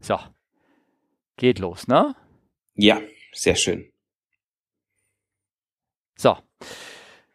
So. 0.00 0.18
Geht 1.36 1.58
los, 1.58 1.86
ne? 1.88 2.14
Ja, 2.74 3.00
sehr 3.32 3.54
schön. 3.56 3.90
So. 6.16 6.36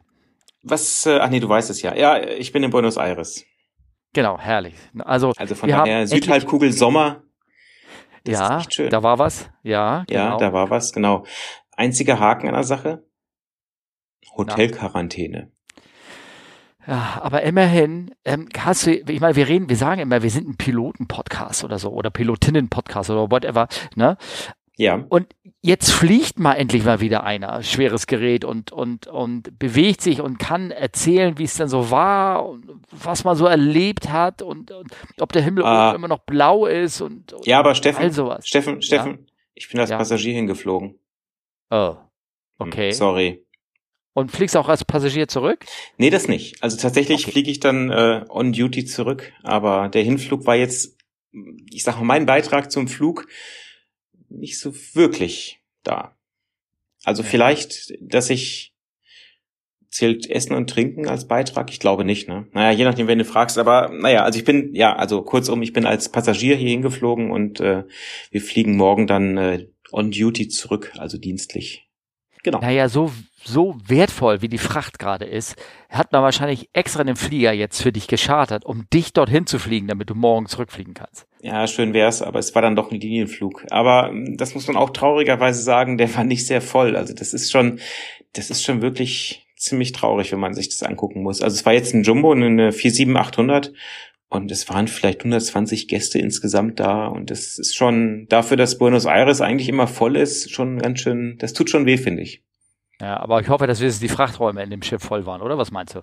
Was, 0.64 1.06
äh, 1.06 1.20
ach 1.20 1.30
nee, 1.30 1.40
du 1.40 1.48
weißt 1.48 1.70
es 1.70 1.82
ja. 1.82 1.96
Ja, 1.96 2.20
ich 2.20 2.52
bin 2.52 2.64
in 2.64 2.72
Buenos 2.72 2.98
Aires. 2.98 3.46
Genau, 4.14 4.40
herrlich. 4.40 4.74
Also, 5.00 5.34
Also 5.38 5.56
von 5.56 5.70
daher 5.70 6.08
Südhalbkugel 6.08 6.74
Sommer. 6.74 7.24
Das 8.24 8.40
ja, 8.40 8.58
ist 8.58 8.62
echt 8.62 8.74
schön. 8.74 8.90
da 8.90 9.04
war 9.04 9.20
was. 9.20 9.50
Ja, 9.64 10.04
ja, 10.10 10.26
genau. 10.26 10.38
da 10.40 10.52
war 10.52 10.70
was, 10.70 10.92
genau. 10.92 11.26
Einziger 11.78 12.20
Haken 12.20 12.48
an 12.50 12.56
der 12.56 12.64
Sache. 12.64 13.04
Hotelquarantäne. 14.36 15.52
Ja, 16.86 17.20
aber 17.22 17.44
immerhin, 17.44 18.12
ähm, 18.24 18.48
hast 18.58 18.86
du, 18.88 18.92
ich 18.96 19.20
meine, 19.20 19.36
wir 19.36 19.48
reden, 19.48 19.68
wir 19.70 19.76
sagen 19.76 20.00
immer, 20.02 20.24
wir 20.24 20.30
sind 20.30 20.48
ein 20.48 20.56
Piloten-Podcast 20.58 21.64
oder 21.64 21.80
so 21.80 21.90
oder 21.92 22.10
Pilotinnen-Podcast 22.10 23.10
oder 23.10 23.30
whatever, 23.30 23.68
ne? 23.96 24.18
Ja. 24.80 25.04
Und 25.10 25.28
jetzt 25.62 25.92
fliegt 25.92 26.40
mal 26.40 26.54
endlich 26.54 26.86
mal 26.86 27.02
wieder 27.02 27.24
einer, 27.24 27.64
schweres 27.64 28.06
Gerät 28.08 28.46
und, 28.46 28.72
und, 28.72 29.08
und 29.08 29.58
bewegt 29.58 30.02
sich 30.02 30.22
und 30.22 30.38
kann 30.38 30.70
erzählen, 30.72 31.38
wie 31.40 31.44
es 31.46 31.56
denn 31.56 31.68
so 31.68 31.90
war 31.90 32.48
und 32.48 32.64
was 32.92 33.24
man 33.24 33.36
so 33.36 33.48
erlebt 33.48 34.10
hat 34.10 34.42
und, 34.44 34.70
und 34.72 34.92
ob 35.20 35.32
der 35.34 35.42
Himmel 35.42 35.66
Ah. 35.66 35.94
immer 35.96 36.08
noch 36.08 36.20
blau 36.20 36.68
ist 36.68 37.02
und, 37.02 37.34
und 37.34 37.46
Ja, 37.48 37.60
aber 37.60 37.74
Steffen, 37.76 38.04
all 38.04 38.12
sowas. 38.12 38.48
Steffen, 38.48 38.82
Steffen, 38.84 39.28
ich 39.56 39.68
bin 39.68 39.80
als 39.80 39.90
Ja. 39.90 39.98
Passagier 39.98 40.34
hingeflogen. 40.36 41.00
Oh, 41.70 41.96
Hm, 42.60 42.68
okay. 42.70 42.92
Sorry. 42.92 43.44
Und 44.14 44.32
fliegst 44.32 44.58
auch 44.58 44.68
als 44.68 44.84
Passagier 44.84 45.28
zurück? 45.28 45.66
Nee, 45.98 46.10
das 46.10 46.28
nicht. 46.28 46.64
Also 46.64 46.76
tatsächlich 46.78 47.24
Okay. 47.24 47.32
fliege 47.32 47.52
ich 47.52 47.60
dann 47.60 47.92
äh, 47.92 48.26
on 48.30 48.52
duty 48.52 48.86
zurück, 48.86 49.32
aber 49.44 49.90
der 49.90 50.04
Hinflug 50.04 50.46
war 50.48 50.56
jetzt, 50.56 50.98
ich 51.72 51.84
sag 51.84 51.98
mal, 51.98 52.04
mein 52.04 52.26
Beitrag 52.26 52.72
zum 52.72 52.88
Flug 52.88 53.28
nicht 54.30 54.60
so 54.60 54.74
wirklich 54.94 55.60
da. 55.84 56.18
Also 57.04 57.22
Ja. 57.22 57.30
vielleicht, 57.30 57.94
dass 58.02 58.30
ich 58.32 58.74
zählt 59.90 60.30
Essen 60.30 60.54
und 60.54 60.70
Trinken 60.70 61.08
als 61.08 61.28
Beitrag? 61.28 61.70
Ich 61.72 61.80
glaube 61.80 62.04
nicht, 62.04 62.28
ne? 62.28 62.48
Naja, 62.52 62.72
je 62.72 62.84
nachdem, 62.84 63.08
wenn 63.08 63.20
du 63.20 63.26
fragst, 63.26 63.58
aber 63.58 63.90
naja, 63.90 64.24
also 64.24 64.38
ich 64.38 64.46
bin, 64.46 64.74
ja, 64.76 64.96
also 64.96 65.22
kurzum, 65.22 65.62
ich 65.62 65.74
bin 65.74 65.86
als 65.86 66.10
Passagier 66.10 66.56
hier 66.56 66.70
hingeflogen 66.70 67.32
und 67.32 67.60
äh, 67.62 67.84
wir 68.32 68.42
fliegen 68.42 68.76
morgen 68.76 69.08
dann 69.08 69.38
äh, 69.38 69.68
on 69.92 70.12
duty 70.12 70.48
zurück, 70.48 70.94
also 70.98 71.18
dienstlich. 71.18 71.88
Genau. 72.44 72.60
Naja, 72.60 72.88
so, 72.88 73.12
so 73.44 73.76
wertvoll, 73.86 74.42
wie 74.42 74.48
die 74.48 74.58
Fracht 74.58 75.00
gerade 75.00 75.26
ist, 75.26 75.56
hat 75.90 76.12
man 76.12 76.22
wahrscheinlich 76.22 76.70
extra 76.72 77.02
einen 77.02 77.16
Flieger 77.16 77.52
jetzt 77.52 77.82
für 77.82 77.92
dich 77.92 78.08
geschartert, 78.08 78.64
um 78.64 78.86
dich 78.94 79.12
dorthin 79.12 79.48
zu 79.48 79.60
fliegen, 79.60 79.88
damit 79.88 80.10
du 80.10 80.16
morgen 80.16 80.46
zurückfliegen 80.46 80.94
kannst. 80.94 81.26
Ja, 81.42 81.68
schön 81.68 81.94
wär's, 81.94 82.22
aber 82.22 82.40
es 82.40 82.56
war 82.56 82.62
dann 82.62 82.76
doch 82.76 82.92
ein 82.92 83.00
Linienflug. 83.00 83.66
Aber 83.70 84.10
ähm, 84.10 84.38
das 84.38 84.54
muss 84.54 84.68
man 84.68 84.78
auch 84.78 84.92
traurigerweise 84.92 85.62
sagen, 85.62 85.98
der 85.98 86.14
war 86.16 86.24
nicht 86.24 86.48
sehr 86.48 86.62
voll. 86.62 86.96
Also 86.96 87.14
das 87.14 87.34
ist 87.34 87.52
schon, 87.52 87.80
das 88.34 88.50
ist 88.50 88.64
schon 88.64 88.82
wirklich 88.82 89.46
ziemlich 89.58 89.92
traurig, 89.92 90.32
wenn 90.32 90.40
man 90.40 90.54
sich 90.54 90.70
das 90.70 90.84
angucken 90.84 91.24
muss. 91.24 91.42
Also 91.42 91.56
es 91.56 91.66
war 91.66 91.74
jetzt 91.74 91.94
ein 91.94 92.04
Jumbo, 92.04 92.32
eine 92.32 92.72
47800 92.72 93.74
und 94.30 94.52
es 94.52 94.68
waren 94.70 94.88
vielleicht 94.88 95.20
120 95.20 95.88
Gäste 95.88 96.20
insgesamt 96.20 96.80
da 96.80 97.08
und 97.08 97.32
das 97.32 97.58
ist 97.58 97.76
schon 97.76 98.28
dafür, 98.30 98.58
dass 98.58 98.78
Buenos 98.78 99.06
Aires 99.06 99.42
eigentlich 99.42 99.70
immer 99.70 99.88
voll 99.88 100.16
ist, 100.16 100.52
schon 100.52 100.80
ganz 100.80 101.00
schön, 101.00 101.38
das 101.40 101.54
tut 101.54 101.70
schon 101.70 101.86
weh, 101.86 101.98
finde 101.98 102.24
ich. 102.24 102.44
Ja, 103.00 103.18
aber 103.18 103.42
ich 103.42 103.50
hoffe, 103.50 103.68
dass 103.68 103.80
wenigstens 103.80 104.02
die 104.08 104.14
Frachträume 104.14 104.64
in 104.64 104.70
dem 104.70 104.82
Schiff 104.82 105.04
voll 105.04 105.26
waren, 105.26 105.42
oder? 105.42 105.58
Was 105.58 105.72
meinst 105.72 105.96
du? 105.96 106.02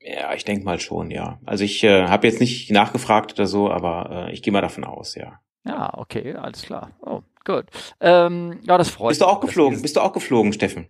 Ja, 0.00 0.32
ich 0.34 0.44
denke 0.46 0.64
mal 0.64 0.80
schon, 0.80 1.10
ja. 1.10 1.38
Also 1.44 1.62
ich 1.62 1.84
äh, 1.84 2.06
habe 2.06 2.26
jetzt 2.26 2.40
nicht 2.40 2.70
nachgefragt 2.70 3.34
oder 3.34 3.46
so, 3.46 3.70
aber 3.70 4.28
äh, 4.28 4.32
ich 4.32 4.42
gehe 4.42 4.52
mal 4.52 4.62
davon 4.62 4.84
aus, 4.84 5.14
ja. 5.14 5.40
Ja, 5.64 5.92
okay, 5.98 6.34
alles 6.34 6.62
klar. 6.62 6.92
Oh, 7.02 7.20
gut. 7.44 7.66
Ähm, 8.00 8.60
ja, 8.62 8.78
das 8.78 8.88
freut 8.88 9.10
Bist 9.10 9.20
du 9.20 9.26
auch 9.26 9.42
mich, 9.42 9.48
geflogen? 9.50 9.82
Bist 9.82 9.96
du 9.96 10.00
auch 10.00 10.12
geflogen, 10.14 10.54
Steffen? 10.54 10.88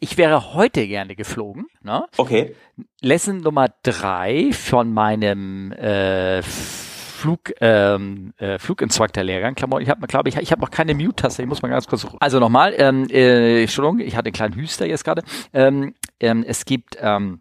Ich 0.00 0.16
wäre 0.16 0.54
heute 0.54 0.86
gerne 0.86 1.16
geflogen, 1.16 1.66
ne? 1.82 2.04
Okay. 2.16 2.54
Lesson 3.00 3.38
Nummer 3.38 3.68
drei 3.82 4.50
von 4.52 4.92
meinem 4.92 5.72
äh, 5.72 6.42
Flug, 6.42 7.52
ähm, 7.60 8.32
äh, 8.38 8.58
Fluginstructor-Lehrgang. 8.58 9.56
Klammer, 9.56 9.80
Ich 9.80 9.88
habe, 9.88 10.06
glaube 10.06 10.28
ich, 10.28 10.36
ich 10.36 10.52
habe 10.52 10.60
noch 10.60 10.70
keine 10.70 10.94
Mute-Taste. 10.94 11.42
Ich 11.42 11.48
muss 11.48 11.62
mal 11.62 11.68
ganz 11.68 11.88
kurz. 11.88 12.06
Also 12.20 12.38
nochmal, 12.38 12.74
ähm, 12.78 13.08
äh, 13.10 13.62
Entschuldigung, 13.62 13.98
ich 13.98 14.14
hatte 14.14 14.26
einen 14.26 14.34
kleinen 14.34 14.54
Hüster 14.54 14.86
jetzt 14.86 15.04
gerade. 15.04 15.22
Ähm, 15.52 15.94
ähm, 16.20 16.44
es 16.46 16.64
gibt 16.64 16.96
ähm, 17.00 17.40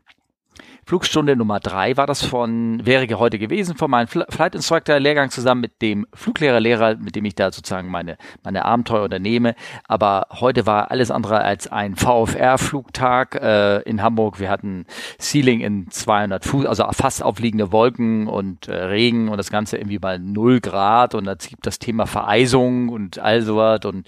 Flugstunde 0.87 1.35
Nummer 1.35 1.59
drei 1.59 1.97
war 1.97 2.07
das 2.07 2.23
von, 2.23 2.79
wäre 2.85 3.05
heute 3.19 3.37
gewesen, 3.37 3.75
von 3.75 3.91
meinem 3.91 4.07
Fl 4.07 4.23
Flight 4.29 4.55
Instructor 4.55 4.97
Lehrgang 5.01 5.29
zusammen 5.29 5.59
mit 5.59 5.81
dem 5.81 6.07
Fluglehrerlehrer, 6.13 6.95
mit 6.95 7.17
dem 7.17 7.25
ich 7.25 7.35
da 7.35 7.51
sozusagen 7.51 7.89
meine, 7.89 8.17
meine 8.41 8.63
Abenteuer 8.63 9.03
unternehme. 9.03 9.55
Aber 9.89 10.27
heute 10.39 10.65
war 10.65 10.89
alles 10.89 11.11
andere 11.11 11.41
als 11.41 11.67
ein 11.69 11.97
VFR-Flugtag 11.97 13.35
äh, 13.35 13.81
in 13.81 14.01
Hamburg. 14.01 14.39
Wir 14.39 14.49
hatten 14.49 14.85
Ceiling 15.19 15.59
in 15.59 15.91
200 15.91 16.45
Fuß, 16.45 16.65
also 16.65 16.85
fast 16.94 17.21
aufliegende 17.21 17.73
Wolken 17.73 18.27
und 18.27 18.69
äh, 18.69 18.75
Regen 18.75 19.27
und 19.27 19.35
das 19.35 19.50
Ganze 19.50 19.75
irgendwie 19.75 20.00
bei 20.00 20.17
null 20.17 20.62
Grad 20.62 21.15
und 21.15 21.27
es 21.27 21.50
gibt 21.50 21.67
das 21.67 21.79
Thema 21.79 22.06
Vereisung 22.06 22.88
und 22.88 23.19
all 23.19 23.41
sowas 23.41 23.81
und 23.83 24.07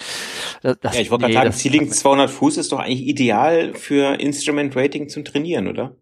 das, 0.62 0.80
das, 0.80 0.95
Ja, 0.95 1.01
ich 1.01 1.12
wollte 1.12 1.25
nee, 1.25 1.33
gerade 1.33 1.51
sagen, 1.51 1.74
Ceiling 1.74 1.92
200 1.92 2.30
Fuß 2.30 2.56
ist 2.56 2.71
doch 2.71 2.80
eigentlich 2.80 3.06
ideal 3.06 3.74
für 3.74 4.18
Instrument 4.18 4.77
Rating 4.77 5.09
zum 5.09 5.25
Trainieren, 5.25 5.68
oder? 5.68 5.94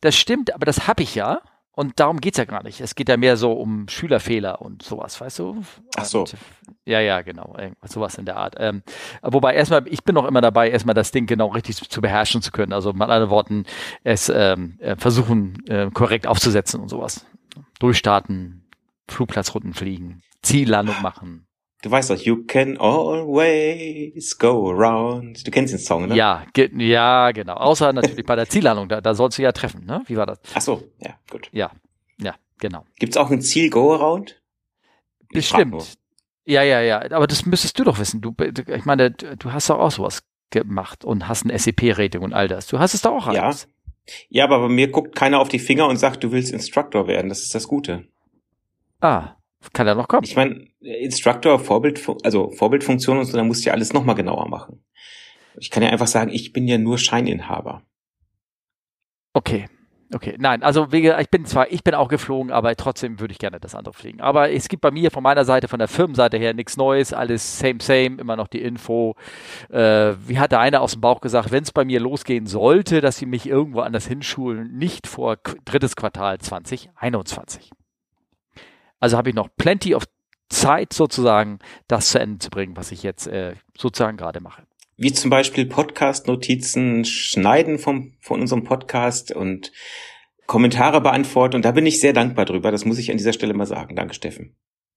Das 0.00 0.16
stimmt, 0.16 0.54
aber 0.54 0.66
das 0.66 0.86
habe 0.86 1.02
ich 1.02 1.14
ja. 1.14 1.40
Und 1.78 2.00
darum 2.00 2.20
geht's 2.20 2.38
ja 2.38 2.44
gar 2.44 2.64
nicht. 2.64 2.80
Es 2.80 2.96
geht 2.96 3.08
ja 3.08 3.16
mehr 3.16 3.36
so 3.36 3.52
um 3.52 3.86
Schülerfehler 3.86 4.60
und 4.60 4.82
sowas, 4.82 5.20
weißt 5.20 5.38
du? 5.38 5.62
Ach 5.96 6.04
so. 6.04 6.22
Und, 6.22 6.34
ja, 6.84 6.98
ja, 6.98 7.22
genau. 7.22 7.56
Sowas 7.84 8.18
in 8.18 8.24
der 8.24 8.36
Art. 8.36 8.56
Ähm, 8.58 8.82
wobei 9.22 9.54
erstmal, 9.54 9.86
ich 9.86 10.02
bin 10.02 10.16
noch 10.16 10.24
immer 10.24 10.40
dabei, 10.40 10.70
erstmal 10.70 10.96
das 10.96 11.12
Ding 11.12 11.26
genau 11.26 11.46
richtig 11.46 11.76
zu, 11.76 11.88
zu 11.88 12.00
beherrschen 12.00 12.42
zu 12.42 12.50
können. 12.50 12.72
Also 12.72 12.92
mit 12.92 13.02
anderen 13.02 13.30
Worten, 13.30 13.64
es 14.02 14.28
ähm, 14.28 14.76
äh, 14.80 14.96
versuchen, 14.96 15.64
äh, 15.68 15.88
korrekt 15.92 16.26
aufzusetzen 16.26 16.80
und 16.80 16.88
sowas. 16.88 17.24
Durchstarten, 17.78 18.64
Flugplatzrunden 19.06 19.72
fliegen, 19.72 20.22
Ziellandung 20.42 21.00
machen. 21.00 21.46
Du 21.82 21.90
weißt 21.90 22.10
doch, 22.10 22.16
you 22.16 22.44
can 22.44 22.76
always 22.78 24.36
go 24.36 24.70
around. 24.70 25.46
Du 25.46 25.50
kennst 25.50 25.72
den 25.72 25.78
Song, 25.78 26.08
ne? 26.08 26.16
Ja, 26.16 26.44
ge 26.52 26.70
ja, 26.76 27.30
genau. 27.30 27.54
Außer 27.54 27.92
natürlich 27.92 28.26
bei 28.26 28.34
der 28.34 28.48
Ziellandung, 28.48 28.88
da, 28.88 29.00
da 29.00 29.14
sollst 29.14 29.38
du 29.38 29.42
ja 29.42 29.52
treffen, 29.52 29.84
ne? 29.86 30.02
Wie 30.06 30.16
war 30.16 30.26
das? 30.26 30.40
Ach 30.54 30.60
so, 30.60 30.82
ja, 30.98 31.14
gut. 31.30 31.48
Ja, 31.52 31.70
ja. 32.20 32.34
Genau. 32.58 32.84
Gibt's 32.98 33.16
auch 33.16 33.30
ein 33.30 33.40
Ziel-Go-Around? 33.40 34.40
Bestimmt. 35.30 35.98
Ja, 36.44 36.62
ja, 36.62 36.80
ja. 36.80 37.10
Aber 37.12 37.26
das 37.26 37.46
müsstest 37.46 37.78
du 37.78 37.84
doch 37.84 37.98
wissen. 37.98 38.20
Du, 38.20 38.34
ich 38.66 38.84
meine, 38.84 39.10
du 39.10 39.52
hast 39.52 39.70
doch 39.70 39.78
auch 39.78 39.90
sowas 39.90 40.22
gemacht 40.50 41.04
und 41.04 41.28
hast 41.28 41.44
ein 41.44 41.56
SEP-Rating 41.56 42.22
und 42.22 42.32
all 42.32 42.48
das. 42.48 42.66
Du 42.66 42.78
hast 42.78 42.94
es 42.94 43.02
da 43.02 43.10
auch 43.10 43.26
alles. 43.26 43.68
Ja. 43.68 44.12
ja, 44.30 44.44
aber 44.44 44.60
bei 44.60 44.68
mir 44.68 44.90
guckt 44.90 45.14
keiner 45.14 45.40
auf 45.40 45.48
die 45.48 45.58
Finger 45.58 45.86
und 45.86 45.98
sagt, 45.98 46.24
du 46.24 46.32
willst 46.32 46.52
Instructor 46.52 47.06
werden. 47.06 47.28
Das 47.28 47.42
ist 47.42 47.54
das 47.54 47.68
Gute. 47.68 48.08
Ah, 49.00 49.36
kann 49.72 49.86
ja 49.86 49.94
noch 49.94 50.08
kommen. 50.08 50.24
Ich 50.24 50.36
meine, 50.36 50.68
Instructor, 50.80 51.58
Vorbild, 51.58 52.00
also 52.22 52.50
Vorbildfunktion 52.50 53.18
und 53.18 53.24
so, 53.24 53.36
da 53.36 53.44
musst 53.44 53.64
du 53.64 53.68
ja 53.68 53.74
alles 53.74 53.92
nochmal 53.92 54.14
genauer 54.14 54.48
machen. 54.48 54.84
Ich 55.58 55.70
kann 55.70 55.82
ja 55.82 55.90
einfach 55.90 56.06
sagen, 56.06 56.30
ich 56.30 56.52
bin 56.52 56.68
ja 56.68 56.78
nur 56.78 56.98
Scheininhaber. 56.98 57.82
Okay. 59.32 59.68
Okay, 60.14 60.36
nein, 60.38 60.62
also 60.62 60.90
wege, 60.90 61.18
ich 61.20 61.28
bin 61.28 61.44
zwar, 61.44 61.70
ich 61.70 61.84
bin 61.84 61.94
auch 61.94 62.08
geflogen, 62.08 62.50
aber 62.50 62.74
trotzdem 62.76 63.20
würde 63.20 63.32
ich 63.32 63.38
gerne 63.38 63.60
das 63.60 63.74
andere 63.74 63.92
fliegen. 63.92 64.22
Aber 64.22 64.50
es 64.50 64.68
gibt 64.68 64.80
bei 64.80 64.90
mir 64.90 65.10
von 65.10 65.22
meiner 65.22 65.44
Seite, 65.44 65.68
von 65.68 65.78
der 65.78 65.88
Firmenseite 65.88 66.38
her 66.38 66.54
nichts 66.54 66.78
Neues, 66.78 67.12
alles 67.12 67.58
same, 67.58 67.78
same, 67.82 68.16
immer 68.18 68.34
noch 68.34 68.48
die 68.48 68.62
Info. 68.62 69.16
Äh, 69.68 70.14
wie 70.26 70.38
hat 70.38 70.52
der 70.52 70.60
eine 70.60 70.80
aus 70.80 70.92
dem 70.92 71.02
Bauch 71.02 71.20
gesagt, 71.20 71.52
wenn 71.52 71.62
es 71.62 71.72
bei 71.72 71.84
mir 71.84 72.00
losgehen 72.00 72.46
sollte, 72.46 73.02
dass 73.02 73.18
sie 73.18 73.26
mich 73.26 73.46
irgendwo 73.46 73.80
anders 73.80 74.06
hinschulen, 74.06 74.78
nicht 74.78 75.06
vor 75.06 75.36
drittes 75.66 75.94
Quartal 75.94 76.38
2021. 76.38 77.70
Also 79.00 79.16
habe 79.16 79.30
ich 79.30 79.34
noch 79.34 79.48
plenty 79.56 79.94
of 79.94 80.04
Zeit 80.48 80.92
sozusagen, 80.92 81.58
das 81.88 82.10
zu 82.10 82.18
Ende 82.18 82.38
zu 82.38 82.50
bringen, 82.50 82.76
was 82.76 82.90
ich 82.92 83.02
jetzt 83.02 83.26
äh, 83.26 83.54
sozusagen 83.76 84.16
gerade 84.16 84.40
mache 84.40 84.62
wie 84.98 85.12
zum 85.12 85.30
Beispiel 85.30 85.64
Podcast-Notizen 85.64 87.04
schneiden 87.04 87.78
vom, 87.78 88.14
von 88.20 88.40
unserem 88.40 88.64
Podcast 88.64 89.30
und 89.30 89.72
Kommentare 90.46 91.00
beantworten. 91.00 91.56
Und 91.56 91.64
da 91.64 91.70
bin 91.70 91.86
ich 91.86 92.00
sehr 92.00 92.12
dankbar 92.12 92.44
drüber. 92.44 92.72
Das 92.72 92.84
muss 92.84 92.98
ich 92.98 93.10
an 93.10 93.16
dieser 93.16 93.32
Stelle 93.32 93.54
mal 93.54 93.66
sagen. 93.66 93.94
Danke, 93.94 94.14
Steffen. 94.14 94.56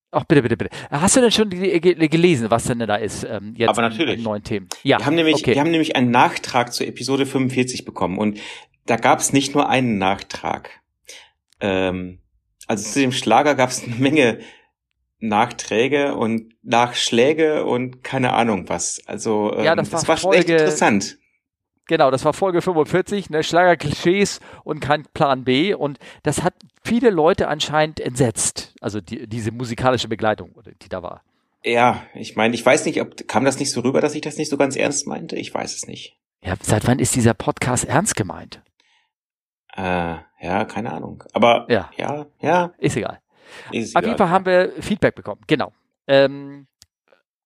Ach, 0.09 0.23
bitte, 0.25 0.41
bitte, 0.41 0.57
bitte. 0.57 0.75
Hast 0.89 1.15
du 1.15 1.21
denn 1.21 1.31
schon 1.31 1.49
gelesen, 1.49 2.49
was 2.49 2.65
denn 2.65 2.79
da 2.79 2.95
ist 2.95 3.23
ähm, 3.23 3.53
jetzt 3.55 3.69
Aber 3.69 3.83
natürlich. 3.83 4.21
neuen 4.21 4.43
Themen? 4.43 4.67
Ja. 4.83 4.97
Wir 4.97 5.05
haben 5.05 5.15
nämlich, 5.15 5.35
okay. 5.35 5.53
wir 5.53 5.61
haben 5.61 5.71
nämlich 5.71 5.95
einen 5.95 6.11
Nachtrag 6.11 6.73
zur 6.73 6.87
Episode 6.87 7.25
45 7.25 7.85
bekommen 7.85 8.17
und 8.17 8.39
da 8.87 8.95
gab 8.97 9.19
es 9.19 9.31
nicht 9.31 9.53
nur 9.53 9.69
einen 9.69 9.99
Nachtrag. 9.99 10.81
Ähm, 11.61 12.20
also 12.71 12.89
zu 12.89 13.01
dem 13.01 13.11
Schlager 13.11 13.55
gab 13.55 13.69
es 13.69 13.83
eine 13.83 13.95
Menge 13.95 14.39
Nachträge 15.19 16.15
und 16.15 16.53
Nachschläge 16.63 17.65
und 17.65 18.01
keine 18.01 18.31
Ahnung 18.31 18.69
was. 18.69 19.01
Also 19.05 19.53
ähm, 19.57 19.65
ja, 19.65 19.75
das, 19.75 19.89
das 19.89 20.07
war, 20.07 20.15
Folge, 20.15 20.37
echt 20.37 20.49
interessant. 20.49 21.17
Genau, 21.87 22.11
das 22.11 22.23
war 22.23 22.31
Folge 22.31 22.61
45, 22.61 23.29
ne, 23.29 23.43
Schlagerklischees 23.43 24.39
und 24.63 24.79
kein 24.79 25.03
Plan 25.13 25.43
B. 25.43 25.73
Und 25.73 25.99
das 26.23 26.43
hat 26.43 26.53
viele 26.81 27.09
Leute 27.09 27.49
anscheinend 27.49 27.99
entsetzt. 27.99 28.73
Also 28.79 29.01
die, 29.01 29.27
diese 29.27 29.51
musikalische 29.51 30.07
Begleitung, 30.07 30.55
die 30.81 30.87
da 30.89 31.03
war. 31.03 31.23
Ja, 31.65 32.03
ich 32.15 32.37
meine, 32.37 32.55
ich 32.55 32.65
weiß 32.65 32.85
nicht, 32.85 33.01
ob 33.01 33.27
kam 33.27 33.43
das 33.43 33.59
nicht 33.59 33.71
so 33.71 33.81
rüber, 33.81 33.99
dass 33.99 34.15
ich 34.15 34.21
das 34.21 34.37
nicht 34.37 34.49
so 34.49 34.55
ganz 34.55 34.77
ernst 34.77 35.07
meinte? 35.07 35.35
Ich 35.35 35.53
weiß 35.53 35.75
es 35.75 35.87
nicht. 35.87 36.17
Ja, 36.41 36.55
seit 36.61 36.87
wann 36.87 36.99
ist 36.99 37.15
dieser 37.15 37.33
Podcast 37.33 37.83
ernst 37.83 38.15
gemeint? 38.15 38.61
Äh, 39.75 40.15
ja, 40.41 40.65
keine 40.65 40.91
Ahnung. 40.91 41.23
Aber 41.33 41.65
ja, 41.69 41.89
ja, 41.97 42.25
ja. 42.39 42.73
Ist 42.77 42.97
egal. 42.97 43.19
Auf 43.69 43.73
jeden 43.73 44.17
Fall 44.17 44.29
haben 44.29 44.45
wir 44.45 44.71
Feedback 44.79 45.15
bekommen, 45.15 45.41
genau. 45.47 45.73
Ähm, 46.07 46.67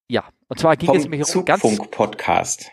ja, 0.07 0.23
und 0.47 0.59
zwar 0.59 0.75
ging 0.77 0.87
Vom 0.87 0.97
es 0.97 1.07
mir 1.07 1.25
um 1.35 1.45
ganz 1.45 1.61
Podcast. 1.91 2.71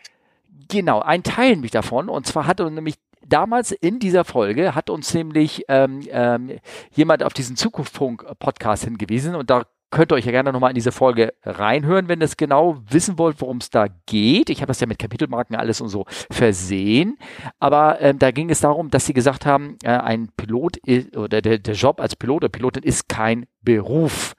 Genau, 0.68 1.00
ein 1.00 1.22
Teil 1.22 1.56
mich 1.56 1.70
davon 1.70 2.08
und 2.08 2.26
zwar 2.26 2.46
hat 2.46 2.60
uns 2.60 2.72
nämlich 2.72 2.96
damals 3.26 3.72
in 3.72 3.98
dieser 3.98 4.24
Folge 4.24 4.74
hat 4.74 4.90
uns 4.90 5.14
nämlich 5.14 5.64
ähm, 5.68 6.06
ähm, 6.10 6.58
jemand 6.90 7.22
auf 7.22 7.32
diesen 7.32 7.56
Zukunftsfunk-Podcast 7.56 8.84
hingewiesen 8.84 9.34
und 9.34 9.50
da 9.50 9.64
könnt 9.92 10.10
ihr 10.10 10.16
euch 10.16 10.24
ja 10.24 10.32
gerne 10.32 10.52
nochmal 10.52 10.70
in 10.70 10.74
diese 10.74 10.90
Folge 10.90 11.34
reinhören, 11.44 12.08
wenn 12.08 12.20
ihr 12.20 12.24
es 12.24 12.36
genau 12.36 12.82
wissen 12.88 13.18
wollt, 13.18 13.40
worum 13.40 13.58
es 13.58 13.70
da 13.70 13.86
geht. 14.06 14.50
Ich 14.50 14.60
habe 14.60 14.68
das 14.68 14.80
ja 14.80 14.88
mit 14.88 14.98
Kapitelmarken 14.98 15.54
alles 15.54 15.80
und 15.80 15.88
so 15.88 16.06
versehen. 16.30 17.18
Aber 17.60 18.00
ähm, 18.00 18.18
da 18.18 18.32
ging 18.32 18.50
es 18.50 18.60
darum, 18.60 18.90
dass 18.90 19.06
sie 19.06 19.12
gesagt 19.12 19.46
haben, 19.46 19.76
äh, 19.84 19.90
ein 19.90 20.30
Pilot 20.36 20.78
ist, 20.78 21.16
oder 21.16 21.40
der, 21.40 21.58
der 21.58 21.74
Job 21.74 22.00
als 22.00 22.16
Pilot 22.16 22.38
oder 22.38 22.48
Pilotin 22.48 22.82
ist 22.82 23.08
kein 23.08 23.46
Beruf. 23.60 24.34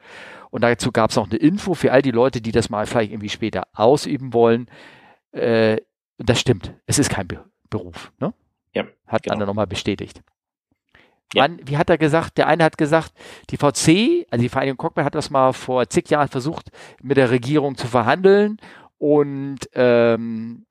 Und 0.49 0.63
dazu 0.63 0.91
gab 0.91 1.11
es 1.11 1.15
noch 1.15 1.29
eine 1.29 1.37
Info 1.37 1.73
für 1.75 1.91
all 1.91 2.01
die 2.01 2.11
Leute, 2.11 2.41
die 2.41 2.51
das 2.51 2.69
mal 2.69 2.85
vielleicht 2.85 3.11
irgendwie 3.11 3.29
später 3.29 3.63
ausüben 3.73 4.33
wollen. 4.33 4.67
Äh, 5.31 5.77
das 6.17 6.39
stimmt. 6.39 6.73
Es 6.85 6.99
ist 6.99 7.09
kein 7.09 7.27
Be 7.27 7.43
Beruf. 7.69 8.11
Ne? 8.19 8.33
Ja, 8.73 8.83
Hat 9.07 9.23
genau. 9.23 9.35
Anne 9.35 9.45
nochmal 9.47 9.65
bestätigt. 9.65 10.21
Wann, 11.33 11.59
wie 11.65 11.77
hat 11.77 11.89
er 11.89 11.97
gesagt? 11.97 12.37
Der 12.37 12.47
eine 12.47 12.63
hat 12.63 12.77
gesagt, 12.77 13.13
die 13.49 13.57
VC, 13.57 14.27
also 14.29 14.41
die 14.41 14.49
Vereinigung 14.49 14.77
Cockpit, 14.77 15.03
hat 15.03 15.15
das 15.15 15.29
mal 15.29 15.53
vor 15.53 15.89
zig 15.89 16.09
Jahren 16.09 16.27
versucht, 16.27 16.69
mit 17.01 17.17
der 17.17 17.31
Regierung 17.31 17.75
zu 17.75 17.87
verhandeln 17.87 18.57
und 18.97 19.59
ähm, 19.73 20.65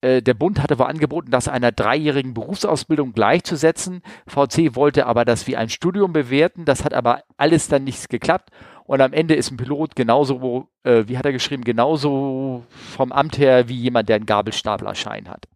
äh, 0.00 0.22
der 0.22 0.34
Bund 0.34 0.62
hatte 0.62 0.74
aber 0.74 0.88
angeboten, 0.88 1.30
das 1.30 1.48
einer 1.48 1.72
dreijährigen 1.72 2.34
Berufsausbildung 2.34 3.12
gleichzusetzen. 3.12 4.02
VC 4.26 4.74
wollte 4.74 5.06
aber 5.06 5.24
das 5.24 5.46
wie 5.46 5.56
ein 5.56 5.68
Studium 5.68 6.12
bewerten. 6.12 6.64
Das 6.64 6.84
hat 6.84 6.94
aber 6.94 7.22
alles 7.36 7.68
dann 7.68 7.84
nichts 7.84 8.08
geklappt. 8.08 8.50
Und 8.86 9.00
am 9.00 9.12
Ende 9.12 9.34
ist 9.34 9.50
ein 9.50 9.56
Pilot 9.56 9.96
genauso, 9.96 10.68
äh, 10.84 11.04
wie 11.06 11.18
hat 11.18 11.26
er 11.26 11.32
geschrieben, 11.32 11.64
genauso 11.64 12.64
vom 12.96 13.12
Amt 13.12 13.38
her 13.38 13.68
wie 13.68 13.74
jemand, 13.74 14.08
der 14.08 14.16
einen 14.16 14.26
Gabelstaplerschein 14.26 15.28
hat. 15.28 15.46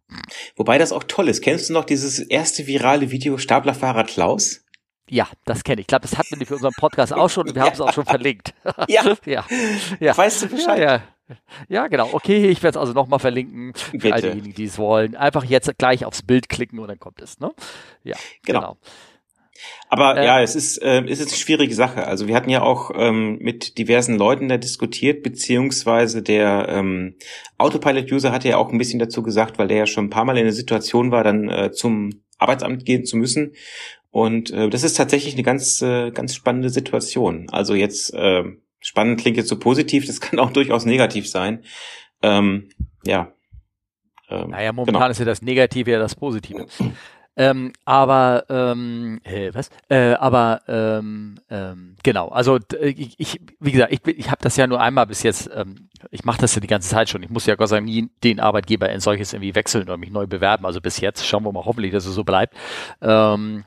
Wobei 0.55 0.77
das 0.77 0.91
auch 0.91 1.03
toll 1.05 1.29
ist. 1.29 1.41
Kennst 1.41 1.69
du 1.69 1.73
noch 1.73 1.85
dieses 1.85 2.19
erste 2.19 2.67
virale 2.67 3.11
Video 3.11 3.37
Staplerfahrer 3.37 4.03
Klaus? 4.03 4.65
Ja, 5.09 5.27
das 5.45 5.63
kenne 5.63 5.81
ich. 5.81 5.85
Ich 5.85 5.87
glaube, 5.87 6.03
das 6.03 6.17
hatten 6.17 6.39
wir 6.39 6.47
für 6.47 6.55
unseren 6.55 6.73
Podcast 6.77 7.13
auch 7.13 7.29
schon 7.29 7.47
und 7.47 7.55
wir 7.55 7.61
ja. 7.61 7.65
haben 7.67 7.73
es 7.73 7.81
auch 7.81 7.93
schon 7.93 8.05
verlinkt. 8.05 8.53
ja. 8.87 9.15
ja. 9.25 9.45
ja. 9.99 10.17
Weißt 10.17 10.43
du 10.43 10.47
Bescheid? 10.47 10.79
Ja, 10.79 10.93
ja. 10.95 11.01
Ja, 11.69 11.87
genau. 11.87 12.09
Okay, 12.11 12.49
ich 12.49 12.61
werde 12.61 12.77
es 12.77 12.81
also 12.81 12.91
nochmal 12.91 13.19
verlinken 13.19 13.73
für 13.73 13.91
Bitte. 13.97 14.13
all 14.13 14.21
diejenigen, 14.21 14.53
die 14.53 14.65
es 14.65 14.77
wollen. 14.77 15.15
Einfach 15.15 15.45
jetzt 15.45 15.71
gleich 15.77 16.03
aufs 16.03 16.23
Bild 16.23 16.49
klicken 16.49 16.79
und 16.79 16.89
dann 16.89 16.99
kommt 16.99 17.21
es. 17.21 17.39
Ne? 17.39 17.51
Ja, 18.03 18.17
genau. 18.43 18.59
genau. 18.59 18.77
Aber 19.89 20.17
äh, 20.17 20.25
ja, 20.25 20.41
es 20.41 20.55
ist, 20.55 20.77
äh, 20.77 21.03
es 21.03 21.19
ist 21.19 21.29
eine 21.29 21.37
schwierige 21.37 21.73
Sache. 21.73 22.07
Also 22.07 22.27
wir 22.27 22.35
hatten 22.35 22.49
ja 22.49 22.61
auch 22.61 22.91
ähm, 22.95 23.37
mit 23.39 23.77
diversen 23.77 24.17
Leuten 24.17 24.47
da 24.47 24.57
diskutiert, 24.57 25.21
beziehungsweise 25.23 26.21
der 26.21 26.67
ähm, 26.69 27.15
Autopilot-User 27.57 28.31
hatte 28.31 28.49
ja 28.49 28.57
auch 28.57 28.71
ein 28.71 28.77
bisschen 28.77 28.99
dazu 28.99 29.21
gesagt, 29.21 29.59
weil 29.59 29.67
der 29.67 29.77
ja 29.77 29.85
schon 29.85 30.05
ein 30.05 30.09
paar 30.09 30.25
Mal 30.25 30.37
in 30.37 30.45
der 30.45 30.53
Situation 30.53 31.11
war, 31.11 31.23
dann 31.23 31.49
äh, 31.49 31.71
zum 31.71 32.21
Arbeitsamt 32.37 32.85
gehen 32.85 33.05
zu 33.05 33.17
müssen. 33.17 33.53
Und 34.11 34.51
äh, 34.51 34.69
das 34.69 34.83
ist 34.83 34.95
tatsächlich 34.95 35.33
eine 35.35 35.43
ganz, 35.43 35.81
äh, 35.81 36.11
ganz 36.11 36.35
spannende 36.35 36.69
Situation. 36.69 37.47
Also 37.49 37.75
jetzt, 37.75 38.13
äh, 38.13 38.43
spannend 38.79 39.21
klingt 39.21 39.37
jetzt 39.37 39.49
so 39.49 39.57
positiv, 39.57 40.05
das 40.05 40.21
kann 40.21 40.39
auch 40.39 40.51
durchaus 40.51 40.85
negativ 40.85 41.29
sein. 41.29 41.63
Ähm, 42.21 42.69
ja. 43.05 43.33
Ähm, 44.29 44.49
naja, 44.49 44.73
momentan 44.73 45.01
genau. 45.01 45.11
ist 45.11 45.19
ja 45.19 45.25
das 45.25 45.41
Negative 45.41 45.91
ja 45.91 45.99
das 45.99 46.15
Positive. 46.15 46.65
Ähm, 47.37 47.71
aber 47.85 48.45
ähm, 48.49 49.21
äh, 49.23 49.53
was? 49.53 49.69
Äh, 49.89 50.13
aber 50.13 50.61
ähm, 50.67 51.39
ähm, 51.49 51.95
genau. 52.03 52.27
Also 52.27 52.59
ich, 52.81 53.19
ich, 53.19 53.41
wie 53.59 53.71
gesagt, 53.71 53.93
ich, 53.93 54.05
ich 54.05 54.29
habe 54.29 54.41
das 54.41 54.57
ja 54.57 54.67
nur 54.67 54.81
einmal 54.81 55.07
bis 55.07 55.23
jetzt. 55.23 55.49
Ähm, 55.53 55.89
ich 56.09 56.25
mache 56.25 56.41
das 56.41 56.55
ja 56.55 56.61
die 56.61 56.67
ganze 56.67 56.89
Zeit 56.89 57.09
schon. 57.09 57.23
Ich 57.23 57.29
muss 57.29 57.45
ja 57.45 57.55
Gott 57.55 57.69
sei 57.69 57.77
Dank 57.77 57.87
nie 57.87 58.09
den 58.23 58.39
Arbeitgeber 58.39 58.89
in 58.89 58.99
solches 58.99 59.33
irgendwie 59.33 59.55
wechseln 59.55 59.83
oder 59.83 59.97
mich 59.97 60.11
neu 60.11 60.27
bewerben. 60.27 60.65
Also 60.65 60.81
bis 60.81 60.99
jetzt 60.99 61.25
schauen 61.25 61.43
wir 61.43 61.51
mal 61.53 61.65
hoffentlich, 61.65 61.93
dass 61.93 62.05
es 62.05 62.15
so 62.15 62.23
bleibt. 62.23 62.55
Ähm, 63.01 63.63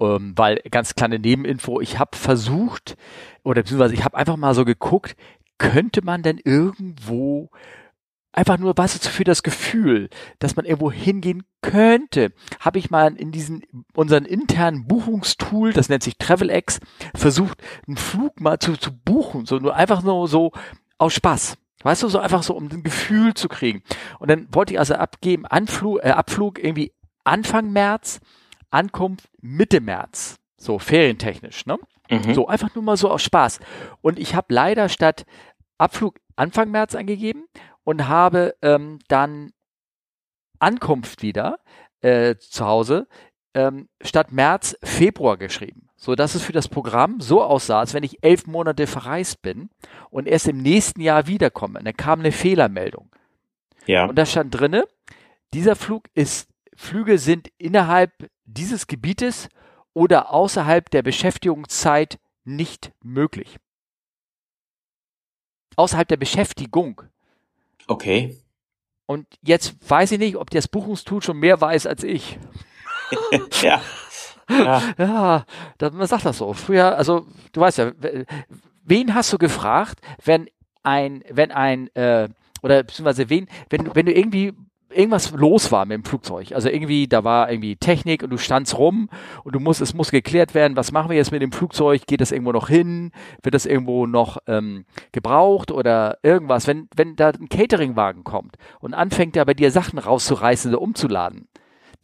ähm, 0.00 0.32
weil 0.36 0.60
ganz 0.70 0.94
kleine 0.94 1.18
Nebeninfo. 1.18 1.80
Ich 1.80 1.98
habe 1.98 2.16
versucht 2.16 2.96
oder 3.42 3.62
beziehungsweise 3.62 3.94
ich 3.94 4.04
habe 4.04 4.16
einfach 4.16 4.36
mal 4.36 4.54
so 4.54 4.64
geguckt, 4.64 5.16
könnte 5.58 6.02
man 6.02 6.22
denn 6.22 6.38
irgendwo 6.42 7.50
einfach 8.32 8.58
nur, 8.58 8.76
was 8.76 8.96
für 8.98 9.24
das 9.24 9.42
Gefühl, 9.42 10.08
dass 10.38 10.56
man 10.56 10.64
irgendwo 10.64 10.92
hingehen 10.92 11.42
könnte, 11.62 12.32
habe 12.60 12.78
ich 12.78 12.90
mal 12.90 13.14
in 13.16 13.32
diesen 13.32 13.62
unseren 13.94 14.24
internen 14.24 14.86
Buchungstool, 14.86 15.72
das 15.72 15.88
nennt 15.88 16.02
sich 16.02 16.16
TravelX, 16.16 16.80
versucht, 17.14 17.62
einen 17.86 17.96
Flug 17.96 18.40
mal 18.40 18.58
zu, 18.58 18.76
zu 18.76 18.92
buchen, 18.92 19.46
so 19.46 19.58
nur 19.58 19.74
einfach 19.74 20.02
nur 20.02 20.28
so 20.28 20.52
aus 20.98 21.14
Spaß. 21.14 21.56
Weißt 21.82 22.02
du, 22.02 22.08
so 22.08 22.18
einfach 22.18 22.42
so, 22.42 22.54
um 22.54 22.68
ein 22.68 22.82
Gefühl 22.82 23.32
zu 23.34 23.48
kriegen. 23.48 23.82
Und 24.18 24.30
dann 24.30 24.48
wollte 24.52 24.74
ich 24.74 24.78
also 24.78 24.94
abgeben, 24.94 25.46
Anflug, 25.46 26.04
äh, 26.04 26.10
Abflug 26.10 26.62
irgendwie 26.62 26.92
Anfang 27.24 27.72
März, 27.72 28.20
Ankunft 28.70 29.30
Mitte 29.40 29.80
März. 29.80 30.38
So 30.58 30.78
ferientechnisch, 30.78 31.64
ne? 31.64 31.78
Mhm. 32.10 32.34
So 32.34 32.48
einfach 32.48 32.74
nur 32.74 32.84
mal 32.84 32.98
so 32.98 33.10
aus 33.10 33.22
Spaß. 33.22 33.60
Und 34.02 34.18
ich 34.18 34.34
habe 34.34 34.52
leider 34.52 34.90
statt 34.90 35.24
Abflug 35.78 36.20
Anfang 36.36 36.70
März 36.70 36.94
angegeben 36.94 37.44
und 37.84 38.08
habe 38.08 38.54
ähm, 38.62 38.98
dann 39.08 39.52
Ankunft 40.58 41.22
wieder 41.22 41.58
äh, 42.00 42.36
zu 42.36 42.66
Hause 42.66 43.08
ähm, 43.54 43.88
statt 44.02 44.32
März 44.32 44.76
Februar 44.82 45.36
geschrieben, 45.36 45.88
so 45.96 46.14
dass 46.14 46.34
es 46.34 46.42
für 46.42 46.52
das 46.52 46.68
Programm 46.68 47.20
so 47.20 47.42
aussah, 47.42 47.80
als 47.80 47.94
wenn 47.94 48.04
ich 48.04 48.22
elf 48.22 48.46
Monate 48.46 48.86
verreist 48.86 49.42
bin 49.42 49.70
und 50.10 50.28
erst 50.28 50.48
im 50.48 50.58
nächsten 50.58 51.00
Jahr 51.00 51.26
wiederkomme. 51.26 51.78
Und 51.78 51.84
dann 51.84 51.96
kam 51.96 52.20
eine 52.20 52.32
Fehlermeldung. 52.32 53.10
Ja. 53.86 54.06
Und 54.06 54.16
da 54.16 54.26
stand 54.26 54.54
drinne, 54.54 54.86
dieser 55.52 55.74
Flug 55.74 56.04
ist, 56.14 56.48
Flüge 56.76 57.18
sind 57.18 57.48
innerhalb 57.58 58.12
dieses 58.44 58.86
Gebietes 58.86 59.48
oder 59.92 60.32
außerhalb 60.32 60.88
der 60.90 61.02
Beschäftigungszeit 61.02 62.18
nicht 62.44 62.92
möglich. 63.02 63.58
Außerhalb 65.76 66.08
der 66.08 66.16
Beschäftigung. 66.16 67.02
Okay. 67.90 68.36
Und 69.06 69.26
jetzt 69.42 69.74
weiß 69.90 70.12
ich 70.12 70.20
nicht, 70.20 70.36
ob 70.36 70.48
das 70.50 70.68
Buchungstool 70.68 71.20
schon 71.20 71.38
mehr 71.38 71.60
weiß 71.60 71.86
als 71.86 72.04
ich. 72.04 72.38
ja. 73.62 73.82
Ja, 74.48 74.82
ja 74.96 75.44
das, 75.78 75.92
man 75.92 76.06
sagt 76.06 76.24
das 76.24 76.38
so. 76.38 76.52
Früher, 76.52 76.96
also 76.96 77.26
du 77.52 77.60
weißt 77.60 77.78
ja, 77.78 77.92
wen 78.84 79.14
hast 79.14 79.32
du 79.32 79.38
gefragt, 79.38 80.00
wenn 80.24 80.48
ein, 80.84 81.24
wenn 81.28 81.50
ein, 81.50 81.92
äh, 81.96 82.28
oder 82.62 82.84
beziehungsweise 82.84 83.28
wen, 83.28 83.48
wenn, 83.70 83.92
wenn 83.92 84.06
du 84.06 84.12
irgendwie 84.12 84.52
irgendwas 84.90 85.30
los 85.32 85.72
war 85.72 85.84
mit 85.86 85.96
dem 85.96 86.04
Flugzeug. 86.04 86.52
Also 86.52 86.68
irgendwie, 86.68 87.08
da 87.08 87.24
war 87.24 87.50
irgendwie 87.50 87.76
Technik 87.76 88.22
und 88.22 88.30
du 88.30 88.38
standst 88.38 88.76
rum 88.76 89.08
und 89.44 89.54
du 89.54 89.60
musst, 89.60 89.80
es 89.80 89.94
muss 89.94 90.10
geklärt 90.10 90.54
werden, 90.54 90.76
was 90.76 90.92
machen 90.92 91.10
wir 91.10 91.16
jetzt 91.16 91.32
mit 91.32 91.42
dem 91.42 91.52
Flugzeug? 91.52 92.06
Geht 92.06 92.20
das 92.20 92.32
irgendwo 92.32 92.52
noch 92.52 92.68
hin? 92.68 93.12
Wird 93.42 93.54
das 93.54 93.66
irgendwo 93.66 94.06
noch 94.06 94.38
ähm, 94.46 94.84
gebraucht 95.12 95.70
oder 95.70 96.18
irgendwas? 96.22 96.66
Wenn, 96.66 96.88
wenn 96.94 97.16
da 97.16 97.28
ein 97.28 97.48
Cateringwagen 97.48 98.24
kommt 98.24 98.56
und 98.80 98.94
anfängt 98.94 99.36
da 99.36 99.44
bei 99.44 99.54
dir 99.54 99.70
Sachen 99.70 99.98
rauszureißen 99.98 100.72
oder 100.72 100.82
umzuladen, 100.82 101.48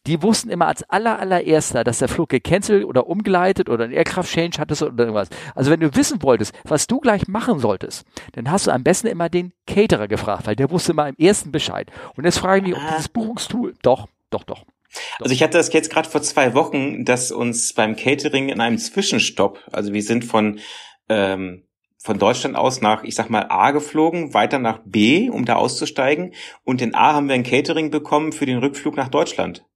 die 0.06 0.22
wussten 0.22 0.50
immer 0.50 0.66
als 0.66 0.88
aller, 0.88 1.18
allererster, 1.18 1.84
dass 1.84 1.98
der 1.98 2.08
Flug 2.08 2.28
gecancelt 2.28 2.84
oder 2.84 3.06
umgeleitet 3.06 3.68
oder 3.68 3.84
ein 3.84 3.92
Aircraft 3.92 4.24
Change 4.24 4.58
hattest 4.58 4.82
oder 4.82 5.04
irgendwas. 5.04 5.28
Also 5.54 5.70
wenn 5.70 5.80
du 5.80 5.94
wissen 5.94 6.22
wolltest, 6.22 6.54
was 6.64 6.86
du 6.86 7.00
gleich 7.00 7.28
machen 7.28 7.58
solltest, 7.58 8.04
dann 8.32 8.50
hast 8.50 8.66
du 8.66 8.70
am 8.70 8.82
besten 8.82 9.08
immer 9.08 9.28
den 9.28 9.52
Caterer 9.66 10.08
gefragt, 10.08 10.46
weil 10.46 10.56
der 10.56 10.70
wusste 10.70 10.92
immer 10.92 11.08
im 11.08 11.16
ersten 11.16 11.52
Bescheid. 11.52 11.90
Und 12.16 12.24
jetzt 12.24 12.38
frage 12.38 12.60
ich 12.60 12.66
mich, 12.68 12.76
ob 12.76 12.82
ah. 12.82 12.90
dieses 12.92 13.08
Buchungstool, 13.08 13.74
doch, 13.82 14.08
doch, 14.30 14.44
doch. 14.44 14.64
Also 15.20 15.34
ich 15.34 15.42
hatte 15.42 15.58
das 15.58 15.72
jetzt 15.72 15.90
gerade 15.90 16.08
vor 16.08 16.22
zwei 16.22 16.54
Wochen, 16.54 17.04
dass 17.04 17.30
uns 17.30 17.74
beim 17.74 17.96
Catering 17.96 18.48
in 18.48 18.60
einem 18.60 18.78
Zwischenstopp, 18.78 19.60
also 19.72 19.92
wir 19.92 20.02
sind 20.02 20.24
von 20.24 20.60
ähm, 21.08 21.66
von 22.06 22.18
Deutschland 22.20 22.54
aus 22.54 22.80
nach, 22.80 23.02
ich 23.02 23.16
sag 23.16 23.30
mal, 23.30 23.46
A 23.48 23.72
geflogen, 23.72 24.32
weiter 24.32 24.60
nach 24.60 24.78
B, 24.84 25.28
um 25.28 25.44
da 25.44 25.56
auszusteigen. 25.56 26.34
Und 26.62 26.80
in 26.80 26.94
A 26.94 27.14
haben 27.14 27.26
wir 27.26 27.34
ein 27.34 27.42
Catering 27.42 27.90
bekommen 27.90 28.30
für 28.30 28.46
den 28.46 28.58
Rückflug 28.58 28.96
nach 28.96 29.08
Deutschland. 29.08 29.66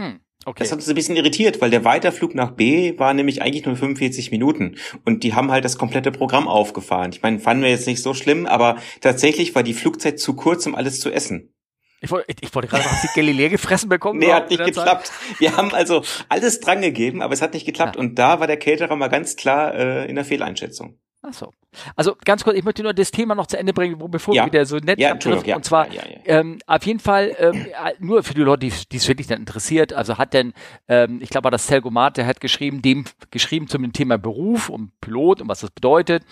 Hm, 0.00 0.20
okay. 0.44 0.62
Das 0.62 0.72
hat 0.72 0.78
uns 0.78 0.88
ein 0.88 0.94
bisschen 0.94 1.16
irritiert, 1.16 1.60
weil 1.60 1.70
der 1.70 1.84
Weiterflug 1.84 2.34
nach 2.34 2.52
B 2.52 2.98
war 2.98 3.14
nämlich 3.14 3.42
eigentlich 3.42 3.64
nur 3.64 3.76
45 3.76 4.30
Minuten 4.30 4.76
und 5.04 5.22
die 5.22 5.34
haben 5.34 5.50
halt 5.50 5.64
das 5.64 5.78
komplette 5.78 6.12
Programm 6.12 6.48
aufgefahren. 6.48 7.12
Ich 7.12 7.22
meine, 7.22 7.38
fanden 7.38 7.62
wir 7.62 7.70
jetzt 7.70 7.86
nicht 7.86 8.02
so 8.02 8.14
schlimm, 8.14 8.46
aber 8.46 8.76
tatsächlich 9.00 9.54
war 9.54 9.62
die 9.62 9.74
Flugzeit 9.74 10.18
zu 10.18 10.34
kurz, 10.34 10.66
um 10.66 10.74
alles 10.74 11.00
zu 11.00 11.10
essen. 11.10 11.54
Ich 12.00 12.10
wollte, 12.10 12.34
ich 12.38 12.54
wollte 12.54 12.68
gerade, 12.68 12.84
hast 12.84 13.02
du 13.02 13.08
Galileo 13.14 13.48
gefressen 13.48 13.88
bekommen? 13.88 14.18
Nee, 14.18 14.30
hat 14.30 14.50
nicht 14.50 14.62
geklappt. 14.62 15.06
Zeit? 15.06 15.40
Wir 15.40 15.56
haben 15.56 15.72
also 15.72 16.02
alles 16.28 16.60
dran 16.60 16.82
gegeben, 16.82 17.22
aber 17.22 17.32
es 17.32 17.40
hat 17.40 17.54
nicht 17.54 17.64
geklappt. 17.64 17.96
Ja. 17.96 18.00
Und 18.00 18.18
da 18.18 18.40
war 18.40 18.46
der 18.46 18.58
Caterer 18.58 18.94
mal 18.94 19.08
ganz 19.08 19.36
klar 19.36 19.74
äh, 19.74 20.06
in 20.06 20.16
der 20.16 20.26
Fehleinschätzung. 20.26 20.98
Ach 21.26 21.32
so. 21.32 21.52
Also 21.96 22.16
ganz 22.22 22.44
kurz, 22.44 22.56
ich 22.56 22.64
möchte 22.64 22.82
nur 22.82 22.92
das 22.92 23.10
Thema 23.10 23.34
noch 23.34 23.46
zu 23.46 23.58
Ende 23.58 23.72
bringen, 23.72 23.98
bevor 24.10 24.34
ja. 24.34 24.42
wir 24.42 24.52
wieder 24.52 24.66
so 24.66 24.76
nett 24.76 24.98
ja, 25.00 25.12
abdriften. 25.12 25.48
Ja, 25.48 25.56
und 25.56 25.64
zwar 25.64 25.88
ähm, 26.26 26.58
auf 26.66 26.84
jeden 26.84 27.00
Fall 27.00 27.34
ähm, 27.38 27.66
nur 27.98 28.22
für 28.22 28.34
die 28.34 28.42
Leute, 28.42 28.68
die 28.68 28.96
es 28.96 29.08
wirklich 29.08 29.26
dann 29.26 29.38
interessiert. 29.38 29.94
Also 29.94 30.18
hat 30.18 30.34
denn, 30.34 30.52
ähm, 30.86 31.20
ich 31.22 31.30
glaube, 31.30 31.50
das 31.50 31.66
Telgomat, 31.66 32.18
der 32.18 32.26
hat 32.26 32.40
geschrieben, 32.40 32.82
dem 32.82 33.04
geschrieben 33.30 33.68
zum 33.68 33.90
Thema 33.92 34.18
Beruf 34.18 34.68
und 34.68 35.00
Pilot 35.00 35.40
und 35.40 35.48
was 35.48 35.60
das 35.60 35.70
bedeutet, 35.70 36.24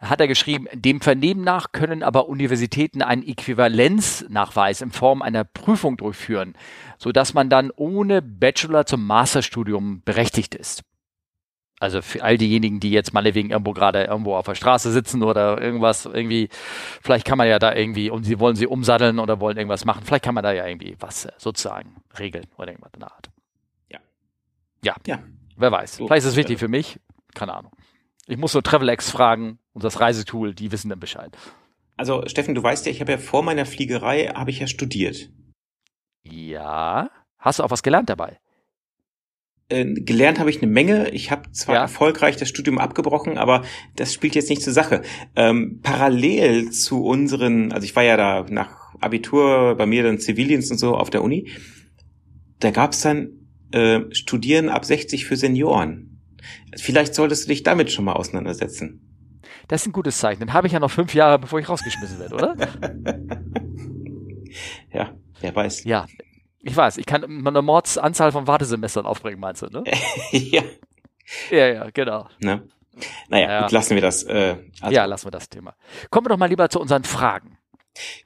hat 0.00 0.20
er 0.20 0.28
geschrieben, 0.28 0.68
dem 0.72 1.00
Vernehmen 1.00 1.42
nach 1.42 1.72
können 1.72 2.04
aber 2.04 2.28
Universitäten 2.28 3.02
einen 3.02 3.26
Äquivalenznachweis 3.26 4.82
in 4.82 4.92
Form 4.92 5.20
einer 5.20 5.42
Prüfung 5.42 5.96
durchführen, 5.96 6.54
so 6.96 7.10
dass 7.10 7.34
man 7.34 7.50
dann 7.50 7.72
ohne 7.74 8.22
Bachelor 8.22 8.86
zum 8.86 9.04
Masterstudium 9.04 10.02
berechtigt 10.04 10.54
ist. 10.54 10.84
Also 11.80 12.02
für 12.02 12.24
all 12.24 12.36
diejenigen, 12.38 12.80
die 12.80 12.90
jetzt 12.90 13.14
mal 13.14 13.24
wegen 13.34 13.50
irgendwo 13.50 13.72
gerade 13.72 14.04
irgendwo 14.04 14.34
auf 14.34 14.46
der 14.46 14.56
Straße 14.56 14.90
sitzen 14.90 15.22
oder 15.22 15.60
irgendwas 15.60 16.06
irgendwie, 16.06 16.48
vielleicht 17.02 17.24
kann 17.24 17.38
man 17.38 17.46
ja 17.46 17.58
da 17.58 17.74
irgendwie, 17.74 18.10
und 18.10 18.24
sie 18.24 18.40
wollen 18.40 18.56
sie 18.56 18.66
umsatteln 18.66 19.18
oder 19.18 19.40
wollen 19.40 19.56
irgendwas 19.56 19.84
machen, 19.84 20.02
vielleicht 20.04 20.24
kann 20.24 20.34
man 20.34 20.42
da 20.42 20.52
ja 20.52 20.66
irgendwie 20.66 20.96
was 20.98 21.28
sozusagen 21.38 21.96
regeln 22.18 22.46
oder 22.56 22.68
irgendwas 22.68 22.92
in 22.94 23.00
der 23.00 23.12
Art. 23.12 23.30
Ja. 23.90 23.98
Ja. 24.82 24.94
Ja. 25.06 25.18
Wer 25.56 25.72
weiß. 25.72 25.96
So, 25.96 26.06
vielleicht 26.06 26.24
ist 26.24 26.32
es 26.32 26.36
wichtig 26.36 26.56
äh, 26.56 26.58
für 26.58 26.68
mich. 26.68 26.98
Keine 27.34 27.54
Ahnung. 27.54 27.72
Ich 28.26 28.36
muss 28.36 28.54
nur 28.54 28.62
TravelX 28.62 29.10
fragen 29.10 29.58
und 29.72 29.84
das 29.84 30.00
Reisetool, 30.00 30.54
die 30.54 30.72
wissen 30.72 30.88
dann 30.88 31.00
Bescheid. 31.00 31.36
Also 31.96 32.24
Steffen, 32.26 32.54
du 32.54 32.62
weißt 32.62 32.86
ja, 32.86 32.92
ich 32.92 33.00
habe 33.00 33.12
ja 33.12 33.18
vor 33.18 33.42
meiner 33.42 33.66
Fliegerei, 33.66 34.26
habe 34.28 34.50
ich 34.50 34.58
ja 34.58 34.66
studiert. 34.66 35.30
Ja. 36.22 37.10
Hast 37.38 37.58
du 37.58 37.64
auch 37.64 37.70
was 37.70 37.82
gelernt 37.82 38.10
dabei? 38.10 38.38
Äh, 39.70 39.84
gelernt 39.84 40.38
habe 40.38 40.48
ich 40.48 40.62
eine 40.62 40.70
Menge. 40.70 41.10
Ich 41.10 41.30
habe 41.30 41.52
zwar 41.52 41.74
ja. 41.74 41.82
erfolgreich 41.82 42.36
das 42.36 42.48
Studium 42.48 42.78
abgebrochen, 42.78 43.36
aber 43.36 43.64
das 43.96 44.14
spielt 44.14 44.34
jetzt 44.34 44.48
nicht 44.48 44.62
zur 44.62 44.72
Sache. 44.72 45.02
Ähm, 45.36 45.80
parallel 45.82 46.70
zu 46.70 47.04
unseren, 47.04 47.72
also 47.72 47.84
ich 47.84 47.94
war 47.94 48.02
ja 48.02 48.16
da 48.16 48.46
nach 48.48 48.94
Abitur 49.00 49.74
bei 49.76 49.84
mir 49.84 50.02
dann 50.02 50.18
Zivildienst 50.18 50.70
und 50.72 50.78
so 50.78 50.96
auf 50.96 51.10
der 51.10 51.22
Uni, 51.22 51.50
da 52.60 52.70
gab's 52.70 53.02
dann 53.02 53.30
äh, 53.72 54.00
Studieren 54.10 54.70
ab 54.70 54.86
60 54.86 55.26
für 55.26 55.36
Senioren. 55.36 56.18
Vielleicht 56.76 57.14
solltest 57.14 57.44
du 57.44 57.48
dich 57.48 57.62
damit 57.62 57.92
schon 57.92 58.06
mal 58.06 58.14
auseinandersetzen. 58.14 59.02
Das 59.68 59.82
ist 59.82 59.88
ein 59.88 59.92
gutes 59.92 60.16
Zeichen. 60.16 60.40
Dann 60.40 60.54
habe 60.54 60.66
ich 60.66 60.72
ja 60.72 60.80
noch 60.80 60.90
fünf 60.90 61.12
Jahre, 61.12 61.38
bevor 61.38 61.60
ich 61.60 61.68
rausgeschmissen 61.68 62.18
werde, 62.18 62.34
oder? 62.34 62.56
ja, 64.92 65.12
wer 65.42 65.54
weiß. 65.54 65.84
Ja, 65.84 66.06
ich 66.60 66.76
weiß, 66.76 66.98
ich 66.98 67.06
kann 67.06 67.24
eine 67.24 67.62
Mordsanzahl 67.62 68.32
von 68.32 68.46
Wartesemestern 68.46 69.06
aufbringen, 69.06 69.40
meinst 69.40 69.62
du, 69.62 69.66
ne? 69.66 69.84
ja. 70.30 70.62
Ja, 71.50 71.66
ja, 71.66 71.90
genau. 71.90 72.28
Ne? 72.40 72.66
Naja, 73.28 73.50
ja. 73.50 73.62
gut, 73.62 73.72
lassen 73.72 73.94
wir 73.94 74.02
das. 74.02 74.24
Äh, 74.24 74.56
also. 74.80 74.94
Ja, 74.94 75.04
lassen 75.04 75.26
wir 75.26 75.30
das 75.30 75.48
Thema. 75.48 75.74
Kommen 76.10 76.26
wir 76.26 76.30
doch 76.30 76.38
mal 76.38 76.48
lieber 76.48 76.68
zu 76.68 76.80
unseren 76.80 77.04
Fragen. 77.04 77.58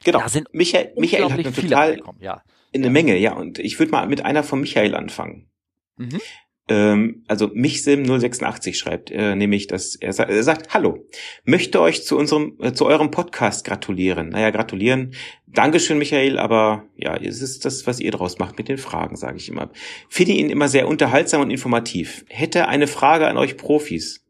Genau. 0.05 0.21
Da 0.21 0.29
sind 0.29 0.53
Michael, 0.53 0.93
Michael 0.97 1.25
hat 1.25 1.33
eine 1.33 1.53
total 1.53 2.01
ja. 2.21 2.43
eine 2.75 2.91
Menge, 2.91 3.17
ja. 3.17 3.35
Und 3.35 3.59
ich 3.59 3.79
würde 3.79 3.93
mal 3.93 4.07
mit 4.07 4.25
einer 4.25 4.43
von 4.43 4.61
Michael 4.61 4.95
anfangen. 4.95 5.51
Mhm. 5.97 6.21
Ähm, 6.69 7.25
also 7.27 7.47
Michsim086 7.47 8.75
schreibt, 8.75 9.11
äh, 9.11 9.35
nämlich, 9.35 9.67
dass 9.67 9.97
er, 9.97 10.13
sa 10.13 10.25
er, 10.25 10.43
sagt, 10.45 10.73
hallo, 10.73 11.07
möchte 11.45 11.81
euch 11.81 12.05
zu 12.05 12.17
unserem, 12.17 12.57
äh, 12.61 12.73
zu 12.73 12.87
eurem 12.87 13.11
Podcast 13.11 13.65
gratulieren. 13.65 14.29
Naja, 14.29 14.51
gratulieren. 14.51 15.15
Dankeschön, 15.47 15.99
Michael, 15.99 16.39
aber 16.39 16.85
ja, 16.97 17.17
es 17.17 17.43
ist 17.43 17.65
das, 17.65 17.87
was 17.87 17.99
ihr 17.99 18.13
draus 18.13 18.39
macht 18.39 18.59
mit 18.59 18.69
den 18.69 18.79
Fragen, 18.79 19.17
sage 19.17 19.39
ich 19.39 19.49
immer. 19.49 19.71
Finde 20.09 20.33
ihn 20.33 20.51
immer 20.51 20.69
sehr 20.69 20.87
unterhaltsam 20.87 21.41
und 21.41 21.51
informativ. 21.51 22.25
Hätte 22.29 22.69
eine 22.69 22.87
Frage 22.87 23.27
an 23.27 23.39
euch 23.39 23.57
Profis. 23.57 24.25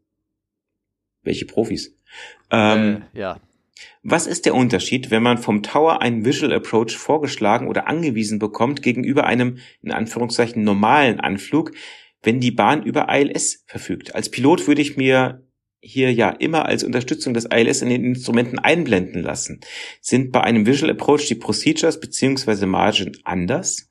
Welche 1.21 1.45
Profis? 1.45 1.95
Ähm, 2.49 3.03
äh, 3.13 3.19
ja. 3.19 3.39
Was 4.01 4.27
ist 4.27 4.45
der 4.45 4.55
Unterschied, 4.55 5.11
wenn 5.11 5.23
man 5.23 5.37
vom 5.37 5.63
Tower 5.63 6.01
einen 6.01 6.25
Visual 6.25 6.51
Approach 6.51 6.97
vorgeschlagen 6.97 7.67
oder 7.67 7.87
angewiesen 7.87 8.39
bekommt 8.39 8.81
gegenüber 8.81 9.25
einem, 9.25 9.59
in 9.81 9.91
Anführungszeichen, 9.91 10.63
normalen 10.63 11.19
Anflug, 11.19 11.71
wenn 12.23 12.39
die 12.39 12.51
Bahn 12.51 12.83
über 12.83 13.07
ILS 13.09 13.63
verfügt. 13.67 14.15
Als 14.15 14.29
Pilot 14.29 14.67
würde 14.67 14.81
ich 14.81 14.97
mir 14.97 15.45
hier 15.81 16.13
ja 16.13 16.29
immer 16.29 16.65
als 16.65 16.83
Unterstützung 16.83 17.33
des 17.33 17.45
ILS 17.45 17.81
in 17.81 17.89
den 17.89 18.05
Instrumenten 18.05 18.57
einblenden 18.57 19.21
lassen. 19.21 19.59
Sind 19.99 20.31
bei 20.31 20.41
einem 20.41 20.65
Visual 20.65 20.89
Approach 20.89 21.27
die 21.27 21.35
Procedures 21.35 21.99
bzw. 21.99 22.65
Margin 22.65 23.17
anders? 23.25 23.89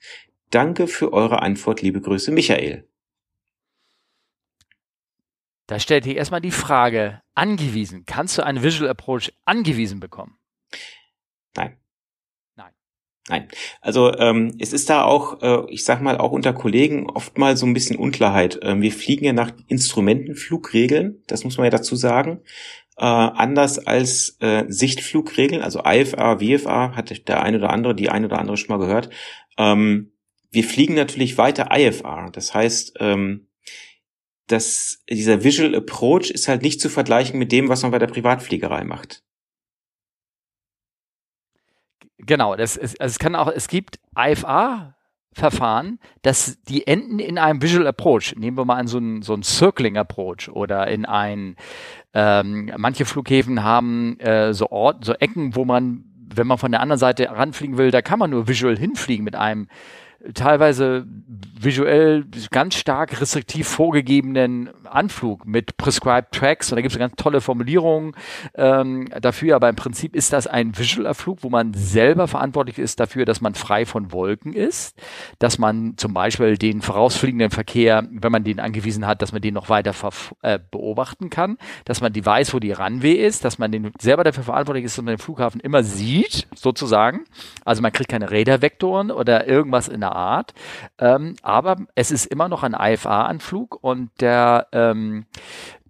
Danke 0.51 0.87
für 0.87 1.12
eure 1.12 1.43
Antwort, 1.43 1.83
liebe 1.83 2.01
Grüße, 2.01 2.33
Michael. 2.33 2.89
Da 5.67 5.79
stellt 5.79 6.05
sich 6.05 6.17
erstmal 6.17 6.41
die 6.41 6.51
Frage, 6.51 7.23
angewiesen, 7.35 8.05
kannst 8.07 8.37
du 8.37 8.43
einen 8.45 8.62
Visual 8.62 8.91
Approach 8.91 9.33
angewiesen 9.45 10.01
bekommen? 10.01 10.39
Nein. 11.55 11.82
Nein, 13.29 13.47
also 13.81 14.12
ähm, 14.19 14.57
es 14.59 14.73
ist 14.73 14.91
da 14.91 15.05
auch, 15.05 15.43
äh, 15.43 15.71
ich 15.71 15.85
sag 15.85 16.02
mal, 16.02 16.19
auch 16.19 16.33
unter 16.33 16.52
Kollegen 16.52 17.09
oft 17.09 17.38
mal 17.38 17.57
so 17.57 17.67
ein 17.67 17.75
bisschen 17.75 17.97
Unklarheit. 17.97 18.59
Ähm, 18.62 18.83
wir 18.83 18.91
fliegen 18.91 19.25
ja 19.25 19.33
nach 19.33 19.52
Instrumentenflugregeln, 19.69 21.23
das 21.29 21.45
muss 21.45 21.57
man 21.57 21.64
ja 21.64 21.71
dazu 21.71 21.95
sagen. 21.95 22.41
Äh, 22.97 23.05
anders 23.05 23.79
als 23.79 24.37
äh, 24.41 24.64
Sichtflugregeln, 24.69 25.62
also 25.62 25.83
IFA, 25.87 26.41
WFA, 26.41 26.97
hat 26.97 27.29
der 27.29 27.43
eine 27.43 27.59
oder 27.59 27.71
andere, 27.71 27.95
die 27.95 28.11
eine 28.11 28.26
oder 28.26 28.41
andere 28.41 28.57
schon 28.57 28.76
mal 28.76 28.85
gehört. 28.85 29.09
Ähm, 29.57 30.12
wir 30.50 30.64
fliegen 30.64 30.95
natürlich 30.95 31.38
weiter 31.38 31.69
IFR. 31.73 32.29
Das 32.33 32.55
heißt, 32.55 32.95
ähm, 32.99 33.47
dass 34.49 35.02
dieser 35.09 35.45
Visual 35.45 35.75
Approach 35.75 36.31
ist 36.31 36.49
halt 36.49 36.62
nicht 36.62 36.81
zu 36.81 36.91
vergleichen 36.91 37.38
mit 37.38 37.52
dem, 37.52 37.69
was 37.69 37.83
man 37.83 37.93
bei 37.93 37.99
der 37.99 38.09
Privatfliegerei 38.09 38.85
macht. 38.85 39.23
Genau, 42.25 42.55
das 42.57 42.76
ist, 42.76 43.00
also 43.00 43.12
es 43.12 43.19
kann 43.19 43.35
auch, 43.35 43.49
es 43.49 43.69
gibt 43.69 43.99
IFA, 44.17 44.95
Verfahren, 45.35 45.99
dass 46.21 46.61
die 46.62 46.87
enden 46.87 47.19
in 47.19 47.38
einem 47.38 47.62
Visual 47.62 47.87
Approach. 47.87 48.35
Nehmen 48.37 48.57
wir 48.59 48.67
mal 48.67 48.76
an 48.76 48.87
so 48.87 48.99
ein, 48.99 49.23
so 49.23 49.33
ein 49.33 49.43
Circling 49.43 49.97
Approach 49.97 50.50
oder 50.50 50.87
in 50.88 51.07
ein, 51.07 51.57
ähm, 52.12 52.71
manche 52.76 53.07
Flughäfen 53.07 53.62
haben 53.62 54.21
äh, 54.21 54.52
so 54.52 54.71
Ort, 54.71 55.07
so 55.07 55.14
Ecken, 55.14 55.57
wo 55.57 55.64
man, 55.64 56.05
wenn 56.35 56.47
man 56.47 56.59
von 56.59 56.71
der 56.71 56.83
anderen 56.83 56.99
Seite 56.99 57.31
ranfliegen 57.31 57.79
will, 57.79 57.91
da 57.91 58.02
kann 58.02 58.19
man 58.19 58.29
nur 58.29 58.47
visual 58.47 58.76
hinfliegen 58.76 59.25
mit 59.25 59.35
einem 59.35 59.69
teilweise 60.35 61.07
visuell 61.61 62.25
ganz 62.50 62.75
stark 62.75 63.21
restriktiv 63.21 63.69
vorgegebenen 63.69 64.71
Anflug 64.85 65.47
mit 65.47 65.76
prescribed 65.76 66.33
tracks 66.33 66.71
und 66.71 66.76
da 66.76 66.83
gibt 66.83 66.93
es 66.93 66.99
ganz 66.99 67.14
tolle 67.17 67.41
Formulierungen 67.41 68.14
ähm, 68.55 69.09
dafür, 69.21 69.57
aber 69.57 69.69
im 69.69 69.76
Prinzip 69.76 70.14
ist 70.14 70.33
das 70.33 70.47
ein 70.47 70.76
Visual-Erflug, 70.76 71.43
wo 71.43 71.50
man 71.50 71.73
selber 71.75 72.29
verantwortlich 72.29 72.79
ist 72.79 73.00
dafür, 73.00 73.25
dass 73.25 73.41
man 73.41 73.55
frei 73.55 73.87
von 73.87 74.12
Wolken 74.12 74.52
ist, 74.52 75.00
dass 75.38 75.59
man 75.59 75.95
zum 75.97 76.14
Beispiel 76.14 76.59
den 76.59 76.83
vorausfliegenden 76.83 77.50
Verkehr, 77.50 78.07
wenn 78.11 78.33
man 78.33 78.45
den 78.45 78.61
angewiesen 78.61 79.07
hat, 79.07 79.23
dass 79.23 79.33
man 79.33 79.43
den 79.43 79.55
noch 79.55 79.69
weiter 79.69 79.95
äh, 80.43 80.59
beobachten 80.71 81.31
kann, 81.31 81.59
dass 81.85 82.00
man 82.00 82.12
die 82.12 82.25
weiß, 82.25 82.55
wo 82.55 82.59
die 82.59 82.73
Runway 82.73 83.14
ist, 83.14 83.45
dass 83.45 83.59
man 83.59 83.73
den 83.73 83.93
selber 84.00 84.25
dafür 84.25 84.45
verantwortlich 84.45 84.85
ist, 84.85 84.99
dass 84.99 85.05
man 85.05 85.14
den 85.14 85.23
Flughafen 85.23 85.61
immer 85.61 85.83
sieht, 85.83 86.49
sozusagen. 86.55 87.25
Also 87.64 87.83
man 87.83 87.93
kriegt 87.93 88.11
keine 88.11 88.31
Radarvektoren 88.31 89.11
oder 89.11 89.47
irgendwas 89.47 89.88
in 89.88 90.00
der 90.00 90.12
Art. 90.14 90.54
Ähm, 90.99 91.37
aber 91.42 91.76
es 91.95 92.11
ist 92.11 92.26
immer 92.26 92.49
noch 92.49 92.62
ein 92.62 92.76
IFA-Anflug 92.78 93.78
und 93.83 94.11
der 94.21 94.66
ähm, 94.73 95.26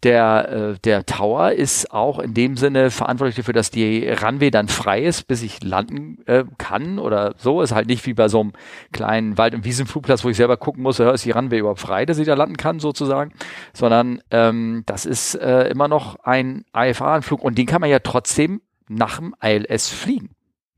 der, 0.02 0.48
äh, 0.50 0.78
der 0.82 1.06
Tower 1.06 1.52
ist 1.52 1.92
auch 1.92 2.18
in 2.18 2.34
dem 2.34 2.56
Sinne 2.56 2.90
verantwortlich 2.90 3.36
dafür, 3.36 3.54
dass 3.54 3.70
die 3.70 4.08
Runway 4.08 4.50
dann 4.50 4.68
frei 4.68 5.02
ist, 5.02 5.28
bis 5.28 5.42
ich 5.42 5.62
landen 5.62 6.18
äh, 6.26 6.44
kann 6.58 6.98
oder 6.98 7.34
so. 7.38 7.62
Ist 7.62 7.72
halt 7.72 7.86
nicht 7.86 8.04
wie 8.06 8.14
bei 8.14 8.28
so 8.28 8.40
einem 8.40 8.52
kleinen 8.90 9.38
Wald- 9.38 9.54
und 9.54 9.64
Wiesenflugplatz, 9.64 10.24
wo 10.24 10.28
ich 10.28 10.36
selber 10.36 10.56
gucken 10.56 10.82
muss, 10.82 10.98
ist 10.98 11.24
die 11.24 11.30
Runway 11.30 11.58
überhaupt 11.58 11.80
frei, 11.80 12.04
dass 12.04 12.18
ich 12.18 12.26
da 12.26 12.34
landen 12.34 12.56
kann 12.56 12.80
sozusagen, 12.80 13.32
sondern 13.72 14.20
ähm, 14.30 14.82
das 14.86 15.06
ist 15.06 15.34
äh, 15.36 15.68
immer 15.68 15.88
noch 15.88 16.16
ein 16.24 16.64
IFA-Anflug 16.76 17.42
und 17.42 17.56
den 17.56 17.66
kann 17.66 17.80
man 17.80 17.90
ja 17.90 18.00
trotzdem 18.00 18.60
nach 18.88 19.18
dem 19.18 19.34
ILS 19.40 19.88
fliegen. 19.88 20.30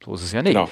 So 0.04 0.14
ist 0.14 0.22
es 0.22 0.32
ja 0.32 0.42
nicht. 0.42 0.52
Genau. 0.52 0.68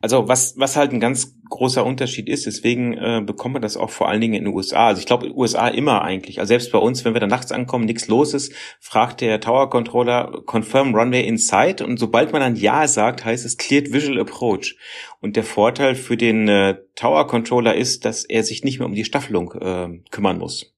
also 0.00 0.28
was, 0.28 0.58
was 0.58 0.76
halt 0.76 0.92
ein 0.92 0.98
ganz 0.98 1.36
großer 1.48 1.84
Unterschied 1.84 2.28
ist, 2.28 2.46
deswegen 2.46 2.94
äh, 2.94 3.22
bekommt 3.24 3.52
man 3.52 3.62
das 3.62 3.76
auch 3.76 3.90
vor 3.90 4.08
allen 4.08 4.20
Dingen 4.20 4.34
in 4.34 4.44
den 4.44 4.54
USA. 4.54 4.88
Also 4.88 5.00
ich 5.00 5.06
glaube, 5.06 5.32
USA 5.32 5.68
immer 5.68 6.02
eigentlich. 6.02 6.40
Also 6.40 6.48
selbst 6.48 6.72
bei 6.72 6.78
uns, 6.78 7.04
wenn 7.04 7.14
wir 7.14 7.20
da 7.20 7.28
nachts 7.28 7.52
ankommen, 7.52 7.84
nichts 7.84 8.08
los 8.08 8.34
ist, 8.34 8.52
fragt 8.80 9.20
der 9.20 9.40
Tower 9.40 9.70
Controller 9.70 10.42
Confirm 10.46 10.94
Runway 10.94 11.26
Inside 11.26 11.84
und 11.84 11.98
sobald 11.98 12.32
man 12.32 12.40
dann 12.40 12.56
Ja 12.56 12.88
sagt, 12.88 13.24
heißt 13.24 13.44
es 13.44 13.56
Cleared 13.56 13.92
Visual 13.92 14.18
Approach. 14.18 14.76
Und 15.20 15.36
der 15.36 15.44
Vorteil 15.44 15.94
für 15.94 16.16
den 16.16 16.48
äh, 16.48 16.76
Tower 16.96 17.26
Controller 17.26 17.74
ist, 17.74 18.04
dass 18.04 18.24
er 18.24 18.42
sich 18.42 18.64
nicht 18.64 18.78
mehr 18.78 18.86
um 18.86 18.94
die 18.94 19.04
Staffelung 19.04 19.52
äh, 19.52 20.00
kümmern 20.10 20.38
muss. 20.38 20.75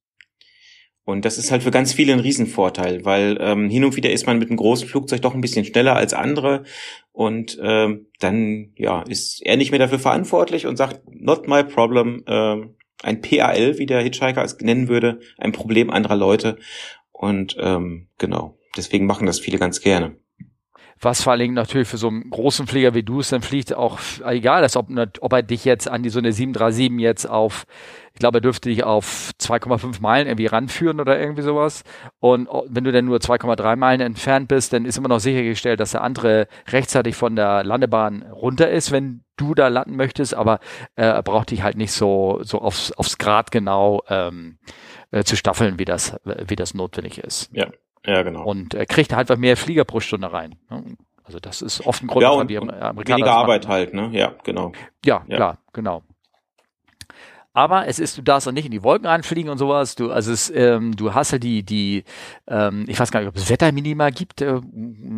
Und 1.09 1.25
das 1.25 1.39
ist 1.39 1.51
halt 1.51 1.63
für 1.63 1.71
ganz 1.71 1.95
viele 1.95 2.13
ein 2.13 2.21
Riesenvorteil, 2.21 3.03
weil 3.07 3.39
ähm, 3.41 3.71
hin 3.71 3.83
und 3.83 3.97
wieder 3.97 4.11
ist 4.11 4.27
man 4.27 4.39
mit 4.39 4.51
einem 4.51 4.59
großen 4.59 4.87
Flugzeug 4.87 5.23
doch 5.23 5.33
ein 5.33 5.41
bisschen 5.41 5.65
schneller 5.65 5.97
als 5.97 6.13
andere. 6.13 6.65
Und 7.13 7.59
ähm, 7.63 8.09
dann 8.19 8.75
ja 8.77 9.01
ist 9.09 9.41
er 9.43 9.57
nicht 9.57 9.71
mehr 9.71 9.79
dafür 9.79 9.99
verantwortlich 9.99 10.67
und 10.67 10.77
sagt 10.77 11.01
not 11.11 11.49
my 11.49 11.65
problem, 11.65 12.25
ähm, 12.27 12.75
ein 13.03 13.23
PAL, 13.23 13.79
wie 13.79 13.87
der 13.87 14.03
Hitchhiker 14.03 14.45
es 14.45 14.59
nennen 14.61 14.89
würde, 14.89 15.21
ein 15.39 15.53
Problem 15.53 15.89
anderer 15.89 16.17
Leute. 16.17 16.59
Und 17.11 17.57
ähm, 17.59 18.09
genau. 18.19 18.59
Deswegen 18.77 19.07
machen 19.07 19.27
das 19.27 19.41
viele 19.41 19.57
ganz 19.57 19.81
gerne 19.81 20.15
was 21.01 21.23
vor 21.23 21.33
allen 21.33 21.41
Dingen 21.41 21.55
natürlich 21.55 21.89
für 21.89 21.97
so 21.97 22.09
einen 22.09 22.31
großen 22.31 22.67
Flieger 22.67 22.95
wie 22.95 23.03
du 23.03 23.21
es 23.21 23.29
dann 23.29 23.43
fliegt, 23.43 23.75
auch 23.75 23.99
egal 24.25 24.65
ist, 24.65 24.77
ob, 24.77 24.89
ob 25.21 25.33
er 25.33 25.43
dich 25.43 25.65
jetzt 25.65 25.89
an 25.89 26.03
die 26.03 26.11
so 26.11 26.19
eine 26.19 26.33
737 26.33 27.01
jetzt 27.01 27.29
auf, 27.29 27.67
ich 28.13 28.19
glaube, 28.19 28.39
er 28.39 28.41
dürfte 28.41 28.69
dich 28.69 28.83
auf 28.83 29.31
2,5 29.41 30.01
Meilen 30.01 30.27
irgendwie 30.27 30.47
ranführen 30.47 31.01
oder 31.01 31.21
irgendwie 31.21 31.43
sowas. 31.43 31.85
Und 32.19 32.49
wenn 32.67 32.85
du 32.85 32.91
dann 32.91 33.05
nur 33.05 33.19
2,3 33.19 33.77
Meilen 33.77 34.01
entfernt 34.01 34.49
bist, 34.49 34.73
dann 34.73 34.85
ist 34.85 34.99
immer 34.99 35.09
noch 35.09 35.21
sichergestellt, 35.21 35.79
dass 35.79 35.93
der 35.93 36.03
andere 36.03 36.49
rechtzeitig 36.69 37.15
von 37.15 37.37
der 37.37 37.63
Landebahn 37.63 38.23
runter 38.23 38.71
ist, 38.71 38.91
wenn 38.91 39.23
du 39.37 39.55
da 39.55 39.69
landen 39.69 39.95
möchtest, 39.95 40.35
aber 40.35 40.59
äh, 40.97 41.05
er 41.05 41.23
braucht 41.23 41.53
dich 41.53 41.63
halt 41.63 41.77
nicht 41.77 41.93
so, 41.93 42.41
so 42.43 42.61
aufs, 42.61 42.91
aufs 42.93 43.19
Grad 43.19 43.53
genau 43.53 44.03
ähm, 44.09 44.59
äh, 45.13 45.23
zu 45.23 45.37
staffeln, 45.37 45.79
wie 45.79 45.85
das, 45.85 46.17
wie 46.25 46.57
das 46.57 46.75
notwendig 46.75 47.19
ist. 47.19 47.51
Ja. 47.53 47.69
Ja, 48.07 48.23
genau. 48.23 48.45
Und 48.45 48.75
er 48.75 48.87
kriegt 48.87 49.13
halt 49.13 49.21
einfach 49.21 49.37
mehr 49.37 49.57
Flieger 49.57 49.85
pro 49.85 50.01
Stunde 50.01 50.33
rein. 50.33 50.57
Ne? 50.71 50.97
Also 51.25 51.41
das 51.41 51.61
ist 51.61 51.87
oft 51.87 52.03
ein 52.03 52.07
Grund, 52.07 52.23
ja, 52.23 52.31
und, 52.31 52.49
die 52.49 52.57
Amerikaner 52.57 53.05
weniger 53.05 53.33
Arbeit 53.33 53.69
halt, 53.69 53.93
ne? 53.93 54.09
Ja, 54.13 54.33
genau. 54.45 54.73
Ja, 55.05 55.25
ja, 55.29 55.37
klar, 55.37 55.59
genau. 55.75 56.03
Aber 57.59 57.89
es 57.89 57.99
ist, 57.99 58.17
du 58.17 58.23
darfst 58.23 58.47
auch 58.47 58.53
nicht 58.53 58.67
in 58.67 58.71
die 58.71 58.85
Wolken 58.85 59.07
reinfliegen 59.07 59.51
und 59.51 59.59
sowas. 59.59 59.97
Du, 59.97 60.13
also 60.13 60.31
es, 60.31 60.49
ähm, 60.49 60.95
du 60.95 61.13
hast 61.13 61.33
ja 61.33 61.39
die, 61.39 61.65
die, 61.65 62.05
ähm, 62.47 62.85
ich 62.87 63.01
weiß 63.01 63.11
gar 63.11 63.19
nicht, 63.19 63.29
ob 63.29 63.37
es 63.37 63.51
Wetterminima 63.51 64.11
gibt. 64.11 64.43
Äh, 64.43 64.61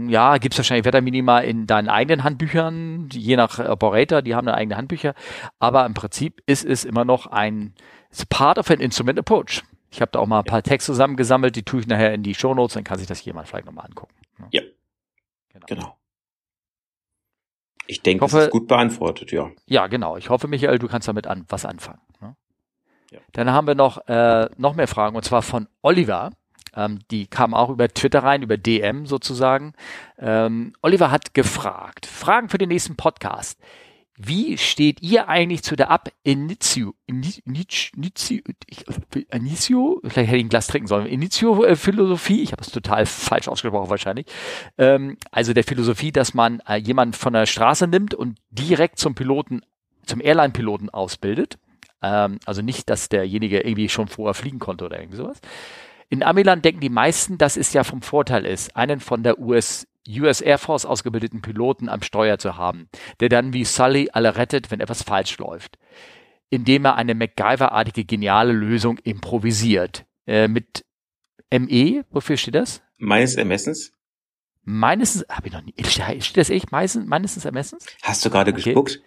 ja, 0.08 0.38
gibt 0.38 0.54
es 0.54 0.58
wahrscheinlich 0.58 0.86
Wetterminima 0.86 1.40
in 1.40 1.66
deinen 1.66 1.90
eigenen 1.90 2.24
Handbüchern, 2.24 3.10
je 3.12 3.36
nach 3.36 3.58
Operator, 3.58 4.22
die 4.22 4.34
haben 4.34 4.46
dann 4.46 4.54
eigene 4.54 4.78
Handbücher. 4.78 5.14
Aber 5.58 5.84
im 5.84 5.92
Prinzip 5.92 6.40
ist 6.46 6.64
es 6.64 6.86
immer 6.86 7.04
noch 7.04 7.26
ein, 7.26 7.74
it's 8.10 8.24
part 8.24 8.58
of 8.58 8.70
an 8.70 8.80
instrument 8.80 9.18
approach. 9.18 9.62
Ich 9.90 10.00
habe 10.00 10.11
da 10.12 10.20
auch 10.20 10.26
mal 10.26 10.38
ein 10.40 10.44
paar 10.44 10.62
Texte 10.62 10.92
zusammengesammelt, 10.92 11.57
die 11.57 11.64
tue 11.64 11.81
ich 11.81 11.87
nachher 11.87 12.14
in 12.14 12.22
die 12.22 12.35
Shownotes, 12.35 12.74
dann 12.74 12.85
kann 12.85 12.98
sich 12.98 13.09
das 13.09 13.24
jemand 13.24 13.48
vielleicht 13.48 13.66
nochmal 13.66 13.87
angucken. 13.87 14.14
Ne? 14.38 14.48
Ja. 14.53 14.62
Genau. 15.53 15.66
genau. 15.66 15.96
Ich 17.87 18.03
denke, 18.03 18.18
ich 18.18 18.22
hoffe, 18.22 18.37
das 18.37 18.44
ist 18.46 18.53
gut 18.53 18.68
beantwortet, 18.68 19.33
ja. 19.33 19.50
Ja, 19.66 19.88
genau. 19.88 20.16
Ich 20.16 20.31
hoffe, 20.31 20.46
Michael, 20.46 20.79
du 20.79 20.87
kannst 20.87 21.09
damit 21.09 21.26
an, 21.26 21.44
was 21.48 21.64
anfangen. 21.64 22.00
Ne? 22.20 22.37
Ja. 23.11 23.18
Dann 23.33 23.50
haben 23.50 23.66
wir 23.66 23.74
noch, 23.74 24.07
äh, 24.07 24.48
noch 24.57 24.76
mehr 24.76 24.87
Fragen, 24.87 25.16
und 25.16 25.24
zwar 25.24 25.42
von 25.42 25.66
Oliver. 25.83 26.31
Ähm, 26.76 27.00
die 27.11 27.26
kam 27.26 27.53
auch 27.53 27.68
über 27.68 27.88
Twitter 27.88 28.22
rein, 28.22 28.42
über 28.42 28.57
DM 28.57 29.07
sozusagen. 29.07 29.72
Ähm, 30.18 30.74
Oliver 30.83 31.11
hat 31.11 31.35
gefragt, 31.35 32.07
Fragen 32.07 32.48
für 32.48 32.59
den 32.59 32.68
nächsten 32.68 32.94
Podcast. 32.94 33.59
Wie 34.22 34.59
steht 34.59 35.00
ihr 35.00 35.30
eigentlich 35.30 35.62
zu 35.62 35.76
der 35.76 35.90
Ab 35.90 36.11
Initio, 36.24 36.92
Initio, 37.06 37.42
Initio, 37.46 38.42
vielleicht 40.02 40.28
hätte 40.28 40.37
ich 40.37 40.44
ein 40.44 40.50
Glas 40.50 40.66
trinken 40.66 40.88
sollen, 40.88 41.06
Initio-Philosophie, 41.06 42.42
ich 42.42 42.52
habe 42.52 42.61
es 42.61 42.70
total 42.70 43.06
falsch 43.06 43.48
ausgesprochen 43.48 43.88
wahrscheinlich, 43.88 44.26
ähm, 44.76 45.16
also 45.30 45.54
der 45.54 45.64
Philosophie, 45.64 46.12
dass 46.12 46.35
man 46.35 46.61
äh, 46.68 46.76
jemanden 46.76 47.14
von 47.14 47.33
der 47.33 47.46
Straße 47.46 47.87
nimmt 47.87 48.12
und 48.12 48.38
direkt 48.50 48.98
zum 48.98 49.14
Piloten, 49.14 49.62
zum 50.04 50.20
Airline-Piloten 50.20 50.90
ausbildet, 50.90 51.56
ähm, 52.02 52.40
also 52.44 52.61
nicht, 52.61 52.90
dass 52.90 53.09
derjenige 53.09 53.61
irgendwie 53.61 53.88
schon 53.88 54.09
vorher 54.09 54.35
fliegen 54.35 54.59
konnte 54.59 54.85
oder 54.85 55.00
irgend 55.00 55.16
sowas. 55.16 55.40
In 56.11 56.22
Amiland 56.22 56.62
denken 56.62 56.80
die 56.80 56.90
meisten, 56.90 57.38
dass 57.38 57.56
es 57.56 57.72
ja 57.72 57.85
vom 57.85 58.02
Vorteil 58.02 58.44
ist, 58.44 58.76
einen 58.76 59.00
von 59.00 59.22
der 59.22 59.38
US 59.38 59.87
US 60.08 60.40
Air 60.40 60.58
Force 60.58 60.86
ausgebildeten 60.86 61.42
Piloten 61.42 61.88
am 61.88 62.02
Steuer 62.02 62.38
zu 62.38 62.56
haben, 62.56 62.88
der 63.20 63.28
dann 63.28 63.52
wie 63.52 63.64
Sully 63.64 64.10
alle 64.12 64.36
rettet, 64.36 64.70
wenn 64.70 64.80
etwas 64.80 65.02
falsch 65.02 65.38
läuft, 65.38 65.78
indem 66.48 66.84
er 66.84 66.96
eine 66.96 67.14
MacGyver-artige 67.14 68.04
geniale 68.04 68.52
Lösung 68.52 68.98
improvisiert. 68.98 70.06
Äh, 70.26 70.48
mit 70.48 70.84
ME, 71.52 72.04
wofür 72.10 72.36
steht 72.36 72.54
das? 72.54 72.82
Meines 72.96 73.36
Ermessens. 73.36 73.92
Meines, 74.62 75.24
habe 75.28 75.48
ich 75.48 75.52
noch 75.52 75.62
nie, 75.62 75.74
steht 75.84 76.36
das 76.36 76.50
echt 76.50 76.70
meines, 76.70 76.94
meines 76.94 77.44
Ermessens? 77.44 77.86
Hast 78.02 78.24
du 78.24 78.30
gerade 78.30 78.52
okay. 78.52 78.62
gespuckt? 78.62 79.00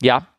Ja, 0.00 0.33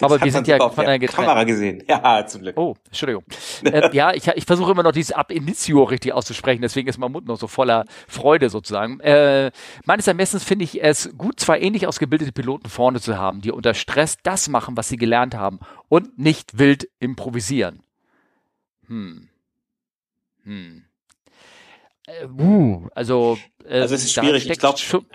aber 0.00 0.20
wir 0.20 0.32
sind 0.32 0.46
ja 0.46 0.68
von 0.70 0.84
der 0.84 0.98
Kamera 1.00 1.44
gesehen. 1.44 1.82
Ja, 1.88 2.26
zum 2.26 2.42
Glück. 2.42 2.56
Oh, 2.56 2.74
Entschuldigung. 2.86 3.24
äh, 3.64 3.94
ja, 3.94 4.12
ich, 4.12 4.26
ich 4.26 4.44
versuche 4.44 4.72
immer 4.72 4.82
noch 4.82 4.92
dieses 4.92 5.12
Ab 5.12 5.30
Initio 5.30 5.84
richtig 5.84 6.12
auszusprechen, 6.12 6.62
deswegen 6.62 6.88
ist 6.88 6.98
mein 6.98 7.12
Mund 7.12 7.26
noch 7.26 7.38
so 7.38 7.46
voller 7.46 7.84
Freude 8.08 8.48
sozusagen. 8.48 9.00
Äh, 9.00 9.50
meines 9.84 10.06
Ermessens 10.06 10.44
finde 10.44 10.64
ich 10.64 10.82
es 10.82 11.10
gut, 11.16 11.38
zwei 11.40 11.60
ähnlich 11.60 11.86
ausgebildete 11.86 12.32
Piloten 12.32 12.68
vorne 12.68 13.00
zu 13.00 13.18
haben, 13.18 13.40
die 13.40 13.52
unter 13.52 13.74
Stress 13.74 14.16
das 14.22 14.48
machen, 14.48 14.76
was 14.76 14.88
sie 14.88 14.96
gelernt 14.96 15.34
haben 15.34 15.60
und 15.88 16.18
nicht 16.18 16.58
wild 16.58 16.88
improvisieren. 16.98 17.82
Hm. 18.86 19.28
Hm. 20.44 20.83
Äh, 22.06 22.26
uh, 22.26 22.86
also, 22.94 23.38
äh, 23.64 23.80
also 23.80 23.94
es 23.94 24.04
ist 24.04 24.12
schwierig. 24.12 24.48
ich 24.48 24.58
glaub, 24.58 24.78
schon, 24.78 25.06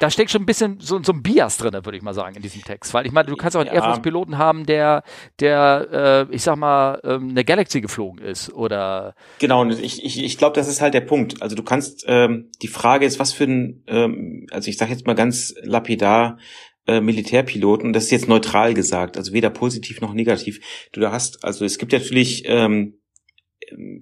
da 0.00 0.08
steckt 0.08 0.30
schon 0.30 0.42
ein 0.42 0.46
bisschen 0.46 0.80
so, 0.80 1.02
so 1.02 1.12
ein 1.12 1.22
Bias 1.22 1.58
drin, 1.58 1.74
würde 1.74 1.96
ich 1.96 2.02
mal 2.02 2.14
sagen, 2.14 2.36
in 2.36 2.42
diesem 2.42 2.62
Text. 2.62 2.94
Weil 2.94 3.06
ich 3.06 3.12
meine, 3.12 3.28
du 3.28 3.36
kannst 3.36 3.56
auch 3.56 3.60
einen 3.60 3.68
ja. 3.68 3.74
Air 3.74 3.82
Force-Piloten 3.82 4.38
haben, 4.38 4.64
der, 4.64 5.02
der, 5.40 6.26
äh, 6.30 6.34
ich 6.34 6.42
sag 6.42 6.56
mal, 6.56 7.00
ähm, 7.04 7.30
eine 7.30 7.44
Galaxy 7.44 7.82
geflogen 7.82 8.24
ist 8.24 8.50
oder. 8.52 9.14
Genau, 9.38 9.66
ich, 9.66 10.02
ich, 10.02 10.24
ich 10.24 10.38
glaube, 10.38 10.54
das 10.54 10.68
ist 10.68 10.80
halt 10.80 10.94
der 10.94 11.02
Punkt. 11.02 11.42
Also 11.42 11.54
du 11.54 11.62
kannst, 11.62 12.04
ähm, 12.06 12.50
die 12.62 12.68
Frage 12.68 13.04
ist, 13.04 13.18
was 13.18 13.34
für 13.34 13.44
ein, 13.44 13.84
ähm, 13.86 14.46
also 14.50 14.70
ich 14.70 14.78
sage 14.78 14.92
jetzt 14.92 15.06
mal 15.06 15.14
ganz 15.14 15.54
lapidar, 15.62 16.38
äh, 16.86 17.02
Militärpiloten, 17.02 17.92
das 17.92 18.04
ist 18.04 18.10
jetzt 18.12 18.28
neutral 18.28 18.72
gesagt, 18.72 19.18
also 19.18 19.34
weder 19.34 19.50
positiv 19.50 20.00
noch 20.00 20.14
negativ. 20.14 20.88
Du 20.92 21.00
da 21.00 21.12
hast, 21.12 21.44
also 21.44 21.66
es 21.66 21.76
gibt 21.76 21.92
natürlich 21.92 22.44
ähm, 22.46 22.94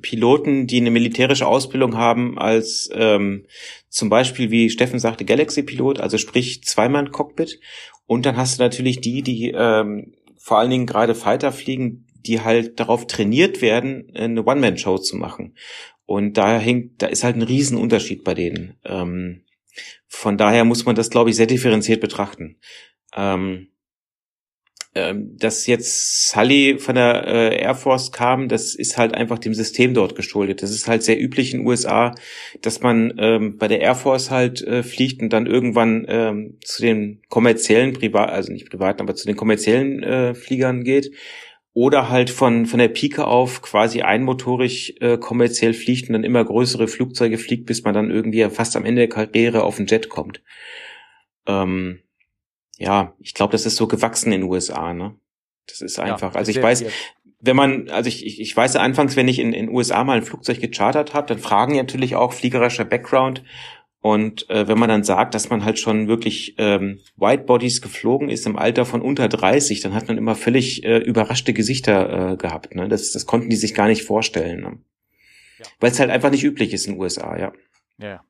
Piloten, 0.00 0.66
die 0.66 0.80
eine 0.80 0.90
militärische 0.90 1.46
Ausbildung 1.46 1.96
haben, 1.96 2.38
als 2.38 2.88
ähm, 2.92 3.46
zum 3.88 4.08
Beispiel, 4.08 4.50
wie 4.50 4.70
Steffen 4.70 4.98
sagte, 4.98 5.24
Galaxy-Pilot, 5.24 6.00
also 6.00 6.18
sprich 6.18 6.62
Zweimann-Cockpit. 6.62 7.60
Und 8.06 8.26
dann 8.26 8.36
hast 8.36 8.58
du 8.58 8.62
natürlich 8.62 9.00
die, 9.00 9.22
die 9.22 9.52
ähm, 9.54 10.14
vor 10.38 10.58
allen 10.58 10.70
Dingen 10.70 10.86
gerade 10.86 11.14
Fighter 11.14 11.52
fliegen, 11.52 12.06
die 12.26 12.40
halt 12.40 12.78
darauf 12.80 13.06
trainiert 13.06 13.62
werden, 13.62 14.12
eine 14.14 14.44
One-Man-Show 14.44 14.98
zu 14.98 15.16
machen. 15.16 15.54
Und 16.04 16.36
da 16.36 16.58
hängt, 16.58 17.02
da 17.02 17.06
ist 17.06 17.24
halt 17.24 17.36
ein 17.36 17.42
Riesenunterschied 17.42 18.22
bei 18.22 18.34
denen. 18.34 18.76
Ähm, 18.84 19.42
von 20.06 20.38
daher 20.38 20.64
muss 20.64 20.84
man 20.84 20.94
das, 20.94 21.10
glaube 21.10 21.30
ich, 21.30 21.36
sehr 21.36 21.46
differenziert 21.46 22.00
betrachten. 22.00 22.58
Ähm, 23.14 23.68
ähm, 24.96 25.36
dass 25.36 25.66
jetzt 25.66 26.30
Sully 26.30 26.78
von 26.78 26.94
der 26.94 27.26
äh, 27.26 27.60
Air 27.60 27.74
Force 27.74 28.12
kam, 28.12 28.48
das 28.48 28.74
ist 28.74 28.96
halt 28.96 29.12
einfach 29.12 29.38
dem 29.38 29.52
System 29.52 29.92
dort 29.92 30.16
geschuldet. 30.16 30.62
Das 30.62 30.70
ist 30.70 30.88
halt 30.88 31.02
sehr 31.02 31.20
üblich 31.20 31.52
in 31.52 31.60
den 31.60 31.66
USA, 31.66 32.14
dass 32.62 32.80
man 32.80 33.12
ähm, 33.18 33.58
bei 33.58 33.68
der 33.68 33.82
Air 33.82 33.94
Force 33.94 34.30
halt 34.30 34.62
äh, 34.62 34.82
fliegt 34.82 35.20
und 35.20 35.34
dann 35.34 35.44
irgendwann 35.44 36.06
ähm, 36.08 36.56
zu 36.64 36.80
den 36.80 37.20
kommerziellen 37.28 37.92
Privat, 37.92 38.30
also 38.30 38.50
nicht 38.50 38.70
privaten, 38.70 39.02
aber 39.02 39.14
zu 39.14 39.26
den 39.26 39.36
kommerziellen 39.36 40.02
äh, 40.02 40.34
Fliegern 40.34 40.82
geht 40.82 41.10
oder 41.74 42.08
halt 42.08 42.30
von 42.30 42.64
von 42.64 42.78
der 42.78 42.88
Pike 42.88 43.26
auf 43.26 43.60
quasi 43.60 44.00
einmotorig 44.00 45.02
äh, 45.02 45.18
kommerziell 45.18 45.74
fliegt 45.74 46.08
und 46.08 46.14
dann 46.14 46.24
immer 46.24 46.42
größere 46.42 46.88
Flugzeuge 46.88 47.36
fliegt, 47.36 47.66
bis 47.66 47.84
man 47.84 47.92
dann 47.92 48.10
irgendwie 48.10 48.42
fast 48.48 48.76
am 48.76 48.86
Ende 48.86 49.02
der 49.02 49.10
Karriere 49.10 49.62
auf 49.62 49.78
ein 49.78 49.86
Jet 49.86 50.08
kommt. 50.08 50.42
Ähm, 51.46 52.00
ja, 52.78 53.14
ich 53.18 53.34
glaube, 53.34 53.52
das 53.52 53.66
ist 53.66 53.76
so 53.76 53.86
gewachsen 53.86 54.32
in 54.32 54.42
den 54.42 54.50
USA, 54.50 54.92
ne? 54.92 55.16
Das 55.66 55.80
ist 55.80 55.98
einfach. 55.98 56.34
Ja, 56.34 56.38
also 56.38 56.50
ich 56.50 56.62
weiß, 56.62 56.84
wenn 57.40 57.56
man, 57.56 57.88
also 57.90 58.08
ich, 58.08 58.24
ich, 58.24 58.40
ich 58.40 58.56
weiß 58.56 58.76
anfangs, 58.76 59.16
wenn 59.16 59.28
ich 59.28 59.38
in 59.38 59.52
den 59.52 59.68
USA 59.68 60.04
mal 60.04 60.18
ein 60.18 60.22
Flugzeug 60.22 60.60
gechartert 60.60 61.14
habe, 61.14 61.26
dann 61.26 61.38
fragen 61.38 61.72
die 61.72 61.78
natürlich 61.78 62.14
auch 62.14 62.32
fliegerischer 62.32 62.84
Background. 62.84 63.42
Und 64.00 64.48
äh, 64.50 64.68
wenn 64.68 64.78
man 64.78 64.88
dann 64.88 65.02
sagt, 65.02 65.34
dass 65.34 65.50
man 65.50 65.64
halt 65.64 65.80
schon 65.80 66.06
wirklich 66.06 66.54
ähm, 66.58 67.00
Whitebodies 67.16 67.82
geflogen 67.82 68.28
ist 68.28 68.46
im 68.46 68.56
Alter 68.56 68.84
von 68.84 69.02
unter 69.02 69.28
30, 69.28 69.80
dann 69.80 69.94
hat 69.94 70.06
man 70.06 70.16
immer 70.16 70.36
völlig 70.36 70.84
äh, 70.84 70.98
überraschte 70.98 71.52
Gesichter 71.52 72.32
äh, 72.32 72.36
gehabt. 72.36 72.74
Ne? 72.74 72.88
Das, 72.88 73.10
das 73.10 73.26
konnten 73.26 73.50
die 73.50 73.56
sich 73.56 73.74
gar 73.74 73.88
nicht 73.88 74.04
vorstellen. 74.04 74.60
Ne? 74.60 74.78
Ja. 75.58 75.66
Weil 75.80 75.90
es 75.90 75.98
halt 75.98 76.10
einfach 76.10 76.30
nicht 76.30 76.44
üblich 76.44 76.72
ist 76.72 76.86
in 76.86 76.94
den 76.94 77.00
USA, 77.00 77.36
ja. 77.36 77.52
Ja. 77.98 78.22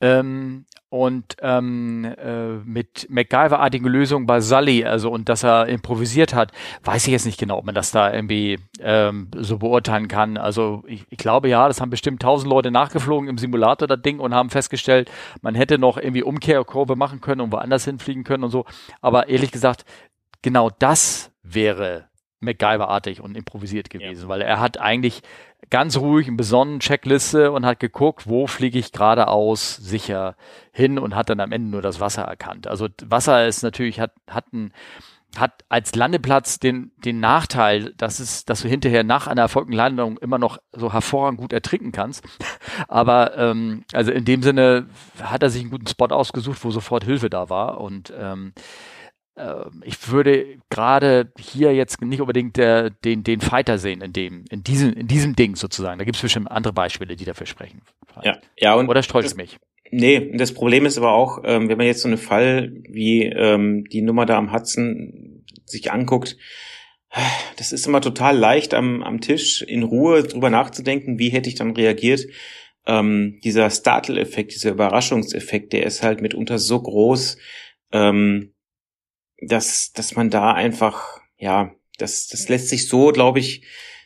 Ähm, 0.00 0.64
und 0.90 1.36
ähm, 1.40 2.04
äh, 2.04 2.56
mit 2.64 3.06
MacGyver-artigen 3.08 3.86
Lösungen 3.86 4.26
bei 4.26 4.40
Sully, 4.40 4.84
also 4.84 5.10
und 5.10 5.28
dass 5.28 5.44
er 5.44 5.68
improvisiert 5.68 6.34
hat, 6.34 6.50
weiß 6.82 7.06
ich 7.06 7.12
jetzt 7.12 7.26
nicht 7.26 7.38
genau, 7.38 7.58
ob 7.58 7.64
man 7.64 7.76
das 7.76 7.92
da 7.92 8.12
irgendwie 8.12 8.58
ähm, 8.80 9.30
so 9.36 9.58
beurteilen 9.58 10.08
kann. 10.08 10.36
Also 10.36 10.82
ich, 10.86 11.06
ich 11.08 11.18
glaube 11.18 11.48
ja, 11.48 11.68
das 11.68 11.80
haben 11.80 11.90
bestimmt 11.90 12.22
tausend 12.22 12.50
Leute 12.50 12.72
nachgeflogen 12.72 13.28
im 13.28 13.38
Simulator, 13.38 13.86
das 13.86 14.02
Ding, 14.02 14.18
und 14.18 14.34
haben 14.34 14.50
festgestellt, 14.50 15.10
man 15.42 15.54
hätte 15.54 15.78
noch 15.78 15.96
irgendwie 15.96 16.24
Umkehrkurve 16.24 16.96
machen 16.96 17.20
können 17.20 17.40
und 17.40 17.52
woanders 17.52 17.84
hinfliegen 17.84 18.24
können 18.24 18.42
und 18.42 18.50
so. 18.50 18.64
Aber 19.00 19.28
ehrlich 19.28 19.52
gesagt, 19.52 19.84
genau 20.42 20.70
das 20.76 21.30
wäre 21.44 22.09
MacGyver-artig 22.40 23.20
und 23.20 23.36
improvisiert 23.36 23.90
gewesen, 23.90 24.22
ja. 24.22 24.28
weil 24.28 24.42
er 24.42 24.60
hat 24.60 24.78
eigentlich 24.78 25.22
ganz 25.68 25.96
ruhig 25.98 26.26
in 26.26 26.36
besonnen 26.36 26.80
Checkliste 26.80 27.52
und 27.52 27.66
hat 27.66 27.80
geguckt, 27.80 28.28
wo 28.28 28.46
fliege 28.46 28.78
ich 28.78 28.92
geradeaus 28.92 29.76
sicher 29.76 30.36
hin 30.72 30.98
und 30.98 31.14
hat 31.14 31.28
dann 31.28 31.40
am 31.40 31.52
Ende 31.52 31.70
nur 31.70 31.82
das 31.82 32.00
Wasser 32.00 32.22
erkannt. 32.22 32.66
Also 32.66 32.88
Wasser 33.04 33.46
ist 33.46 33.62
natürlich, 33.62 34.00
hat, 34.00 34.12
hat 34.28 34.52
ein, 34.52 34.72
hat 35.36 35.64
als 35.68 35.94
Landeplatz 35.94 36.58
den, 36.58 36.92
den 37.04 37.20
Nachteil, 37.20 37.92
dass 37.96 38.18
es, 38.18 38.44
dass 38.46 38.62
du 38.62 38.68
hinterher 38.68 39.04
nach 39.04 39.26
einer 39.26 39.42
erfolgten 39.42 39.74
Landung 39.74 40.18
immer 40.18 40.38
noch 40.38 40.58
so 40.72 40.92
hervorragend 40.92 41.40
gut 41.40 41.52
ertrinken 41.52 41.92
kannst. 41.92 42.24
Aber 42.88 43.36
ähm, 43.36 43.84
also 43.92 44.10
in 44.10 44.24
dem 44.24 44.42
Sinne 44.42 44.86
hat 45.22 45.42
er 45.42 45.50
sich 45.50 45.60
einen 45.60 45.70
guten 45.70 45.86
Spot 45.86 46.06
ausgesucht, 46.06 46.64
wo 46.64 46.70
sofort 46.70 47.04
Hilfe 47.04 47.30
da 47.30 47.48
war. 47.48 47.80
Und 47.80 48.12
ähm, 48.18 48.54
ich 49.84 50.10
würde 50.10 50.58
gerade 50.70 51.32
hier 51.38 51.74
jetzt 51.74 52.00
nicht 52.02 52.20
unbedingt 52.20 52.56
der, 52.56 52.90
den, 52.90 53.22
den 53.22 53.40
Fighter 53.40 53.78
sehen 53.78 54.00
in 54.02 54.12
dem, 54.12 54.44
in 54.50 54.62
diesem, 54.62 54.92
in 54.92 55.06
diesem 55.06 55.36
Ding 55.36 55.56
sozusagen. 55.56 55.98
Da 55.98 56.04
gibt 56.04 56.16
es 56.16 56.22
bestimmt 56.22 56.50
andere 56.50 56.72
Beispiele, 56.72 57.16
die 57.16 57.24
dafür 57.24 57.46
sprechen. 57.46 57.82
Ja, 58.22 58.38
ja 58.58 58.74
und 58.74 58.88
Oder 58.88 59.02
streut 59.02 59.24
es 59.24 59.36
mich? 59.36 59.58
Nee, 59.90 60.36
das 60.36 60.52
Problem 60.52 60.86
ist 60.86 60.98
aber 60.98 61.12
auch, 61.12 61.42
ähm, 61.44 61.68
wenn 61.68 61.78
man 61.78 61.86
jetzt 61.86 62.02
so 62.02 62.08
einen 62.08 62.18
Fall 62.18 62.72
wie 62.88 63.24
ähm, 63.24 63.84
die 63.90 64.02
Nummer 64.02 64.24
da 64.26 64.36
am 64.36 64.52
Hudson 64.52 65.44
sich 65.64 65.90
anguckt, 65.90 66.36
das 67.56 67.72
ist 67.72 67.86
immer 67.86 68.00
total 68.00 68.36
leicht 68.36 68.72
am, 68.72 69.02
am 69.02 69.20
Tisch 69.20 69.62
in 69.62 69.82
Ruhe 69.82 70.22
drüber 70.22 70.48
nachzudenken, 70.48 71.18
wie 71.18 71.30
hätte 71.30 71.48
ich 71.48 71.56
dann 71.56 71.72
reagiert. 71.72 72.26
Ähm, 72.86 73.40
dieser 73.42 73.68
Startle-Effekt, 73.68 74.54
dieser 74.54 74.70
Überraschungseffekt, 74.70 75.72
der 75.72 75.84
ist 75.84 76.02
halt 76.02 76.22
mitunter 76.22 76.58
so 76.58 76.80
groß, 76.80 77.36
ähm, 77.92 78.52
dass, 79.42 79.92
dass 79.92 80.16
man 80.16 80.30
da 80.30 80.52
einfach, 80.52 81.20
ja, 81.36 81.72
das, 81.98 82.28
das 82.28 82.48
lässt 82.48 82.68
sich 82.68 82.88
so, 82.88 83.08
glaube 83.08 83.38
ich, 83.38 83.64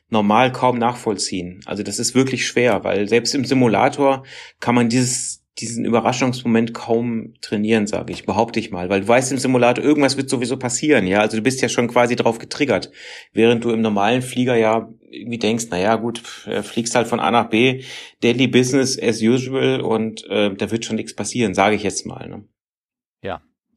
normal 0.09 0.53
kaum 0.53 0.79
nachvollziehen. 0.79 1.61
Also 1.67 1.83
das 1.83 1.99
ist 1.99 2.15
wirklich 2.15 2.47
schwer, 2.47 2.85
weil 2.85 3.09
selbst 3.09 3.35
im 3.35 3.45
Simulator 3.45 4.25
kann 4.61 4.75
man 4.75 4.89
dieses 4.89 5.45
diesen 5.61 5.85
Überraschungsmoment 5.85 6.75
kaum 6.75 7.35
trainieren, 7.41 7.87
sage 7.87 8.13
ich, 8.13 8.27
behaupte 8.27 8.59
ich 8.59 8.73
mal, 8.73 8.89
weil 8.89 9.03
du 9.03 9.09
weißt 9.09 9.31
im 9.31 9.39
Simulator, 9.39 9.85
irgendwas 9.85 10.17
wird 10.17 10.29
sowieso 10.29 10.57
passieren, 10.57 11.07
ja, 11.07 11.21
also 11.21 11.37
du 11.37 11.45
bist 11.45 11.61
ja 11.61 11.69
schon 11.69 11.87
quasi 11.87 12.17
drauf 12.17 12.39
getriggert, 12.39 12.91
während 13.33 13.65
du 13.65 13.71
im 13.71 13.81
normalen 13.81 14.23
Flieger 14.23 14.57
ja 14.57 14.89
irgendwie 15.11 15.39
denkst, 15.39 15.67
na 15.71 15.79
ja, 15.79 15.95
gut, 15.95 16.19
fliegst 16.19 16.97
halt 16.97 17.07
von 17.07 17.21
A 17.21 17.31
nach 17.31 17.51
B, 17.51 17.85
Daily 18.21 18.49
Business 18.49 19.01
as 19.01 19.23
usual 19.23 19.81
und 19.81 20.29
äh, 20.29 20.53
da 20.55 20.73
wird 20.73 20.85
schon 20.85 20.97
nichts 20.97 21.15
passieren, 21.15 21.55
sage 21.55 21.77
ich 21.77 21.85
jetzt 21.85 22.05
mal. 22.05 22.29
Ne? 22.29 22.45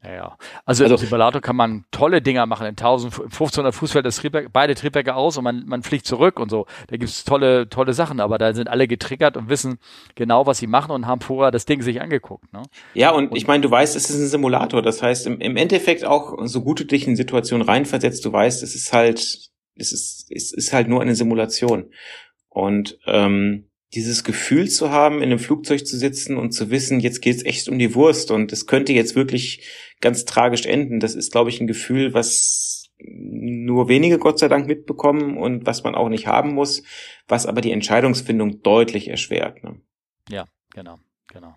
Ja, 0.08 0.14
ja. 0.14 0.38
Also, 0.66 0.84
also 0.84 0.96
im 0.96 1.02
Simulator 1.02 1.42
kann 1.42 1.56
man 1.56 1.86
tolle 1.92 2.22
Dinger 2.22 2.46
machen. 2.46 2.66
In 2.66 2.72
1500 2.72 3.74
Fuß 3.74 3.92
fällt 3.92 4.06
das 4.06 4.18
Triebwerk, 4.18 4.54
beide 4.54 4.74
Triebwerke 4.76 5.16
aus 5.16 5.38
und 5.38 5.44
man, 5.44 5.66
man 5.66 5.84
fliegt 5.84 6.06
zurück 6.06 6.40
und 6.40 6.50
so. 6.50 6.66
Da 6.88 6.98
gibt's 6.98 7.26
tolle, 7.26 7.68
tolle 7.70 7.94
Sachen, 7.94 8.20
aber 8.20 8.38
da 8.38 8.54
sind 8.54 8.70
alle 8.70 8.88
getriggert 8.88 9.36
und 9.36 9.50
wissen 9.50 9.80
genau, 10.16 10.46
was 10.46 10.60
sie 10.60 10.68
machen 10.68 10.92
und 10.92 11.08
haben 11.08 11.22
vorher 11.22 11.52
das 11.52 11.66
Ding 11.66 11.82
sich 11.82 12.00
angeguckt. 12.02 12.52
Ne? 12.54 12.64
Ja, 12.94 13.12
und, 13.12 13.32
und 13.32 13.38
ich 13.38 13.48
meine, 13.48 13.62
du 13.62 13.72
weißt, 13.72 13.96
es 13.96 14.10
ist 14.10 14.18
ein 14.18 14.28
Simulator. 14.28 14.82
Das 14.82 15.02
heißt, 15.02 15.28
im, 15.28 15.40
im 15.42 15.58
Endeffekt 15.58 16.06
auch, 16.06 16.38
so 16.46 16.62
gut 16.62 16.80
du 16.80 16.86
dich 16.86 17.08
in 17.08 17.16
Situationen 17.16 17.68
reinversetzt, 17.68 18.24
du 18.24 18.32
weißt, 18.32 18.64
es 18.64 18.76
ist 18.76 18.94
halt, 18.94 19.20
es 19.76 19.92
ist, 19.92 20.32
es 20.32 20.54
ist 20.54 20.74
halt 20.74 20.88
nur 20.88 21.02
eine 21.02 21.16
Simulation. 21.16 21.92
Und 22.50 22.98
ähm, 23.06 23.68
dieses 23.94 24.24
Gefühl 24.24 24.70
zu 24.70 24.92
haben, 24.92 25.18
in 25.18 25.24
einem 25.24 25.40
Flugzeug 25.40 25.88
zu 25.88 25.98
sitzen 25.98 26.38
und 26.38 26.52
zu 26.52 26.70
wissen, 26.70 27.00
jetzt 27.00 27.22
geht's 27.22 27.46
echt 27.46 27.70
um 27.70 27.80
die 27.80 27.96
Wurst 27.96 28.32
und 28.32 28.52
es 28.52 28.68
könnte 28.68 28.94
jetzt 28.94 29.16
wirklich 29.16 29.66
ganz 30.02 30.26
tragisch 30.26 30.66
enden. 30.66 31.00
Das 31.00 31.16
ist, 31.16 31.32
glaube 31.32 31.50
ich, 31.50 31.62
ein 31.62 31.68
Gefühl, 31.68 32.14
was 32.14 32.90
nur 33.00 33.88
wenige 33.88 34.18
Gott 34.18 34.40
sei 34.40 34.48
Dank 34.48 34.68
mitbekommen 34.68 35.38
und 35.38 35.66
was 35.66 35.84
man 35.84 35.96
auch 35.96 36.10
nicht 36.10 36.28
haben 36.28 36.54
muss, 36.54 36.84
was 37.28 37.46
aber 37.46 37.62
die 37.62 37.72
Entscheidungsfindung 37.72 38.62
deutlich 38.62 39.08
erschwert. 39.08 39.64
Ne? 39.64 39.80
Ja, 40.30 40.46
genau, 40.74 41.00
genau. 41.28 41.56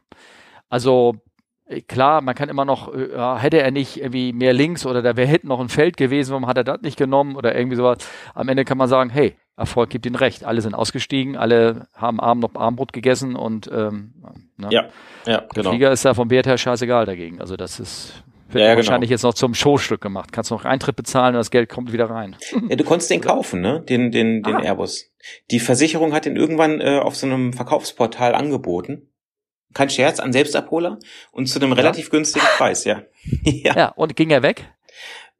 Also 0.68 1.16
äh, 1.66 1.80
klar, 1.80 2.20
man 2.20 2.34
kann 2.34 2.48
immer 2.48 2.64
noch, 2.64 2.92
äh, 2.94 3.12
ja, 3.12 3.38
hätte 3.38 3.60
er 3.60 3.70
nicht 3.70 3.96
irgendwie 3.96 4.32
mehr 4.32 4.52
links 4.52 4.84
oder 4.84 5.02
da 5.02 5.16
wäre 5.16 5.28
hinten 5.28 5.48
noch 5.48 5.60
ein 5.60 5.68
Feld 5.68 5.96
gewesen, 5.96 6.32
warum 6.32 6.46
hat 6.46 6.58
er 6.58 6.64
das 6.64 6.82
nicht 6.82 6.98
genommen 6.98 7.36
oder 7.36 7.56
irgendwie 7.56 7.76
sowas. 7.76 7.98
Am 8.34 8.48
Ende 8.48 8.64
kann 8.64 8.78
man 8.78 8.88
sagen, 8.88 9.10
hey, 9.10 9.34
Erfolg 9.60 9.90
gibt 9.90 10.06
ihnen 10.06 10.16
recht. 10.16 10.44
Alle 10.44 10.60
sind 10.62 10.74
ausgestiegen, 10.74 11.36
alle 11.36 11.86
haben 11.94 12.18
Abend 12.18 12.42
noch 12.42 12.60
Armbrot 12.60 12.92
gegessen 12.92 13.36
und 13.36 13.70
ähm, 13.72 14.14
ne? 14.56 14.68
ja, 14.70 14.88
ja, 15.26 15.38
genau. 15.38 15.48
Der 15.54 15.64
Flieger 15.64 15.92
ist 15.92 16.04
da 16.04 16.14
vom 16.14 16.30
Wert 16.30 16.46
her 16.46 16.58
scheißegal 16.58 17.06
dagegen. 17.06 17.40
Also 17.40 17.56
das 17.56 17.78
ist 17.78 18.24
wird 18.52 18.62
ja, 18.62 18.70
genau. 18.70 18.78
wahrscheinlich 18.78 19.10
jetzt 19.10 19.22
noch 19.22 19.34
zum 19.34 19.54
Showstück 19.54 20.00
gemacht. 20.00 20.32
Kannst 20.32 20.50
noch 20.50 20.64
Eintritt 20.64 20.96
bezahlen 20.96 21.34
und 21.34 21.38
das 21.38 21.50
Geld 21.50 21.68
kommt 21.68 21.92
wieder 21.92 22.10
rein. 22.10 22.36
Ja, 22.68 22.74
du 22.74 22.82
konntest 22.82 23.10
den 23.10 23.20
kaufen, 23.20 23.60
ne? 23.60 23.80
Den, 23.88 24.10
den, 24.10 24.42
den 24.42 24.56
ah. 24.56 24.62
Airbus. 24.62 25.12
Die 25.52 25.60
Versicherung 25.60 26.12
hat 26.12 26.24
den 26.24 26.34
irgendwann 26.34 26.80
äh, 26.80 26.98
auf 26.98 27.14
so 27.14 27.26
einem 27.26 27.52
Verkaufsportal 27.52 28.34
angeboten. 28.34 29.08
Kein 29.72 29.88
Scherz, 29.88 30.18
an 30.18 30.32
Selbstabholer 30.32 30.98
und 31.30 31.46
zu 31.46 31.60
einem 31.60 31.72
relativ 31.72 32.06
ja. 32.06 32.10
günstigen 32.10 32.46
Preis, 32.56 32.84
ja. 32.84 33.02
ja. 33.44 33.76
ja, 33.76 33.88
und 33.90 34.16
ging 34.16 34.30
er 34.30 34.42
weg? 34.42 34.64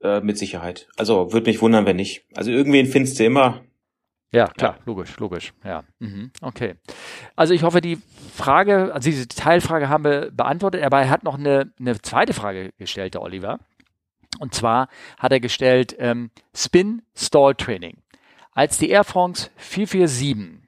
Äh, 0.03 0.21
mit 0.21 0.39
Sicherheit. 0.39 0.87
Also 0.97 1.33
würde 1.33 1.51
mich 1.51 1.61
wundern, 1.61 1.87
wenn 1.87 1.97
nicht. 1.97 2.25
Also 2.37 2.53
irgendwen 2.53 2.87
findest 2.87 3.19
du 3.19 3.25
immer. 3.25 3.63
Ja, 4.33 4.47
klar, 4.47 4.77
ja. 4.77 4.83
logisch, 4.87 5.19
logisch. 5.19 5.53
Ja, 5.65 5.83
mhm. 5.99 6.31
okay. 6.41 6.77
Also 7.35 7.53
ich 7.53 7.65
hoffe, 7.65 7.81
die 7.81 7.99
Frage, 8.35 8.95
also 8.95 9.11
diese 9.11 9.27
Teilfrage 9.27 9.89
haben 9.89 10.05
wir 10.05 10.31
beantwortet, 10.31 10.85
aber 10.85 11.01
er 11.01 11.11
hat 11.11 11.25
noch 11.25 11.37
eine, 11.37 11.73
eine 11.81 12.01
zweite 12.01 12.33
Frage 12.33 12.73
gestellt, 12.79 13.15
der 13.15 13.23
Oliver. 13.23 13.59
Und 14.39 14.55
zwar 14.55 14.89
hat 15.19 15.33
er 15.33 15.41
gestellt 15.41 15.97
ähm, 15.99 16.31
Spin 16.55 17.03
Stall 17.15 17.57
Training. 17.57 17.99
Als 18.53 18.79
die 18.79 18.91
Air 18.91 19.05
France 19.05 19.51
447 19.57 20.60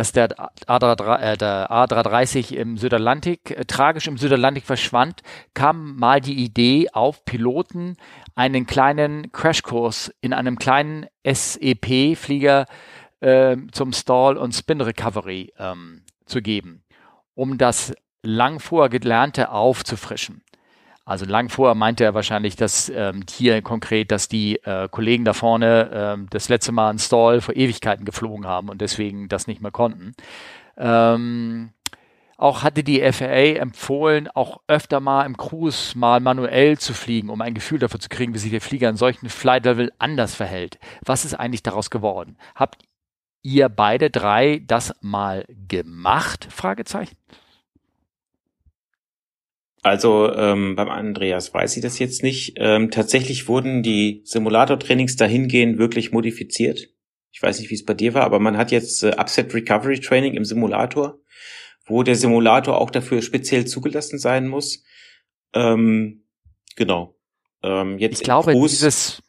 dass 0.00 0.12
der, 0.12 0.30
A3, 0.66 1.18
äh, 1.18 1.36
der 1.36 1.70
A330 1.70 2.54
im 2.54 2.78
Südatlantik, 2.78 3.50
äh, 3.50 3.66
tragisch 3.66 4.06
im 4.06 4.16
Südatlantik 4.16 4.64
verschwand, 4.64 5.20
kam 5.52 5.96
mal 5.96 6.22
die 6.22 6.42
Idee 6.42 6.88
auf, 6.90 7.26
Piloten 7.26 7.98
einen 8.34 8.66
kleinen 8.66 9.30
Crashkurs 9.30 10.10
in 10.22 10.32
einem 10.32 10.58
kleinen 10.58 11.06
SEP-Flieger 11.22 12.64
äh, 13.20 13.58
zum 13.72 13.92
Stall 13.92 14.38
und 14.38 14.54
Spin 14.54 14.80
Recovery 14.80 15.52
ähm, 15.58 16.02
zu 16.24 16.40
geben, 16.40 16.82
um 17.34 17.58
das 17.58 17.92
lang 18.22 18.58
vorher 18.58 18.88
Gelernte 18.88 19.50
aufzufrischen. 19.50 20.40
Also 21.04 21.24
lang 21.24 21.48
vorher 21.48 21.74
meinte 21.74 22.04
er 22.04 22.14
wahrscheinlich, 22.14 22.56
dass 22.56 22.88
ähm, 22.88 23.24
hier 23.28 23.62
konkret, 23.62 24.12
dass 24.12 24.28
die 24.28 24.56
äh, 24.64 24.88
Kollegen 24.88 25.24
da 25.24 25.32
vorne 25.32 25.90
ähm, 25.92 26.26
das 26.30 26.48
letzte 26.48 26.72
Mal 26.72 26.90
einen 26.90 26.98
Stall 26.98 27.40
vor 27.40 27.56
Ewigkeiten 27.56 28.04
geflogen 28.04 28.46
haben 28.46 28.68
und 28.68 28.80
deswegen 28.80 29.28
das 29.28 29.46
nicht 29.46 29.60
mehr 29.60 29.72
konnten. 29.72 30.12
Ähm, 30.76 31.70
auch 32.40 32.62
hatte 32.62 32.82
die 32.82 33.00
FAA 33.12 33.58
empfohlen, 33.58 34.26
auch 34.28 34.60
öfter 34.66 35.00
mal 35.00 35.26
im 35.26 35.36
Cruise 35.36 35.98
mal 35.98 36.20
manuell 36.20 36.78
zu 36.78 36.94
fliegen, 36.94 37.28
um 37.28 37.42
ein 37.42 37.52
Gefühl 37.52 37.78
dafür 37.78 38.00
zu 38.00 38.08
kriegen, 38.08 38.32
wie 38.32 38.38
sich 38.38 38.50
der 38.50 38.62
Flieger 38.62 38.88
in 38.88 38.96
solchen 38.96 39.28
Flight 39.28 39.66
Level 39.66 39.92
anders 39.98 40.34
verhält. 40.34 40.78
Was 41.04 41.26
ist 41.26 41.34
eigentlich 41.34 41.62
daraus 41.62 41.90
geworden? 41.90 42.38
Habt 42.54 42.82
ihr 43.42 43.68
beide 43.68 44.08
drei 44.08 44.62
das 44.66 44.94
mal 45.02 45.44
gemacht? 45.68 46.48
Fragezeichen. 46.50 47.16
Also 49.82 50.32
ähm, 50.34 50.76
beim 50.76 50.90
Andreas 50.90 51.54
weiß 51.54 51.76
ich 51.76 51.82
das 51.82 51.98
jetzt 51.98 52.22
nicht. 52.22 52.54
Ähm, 52.56 52.90
tatsächlich 52.90 53.48
wurden 53.48 53.82
die 53.82 54.20
Simulator-Trainings 54.24 55.16
dahingehend 55.16 55.78
wirklich 55.78 56.12
modifiziert. 56.12 56.88
Ich 57.32 57.42
weiß 57.42 57.60
nicht, 57.60 57.70
wie 57.70 57.74
es 57.74 57.84
bei 57.84 57.94
dir 57.94 58.12
war, 58.12 58.24
aber 58.24 58.40
man 58.40 58.56
hat 58.56 58.72
jetzt 58.72 59.02
äh, 59.02 59.14
Upset 59.16 59.54
Recovery 59.54 60.00
Training 60.00 60.34
im 60.34 60.44
Simulator, 60.44 61.18
wo 61.86 62.02
der 62.02 62.16
Simulator 62.16 62.78
auch 62.78 62.90
dafür 62.90 63.22
speziell 63.22 63.66
zugelassen 63.66 64.18
sein 64.18 64.48
muss. 64.48 64.84
Ähm, 65.54 66.24
genau. 66.76 67.16
Ähm, 67.62 67.98
jetzt 67.98 68.20
ich 68.20 68.24
glaube, 68.24 68.52
dieses 68.52 69.22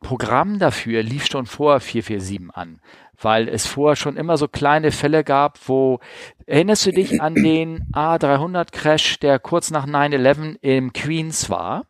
Programm 0.00 0.58
dafür 0.58 1.02
lief 1.02 1.26
schon 1.26 1.46
vor 1.46 1.80
447 1.80 2.54
an 2.54 2.80
weil 3.20 3.48
es 3.48 3.66
vorher 3.66 3.96
schon 3.96 4.16
immer 4.16 4.36
so 4.36 4.48
kleine 4.48 4.92
Fälle 4.92 5.24
gab, 5.24 5.58
wo, 5.66 6.00
erinnerst 6.46 6.86
du 6.86 6.92
dich 6.92 7.20
an 7.20 7.34
den 7.34 7.84
A300 7.92 8.72
Crash, 8.72 9.18
der 9.20 9.38
kurz 9.38 9.70
nach 9.70 9.86
9-11 9.86 10.56
im 10.60 10.92
Queens 10.92 11.50
war? 11.50 11.86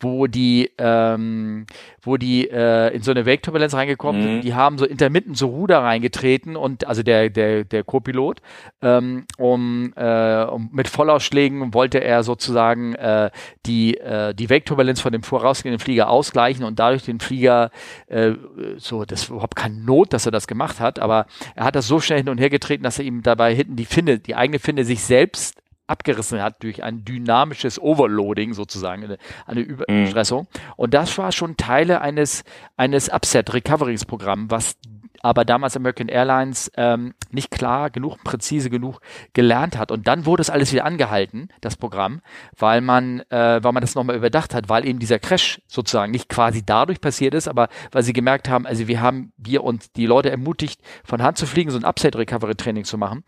Wo 0.00 0.26
die, 0.26 0.70
ähm, 0.78 1.66
wo 2.02 2.16
die 2.16 2.50
äh, 2.50 2.94
in 2.94 3.02
so 3.02 3.10
eine 3.10 3.26
Wake-Turbulenz 3.26 3.74
reingekommen 3.74 4.22
sind. 4.22 4.36
Mhm. 4.36 4.40
Die 4.40 4.54
haben 4.54 4.78
so 4.78 4.86
intermittent 4.86 5.36
so 5.36 5.48
Ruder 5.48 5.80
reingetreten 5.80 6.56
und 6.56 6.86
also 6.86 7.02
der 7.02 7.28
der 7.28 7.64
der 7.64 7.84
Co-Pilot 7.84 8.40
ähm, 8.80 9.26
um, 9.36 9.92
äh, 9.96 10.44
um 10.44 10.70
mit 10.72 10.88
Vollausschlägen 10.88 11.74
wollte 11.74 12.02
er 12.02 12.22
sozusagen 12.22 12.94
äh, 12.94 13.30
die 13.66 13.98
äh, 13.98 14.34
die 14.34 14.48
Wake-Turbulenz 14.48 15.00
von 15.00 15.12
dem 15.12 15.22
vorausgehenden 15.22 15.78
Flieger 15.78 16.08
ausgleichen 16.08 16.64
und 16.64 16.78
dadurch 16.78 17.04
den 17.04 17.20
Flieger 17.20 17.70
äh, 18.08 18.32
so 18.78 19.04
das 19.04 19.22
ist 19.22 19.30
überhaupt 19.30 19.56
keine 19.56 19.76
Not, 19.76 20.12
dass 20.12 20.26
er 20.26 20.32
das 20.32 20.46
gemacht 20.46 20.80
hat, 20.80 20.98
aber 20.98 21.26
er 21.54 21.64
hat 21.64 21.76
das 21.76 21.86
so 21.86 22.00
schnell 22.00 22.18
hin 22.18 22.28
und 22.28 22.38
her 22.38 22.50
getreten, 22.50 22.82
dass 22.82 22.98
er 22.98 23.04
ihm 23.04 23.22
dabei 23.22 23.54
hinten 23.54 23.76
die 23.76 23.84
Finne, 23.84 24.18
die 24.18 24.34
eigene 24.34 24.58
Finne 24.58 24.84
sich 24.84 25.02
selbst 25.02 25.60
abgerissen 25.90 26.42
hat 26.42 26.62
durch 26.62 26.82
ein 26.82 27.04
dynamisches 27.04 27.80
Overloading 27.80 28.54
sozusagen, 28.54 29.04
eine, 29.04 29.18
eine 29.46 29.60
Überstressung. 29.60 30.42
Mhm. 30.42 30.72
Und 30.76 30.94
das 30.94 31.16
war 31.18 31.32
schon 31.32 31.56
Teile 31.56 32.00
eines, 32.00 32.44
eines 32.76 33.10
Upset-Recoverings-Programms, 33.10 34.50
was 34.50 34.76
aber 35.22 35.44
damals 35.44 35.76
American 35.76 36.08
Airlines 36.08 36.70
ähm, 36.76 37.14
nicht 37.30 37.50
klar 37.50 37.90
genug, 37.90 38.22
präzise 38.24 38.70
genug 38.70 39.00
gelernt 39.32 39.76
hat. 39.76 39.92
Und 39.92 40.06
dann 40.06 40.26
wurde 40.26 40.40
es 40.40 40.50
alles 40.50 40.72
wieder 40.72 40.84
angehalten, 40.84 41.48
das 41.60 41.76
Programm, 41.76 42.22
weil 42.56 42.80
man, 42.80 43.20
äh, 43.28 43.62
weil 43.62 43.72
man 43.72 43.82
das 43.82 43.94
nochmal 43.94 44.16
überdacht 44.16 44.54
hat, 44.54 44.68
weil 44.68 44.86
eben 44.86 44.98
dieser 44.98 45.18
Crash 45.18 45.60
sozusagen 45.66 46.10
nicht 46.10 46.28
quasi 46.28 46.64
dadurch 46.64 47.00
passiert 47.00 47.34
ist, 47.34 47.48
aber 47.48 47.68
weil 47.92 48.02
sie 48.02 48.12
gemerkt 48.12 48.48
haben, 48.48 48.66
also 48.66 48.88
wir 48.88 49.00
haben 49.00 49.32
wir 49.36 49.62
uns 49.62 49.92
die 49.92 50.06
Leute 50.06 50.30
ermutigt, 50.30 50.80
von 51.04 51.22
Hand 51.22 51.36
zu 51.36 51.46
fliegen, 51.46 51.70
so 51.70 51.78
ein 51.78 51.84
Upset-Recovery-Training 51.84 52.84
zu 52.84 52.96
machen. 52.96 53.24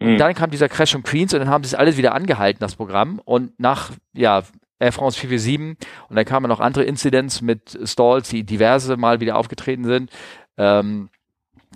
Und 0.00 0.14
mhm. 0.14 0.18
dann 0.18 0.34
kam 0.34 0.50
dieser 0.50 0.68
Crash 0.68 0.94
um 0.94 1.02
Queens 1.02 1.32
und 1.34 1.40
dann 1.40 1.48
haben 1.48 1.64
sie 1.64 1.68
es 1.68 1.74
alles 1.74 1.96
wieder 1.96 2.14
angehalten, 2.14 2.60
das 2.60 2.76
Programm. 2.76 3.20
Und 3.24 3.58
nach, 3.58 3.90
ja, 4.12 4.42
Air 4.80 4.92
France 4.92 5.18
447 5.18 5.88
und 6.08 6.16
dann 6.16 6.24
kamen 6.24 6.48
noch 6.48 6.60
andere 6.60 6.84
Incidents 6.84 7.40
mit 7.40 7.78
Stalls, 7.84 8.28
die 8.28 8.44
diverse 8.44 8.96
Mal 8.96 9.20
wieder 9.20 9.36
aufgetreten 9.36 9.84
sind. 9.84 10.10
Ähm, 10.58 11.10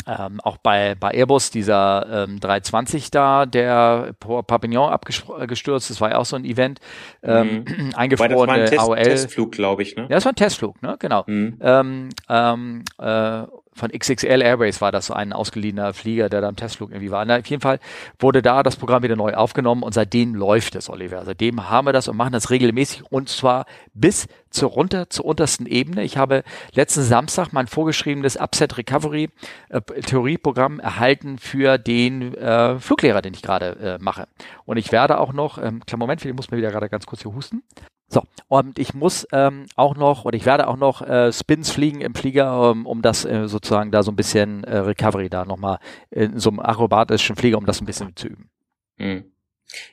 ähm, 0.07 0.41
auch 0.43 0.59
bei, 0.59 0.95
bei 0.95 1.11
Airbus, 1.11 1.51
dieser 1.51 2.25
ähm, 2.25 2.41
320 2.41 3.11
da, 3.11 3.47
der 3.47 4.15
Papillon 4.19 4.91
abgestürzt, 4.91 5.91
das 5.91 6.01
war 6.01 6.11
ja 6.11 6.19
auch 6.19 6.25
so 6.25 6.37
ein 6.37 6.45
Event, 6.45 6.81
ähm, 7.23 7.65
mhm. 7.67 7.91
eingefrorene 7.95 8.65
das 8.65 8.77
war 8.77 8.97
ein 8.97 9.03
Test, 9.03 9.23
Testflug, 9.25 9.53
glaube 9.53 9.83
ich, 9.83 9.97
ne? 9.97 10.03
Ja, 10.03 10.09
das 10.09 10.25
war 10.25 10.33
ein 10.33 10.37
Testflug, 10.37 10.81
ne? 10.83 10.97
Genau. 10.99 11.25
Mhm. 11.27 11.59
Ähm, 11.61 12.09
ähm, 12.29 12.85
äh, 12.99 13.43
von 13.79 13.91
XXL 13.91 14.43
Airways 14.43 14.81
war 14.81 14.93
das 14.93 15.07
so 15.07 15.15
ein 15.15 15.33
ausgeliehener 15.33 15.95
Flieger, 15.95 16.29
der 16.29 16.41
da 16.41 16.49
im 16.49 16.57
Testflug 16.57 16.91
irgendwie 16.91 17.11
war. 17.11 17.25
Na, 17.25 17.39
auf 17.39 17.47
jeden 17.47 17.63
Fall 17.63 17.79
wurde 18.19 18.43
da 18.43 18.63
das 18.63 18.77
Programm 18.77 19.03
wieder 19.03 19.17
neu 19.17 19.35
aufgenommen 19.35 19.83
und 19.83 19.95
seitdem 19.95 20.35
läuft 20.35 20.75
es, 20.75 20.91
Oliver. 20.91 21.25
Seitdem 21.25 21.71
haben 21.71 21.87
wir 21.87 21.93
das 21.93 22.09
und 22.09 22.17
machen 22.17 22.33
das 22.33 22.51
regelmäßig 22.51 23.05
und 23.11 23.29
zwar 23.29 23.67
bis 23.95 24.27
zur 24.51 24.71
runter 24.71 25.11
zur 25.11 25.25
untersten 25.25 25.67
Ebene. 25.67 26.03
Ich 26.03 26.17
habe 26.17 26.43
letzten 26.73 27.03
Samstag 27.03 27.53
mein 27.53 27.67
vorgeschriebenes 27.67 28.37
Upset 28.37 28.77
Recovery 28.77 29.31
äh, 29.69 29.81
Theorieprogramm 29.81 30.81
erhalten 30.81 31.39
für 31.39 31.79
den 31.79 32.35
äh, 32.35 32.79
Fluglehrer, 32.79 33.23
den 33.23 33.35
ich 33.35 33.43
gerade 33.43 33.99
äh, 33.99 34.03
mache. 34.03 34.27
Und 34.65 34.77
ich 34.77 34.93
werde 34.93 35.19
auch 35.19 35.33
noch, 35.33 35.59
ähm, 35.59 35.85
klar 35.87 35.99
Moment, 35.99 36.25
ich 36.25 36.35
muss 36.35 36.51
mir 36.51 36.59
wieder 36.59 36.71
gerade 36.71 36.89
ganz 36.89 37.07
kurz 37.07 37.23
hier 37.23 37.35
husten. 37.35 37.63
So, 38.09 38.23
und 38.49 38.79
ich 38.79 38.95
muss 38.95 39.27
ähm, 39.33 39.67
auch 39.77 39.95
noch, 39.95 40.25
oder 40.25 40.37
ich 40.37 40.47
werde 40.47 40.67
auch 40.67 40.79
noch 40.79 41.03
äh, 41.03 41.31
Spins 41.31 41.71
fliegen 41.71 42.01
im 42.01 42.15
Flieger, 42.15 42.73
ähm, 42.73 42.87
um 42.87 43.03
das 43.03 43.27
äh, 43.27 43.49
sozusagen 43.49 43.91
da 43.91 44.03
so 44.03 44.11
ein 44.11 44.17
bisschen 44.17 44.65
äh, 44.65 44.79
Recovery 44.79 45.29
da 45.29 45.45
nochmal 45.45 45.79
in 46.11 46.39
so 46.39 46.49
einem 46.49 46.61
akrobatischen 46.61 47.37
Flieger, 47.37 47.59
um 47.59 47.67
das 47.67 47.83
ein 47.83 47.87
bisschen 47.87 48.17
zu 48.17 48.29
üben. 48.29 48.51
Mhm. 48.97 49.25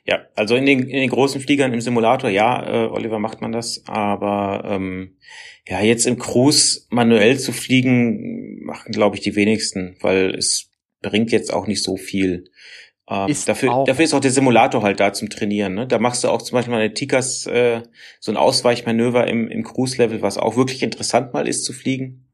Ja, 0.06 0.26
also 0.36 0.56
in 0.56 0.66
den, 0.66 0.84
in 0.84 0.96
den 1.02 1.10
großen 1.10 1.42
Fliegern 1.42 1.74
im 1.74 1.82
Simulator, 1.82 2.30
ja, 2.30 2.86
äh, 2.86 2.88
Oliver 2.88 3.20
macht 3.20 3.42
man 3.42 3.52
das, 3.52 3.84
aber 3.88 4.64
ähm, 4.66 5.18
ja, 5.68 5.82
jetzt 5.82 6.08
im 6.08 6.18
Cruise 6.18 6.86
manuell 6.90 7.38
zu 7.38 7.52
fliegen, 7.52 8.64
machen, 8.64 8.94
glaube 8.94 9.18
ich, 9.18 9.22
die 9.22 9.36
wenigsten, 9.36 9.98
weil 10.00 10.34
es 10.36 10.70
bringt 11.02 11.32
jetzt 11.32 11.54
auch 11.54 11.68
nicht 11.68 11.84
so 11.84 11.98
viel. 11.98 12.46
Ähm, 13.08 13.30
ist 13.30 13.48
dafür, 13.48 13.84
dafür 13.86 14.04
ist 14.04 14.14
auch 14.14 14.20
der 14.20 14.32
Simulator 14.32 14.82
halt 14.82 15.00
da 15.00 15.14
zum 15.14 15.30
Trainieren. 15.30 15.76
Ne? 15.76 15.88
Da 15.88 16.00
machst 16.00 16.24
du 16.24 16.30
auch 16.30 16.42
zum 16.42 16.56
Beispiel 16.56 16.74
mal 16.74 16.82
eine 16.82 16.94
Tikas, 16.94 17.46
äh, 17.46 17.84
so 18.20 18.32
ein 18.32 18.38
Ausweichmanöver 18.38 19.28
im, 19.28 19.48
im 19.48 19.64
Cruise-Level, 19.64 20.22
was 20.22 20.38
auch 20.38 20.56
wirklich 20.56 20.82
interessant 20.82 21.34
mal 21.34 21.48
ist 21.48 21.64
zu 21.66 21.74
fliegen. 21.74 22.28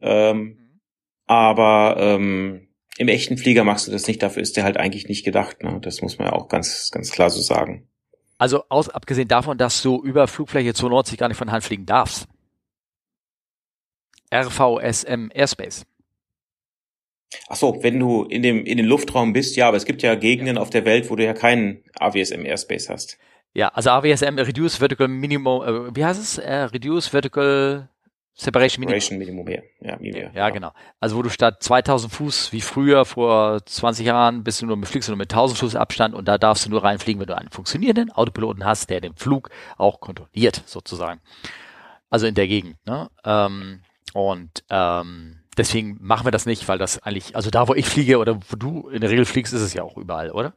Ähm, 0.00 0.80
aber 1.26 1.96
ähm, 1.98 2.68
im 2.96 3.08
echten 3.08 3.36
Flieger 3.36 3.64
machst 3.64 3.86
du 3.86 3.92
das 3.92 4.06
nicht, 4.06 4.22
dafür 4.22 4.42
ist 4.42 4.56
der 4.56 4.64
halt 4.64 4.78
eigentlich 4.78 5.08
nicht 5.08 5.24
gedacht. 5.24 5.62
Ne? 5.62 5.78
Das 5.82 6.00
muss 6.00 6.18
man 6.18 6.28
ja 6.28 6.32
auch 6.32 6.48
ganz, 6.48 6.90
ganz 6.90 7.10
klar 7.10 7.28
so 7.28 7.40
sagen. 7.40 7.88
Also 8.38 8.64
aus, 8.70 8.88
abgesehen 8.88 9.28
davon, 9.28 9.58
dass 9.58 9.82
du 9.82 10.02
über 10.02 10.26
Flugfläche 10.26 10.74
92 10.74 11.18
gar 11.18 11.28
nicht 11.28 11.36
von 11.36 11.52
Hand 11.52 11.64
fliegen 11.64 11.86
darfst. 11.86 12.26
RVSM 14.34 15.30
Airspace. 15.32 15.84
Ach 17.48 17.56
so, 17.56 17.82
wenn 17.82 17.98
du 17.98 18.24
in 18.24 18.42
dem 18.42 18.64
in 18.64 18.76
den 18.76 18.86
Luftraum 18.86 19.32
bist, 19.32 19.56
ja, 19.56 19.68
aber 19.68 19.76
es 19.76 19.84
gibt 19.84 20.02
ja 20.02 20.14
Gegenden 20.14 20.58
auf 20.58 20.70
der 20.70 20.84
Welt, 20.84 21.10
wo 21.10 21.16
du 21.16 21.24
ja 21.24 21.32
keinen 21.32 21.82
AWSM 21.98 22.44
Airspace 22.44 22.88
hast. 22.88 23.18
Ja, 23.54 23.68
also 23.68 23.90
AWSM 23.90 24.38
Reduce 24.38 24.76
Vertical 24.76 25.08
Minimum, 25.08 25.62
äh, 25.62 25.96
wie 25.96 26.04
heißt 26.04 26.20
es? 26.20 26.38
Äh, 26.38 26.54
Reduce 26.54 27.08
Vertical 27.08 27.88
Separation 28.34 28.80
Minimum. 28.80 29.00
Separation 29.00 29.18
Minimum, 29.18 29.48
ja. 29.48 29.60
Ja, 29.80 29.98
Minimum, 29.98 30.30
ja, 30.34 30.48
genau. 30.50 30.72
Also 31.00 31.16
wo 31.16 31.22
du 31.22 31.28
statt 31.28 31.62
2000 31.62 32.12
Fuß 32.12 32.52
wie 32.52 32.62
früher 32.62 33.04
vor 33.04 33.64
20 33.64 34.06
Jahren 34.06 34.42
bist 34.42 34.62
du 34.62 34.66
nur 34.66 34.76
mit 34.76 34.88
fliegst 34.88 35.08
du 35.08 35.12
nur 35.12 35.18
mit 35.18 35.30
1000 35.30 35.58
Fuß 35.58 35.76
Abstand 35.76 36.14
und 36.14 36.26
da 36.26 36.38
darfst 36.38 36.64
du 36.64 36.70
nur 36.70 36.82
reinfliegen, 36.82 37.20
wenn 37.20 37.26
du 37.26 37.36
einen 37.36 37.50
funktionierenden 37.50 38.10
Autopiloten 38.10 38.64
hast, 38.64 38.88
der 38.88 39.02
den 39.02 39.14
Flug 39.14 39.50
auch 39.76 40.00
kontrolliert 40.00 40.62
sozusagen. 40.64 41.20
Also 42.08 42.26
in 42.26 42.34
der 42.34 42.48
Gegend. 42.48 42.76
Ne? 42.86 43.10
Ähm, 43.24 43.82
und 44.14 44.64
ähm, 44.70 45.41
deswegen 45.56 45.98
machen 46.00 46.26
wir 46.26 46.30
das 46.30 46.46
nicht, 46.46 46.66
weil 46.68 46.78
das 46.78 47.02
eigentlich, 47.02 47.36
also 47.36 47.50
da, 47.50 47.68
wo 47.68 47.74
ich 47.74 47.86
fliege 47.86 48.18
oder 48.18 48.40
wo 48.48 48.56
du 48.56 48.88
in 48.88 49.00
der 49.00 49.10
Regel 49.10 49.24
fliegst, 49.24 49.52
ist 49.52 49.62
es 49.62 49.74
ja 49.74 49.82
auch 49.82 49.96
überall, 49.96 50.30
oder? 50.30 50.54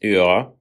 Ja. 0.00 0.52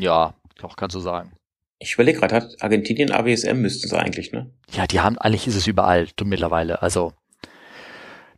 Ja, 0.00 0.34
doch, 0.56 0.76
kannst 0.76 0.96
du 0.96 1.00
sagen. 1.00 1.32
Ich 1.78 1.94
überlege 1.94 2.20
gerade, 2.20 2.36
hat 2.36 2.62
Argentinien 2.62 3.12
AWSM 3.12 3.60
müssten 3.60 3.88
sie 3.88 3.98
eigentlich, 3.98 4.32
ne? 4.32 4.50
Ja, 4.72 4.86
die 4.86 5.00
haben, 5.00 5.18
eigentlich 5.18 5.46
ist 5.46 5.56
es 5.56 5.66
überall 5.66 6.08
mittlerweile. 6.24 6.82
Also 6.82 7.12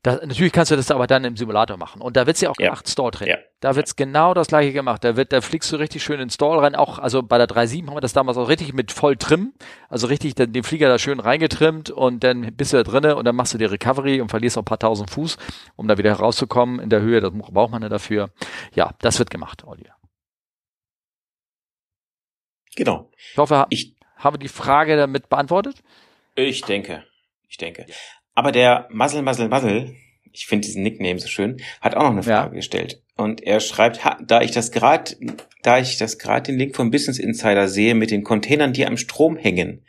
das, 0.06 0.22
natürlich 0.22 0.52
kannst 0.52 0.70
du 0.70 0.76
das 0.76 0.92
aber 0.92 1.08
dann 1.08 1.24
im 1.24 1.36
Simulator 1.36 1.76
machen. 1.76 2.00
Und 2.00 2.16
da 2.16 2.28
wird's 2.28 2.40
ja 2.40 2.48
auch 2.48 2.54
ja. 2.60 2.66
gemacht, 2.66 2.88
Stall 2.88 3.10
drin. 3.10 3.26
Ja. 3.26 3.38
Da 3.58 3.74
wird's 3.74 3.96
ja. 3.98 4.04
genau 4.04 4.34
das 4.34 4.46
gleiche 4.46 4.72
gemacht. 4.72 5.02
Da 5.02 5.16
wird, 5.16 5.32
da 5.32 5.40
fliegst 5.40 5.72
du 5.72 5.76
richtig 5.76 6.04
schön 6.04 6.20
in 6.20 6.30
Stall 6.30 6.60
rein. 6.60 6.76
Auch, 6.76 7.00
also 7.00 7.24
bei 7.24 7.38
der 7.38 7.48
3.7 7.48 7.88
haben 7.88 7.96
wir 7.96 8.00
das 8.00 8.12
damals 8.12 8.38
auch 8.38 8.48
richtig 8.48 8.72
mit 8.72 8.92
voll 8.92 9.16
Trim. 9.16 9.52
Also 9.88 10.06
richtig 10.06 10.36
den, 10.36 10.52
den 10.52 10.62
Flieger 10.62 10.86
da 10.86 11.00
schön 11.00 11.18
reingetrimmt 11.18 11.90
und 11.90 12.22
dann 12.22 12.54
bist 12.54 12.72
du 12.72 12.76
da 12.76 12.84
drinne 12.84 13.16
und 13.16 13.24
dann 13.24 13.34
machst 13.34 13.52
du 13.52 13.58
die 13.58 13.64
Recovery 13.64 14.20
und 14.20 14.28
verlierst 14.28 14.54
noch 14.54 14.62
ein 14.62 14.66
paar 14.66 14.78
tausend 14.78 15.10
Fuß, 15.10 15.38
um 15.74 15.88
da 15.88 15.98
wieder 15.98 16.10
herauszukommen 16.10 16.78
in 16.78 16.88
der 16.88 17.00
Höhe. 17.00 17.20
Das 17.20 17.32
braucht 17.32 17.72
man 17.72 17.82
ja 17.82 17.88
dafür. 17.88 18.30
Ja, 18.74 18.94
das 19.00 19.18
wird 19.18 19.30
gemacht, 19.30 19.64
Olli. 19.66 19.90
Genau. 22.76 23.10
Ich 23.32 23.38
hoffe, 23.38 23.66
ich 23.70 23.96
habe 24.18 24.38
die 24.38 24.46
Frage 24.46 24.96
damit 24.96 25.28
beantwortet. 25.28 25.82
Ich 26.36 26.60
denke. 26.62 27.02
Ich 27.48 27.56
denke. 27.56 27.86
Aber 28.36 28.52
der 28.52 28.86
Muzzle, 28.92 29.22
Muzzle, 29.22 29.48
Muzzle, 29.48 29.96
ich 30.30 30.46
finde 30.46 30.66
diesen 30.66 30.82
Nickname 30.82 31.18
so 31.18 31.26
schön, 31.26 31.56
hat 31.80 31.96
auch 31.96 32.02
noch 32.02 32.10
eine 32.10 32.22
Frage 32.22 32.50
ja. 32.50 32.56
gestellt. 32.56 33.02
Und 33.16 33.42
er 33.42 33.60
schreibt, 33.60 34.00
da 34.26 34.42
ich 34.42 34.50
das 34.50 34.70
gerade, 34.70 35.16
da 35.62 35.78
ich 35.78 35.96
das 35.96 36.18
gerade 36.18 36.52
den 36.52 36.58
Link 36.58 36.76
vom 36.76 36.90
Business 36.90 37.18
Insider 37.18 37.66
sehe 37.66 37.94
mit 37.94 38.10
den 38.10 38.22
Containern, 38.22 38.74
die 38.74 38.86
am 38.86 38.98
Strom 38.98 39.36
hängen, 39.36 39.86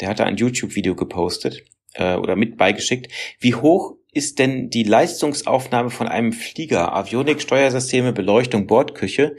der 0.00 0.08
hat 0.08 0.18
da 0.18 0.24
ein 0.24 0.38
YouTube-Video 0.38 0.96
gepostet 0.96 1.62
äh, 1.92 2.14
oder 2.14 2.36
mit 2.36 2.56
beigeschickt. 2.56 3.12
Wie 3.38 3.54
hoch 3.54 3.96
ist 4.12 4.38
denn 4.38 4.70
die 4.70 4.84
Leistungsaufnahme 4.84 5.90
von 5.90 6.08
einem 6.08 6.32
Flieger, 6.32 6.94
Avionik, 6.94 7.42
Steuersysteme, 7.42 8.14
Beleuchtung, 8.14 8.66
Bordküche 8.66 9.36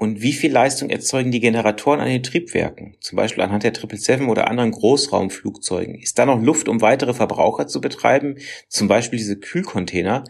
und 0.00 0.22
wie 0.22 0.32
viel 0.32 0.52
Leistung 0.52 0.90
erzeugen 0.90 1.32
die 1.32 1.40
Generatoren 1.40 1.98
an 1.98 2.06
den 2.06 2.22
Triebwerken, 2.22 2.96
zum 3.00 3.16
Beispiel 3.16 3.42
anhand 3.42 3.64
der 3.64 3.74
777 3.74 4.28
oder 4.28 4.48
anderen 4.48 4.70
Großraumflugzeugen? 4.70 5.96
Ist 5.96 6.20
da 6.20 6.24
noch 6.24 6.40
Luft, 6.40 6.68
um 6.68 6.80
weitere 6.80 7.14
Verbraucher 7.14 7.66
zu 7.66 7.80
betreiben, 7.80 8.36
zum 8.68 8.86
Beispiel 8.86 9.18
diese 9.18 9.40
Kühlcontainer? 9.40 10.22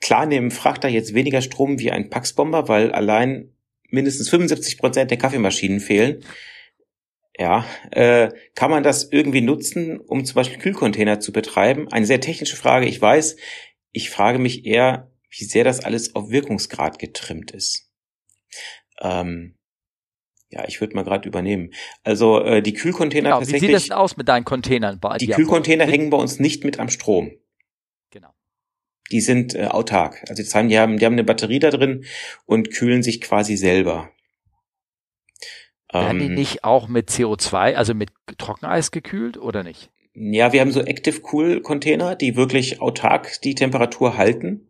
Klar 0.00 0.26
nehmen 0.26 0.52
Frachter 0.52 0.88
jetzt 0.88 1.12
weniger 1.12 1.42
Strom 1.42 1.80
wie 1.80 1.90
ein 1.90 2.08
Paxbomber, 2.08 2.68
weil 2.68 2.92
allein 2.92 3.50
mindestens 3.90 4.28
75 4.28 4.78
Prozent 4.78 5.10
der 5.10 5.18
Kaffeemaschinen 5.18 5.80
fehlen. 5.80 6.24
Ja, 7.36 7.66
äh, 7.90 8.28
kann 8.54 8.70
man 8.70 8.84
das 8.84 9.10
irgendwie 9.10 9.40
nutzen, 9.40 9.98
um 9.98 10.24
zum 10.24 10.36
Beispiel 10.36 10.60
Kühlcontainer 10.60 11.18
zu 11.18 11.32
betreiben? 11.32 11.88
Eine 11.90 12.06
sehr 12.06 12.20
technische 12.20 12.54
Frage, 12.56 12.86
ich 12.86 13.02
weiß. 13.02 13.34
Ich 13.90 14.08
frage 14.08 14.38
mich 14.38 14.66
eher, 14.66 15.10
wie 15.36 15.44
sehr 15.44 15.64
das 15.64 15.80
alles 15.80 16.14
auf 16.14 16.30
Wirkungsgrad 16.30 17.00
getrimmt 17.00 17.50
ist. 17.50 17.90
Ähm, 19.00 19.56
ja, 20.50 20.64
ich 20.68 20.80
würde 20.80 20.94
mal 20.94 21.02
gerade 21.02 21.28
übernehmen. 21.28 21.72
Also 22.04 22.40
äh, 22.40 22.62
die 22.62 22.72
Kühlcontainer 22.72 23.30
genau, 23.30 23.38
tatsächlich. 23.38 23.62
Wie 23.62 23.66
sieht 23.66 23.74
das 23.74 23.84
denn 23.84 23.92
aus 23.92 24.16
mit 24.16 24.28
deinen 24.28 24.44
Containern? 24.44 25.00
Bei, 25.00 25.18
die, 25.18 25.26
Kühlcontainer 25.26 25.84
hängen 25.84 26.10
bei 26.10 26.16
uns 26.16 26.38
nicht 26.38 26.64
mit 26.64 26.78
am 26.78 26.88
Strom. 26.88 27.32
Genau. 28.10 28.32
Die 29.10 29.20
sind 29.20 29.54
äh, 29.54 29.66
autark. 29.66 30.24
Also 30.28 30.42
die 30.42 30.48
haben, 30.48 30.68
die 30.68 30.78
haben, 30.78 30.98
die 30.98 31.04
haben 31.04 31.14
eine 31.14 31.24
Batterie 31.24 31.58
da 31.58 31.70
drin 31.70 32.04
und 32.44 32.70
kühlen 32.70 33.02
sich 33.02 33.20
quasi 33.20 33.56
selber. 33.56 34.10
Werden 35.92 36.20
ähm, 36.20 36.28
die 36.28 36.34
nicht 36.34 36.64
auch 36.64 36.88
mit 36.88 37.10
CO2, 37.10 37.74
also 37.74 37.94
mit 37.94 38.10
Trockeneis 38.38 38.90
gekühlt 38.90 39.38
oder 39.38 39.62
nicht? 39.62 39.90
Ja, 40.14 40.52
wir 40.52 40.60
haben 40.60 40.72
so 40.72 40.80
Active 40.80 41.20
Cool 41.30 41.60
Container, 41.60 42.16
die 42.16 42.36
wirklich 42.36 42.80
autark 42.80 43.40
die 43.42 43.54
Temperatur 43.54 44.16
halten. 44.16 44.68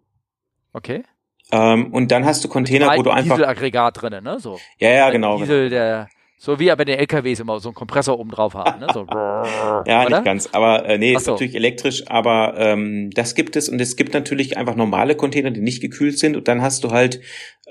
Okay. 0.73 1.05
Ähm, 1.53 1.93
und 1.93 2.11
dann 2.11 2.25
hast 2.25 2.45
du 2.45 2.49
Container, 2.49 2.97
wo 2.97 3.03
du 3.03 3.11
einfach. 3.11 3.37
Dieselaggregat 3.37 4.03
drinnen, 4.03 4.25
ne? 4.25 4.41
So. 4.41 4.59
Ja, 4.79 4.91
ja, 4.91 5.11
genau. 5.11 5.39
Diesel, 5.39 5.71
der, 5.71 6.09
so 6.39 6.59
wie 6.59 6.71
aber 6.71 6.85
den 6.85 6.99
LKWs 6.99 7.41
immer 7.41 7.61
so 7.61 7.71
einen 7.71 7.75
Kompressor 7.75 8.19
oben 8.19 8.31
drauf 8.31 8.55
haben, 8.55 8.81
ne? 8.81 8.89
So. 8.93 9.07
ja, 9.11 10.05
oder? 10.05 10.17
nicht 10.17 10.25
ganz. 10.25 10.49
Aber 10.53 10.85
äh, 10.87 10.99
nee, 10.99 11.15
Ach 11.15 11.19
ist 11.19 11.27
so. 11.27 11.33
natürlich 11.33 11.55
elektrisch, 11.55 12.05
aber 12.09 12.55
ähm, 12.59 13.11
das 13.15 13.35
gibt 13.35 13.57
es 13.57 13.69
und 13.69 13.81
es 13.81 13.97
gibt 13.97 14.13
natürlich 14.13 14.57
einfach 14.57 14.77
normale 14.77 15.15
Container, 15.15 15.51
die 15.51 15.61
nicht 15.61 15.81
gekühlt 15.81 16.19
sind 16.19 16.37
und 16.37 16.47
dann 16.49 16.63
hast 16.63 16.85
du 16.85 16.91
halt 16.91 17.21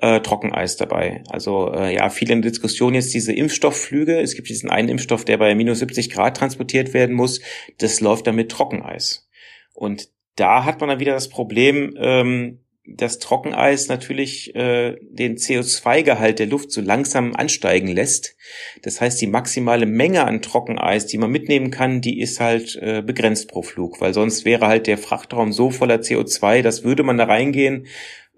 äh, 0.01 0.19
Trockeneis 0.21 0.77
dabei. 0.77 1.23
Also 1.29 1.71
äh, 1.73 1.93
ja, 1.93 2.09
viele 2.09 2.33
in 2.33 2.41
der 2.41 2.51
Diskussion 2.51 2.95
jetzt 2.95 3.13
diese 3.13 3.33
Impfstoffflüge. 3.33 4.19
Es 4.19 4.35
gibt 4.35 4.49
diesen 4.49 4.69
einen 4.69 4.89
Impfstoff, 4.89 5.25
der 5.25 5.37
bei 5.37 5.53
minus 5.53 5.79
70 5.79 6.09
Grad 6.09 6.37
transportiert 6.37 6.93
werden 6.93 7.15
muss. 7.15 7.41
Das 7.77 8.01
läuft 8.01 8.25
dann 8.25 8.35
mit 8.35 8.51
Trockeneis. 8.51 9.29
Und 9.73 10.09
da 10.37 10.65
hat 10.65 10.79
man 10.79 10.89
dann 10.89 10.99
wieder 10.99 11.13
das 11.13 11.29
Problem, 11.29 11.95
ähm, 11.97 12.64
das 12.87 13.19
Trockeneis 13.19 13.87
natürlich 13.87 14.55
äh, 14.55 14.97
den 15.01 15.37
CO2-Gehalt 15.37 16.39
der 16.39 16.47
Luft 16.47 16.71
so 16.71 16.81
langsam 16.81 17.35
ansteigen 17.35 17.87
lässt. 17.87 18.35
Das 18.83 19.01
heißt, 19.01 19.19
die 19.21 19.27
maximale 19.27 19.85
Menge 19.85 20.25
an 20.25 20.41
Trockeneis, 20.41 21.07
die 21.07 21.17
man 21.17 21.31
mitnehmen 21.31 21.71
kann, 21.71 22.01
die 22.01 22.19
ist 22.19 22.39
halt 22.39 22.75
äh, 22.75 23.01
begrenzt 23.01 23.49
pro 23.49 23.63
Flug, 23.63 24.01
weil 24.01 24.13
sonst 24.13 24.45
wäre 24.45 24.67
halt 24.67 24.87
der 24.87 24.97
Frachtraum 24.97 25.51
so 25.51 25.71
voller 25.71 25.97
CO2, 25.97 26.61
dass 26.61 26.83
würde 26.83 27.03
man 27.03 27.17
da 27.17 27.25
reingehen, 27.25 27.87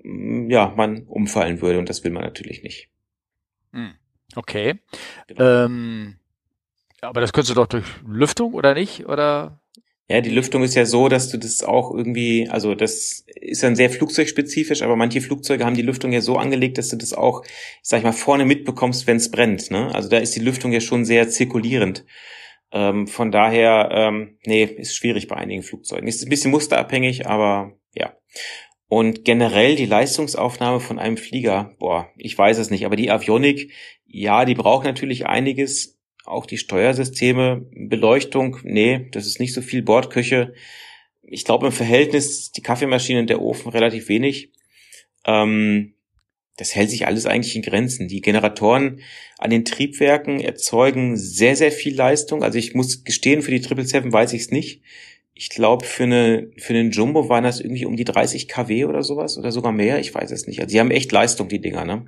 mm, 0.04 0.50
ja, 0.50 0.74
man 0.76 1.04
umfallen 1.04 1.62
würde 1.62 1.80
und 1.80 1.90
das 1.90 2.04
will 2.04 2.12
man 2.12 2.24
natürlich 2.24 2.64
nicht. 2.64 2.90
Hm, 3.74 3.96
okay. 4.36 4.76
Genau. 5.28 5.66
Ähm, 5.66 6.20
aber 7.02 7.22
das 7.22 7.34
könntest 7.34 7.52
du 7.52 7.56
doch 7.56 7.68
durch 7.68 7.86
Lüftung 8.08 8.54
oder 8.54 8.74
nicht? 8.74 9.06
Oder 9.08 9.60
ja, 10.10 10.22
die 10.22 10.30
Lüftung 10.30 10.64
ist 10.64 10.76
ja 10.76 10.86
so, 10.86 11.10
dass 11.10 11.30
du 11.30 11.38
das 11.38 11.64
auch 11.64 11.94
irgendwie, 11.94 12.48
also 12.50 12.76
das 12.76 13.26
ist 13.42 13.64
dann 13.64 13.76
sehr 13.76 13.90
flugzeugspezifisch, 13.90 14.82
aber 14.82 14.96
manche 14.96 15.20
Flugzeuge 15.20 15.66
haben 15.66 15.76
die 15.76 15.82
Lüftung 15.82 16.14
ja 16.14 16.22
so 16.22 16.38
angelegt, 16.38 16.78
dass 16.78 16.90
du 16.90 16.96
das 16.96 17.14
auch, 17.14 17.44
sag 17.82 17.98
ich 17.98 18.04
mal, 18.06 18.14
vorne 18.14 18.46
mitbekommst, 18.46 19.06
wenn 19.06 19.18
es 19.18 19.30
brennt. 19.30 19.70
Ne? 19.70 19.94
Also 19.94 20.08
da 20.08 20.18
ist 20.18 20.34
die 20.36 20.40
Lüftung 20.40 20.72
ja 20.72 20.80
schon 20.80 21.04
sehr 21.04 21.28
zirkulierend. 21.28 22.06
Ähm, 22.72 23.08
von 23.08 23.32
daher, 23.32 23.90
ähm, 23.92 24.38
nee, 24.46 24.64
ist 24.64 24.96
schwierig 24.96 25.28
bei 25.28 25.36
einigen 25.36 25.64
Flugzeugen. 25.64 26.08
Ist 26.08 26.24
ein 26.24 26.30
bisschen 26.30 26.52
musterabhängig, 26.52 27.28
aber 27.28 27.74
ja. 27.94 28.14
Und 28.88 29.26
generell 29.26 29.76
die 29.76 29.86
Leistungsaufnahme 29.86 30.80
von 30.80 31.00
einem 31.00 31.18
Flieger, 31.18 31.76
boah, 31.80 32.10
ich 32.16 32.38
weiß 32.38 32.58
es 32.60 32.70
nicht, 32.70 32.86
aber 32.86 32.96
die 32.96 33.12
Avionik, 33.12 33.74
ja, 34.06 34.46
die 34.46 34.56
braucht 34.56 34.86
natürlich 34.86 35.26
einiges, 35.26 35.97
auch 36.28 36.46
die 36.46 36.58
Steuersysteme, 36.58 37.66
Beleuchtung, 37.72 38.58
nee, 38.64 39.08
das 39.12 39.26
ist 39.28 39.40
nicht 39.40 39.54
so 39.54 39.62
viel 39.62 39.82
Bordküche. 39.82 40.54
Ich 41.24 41.46
glaube 41.46 41.68
im 41.68 41.72
Verhältnis 41.72 42.52
die 42.52 42.62
Kaffeemaschine 42.62 43.20
und 43.20 43.30
der 43.30 43.42
Ofen 43.42 43.72
relativ 43.72 44.10
wenig. 44.10 44.52
Ähm, 45.26 45.94
das 46.58 46.76
hält 46.76 46.90
sich 46.90 47.06
alles 47.06 47.26
eigentlich 47.26 47.56
in 47.56 47.62
Grenzen. 47.62 48.08
Die 48.08 48.22
Generatoren 48.22 49.02
an 49.38 49.52
den 49.52 49.64
Triebwerken 49.64 50.40
erzeugen 50.40 51.16
sehr, 51.16 51.56
sehr 51.56 51.72
viel 51.72 51.96
Leistung. 51.96 52.44
Also 52.44 52.58
ich 52.58 52.74
muss 52.74 53.04
gestehen, 53.04 53.42
für 53.42 53.52
die 53.52 53.60
777 53.60 54.12
weiß 54.12 54.34
ich 54.34 54.42
es 54.42 54.52
nicht. 54.52 54.82
Ich 55.34 55.50
glaube, 55.50 55.86
für, 55.86 56.04
eine, 56.04 56.50
für 56.58 56.74
einen 56.74 56.92
Jumbo 56.92 57.30
waren 57.30 57.44
das 57.44 57.60
irgendwie 57.60 57.86
um 57.86 57.96
die 57.96 58.06
30 58.06 58.48
kW 58.48 58.86
oder 58.86 59.04
sowas 59.04 59.38
oder 59.38 59.52
sogar 59.52 59.72
mehr. 59.72 60.00
Ich 60.00 60.14
weiß 60.14 60.32
es 60.32 60.48
nicht. 60.48 60.60
Also 60.60 60.72
sie 60.72 60.80
haben 60.80 60.90
echt 60.90 61.12
Leistung, 61.12 61.48
die 61.48 61.62
Dinger, 61.62 61.86
ne? 61.86 62.06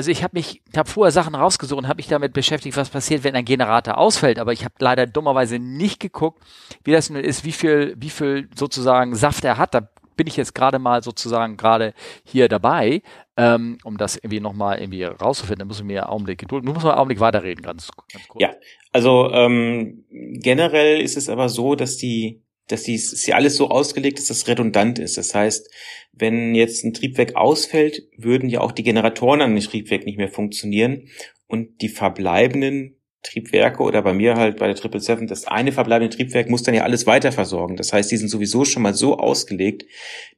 Also 0.00 0.12
ich 0.12 0.22
habe 0.22 0.38
mich, 0.38 0.62
habe 0.74 0.88
vorher 0.88 1.12
Sachen 1.12 1.34
rausgesucht 1.34 1.76
und 1.76 1.86
habe 1.86 1.98
mich 1.98 2.06
damit 2.06 2.32
beschäftigt, 2.32 2.74
was 2.78 2.88
passiert, 2.88 3.22
wenn 3.22 3.34
ein 3.34 3.44
Generator 3.44 3.98
ausfällt. 3.98 4.38
Aber 4.38 4.50
ich 4.54 4.64
habe 4.64 4.72
leider 4.78 5.06
dummerweise 5.06 5.58
nicht 5.58 6.00
geguckt, 6.00 6.42
wie 6.84 6.92
das 6.92 7.10
nun 7.10 7.22
ist, 7.22 7.44
wie 7.44 7.52
viel, 7.52 7.94
wie 7.98 8.08
viel 8.08 8.48
sozusagen 8.54 9.14
Saft 9.14 9.44
er 9.44 9.58
hat. 9.58 9.74
Da 9.74 9.90
bin 10.16 10.26
ich 10.26 10.38
jetzt 10.38 10.54
gerade 10.54 10.78
mal 10.78 11.02
sozusagen 11.02 11.58
gerade 11.58 11.92
hier 12.24 12.48
dabei, 12.48 13.02
ähm, 13.36 13.76
um 13.84 13.98
das 13.98 14.16
irgendwie 14.16 14.40
nochmal 14.40 14.80
irgendwie 14.80 15.04
rauszufinden. 15.04 15.58
Da 15.58 15.64
muss 15.66 15.80
ich 15.80 15.84
mir 15.84 16.04
einen 16.04 16.12
Augenblick 16.12 16.38
gedulden. 16.38 16.64
Du 16.64 16.72
musst 16.72 16.86
mal 16.86 16.92
einen 16.92 17.00
Augenblick 17.00 17.20
weiterreden, 17.20 17.62
ganz, 17.62 17.90
ganz 18.10 18.26
kurz. 18.26 18.40
Ja, 18.40 18.54
also 18.92 19.30
ähm, 19.32 20.06
generell 20.08 21.02
ist 21.02 21.18
es 21.18 21.28
aber 21.28 21.50
so, 21.50 21.74
dass 21.74 21.98
die 21.98 22.40
dass 22.68 22.86
ist 22.86 23.26
ja 23.26 23.34
alles 23.34 23.56
so 23.56 23.68
ausgelegt, 23.68 24.18
dass 24.18 24.26
das 24.26 24.46
redundant 24.46 24.98
ist. 24.98 25.16
Das 25.16 25.34
heißt, 25.34 25.70
wenn 26.12 26.54
jetzt 26.54 26.84
ein 26.84 26.94
Triebwerk 26.94 27.36
ausfällt, 27.36 28.08
würden 28.16 28.48
ja 28.48 28.60
auch 28.60 28.72
die 28.72 28.82
Generatoren 28.82 29.40
an 29.40 29.54
dem 29.54 29.64
Triebwerk 29.64 30.04
nicht 30.04 30.18
mehr 30.18 30.28
funktionieren 30.28 31.08
und 31.46 31.82
die 31.82 31.88
verbleibenden 31.88 32.96
Triebwerke 33.22 33.82
oder 33.82 34.02
bei 34.02 34.14
mir 34.14 34.36
halt 34.36 34.58
bei 34.58 34.66
der 34.66 34.76
777, 34.76 35.28
das 35.28 35.46
eine 35.46 35.72
verbleibende 35.72 36.14
Triebwerk 36.14 36.48
muss 36.48 36.62
dann 36.62 36.74
ja 36.74 36.84
alles 36.84 37.06
weiter 37.06 37.32
versorgen. 37.32 37.76
Das 37.76 37.92
heißt, 37.92 38.10
die 38.10 38.16
sind 38.16 38.28
sowieso 38.28 38.64
schon 38.64 38.82
mal 38.82 38.94
so 38.94 39.18
ausgelegt, 39.18 39.84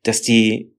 dass 0.03 0.23
die 0.23 0.75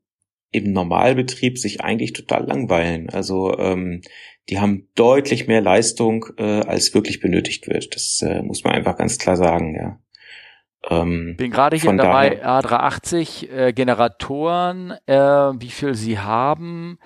im 0.51 0.71
Normalbetrieb 0.71 1.58
sich 1.58 1.82
eigentlich 1.82 2.13
total 2.13 2.45
langweilen. 2.45 3.10
Also 3.10 3.58
ähm, 3.58 4.01
die 4.49 4.60
haben 4.60 4.89
deutlich 4.95 5.47
mehr 5.47 5.62
Leistung, 5.62 6.25
äh, 6.38 6.43
als 6.43 6.93
wirklich 6.93 7.19
benötigt 7.19 7.67
wird. 7.67 7.95
Das 7.95 8.21
äh, 8.21 8.41
muss 8.43 8.63
man 8.63 8.73
einfach 8.73 8.97
ganz 8.97 9.17
klar 9.17 9.38
sagen, 9.38 9.75
ja. 9.75 9.99
Ähm, 10.89 11.36
Bin 11.38 11.52
gerade 11.52 11.78
hier 11.78 11.93
dabei, 11.93 12.43
A380 12.46 13.50
äh, 13.50 13.74
Generatoren, 13.74 14.91
äh, 15.06 15.15
wie 15.15 15.69
viel 15.69 15.96
sie 15.96 16.19
haben. 16.19 17.00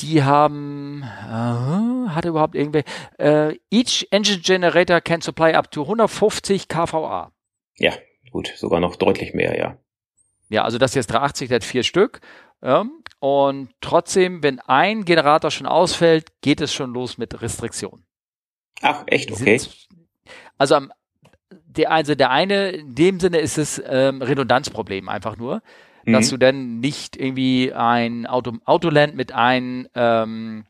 Die 0.00 0.22
haben, 0.22 1.02
äh, 1.02 2.10
hat 2.10 2.24
überhaupt 2.24 2.54
irgendwer, 2.54 2.84
äh, 3.18 3.56
each 3.70 4.06
engine 4.12 4.38
generator 4.38 5.00
can 5.00 5.20
supply 5.20 5.54
up 5.54 5.70
to 5.72 5.82
150 5.82 6.68
kVA. 6.68 7.32
Ja, 7.76 7.92
gut, 8.30 8.52
sogar 8.54 8.78
noch 8.78 8.94
deutlich 8.94 9.34
mehr, 9.34 9.58
ja. 9.58 9.76
Ja, 10.48 10.62
also 10.62 10.78
das 10.78 10.92
hier 10.92 11.00
ist 11.00 11.08
380, 11.08 11.48
der 11.48 11.56
hat 11.56 11.64
vier 11.64 11.82
Stück. 11.82 12.20
Ja, 12.62 12.84
und 13.20 13.70
trotzdem, 13.80 14.42
wenn 14.42 14.60
ein 14.60 15.04
Generator 15.04 15.50
schon 15.50 15.66
ausfällt, 15.66 16.40
geht 16.40 16.60
es 16.60 16.72
schon 16.72 16.92
los 16.92 17.18
mit 17.18 17.40
Restriktionen. 17.42 18.04
Ach, 18.80 19.02
echt? 19.06 19.32
Okay. 19.32 19.60
Also 20.56 20.76
am 20.76 20.92
der, 21.50 21.92
also 21.92 22.14
der 22.14 22.30
eine, 22.30 22.70
in 22.70 22.94
dem 22.94 23.20
Sinne 23.20 23.38
ist 23.38 23.58
es 23.58 23.82
ähm, 23.86 24.22
Redundanzproblem 24.22 25.08
einfach 25.08 25.36
nur, 25.36 25.62
mhm. 26.04 26.12
dass 26.12 26.28
du 26.28 26.36
dann 26.36 26.80
nicht 26.80 27.16
irgendwie 27.16 27.72
ein 27.72 28.26
Auto, 28.26 28.52
Autoland 28.64 29.14
mit 29.14 29.32
ein 29.32 29.88
ähm, 29.94 30.64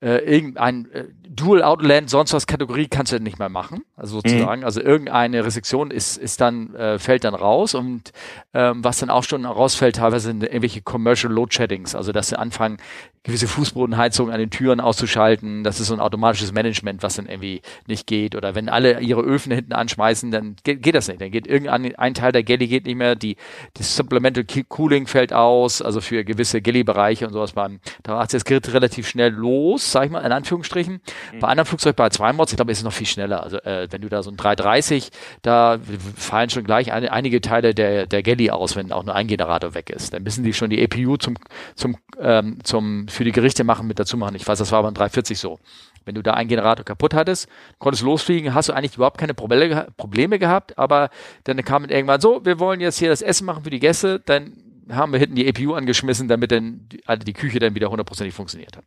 äh, 0.00 0.18
irgendein 0.18 0.90
äh, 0.92 1.04
Dual 1.28 1.62
Autoland, 1.62 2.08
sonst 2.08 2.32
was 2.32 2.46
Kategorie 2.46 2.86
kannst 2.88 3.12
du 3.12 3.20
nicht 3.20 3.38
mehr 3.38 3.48
machen, 3.48 3.84
also 3.96 4.16
sozusagen. 4.20 4.60
Mhm. 4.60 4.64
Also 4.64 4.80
irgendeine 4.80 5.44
Restriktion 5.44 5.90
ist, 5.90 6.16
ist 6.16 6.40
dann, 6.40 6.74
äh, 6.74 6.98
fällt 6.98 7.24
dann 7.24 7.34
raus 7.34 7.74
und 7.74 8.12
ähm, 8.54 8.82
was 8.84 8.98
dann 8.98 9.10
auch 9.10 9.24
schon 9.24 9.44
rausfällt, 9.44 9.96
teilweise 9.96 10.28
sind 10.28 10.42
irgendwelche 10.42 10.82
Commercial 10.82 11.32
Load 11.32 11.54
Sheddings, 11.54 11.94
also 11.94 12.12
dass 12.12 12.28
sie 12.28 12.38
anfangen, 12.38 12.78
gewisse 13.24 13.46
Fußbodenheizungen 13.48 14.32
an 14.32 14.40
den 14.40 14.50
Türen 14.50 14.80
auszuschalten. 14.80 15.62
Das 15.62 15.80
ist 15.80 15.88
so 15.88 15.94
ein 15.94 16.00
automatisches 16.00 16.52
Management, 16.52 17.02
was 17.02 17.16
dann 17.16 17.26
irgendwie 17.26 17.60
nicht 17.86 18.06
geht. 18.06 18.34
Oder 18.34 18.54
wenn 18.54 18.68
alle 18.68 19.00
ihre 19.00 19.20
Öfen 19.20 19.52
hinten 19.52 19.74
anschmeißen, 19.74 20.30
dann 20.30 20.56
geht, 20.64 20.82
geht 20.82 20.94
das 20.94 21.08
nicht. 21.08 21.20
Dann 21.20 21.30
geht 21.30 21.46
irgendein 21.46 21.94
ein 21.96 22.14
Teil 22.14 22.32
der 22.32 22.42
Galley 22.42 22.68
geht 22.68 22.86
nicht 22.86 22.96
mehr. 22.96 23.16
Die, 23.16 23.36
das 23.74 23.94
Supplemental 23.96 24.44
Cooling 24.68 25.06
fällt 25.06 25.32
aus, 25.32 25.82
also 25.82 26.00
für 26.00 26.24
gewisse 26.24 26.62
Galley-Bereiche 26.62 27.26
und 27.26 27.32
sowas 27.32 27.52
beim. 27.52 27.80
Da 28.02 28.14
macht 28.14 28.32
das 28.32 28.44
Gerät 28.44 28.72
relativ 28.72 29.06
schnell 29.06 29.32
los 29.32 29.87
Mods, 29.88 29.92
sag 29.92 30.04
ich 30.04 30.10
mal, 30.10 30.20
in 30.20 30.32
Anführungsstrichen. 30.32 31.00
Mhm. 31.32 31.40
Bei 31.40 31.48
anderen 31.48 31.66
Flugzeugen 31.66 31.96
bei 31.96 32.08
zwei 32.10 32.32
Mods, 32.32 32.52
ich 32.52 32.56
glaube, 32.56 32.72
ist 32.72 32.78
es 32.78 32.84
noch 32.84 32.92
viel 32.92 33.06
schneller. 33.06 33.42
Also 33.42 33.58
äh, 33.58 33.88
wenn 33.90 34.02
du 34.02 34.08
da 34.08 34.22
so 34.22 34.30
ein 34.30 34.36
330, 34.36 35.10
da 35.42 35.78
fallen 36.16 36.50
schon 36.50 36.64
gleich 36.64 36.92
ein, 36.92 37.08
einige 37.08 37.40
Teile 37.40 37.74
der, 37.74 38.06
der 38.06 38.22
Galley 38.22 38.50
aus, 38.50 38.76
wenn 38.76 38.92
auch 38.92 39.04
nur 39.04 39.14
ein 39.14 39.26
Generator 39.26 39.74
weg 39.74 39.90
ist. 39.90 40.12
Dann 40.12 40.22
müssen 40.22 40.44
die 40.44 40.52
schon 40.52 40.70
die 40.70 40.82
APU 40.82 41.16
zum, 41.16 41.36
zum, 41.74 41.96
ähm, 42.20 42.58
zum, 42.62 43.08
für 43.08 43.24
die 43.24 43.32
Gerichte 43.32 43.64
machen, 43.64 43.86
mit 43.86 43.98
dazu 43.98 44.16
machen. 44.16 44.34
Ich 44.34 44.46
weiß, 44.46 44.58
das 44.58 44.72
war 44.72 44.82
beim 44.82 44.94
340 44.94 45.38
so. 45.38 45.58
Wenn 46.04 46.14
du 46.14 46.22
da 46.22 46.34
einen 46.34 46.48
Generator 46.48 46.84
kaputt 46.84 47.12
hattest, 47.12 47.48
konntest 47.78 48.02
losfliegen, 48.02 48.54
hast 48.54 48.68
du 48.68 48.72
eigentlich 48.72 48.96
überhaupt 48.96 49.18
keine 49.18 49.34
Probleme, 49.34 49.88
Probleme 49.96 50.38
gehabt, 50.38 50.78
aber 50.78 51.10
dann 51.44 51.62
kam 51.64 51.84
irgendwann 51.84 52.20
so, 52.20 52.44
wir 52.44 52.58
wollen 52.58 52.80
jetzt 52.80 52.98
hier 52.98 53.10
das 53.10 53.20
Essen 53.20 53.44
machen 53.44 53.64
für 53.64 53.70
die 53.70 53.78
Gäste, 53.78 54.20
dann 54.24 54.54
haben 54.90 55.12
wir 55.12 55.20
hinten 55.20 55.36
die 55.36 55.48
APU 55.48 55.74
angeschmissen, 55.74 56.28
damit 56.28 56.52
dann 56.52 56.88
die, 56.90 57.06
also 57.06 57.24
die 57.24 57.32
Küche 57.32 57.58
dann 57.58 57.74
wieder 57.74 57.90
hundertprozentig 57.90 58.34
funktioniert 58.34 58.76
hat. 58.76 58.84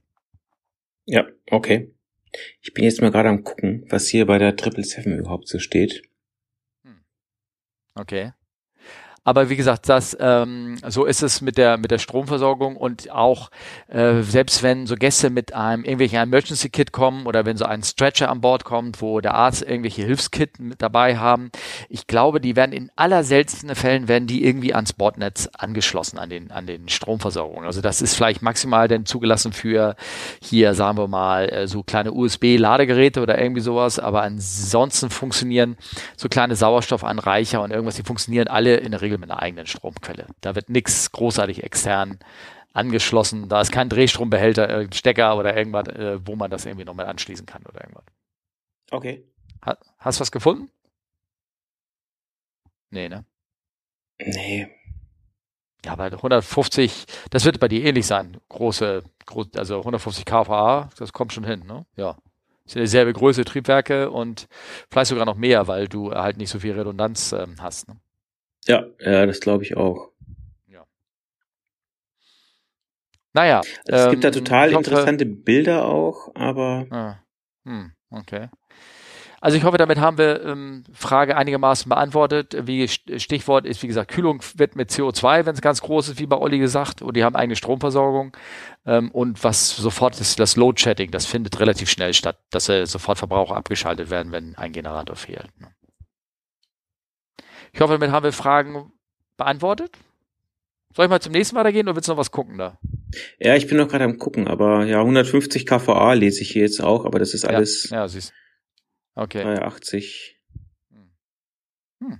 Ja, 1.06 1.28
okay. 1.49 1.93
Ich 2.62 2.74
bin 2.74 2.84
jetzt 2.84 3.02
mal 3.02 3.12
gerade 3.12 3.30
am 3.30 3.43
gucken, 3.43 3.86
was 3.89 4.08
hier 4.08 4.26
bei 4.26 4.38
der 4.38 4.52
777 4.52 5.20
überhaupt 5.20 5.47
so 5.47 5.60
steht. 5.60 6.04
Hm. 6.86 7.04
Okay. 7.95 8.34
Aber 9.24 9.50
wie 9.52 9.56
gesagt, 9.56 9.88
das 9.88 10.18
ähm, 10.20 10.78
so 10.88 11.06
ist 11.06 11.22
es 11.22 11.42
mit 11.42 11.56
der 11.56 11.78
mit 11.78 11.92
der 11.92 12.00
Stromversorgung 12.00 12.76
und 12.76 13.12
auch 13.12 13.52
äh, 13.88 14.24
selbst 14.24 14.64
wenn 14.64 14.88
so 14.88 14.96
Gäste 14.96 15.30
mit 15.30 15.54
einem 15.54 15.84
irgendwelchen 15.84 16.18
Emergency 16.18 16.70
Kit 16.70 16.92
kommen 16.92 17.28
oder 17.28 17.46
wenn 17.46 17.56
so 17.56 17.66
ein 17.66 17.84
Stretcher 17.84 18.32
an 18.32 18.42
Bord 18.42 18.64
kommt, 18.64 19.00
wo 19.00 19.22
der 19.22 19.36
Arzt 19.36 19.62
irgendwelche 19.62 20.02
Hilfskit 20.02 20.60
mit 20.60 20.82
dabei 20.82 21.18
haben, 21.18 21.52
ich 21.88 22.08
glaube, 22.08 22.42
die 22.42 22.56
werden 22.56 22.72
in 22.72 22.90
aller 22.96 23.24
seltensten 23.24 23.76
Fällen 23.76 24.08
werden 24.08 24.26
die 24.26 24.44
irgendwie 24.44 24.74
ans 24.74 24.94
Bordnetz 24.94 25.48
angeschlossen 25.56 26.18
an 26.18 26.32
den 26.32 26.50
an 26.50 26.66
den 26.66 26.90
Stromversorgungen. 26.90 27.66
Also 27.66 27.82
das 27.82 28.02
ist 28.02 28.16
vielleicht 28.16 28.42
maximal 28.42 28.88
denn 28.88 29.06
zugelassen 29.06 29.54
für 29.54 29.96
hier 30.42 30.74
sagen 30.74 30.98
wir 30.98 31.08
mal 31.08 31.48
äh, 31.48 31.68
so 31.68 31.84
kleine 31.84 32.12
USB 32.12 32.58
Ladegeräte 32.58 33.22
oder 33.22 33.40
irgendwie 33.40 33.62
sowas, 33.62 34.00
aber 34.00 34.24
ansonsten 34.24 35.12
funktionieren 35.12 35.78
so 36.18 36.28
kleine 36.28 36.56
Sauerstoffanreicher 36.56 37.62
und 37.62 37.70
irgendwas, 37.70 37.98
die 37.98 38.04
funktionieren 38.04 38.48
alle 38.48 38.78
in 38.78 38.90
der 38.90 39.02
Regel 39.02 39.11
Regel 39.12 39.20
mit 39.20 39.30
einer 39.30 39.41
eigenen 39.41 39.68
Stromquelle. 39.68 40.28
Da 40.41 40.55
wird 40.55 40.70
nichts 40.70 41.12
großartig 41.12 41.64
extern 41.64 42.20
angeschlossen. 42.74 43.49
Da 43.49 43.62
ist 43.62 43.72
kein 43.72 43.89
Drehstrombehälter, 43.89 44.88
Stecker 44.93 45.38
oder 45.38 45.55
irgendwas, 45.55 45.88
äh, 45.89 46.26
wo 46.26 46.36
man 46.36 46.49
das 46.49 46.66
irgendwie 46.66 46.86
noch 46.86 46.93
mal 46.93 47.05
anschließen 47.05 47.45
kann 47.45 47.64
oder 47.66 47.82
irgendwas. 47.82 48.05
Okay. 48.91 49.24
Ha 49.66 49.78
hast 49.99 50.20
du 50.20 50.22
was 50.22 50.32
gefunden? 50.32 50.70
Nee, 52.89 53.09
ne? 53.09 53.26
Nee. 54.20 54.68
Ja, 55.84 55.93
aber 55.93 56.05
150, 56.05 57.05
das 57.32 57.45
wird 57.45 57.59
bei 57.59 57.68
dir 57.68 57.84
ähnlich 57.84 58.05
sein. 58.05 58.38
Große, 58.49 59.03
groß, 59.26 59.47
also 59.55 59.80
150 59.80 60.26
kVA, 60.26 60.89
das 60.97 61.12
kommt 61.12 61.34
schon 61.34 61.43
hin, 61.43 61.64
ne? 61.66 61.86
Ja. 61.95 62.18
Das 62.64 62.74
sind 62.74 62.82
dieselbe 62.84 63.14
Größe 63.14 63.43
Triebwerke 63.43 64.12
und 64.12 64.47
vielleicht 64.89 65.09
sogar 65.09 65.26
noch 65.26 65.36
mehr, 65.36 65.68
weil 65.68 65.88
du 65.88 66.12
halt 66.14 66.38
nicht 66.38 66.49
so 66.49 66.59
viel 66.59 66.74
Redundanz 66.74 67.32
ähm, 67.32 67.55
hast. 67.59 67.88
Ne? 67.88 67.99
Ja, 68.68 68.86
ja, 68.99 69.26
das 69.26 69.39
glaube 69.39 69.64
ich 69.64 69.76
auch. 69.76 70.12
Ja. 70.68 70.86
Naja. 73.34 73.57
Also 73.59 73.72
es 73.88 74.05
ähm, 74.05 74.12
gibt 74.12 74.24
da 74.24 74.28
ähm, 74.28 74.34
total 74.34 74.72
interessante 74.72 75.26
Bilder 75.26 75.86
auch, 75.86 76.30
aber. 76.36 76.86
Ah, 76.89 77.20
hm, 77.66 77.91
okay. 78.12 78.49
Also 79.43 79.57
ich 79.57 79.64
hoffe, 79.64 79.78
damit 79.78 79.99
haben 79.99 80.20
wir 80.20 80.45
ähm, 80.45 80.84
Frage 80.93 81.36
einigermaßen 81.36 81.89
beantwortet. 81.89 82.55
Wie 82.68 82.88
Stichwort 82.88 83.66
ist, 83.66 83.82
wie 83.82 83.88
gesagt, 83.88 84.12
Kühlung 84.12 84.43
wird 84.55 84.76
mit 84.76 84.91
CO2, 84.91 85.47
wenn 85.47 85.55
es 85.55 85.62
ganz 85.62 85.82
groß 85.82 86.09
ist, 86.09 86.20
wie 86.20 86.28
bei 86.28 86.38
Olli 86.38 86.59
gesagt, 86.59 87.01
und 87.01 87.18
die 87.18 87.24
haben 87.24 87.36
eigene 87.36 87.55
Stromversorgung. 87.55 88.38
Ähm, 88.86 89.09
und 89.09 89.43
was 89.43 89.76
sofort 89.76 90.22
ist, 90.22 90.39
das 90.39 90.57
Load-Chatting, 90.57 91.09
das 91.09 91.26
findet 91.26 91.59
relativ 91.59 91.89
schnell 91.89 92.14
statt, 92.14 92.38
dass 92.51 92.70
äh, 92.70 92.86
sofort 92.86 93.18
Verbraucher 93.18 93.55
abgeschaltet 93.55 94.12
werden, 94.12 94.32
wenn 94.32 94.55
ein 94.57 94.74
Generator 94.74 95.16
fehlt. 95.16 95.49
Ne? 95.59 95.70
Ich 97.74 97.82
hoffe, 97.82 97.94
damit 97.94 98.12
haben 98.12 98.24
wir 98.24 98.34
Fragen 98.34 98.92
beantwortet. 99.38 99.98
Soll 100.94 101.06
ich 101.06 101.10
mal 101.10 101.22
zum 101.22 101.32
nächsten 101.32 101.56
weitergehen 101.56 101.88
oder 101.88 101.96
willst 101.96 102.10
du 102.10 102.14
noch 102.14 102.20
was 102.20 102.32
gucken 102.32 102.58
da? 102.58 102.78
Ja, 103.40 103.56
ich 103.56 103.68
bin 103.68 103.78
noch 103.78 103.88
gerade 103.88 104.04
am 104.04 104.18
gucken, 104.18 104.48
aber 104.48 104.86
ja, 104.86 105.00
150 105.00 105.66
kVA 105.66 106.14
lese 106.14 106.42
ich 106.42 106.52
hier 106.52 106.64
jetzt 106.64 106.82
auch, 106.82 107.06
aber 107.06 107.20
das 107.20 107.34
ist 107.34 107.46
alles. 107.46 107.90
Ja, 107.90 107.98
ja 107.98 108.08
siehst. 108.08 108.34
Okay. 109.16 109.44
380. 109.44 110.40
Hm. 110.92 111.12
hm. 112.00 112.20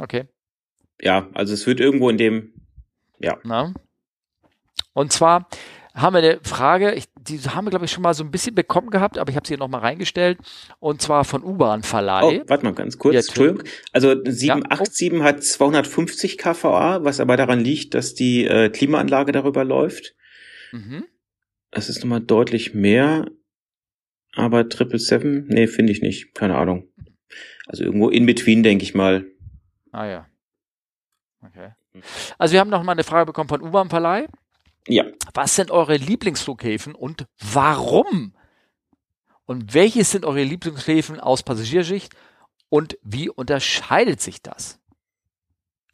Okay. 0.00 0.24
Ja, 1.00 1.28
also 1.34 1.54
es 1.54 1.66
wird 1.66 1.80
irgendwo 1.80 2.08
in 2.08 2.16
dem, 2.16 2.54
ja. 3.18 3.38
Na? 3.44 3.74
Und 4.92 5.12
zwar, 5.12 5.48
haben 5.94 6.14
wir 6.14 6.22
eine 6.22 6.40
Frage, 6.42 6.94
ich, 6.94 7.08
die 7.28 7.38
haben 7.40 7.66
wir, 7.66 7.70
glaube 7.70 7.84
ich, 7.84 7.90
schon 7.90 8.02
mal 8.02 8.14
so 8.14 8.24
ein 8.24 8.30
bisschen 8.30 8.54
bekommen 8.54 8.90
gehabt, 8.90 9.18
aber 9.18 9.30
ich 9.30 9.36
habe 9.36 9.46
sie 9.46 9.52
hier 9.52 9.58
nochmal 9.58 9.80
reingestellt, 9.80 10.38
und 10.78 11.02
zwar 11.02 11.24
von 11.24 11.42
U-Bahn 11.44 11.82
Verleih. 11.82 12.42
Oh, 12.42 12.48
warte 12.48 12.64
mal 12.64 12.74
ganz 12.74 12.98
kurz, 12.98 13.14
ja, 13.14 13.20
Entschuldigung. 13.20 13.62
Also 13.92 14.08
787 14.08 15.12
ja, 15.12 15.18
oh. 15.18 15.22
hat 15.24 15.42
250 15.42 16.38
kVA, 16.38 17.04
was 17.04 17.20
aber 17.20 17.36
daran 17.36 17.60
liegt, 17.60 17.94
dass 17.94 18.14
die 18.14 18.44
äh, 18.44 18.68
Klimaanlage 18.70 19.32
darüber 19.32 19.64
läuft. 19.64 20.14
Mhm. 20.72 21.04
Das 21.70 21.88
ist 21.88 22.00
nochmal 22.00 22.20
deutlich 22.20 22.74
mehr, 22.74 23.26
aber 24.34 24.62
777, 24.62 25.54
nee, 25.54 25.66
finde 25.66 25.92
ich 25.92 26.02
nicht, 26.02 26.34
keine 26.34 26.56
Ahnung. 26.56 26.88
Also 27.66 27.84
irgendwo 27.84 28.08
in 28.08 28.26
between, 28.26 28.62
denke 28.62 28.84
ich 28.84 28.94
mal. 28.94 29.26
Ah 29.92 30.06
ja. 30.06 30.26
Okay. 31.42 31.72
Also 32.38 32.52
wir 32.52 32.60
haben 32.60 32.70
noch 32.70 32.82
mal 32.82 32.92
eine 32.92 33.04
Frage 33.04 33.26
bekommen 33.26 33.48
von 33.48 33.62
U-Bahn 33.62 33.88
Verleih. 33.88 34.28
Ja. 34.86 35.04
Was 35.34 35.56
sind 35.56 35.70
eure 35.70 35.96
Lieblingsflughäfen 35.96 36.94
und 36.94 37.26
warum? 37.52 38.34
Und 39.44 39.74
welche 39.74 40.04
sind 40.04 40.24
eure 40.24 40.42
Lieblingshäfen 40.42 41.20
aus 41.20 41.42
Passagierschicht 41.42 42.12
und 42.68 42.98
wie 43.02 43.28
unterscheidet 43.28 44.20
sich 44.20 44.42
das? 44.42 44.80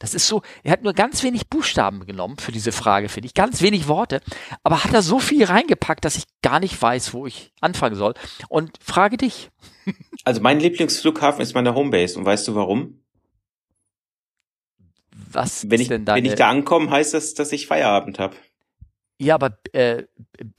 Das 0.03 0.15
ist 0.15 0.27
so, 0.27 0.43
er 0.65 0.73
hat 0.73 0.83
nur 0.83 0.95
ganz 0.95 1.23
wenig 1.23 1.49
Buchstaben 1.49 2.07
genommen 2.07 2.37
für 2.39 2.51
diese 2.51 2.73
Frage, 2.73 3.09
finde 3.09 3.29
ich, 3.29 3.35
ganz 3.35 3.63
wenig 3.63 3.87
Worte, 3.87 4.21
aber 4.65 4.83
hat 4.83 4.93
da 4.93 5.01
so 5.01 5.21
viel 5.21 5.45
reingepackt, 5.45 6.05
dass 6.05 6.17
ich 6.17 6.25
gar 6.43 6.59
nicht 6.59 6.81
weiß, 6.81 7.15
wo 7.15 7.25
ich 7.25 7.53
anfangen 7.61 7.95
soll. 7.95 8.15
Und 8.49 8.73
frage 8.83 9.17
dich. 9.17 9.51
Also 10.25 10.41
mein 10.41 10.61
Lieblingsflughafen 10.61 11.41
ist 11.41 11.53
meine 11.53 11.75
Homebase 11.75 12.17
und 12.17 12.25
weißt 12.25 12.47
du 12.47 12.55
warum? 12.55 13.03
Was 15.11 15.69
wenn 15.69 15.81
ich, 15.81 15.89
denn 15.89 16.05
deine... 16.05 16.19
Wenn 16.19 16.31
ich 16.31 16.37
da 16.37 16.49
ankomme, 16.49 16.89
heißt 16.93 17.13
das, 17.13 17.35
dass 17.35 17.51
ich 17.51 17.67
Feierabend 17.67 18.21
habe. 18.21 18.37
Ja, 19.23 19.37
aber 19.37 19.57
äh, 19.73 20.03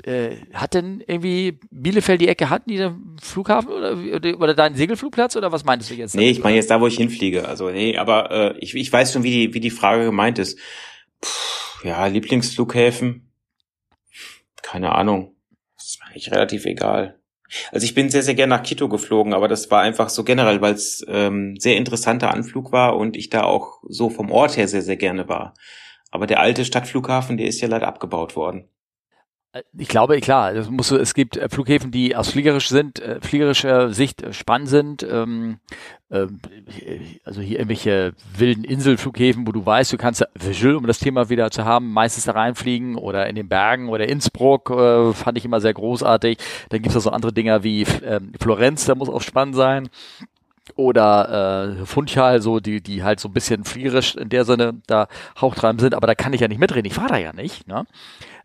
äh, 0.05 0.37
hat 0.53 0.73
denn 0.73 1.03
irgendwie 1.05 1.59
Bielefeld 1.69 2.21
die 2.21 2.29
Ecke, 2.29 2.49
hatten 2.49 2.69
die 2.69 2.81
einen 2.81 3.17
Flughafen 3.21 3.69
oder, 3.69 3.97
oder, 3.97 4.39
oder 4.39 4.53
deinen 4.53 4.75
Segelflugplatz 4.75 5.35
oder 5.35 5.51
was 5.51 5.65
meintest 5.65 5.91
du 5.91 5.95
jetzt? 5.95 6.15
Nee, 6.15 6.29
ich 6.29 6.41
meine 6.41 6.55
jetzt 6.55 6.71
da, 6.71 6.79
wo 6.79 6.87
ich 6.87 6.95
hinfliege. 6.95 7.45
Also 7.45 7.69
nee, 7.69 7.97
aber 7.97 8.31
äh, 8.31 8.57
ich, 8.59 8.73
ich 8.73 8.91
weiß 8.91 9.11
schon, 9.11 9.23
wie 9.23 9.31
die, 9.31 9.53
wie 9.53 9.59
die 9.59 9.69
Frage 9.69 10.05
gemeint 10.05 10.39
ist. 10.39 10.57
Puh, 11.19 11.87
ja, 11.89 12.05
Lieblingsflughäfen? 12.07 13.29
Keine 14.61 14.95
Ahnung. 14.95 15.35
Das 15.75 15.87
ist 15.87 15.99
eigentlich 16.07 16.31
relativ 16.31 16.65
egal. 16.65 17.19
Also 17.73 17.83
ich 17.83 17.93
bin 17.93 18.09
sehr, 18.09 18.23
sehr 18.23 18.35
gerne 18.35 18.55
nach 18.55 18.63
Quito 18.63 18.87
geflogen, 18.87 19.33
aber 19.33 19.49
das 19.49 19.69
war 19.71 19.81
einfach 19.81 20.07
so 20.07 20.23
generell, 20.23 20.61
weil 20.61 20.73
es 20.73 21.05
ähm, 21.09 21.57
sehr 21.59 21.75
interessanter 21.75 22.31
Anflug 22.31 22.71
war 22.71 22.95
und 22.95 23.17
ich 23.17 23.29
da 23.29 23.43
auch 23.43 23.83
so 23.89 24.09
vom 24.09 24.31
Ort 24.31 24.55
her 24.55 24.69
sehr, 24.69 24.81
sehr 24.81 24.95
gerne 24.95 25.27
war. 25.27 25.53
Aber 26.13 26.27
der 26.27 26.39
alte 26.39 26.63
Stadtflughafen, 26.63 27.37
der 27.37 27.47
ist 27.47 27.59
ja 27.59 27.67
leider 27.67 27.87
abgebaut 27.87 28.35
worden. 28.35 28.65
Äh, 29.51 29.63
ich 29.75 29.87
glaube, 29.87 30.21
klar, 30.21 30.53
es, 30.53 30.69
muss, 30.69 30.91
es 30.91 31.15
gibt 31.15 31.37
äh, 31.37 31.49
Flughäfen, 31.49 31.89
die 31.89 32.15
aus 32.15 32.29
fliegerisch 32.29 32.69
sind, 32.69 32.99
äh, 32.99 33.19
fliegerischer 33.19 33.91
Sicht 33.91 34.23
spannend 34.35 34.69
sind. 34.69 35.01
Ähm, 35.01 35.57
äh, 36.09 36.27
also 37.23 37.41
hier 37.41 37.57
irgendwelche 37.57 38.13
wilden 38.37 38.63
Inselflughäfen, 38.63 39.47
wo 39.47 39.51
du 39.51 39.65
weißt, 39.65 39.91
du 39.91 39.97
kannst 39.97 40.23
um 40.63 40.85
das 40.85 40.99
Thema 40.99 41.29
wieder 41.29 41.49
zu 41.49 41.65
haben, 41.65 41.91
meistens 41.91 42.25
da 42.25 42.33
reinfliegen 42.33 42.93
oder 42.93 43.25
in 43.25 43.35
den 43.35 43.49
Bergen 43.49 43.89
oder 43.89 44.07
Innsbruck, 44.07 44.69
äh, 44.69 45.13
fand 45.13 45.39
ich 45.39 45.45
immer 45.45 45.61
sehr 45.61 45.73
großartig. 45.73 46.37
Dann 46.69 46.83
gibt 46.83 46.91
es 46.91 46.97
auch 46.97 47.09
so 47.09 47.09
andere 47.09 47.33
Dinger 47.33 47.63
wie 47.63 47.81
äh, 47.81 48.19
Florenz, 48.39 48.85
da 48.85 48.93
muss 48.93 49.09
auch 49.09 49.23
spannend 49.23 49.55
sein 49.55 49.89
oder 50.75 51.77
äh, 51.79 51.85
Funchal, 51.85 52.41
so 52.41 52.59
die, 52.59 52.81
die 52.81 53.03
halt 53.03 53.19
so 53.19 53.29
ein 53.29 53.33
bisschen 53.33 53.63
flierisch 53.63 54.15
in 54.15 54.29
der 54.29 54.45
Sinne 54.45 54.75
da 54.87 55.07
hauchtreibend 55.39 55.81
sind, 55.81 55.93
aber 55.93 56.07
da 56.07 56.15
kann 56.15 56.33
ich 56.33 56.41
ja 56.41 56.47
nicht 56.47 56.59
mitreden. 56.59 56.85
Ich 56.85 56.93
fahre 56.93 57.09
da 57.09 57.17
ja 57.17 57.33
nicht. 57.33 57.67
Ne? 57.67 57.85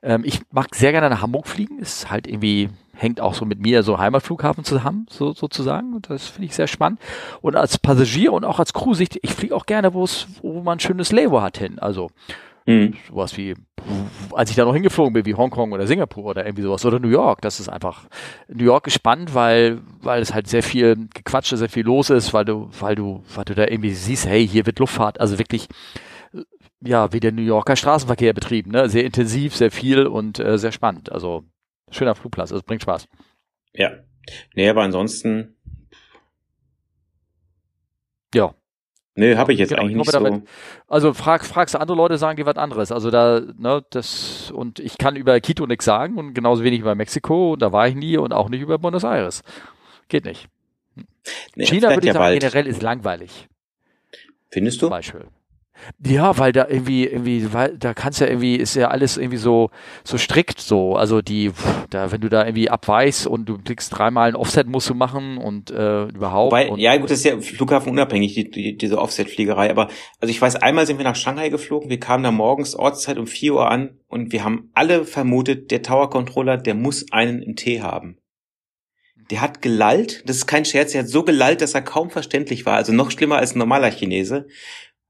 Ähm, 0.03 0.23
ich 0.25 0.41
mag 0.51 0.75
sehr 0.75 0.93
gerne 0.93 1.11
nach 1.11 1.23
Hamburg 1.23 1.47
fliegen. 1.47 1.79
Ist 1.79 2.11
halt 2.11 2.27
irgendwie, 2.27 2.71
hängt 2.95 3.21
auch 3.21 3.35
so 3.35 3.45
mit 3.45 3.61
mir 3.61 3.83
so 3.83 3.99
Heimatflughafen 3.99 4.65
zusammen, 4.65 5.07
so 5.09 5.33
sozusagen. 5.33 6.01
Das 6.03 6.27
finde 6.27 6.47
ich 6.47 6.55
sehr 6.55 6.67
spannend. 6.67 7.01
Und 7.41 7.57
als 7.57 7.79
Passagier 7.79 8.33
und 8.33 8.45
auch 8.45 8.59
als 8.59 8.73
Crew, 8.73 8.95
ich, 8.99 9.33
fliege 9.33 9.55
auch 9.55 9.67
gerne, 9.67 9.95
wo 9.95 10.05
es, 10.05 10.27
wo 10.43 10.63
man 10.63 10.79
ein 10.79 10.81
schönes 10.81 11.13
Layover 11.13 11.43
hat 11.43 11.59
hin. 11.59 11.79
Also 11.79 12.11
Mhm. 12.69 12.93
Sowas 13.09 13.35
wie, 13.39 13.55
als 14.33 14.51
ich 14.51 14.57
da 14.57 14.67
noch 14.67 14.75
hingeflogen 14.75 15.15
bin, 15.15 15.25
wie 15.25 15.35
Hongkong 15.35 15.73
oder 15.73 15.87
Singapur 15.87 16.25
oder 16.25 16.45
irgendwie 16.45 16.65
sowas 16.65 16.85
oder 16.85 16.99
New 16.99 17.09
York. 17.09 17.41
Das 17.41 17.61
ist 17.61 17.71
einfach, 17.71 18.05
New 18.47 18.65
York 18.65 18.87
ist 18.89 18.95
spannend, 18.95 19.35
weil, 19.35 19.81
weil 20.03 20.21
es 20.21 20.35
halt 20.35 20.49
sehr 20.49 20.63
viel 20.63 21.09
Gequatsche, 21.15 21.57
sehr 21.57 21.71
viel 21.71 21.87
los 21.87 22.11
ist, 22.11 22.35
weil 22.35 22.45
du, 22.45 22.69
weil 22.79 22.95
du, 22.95 23.25
weil 23.35 23.47
du 23.47 23.55
da 23.55 23.63
irgendwie 23.67 23.95
siehst, 23.95 24.27
hey, 24.27 24.47
hier 24.47 24.67
wird 24.67 24.81
Luftfahrt, 24.81 25.19
also 25.19 25.39
wirklich, 25.39 25.67
ja, 26.83 27.11
wie 27.11 27.21
der 27.21 27.33
New 27.33 27.41
Yorker 27.41 27.75
Straßenverkehr 27.75 28.35
betrieben, 28.35 28.71
ne? 28.71 28.91
Sehr 28.91 29.05
intensiv, 29.05 29.57
sehr 29.57 29.71
viel 29.71 30.07
und 30.07 30.39
äh, 30.39 30.59
sehr 30.59 30.73
spannend. 30.73 31.11
Also 31.11 31.45
Schöner 31.91 32.15
Flugplatz, 32.15 32.53
also 32.53 32.63
bringt 32.63 32.83
Spaß. 32.83 33.09
Ja. 33.73 33.93
Nee, 34.55 34.69
aber 34.69 34.83
ansonsten. 34.83 35.57
Ja. 38.35 38.55
Nee, 39.19 39.35
habe 39.35 39.53
ich 39.53 39.59
jetzt 39.59 39.71
genau, 39.71 39.83
eigentlich 39.83 39.97
nicht 39.97 40.13
so. 40.13 40.21
Damit, 40.21 40.45
also 40.87 41.13
frag, 41.13 41.45
fragst 41.45 41.75
du 41.75 41.81
andere 41.81 41.97
Leute, 41.97 42.19
sagen 42.19 42.37
die 42.37 42.47
was 42.47 42.55
anderes. 42.55 42.93
Also 42.93 43.11
da, 43.11 43.41
ne, 43.59 43.85
das, 43.91 44.53
und 44.53 44.79
ich 44.79 44.97
kann 44.97 45.17
über 45.17 45.41
Quito 45.41 45.67
nichts 45.67 45.87
sagen 45.87 46.19
und 46.19 46.35
genauso 46.35 46.63
wenig 46.63 46.79
über 46.79 46.95
Mexiko, 46.95 47.57
da 47.57 47.73
war 47.73 47.89
ich 47.89 47.97
nie 47.97 48.17
und 48.17 48.33
auch 48.33 48.49
nicht 48.49 48.61
über 48.61 48.79
Buenos 48.79 49.03
Aires. 49.03 49.43
Geht 50.09 50.25
nicht. 50.25 50.47
Nee, 51.57 51.67
China 51.67 51.91
würde 51.91 52.03
ich 52.03 52.07
ja 52.07 52.13
sagen, 52.13 52.23
bald. 52.23 52.41
generell 52.41 52.67
ist 52.69 52.81
langweilig. 52.81 53.49
Findest 54.53 54.77
du? 54.77 54.87
Zum 54.87 54.91
Beispiel. 54.91 55.25
Ja, 56.05 56.39
weil 56.39 56.53
da 56.53 56.67
irgendwie, 56.69 57.07
irgendwie, 57.07 57.53
weil 57.53 57.77
da 57.79 57.95
kannst 57.95 58.21
ja 58.21 58.27
irgendwie, 58.27 58.57
ist 58.57 58.75
ja 58.75 58.89
alles 58.89 59.17
irgendwie 59.17 59.39
so, 59.39 59.71
so 60.05 60.19
strikt 60.19 60.61
so. 60.61 60.97
Also 60.97 61.23
die, 61.23 61.53
da, 61.91 62.13
wenn 62.13 62.21
du 62.21 62.29
da 62.29 62.45
irgendwie 62.45 62.71
abweichst 62.71 63.27
und 63.27 63.47
du 63.47 63.59
klickst 63.59 63.97
dreimal 63.97 64.29
ein 64.29 64.37
Offset 64.37 64.67
musst 64.67 64.89
du 64.91 64.95
machen 64.95 65.39
und 65.39 65.71
äh, 65.71 66.05
überhaupt. 66.07 66.53
Wobei, 66.53 66.69
und, 66.69 66.79
ja, 66.79 66.97
gut, 66.97 67.11
das 67.11 67.19
ist 67.19 67.25
ja 67.25 67.41
Flughafen 67.41 67.91
unabhängig, 67.91 68.35
die, 68.35 68.51
die, 68.51 68.77
diese 68.77 68.99
Offset-Fliegerei. 68.99 69.71
Aber 69.71 69.89
also 70.21 70.31
ich 70.31 70.41
weiß, 70.41 70.57
einmal 70.57 70.87
sind 70.87 70.99
wir 70.99 71.05
nach 71.05 71.17
Shanghai 71.17 71.49
geflogen, 71.49 71.91
wir 71.91 72.01
kamen 72.01 72.25
da 72.25 72.31
morgens 72.31 72.75
Ortszeit 72.75 73.19
um 73.19 73.27
4 73.27 73.55
Uhr 73.55 73.71
an 73.71 73.99
und 74.09 74.33
wir 74.33 74.45
haben 74.45 74.71
alle 74.75 75.05
vermutet, 75.05 75.71
der 75.71 75.83
Tower-Controller, 75.83 76.57
der 76.57 76.75
muss 76.75 77.07
einen 77.13 77.43
im 77.43 77.57
Tee 77.57 77.83
haben. 77.83 78.19
Der 79.31 79.43
hat 79.43 79.61
gelallt, 79.61 80.23
das 80.27 80.37
ist 80.37 80.47
kein 80.47 80.65
Scherz, 80.65 80.93
der 80.93 81.03
hat 81.03 81.09
so 81.09 81.23
gelallt, 81.23 81.61
dass 81.61 81.75
er 81.75 81.83
kaum 81.83 82.09
verständlich 82.09 82.65
war. 82.65 82.77
Also 82.77 82.93
noch 82.93 83.11
schlimmer 83.11 83.37
als 83.37 83.55
ein 83.55 83.59
normaler 83.59 83.91
Chinese. 83.91 84.47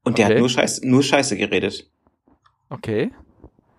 Und 0.09 0.17
der 0.17 0.25
okay. 0.25 0.33
hat 0.33 0.39
nur 0.39 0.49
Scheiße, 0.49 0.87
nur 0.87 1.03
Scheiße 1.03 1.37
geredet. 1.37 1.87
Okay. 2.69 3.11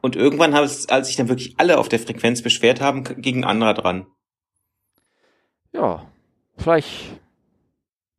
Und 0.01 0.14
irgendwann 0.14 0.55
haben 0.55 0.64
es, 0.64 0.89
als 0.89 1.09
sich 1.09 1.16
dann 1.16 1.28
wirklich 1.28 1.55
alle 1.59 1.76
auf 1.78 1.89
der 1.89 1.99
Frequenz 1.99 2.41
beschwert 2.41 2.81
haben, 2.81 3.03
ging 3.03 3.39
ein 3.39 3.45
anderer 3.45 3.74
dran. 3.74 4.07
Ja, 5.72 6.09
vielleicht 6.57 7.20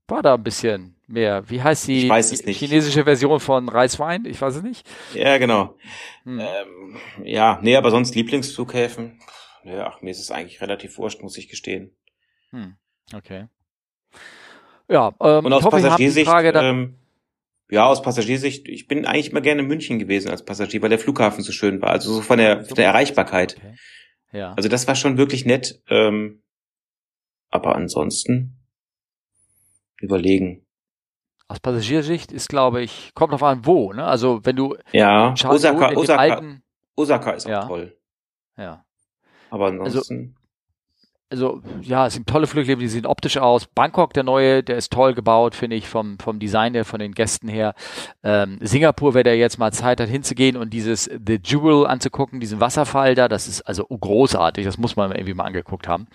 war 0.09 0.21
da 0.21 0.33
ein 0.33 0.43
bisschen 0.43 0.95
mehr. 1.07 1.49
Wie 1.49 1.61
heißt 1.61 1.87
die, 1.87 2.09
die 2.09 2.53
chinesische 2.53 3.05
Version 3.05 3.39
von 3.39 3.69
Reiswein? 3.69 4.25
Ich 4.25 4.41
weiß 4.41 4.57
es 4.57 4.61
nicht. 4.61 4.85
Ja, 5.13 5.37
genau. 5.37 5.77
Hm. 6.23 6.39
Ähm, 6.39 6.97
ja, 7.23 7.59
nee, 7.61 7.77
aber 7.77 7.91
sonst 7.91 8.13
Lieblingsflughäfen. 8.13 9.21
Ja, 9.63 9.87
ach, 9.87 10.01
mir 10.01 10.11
ist 10.11 10.19
es 10.19 10.31
eigentlich 10.31 10.59
relativ 10.59 10.97
wurscht, 10.97 11.21
muss 11.21 11.37
ich 11.37 11.47
gestehen. 11.47 11.95
Hm. 12.49 12.75
Okay. 13.13 13.47
Ja, 14.89 15.13
ähm, 15.21 15.45
und 15.45 15.53
aus 15.53 15.63
Passagiersicht, 15.63 16.29
Frage, 16.29 16.49
ähm, 16.49 16.97
ja, 17.71 17.85
aus 17.85 18.01
Passagiersicht, 18.01 18.67
ich 18.67 18.87
bin 18.87 19.05
eigentlich 19.05 19.31
immer 19.31 19.41
gerne 19.41 19.61
in 19.61 19.67
München 19.67 19.97
gewesen 19.97 20.29
als 20.29 20.43
Passagier, 20.45 20.81
weil 20.81 20.89
der 20.89 20.99
Flughafen 20.99 21.43
so 21.43 21.51
schön 21.51 21.81
war, 21.81 21.89
also 21.89 22.13
so 22.13 22.21
von 22.21 22.37
der, 22.37 22.65
von 22.65 22.75
der 22.75 22.85
Erreichbarkeit. 22.85 23.55
Okay. 23.57 23.75
Ja. 24.33 24.53
Also 24.53 24.69
das 24.69 24.87
war 24.87 24.95
schon 24.95 25.17
wirklich 25.17 25.45
nett. 25.45 25.81
Ähm, 25.89 26.41
aber 27.49 27.75
ansonsten 27.75 28.57
überlegen. 29.99 30.65
Aus 31.47 31.59
Passagiersicht 31.59 32.31
ist, 32.31 32.47
glaube 32.47 32.81
ich, 32.81 33.11
kommt 33.13 33.33
drauf 33.33 33.43
an, 33.43 33.65
wo, 33.65 33.91
ne? 33.91 34.05
Also 34.05 34.39
wenn 34.43 34.55
du 34.55 34.77
ja 34.93 35.33
Osaka, 35.33 35.93
Osaka, 35.95 36.21
alten, 36.21 36.63
Osaka 36.95 37.31
ist 37.31 37.45
auch 37.45 37.49
ja. 37.49 37.67
toll. 37.67 37.97
Ja. 38.57 38.85
Aber 39.49 39.65
also 39.65 39.83
ansonsten. 39.83 40.15
Also, 40.15 40.40
also 41.31 41.61
ja, 41.81 42.07
es 42.07 42.13
sind 42.13 42.27
tolle 42.27 42.45
Flugzeuge, 42.45 42.81
die 42.81 42.87
sehen 42.87 43.05
optisch 43.05 43.37
aus. 43.37 43.65
Bangkok, 43.65 44.13
der 44.13 44.23
neue, 44.23 44.63
der 44.63 44.75
ist 44.75 44.91
toll 44.91 45.13
gebaut, 45.13 45.55
finde 45.55 45.77
ich, 45.77 45.87
vom, 45.87 46.19
vom 46.19 46.39
Design 46.39 46.73
her, 46.73 46.83
von 46.83 46.99
den 46.99 47.13
Gästen 47.13 47.47
her. 47.47 47.73
Ähm, 48.21 48.57
Singapur, 48.61 49.13
wer 49.13 49.23
da 49.23 49.31
jetzt 49.31 49.57
mal 49.57 49.71
Zeit 49.71 50.01
hat, 50.01 50.09
hinzugehen 50.09 50.57
und 50.57 50.71
dieses 50.71 51.05
The 51.05 51.39
Jewel 51.43 51.87
anzugucken, 51.87 52.41
diesen 52.41 52.59
Wasserfall 52.59 53.15
da, 53.15 53.29
das 53.29 53.47
ist 53.47 53.61
also 53.61 53.85
großartig, 53.85 54.65
das 54.65 54.77
muss 54.77 54.97
man 54.97 55.11
irgendwie 55.11 55.33
mal 55.33 55.45
angeguckt 55.45 55.87
haben. 55.87 56.07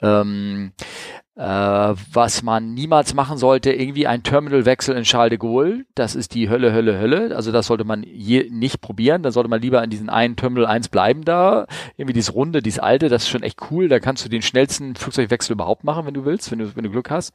Ähm, 0.00 0.72
äh, 0.78 1.19
was 1.36 2.42
man 2.42 2.74
niemals 2.74 3.14
machen 3.14 3.38
sollte, 3.38 3.72
irgendwie 3.72 4.06
ein 4.06 4.22
Terminalwechsel 4.22 4.96
in 4.96 5.04
Charles 5.04 5.30
de 5.30 5.38
Gaulle. 5.38 5.86
Das 5.94 6.14
ist 6.14 6.34
die 6.34 6.50
Hölle, 6.50 6.72
Hölle, 6.72 6.98
Hölle. 6.98 7.34
Also 7.34 7.52
das 7.52 7.66
sollte 7.66 7.84
man 7.84 8.02
je 8.02 8.50
nicht 8.50 8.80
probieren. 8.80 9.22
Da 9.22 9.30
sollte 9.30 9.48
man 9.48 9.60
lieber 9.60 9.80
an 9.80 9.90
diesen 9.90 10.10
einen 10.10 10.36
Terminal 10.36 10.66
1 10.66 10.88
bleiben 10.88 11.24
da. 11.24 11.66
Irgendwie 11.96 12.12
dieses 12.14 12.34
runde, 12.34 12.62
dieses 12.62 12.80
alte, 12.80 13.08
das 13.08 13.22
ist 13.22 13.28
schon 13.30 13.42
echt 13.42 13.70
cool. 13.70 13.88
Da 13.88 14.00
kannst 14.00 14.24
du 14.24 14.28
den 14.28 14.42
schnellsten 14.42 14.96
Flugzeugwechsel 14.96 15.54
überhaupt 15.54 15.84
machen, 15.84 16.04
wenn 16.04 16.14
du 16.14 16.24
willst, 16.24 16.50
wenn 16.50 16.58
du, 16.58 16.76
wenn 16.76 16.84
du 16.84 16.90
Glück 16.90 17.10
hast. 17.10 17.32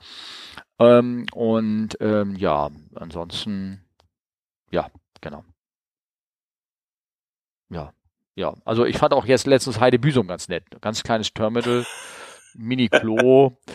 Ähm, 0.77 1.25
und 1.33 1.97
ähm, 2.01 2.35
ja, 2.35 2.69
ansonsten, 2.95 3.81
ja, 4.71 4.87
genau. 5.21 5.43
Ja, 7.69 7.91
ja. 8.35 8.53
Also 8.65 8.85
ich 8.85 8.97
fand 8.97 9.13
auch 9.13 9.25
jetzt 9.25 9.47
letztens 9.47 9.79
Heide 9.79 9.99
Büsum 9.99 10.27
ganz 10.27 10.47
nett. 10.47 10.63
Ganz 10.81 11.01
kleines 11.01 11.33
Terminal. 11.33 11.85
Mini-Klo. 12.57 13.57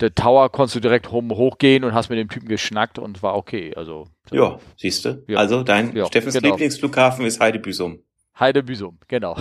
der 0.00 0.14
Tower 0.14 0.50
konntest 0.50 0.76
du 0.76 0.80
direkt 0.80 1.10
hochgehen 1.10 1.84
und 1.84 1.92
hast 1.92 2.08
mit 2.08 2.18
dem 2.18 2.28
Typen 2.28 2.48
geschnackt 2.48 2.98
und 2.98 3.22
war 3.22 3.34
okay. 3.34 3.74
Also 3.74 4.06
ja, 4.30 4.58
siehst 4.76 5.04
du. 5.04 5.24
Ja. 5.26 5.38
Also 5.38 5.62
dein 5.62 5.94
ja, 5.96 6.06
Steffens 6.06 6.34
genau. 6.34 6.50
Lieblingsflughafen 6.50 7.24
ist 7.26 7.40
Heidebüsum. 7.40 8.02
Heidebüsum, 8.38 8.98
genau. 9.08 9.36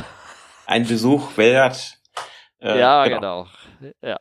Ein 0.65 0.87
Besuch 0.87 1.37
wert. 1.37 1.99
Äh, 2.59 2.79
ja, 2.79 3.05
genau. 3.05 3.47
genau. 3.79 3.93
Ja. 4.01 4.17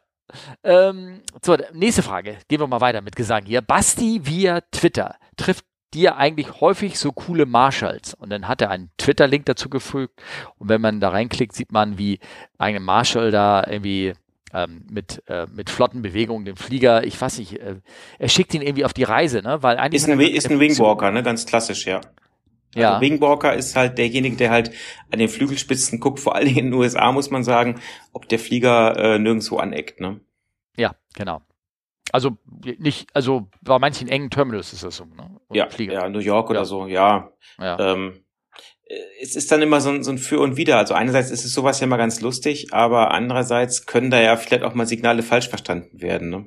Ähm, 0.63 1.23
so, 1.43 1.57
nächste 1.73 2.03
Frage. 2.03 2.37
Gehen 2.49 2.61
wir 2.61 2.67
mal 2.67 2.81
weiter 2.81 3.01
mit 3.01 3.17
Gesang 3.17 3.47
hier. 3.47 3.63
Basti 3.63 4.21
via 4.25 4.61
Twitter 4.73 5.17
trifft 5.37 5.65
dir 5.95 6.17
eigentlich 6.17 6.61
häufig 6.61 6.99
so 6.99 7.13
coole 7.13 7.47
Marshalls. 7.47 8.13
Und 8.13 8.31
dann 8.31 8.47
hat 8.47 8.61
er 8.61 8.71
einen 8.71 8.91
Twitter-Link 8.99 9.47
dazu 9.47 9.71
gefügt. 9.71 10.21
Und 10.59 10.69
wenn 10.69 10.81
man 10.81 11.01
da 11.01 11.09
reinklickt, 11.09 11.55
sieht 11.55 11.73
man, 11.73 11.97
wie 11.97 12.19
ein 12.59 12.83
Marshall 12.83 13.31
da 13.31 13.65
irgendwie 13.67 14.13
ähm, 14.53 14.87
mit, 14.91 15.23
äh, 15.27 15.47
mit 15.53 15.71
flotten 15.71 16.03
Bewegungen 16.03 16.45
den 16.45 16.57
Flieger, 16.57 17.05
ich 17.05 17.21
weiß 17.21 17.39
nicht, 17.39 17.61
äh, 17.61 17.77
er 18.19 18.29
schickt 18.29 18.55
ihn 18.55 18.63
irgendwie 18.63 18.85
auf 18.85 18.93
die 18.93 19.03
Reise, 19.03 19.43
ne? 19.43 19.63
Weil 19.63 19.79
eigentlich 19.79 20.03
ist 20.03 20.09
ein, 20.09 20.21
ist 20.21 20.51
ein 20.51 20.61
Wingwalker, 20.61 21.11
ne? 21.11 21.23
Ganz 21.23 21.47
klassisch, 21.47 21.87
ja. 21.87 22.01
Ja. 22.75 22.95
Also 22.95 23.01
Wingwalker 23.01 23.55
ist 23.55 23.75
halt 23.75 23.99
derjenige, 23.99 24.37
der 24.37 24.51
halt 24.51 24.71
an 25.11 25.19
den 25.19 25.29
Flügelspitzen 25.29 25.99
guckt, 25.99 26.21
vor 26.21 26.35
allen 26.35 26.47
Dingen 26.47 26.59
in 26.59 26.65
den 26.67 26.75
USA 26.75 27.11
muss 27.11 27.31
man 27.31 27.43
sagen, 27.43 27.81
ob 28.13 28.29
der 28.29 28.39
Flieger 28.39 28.97
äh, 28.97 29.19
nirgendwo 29.19 29.57
aneckt, 29.57 30.01
ne? 30.01 30.21
Ja, 30.77 30.95
genau. 31.15 31.41
Also 32.13 32.37
nicht, 32.79 33.09
also 33.15 33.49
bei 33.63 33.79
manchen 33.79 34.09
engen 34.09 34.31
Terminals 34.31 34.73
ist 34.73 34.85
das 34.85 34.97
so, 34.97 35.05
ne? 35.07 35.41
Ja, 35.53 35.69
Flieger. 35.69 35.95
ja, 35.95 36.09
New 36.09 36.19
York 36.19 36.51
oder 36.51 36.61
ja. 36.61 36.65
so, 36.65 36.87
ja. 36.87 37.31
ja. 37.59 37.79
Ähm, 37.79 38.26
es 39.21 39.35
ist 39.35 39.51
dann 39.51 39.63
immer 39.63 39.81
so 39.81 39.91
ein, 39.91 40.05
so 40.05 40.13
ein 40.13 40.19
Für 40.19 40.41
und 40.41 40.57
Wider. 40.57 40.79
Also 40.79 40.95
einerseits 40.95 41.31
ist 41.31 41.45
es 41.45 41.53
sowas 41.53 41.81
ja 41.81 41.87
mal 41.87 41.97
ganz 41.97 42.21
lustig, 42.21 42.73
aber 42.73 43.11
andererseits 43.13 43.87
können 43.87 44.11
da 44.11 44.21
ja 44.21 44.37
vielleicht 44.37 44.63
auch 44.63 44.75
mal 44.75 44.87
Signale 44.87 45.23
falsch 45.23 45.49
verstanden 45.49 46.01
werden. 46.01 46.31
Ne? 46.31 46.47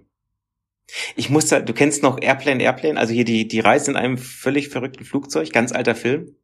Ich 1.15 1.29
muss 1.29 1.47
da, 1.47 1.59
du 1.59 1.73
kennst 1.73 2.01
noch 2.01 2.21
Airplane, 2.21 2.63
Airplane, 2.63 2.99
also 2.99 3.13
hier 3.13 3.25
die, 3.25 3.47
die 3.47 3.59
Reise 3.59 3.91
in 3.91 3.97
einem 3.97 4.17
völlig 4.17 4.69
verrückten 4.69 5.05
Flugzeug, 5.05 5.51
ganz 5.51 5.71
alter 5.71 5.95
Film. 5.95 6.35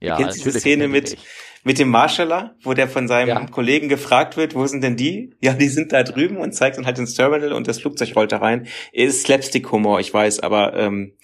Ja, 0.00 0.16
du 0.16 0.22
kennst 0.22 0.44
diese 0.44 0.58
Szene 0.58 0.88
mit, 0.88 1.16
mit 1.64 1.78
dem 1.78 1.88
Marshaller, 1.88 2.56
wo 2.62 2.74
der 2.74 2.88
von 2.88 3.08
seinem 3.08 3.28
ja. 3.28 3.46
Kollegen 3.46 3.88
gefragt 3.88 4.36
wird, 4.36 4.54
wo 4.54 4.66
sind 4.66 4.82
denn 4.82 4.96
die? 4.96 5.34
Ja, 5.40 5.54
die 5.54 5.68
sind 5.68 5.92
da 5.92 6.02
drüben 6.02 6.36
und 6.36 6.52
zeigt 6.52 6.76
dann 6.76 6.86
halt 6.86 6.98
ins 6.98 7.14
Terminal 7.14 7.52
und 7.52 7.66
das 7.66 7.80
Flugzeug 7.80 8.14
rollt 8.14 8.32
da 8.32 8.38
rein. 8.38 8.66
Ist 8.92 9.22
Slapstick-Humor, 9.22 10.00
ich 10.00 10.12
weiß, 10.12 10.40
aber 10.40 10.74
ähm, 10.74 11.16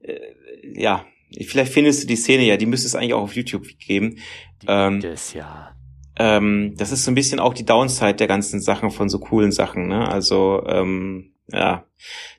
äh, 0.00 0.18
ja, 0.62 1.04
Vielleicht 1.46 1.72
findest 1.72 2.02
du 2.02 2.06
die 2.06 2.16
Szene 2.16 2.44
ja, 2.44 2.56
die 2.56 2.66
müsste 2.66 2.86
es 2.86 2.94
eigentlich 2.94 3.14
auch 3.14 3.22
auf 3.22 3.34
YouTube 3.34 3.66
geben. 3.78 4.18
Ähm, 4.66 5.00
das 5.00 5.34
ja. 5.34 5.74
Ähm, 6.16 6.74
das 6.76 6.92
ist 6.92 7.04
so 7.04 7.10
ein 7.10 7.14
bisschen 7.14 7.40
auch 7.40 7.54
die 7.54 7.64
Downside 7.64 8.14
der 8.14 8.26
ganzen 8.26 8.60
Sachen 8.60 8.90
von 8.90 9.08
so 9.08 9.18
coolen 9.18 9.52
Sachen, 9.52 9.88
ne? 9.88 10.08
Also, 10.08 10.62
ähm, 10.66 11.32
ja, 11.50 11.86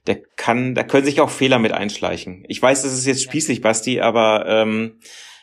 der 0.07 0.21
kann, 0.35 0.75
da 0.75 0.83
können 0.83 1.05
sich 1.05 1.21
auch 1.21 1.29
Fehler 1.29 1.59
mit 1.59 1.71
einschleichen. 1.71 2.43
Ich 2.47 2.61
weiß, 2.61 2.83
das 2.83 2.93
ist 2.93 3.05
jetzt 3.05 3.23
spießig, 3.23 3.61
Basti, 3.61 3.99
aber 3.99 4.45
ähm, 4.47 4.99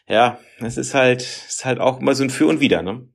ja, 0.09 0.39
es 0.59 0.77
ist 0.77 0.95
halt, 0.95 1.23
ist 1.23 1.65
halt 1.65 1.81
auch 1.81 2.01
immer 2.01 2.15
so 2.15 2.25
ein 2.25 2.31
Für 2.31 2.47
und 2.47 2.61
Wider, 2.61 2.83
ne? 2.83 3.09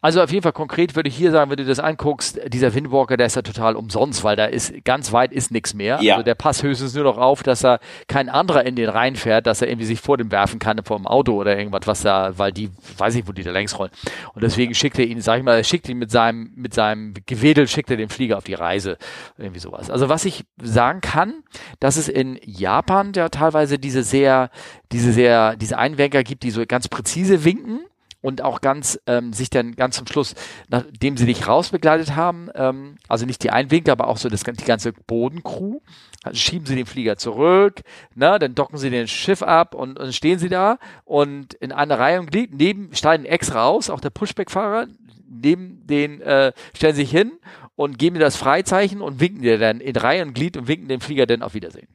Also 0.00 0.22
auf 0.22 0.30
jeden 0.30 0.42
Fall 0.42 0.52
konkret 0.52 0.96
würde 0.96 1.08
ich 1.08 1.16
hier 1.16 1.30
sagen, 1.30 1.50
wenn 1.50 1.56
du 1.56 1.64
das 1.64 1.78
anguckst, 1.78 2.38
dieser 2.48 2.74
Windwalker, 2.74 3.16
der 3.16 3.26
ist 3.26 3.36
ja 3.36 3.42
total 3.42 3.76
umsonst, 3.76 4.22
weil 4.22 4.36
da 4.36 4.44
ist 4.44 4.84
ganz 4.84 5.12
weit 5.12 5.32
ist 5.32 5.50
nichts 5.50 5.72
mehr. 5.72 5.98
Ja. 6.02 6.14
Also 6.14 6.24
der 6.24 6.34
passt 6.34 6.62
höchstens 6.62 6.94
nur 6.94 7.04
noch 7.04 7.16
auf, 7.16 7.42
dass 7.42 7.64
er 7.64 7.80
kein 8.06 8.28
anderer 8.28 8.66
in 8.66 8.76
den 8.76 8.90
reinfährt, 8.90 9.46
dass 9.46 9.62
er 9.62 9.68
irgendwie 9.68 9.86
sich 9.86 10.00
vor 10.00 10.18
dem 10.18 10.30
werfen 10.30 10.58
kann 10.58 10.82
vor 10.84 10.96
dem 10.96 11.06
Auto 11.06 11.34
oder 11.34 11.56
irgendwas, 11.56 11.82
was 11.86 12.02
da, 12.02 12.36
weil 12.36 12.52
die, 12.52 12.70
weiß 12.98 13.14
ich, 13.14 13.26
wo 13.26 13.32
die 13.32 13.42
da 13.42 13.50
längs 13.50 13.78
rollen. 13.78 13.90
Und 14.34 14.42
deswegen 14.42 14.74
schickt 14.74 14.98
er 14.98 15.06
ihn, 15.06 15.20
sag 15.20 15.38
ich 15.38 15.44
mal, 15.44 15.56
er 15.56 15.64
schickt 15.64 15.88
ihn 15.88 15.98
mit 15.98 16.10
seinem, 16.10 16.52
mit 16.54 16.74
seinem 16.74 17.14
Gewedel, 17.26 17.66
schickt 17.68 17.90
er 17.90 17.96
den 17.96 18.08
Flieger 18.08 18.38
auf 18.38 18.44
die 18.44 18.54
Reise. 18.54 18.98
Irgendwie 19.38 19.60
sowas. 19.60 19.90
Also 19.90 20.08
was 20.08 20.24
ich 20.24 20.44
sagen 20.60 21.00
kann, 21.00 21.44
dass 21.80 21.96
es 21.96 22.08
in 22.08 22.38
Japan 22.44 23.12
ja 23.14 23.28
teilweise 23.28 23.78
diese 23.78 24.02
sehr, 24.02 24.50
diese 24.90 25.12
sehr, 25.12 25.56
diese 25.56 25.78
Einwenker 25.78 26.22
gibt, 26.24 26.42
die 26.42 26.50
so 26.50 26.64
ganz 26.66 26.88
präzise 26.88 27.44
winken 27.44 27.80
und 28.22 28.40
auch 28.40 28.62
ganz 28.62 28.98
ähm, 29.06 29.32
sich 29.32 29.50
dann 29.50 29.76
ganz 29.76 29.96
zum 29.96 30.06
Schluss, 30.06 30.34
nachdem 30.68 31.16
sie 31.16 31.26
dich 31.26 31.46
rausbegleitet 31.46 32.16
haben, 32.16 32.48
ähm, 32.54 32.96
also 33.08 33.26
nicht 33.26 33.42
die 33.42 33.50
Einwinkel, 33.50 33.92
aber 33.92 34.08
auch 34.08 34.16
so 34.16 34.30
das, 34.30 34.42
die 34.44 34.64
ganze 34.64 34.92
Bodencrew, 34.92 35.80
also 36.22 36.38
schieben 36.38 36.64
sie 36.64 36.76
den 36.76 36.86
Flieger 36.86 37.16
zurück, 37.18 37.82
ne, 38.14 38.38
dann 38.38 38.54
docken 38.54 38.78
sie 38.78 38.88
den 38.88 39.08
Schiff 39.08 39.42
ab 39.42 39.74
und, 39.74 39.98
und 39.98 40.14
stehen 40.14 40.38
sie 40.38 40.48
da 40.48 40.78
und 41.04 41.54
in 41.54 41.72
einer 41.72 41.98
Reihe 41.98 42.20
und 42.20 42.30
Glied, 42.30 42.54
neben 42.54 42.94
steigen 42.94 43.24
Ex 43.24 43.54
raus, 43.54 43.90
auch 43.90 44.00
der 44.00 44.10
Pushback-Fahrer, 44.10 44.86
nehmen 45.28 45.86
den, 45.86 46.20
äh, 46.20 46.52
stellen 46.74 46.94
sich 46.94 47.10
hin 47.10 47.32
und 47.74 47.98
geben 47.98 48.14
dir 48.14 48.20
das 48.20 48.36
Freizeichen 48.36 49.00
und 49.00 49.20
winken 49.20 49.42
dir 49.42 49.58
dann 49.58 49.80
in 49.80 49.96
Reihe 49.96 50.22
und 50.22 50.34
Glied 50.34 50.56
und 50.56 50.68
winken 50.68 50.88
dem 50.88 51.00
Flieger 51.00 51.26
dann 51.26 51.42
auf 51.42 51.54
Wiedersehen. 51.54 51.88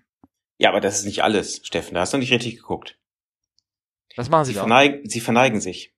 Ja, 0.59 0.69
aber 0.69 0.81
das 0.81 0.99
ist 0.99 1.05
nicht 1.05 1.23
alles, 1.23 1.61
Steffen. 1.63 1.93
Da 1.93 2.01
hast 2.01 2.13
du 2.13 2.17
nicht 2.17 2.31
richtig 2.31 2.57
geguckt. 2.57 2.97
Was 4.15 4.29
machen 4.29 4.45
sie, 4.45 4.51
Sie, 4.51 4.55
da? 4.55 4.61
verneigen, 4.61 5.07
sie 5.07 5.19
verneigen 5.19 5.61
sich. 5.61 5.93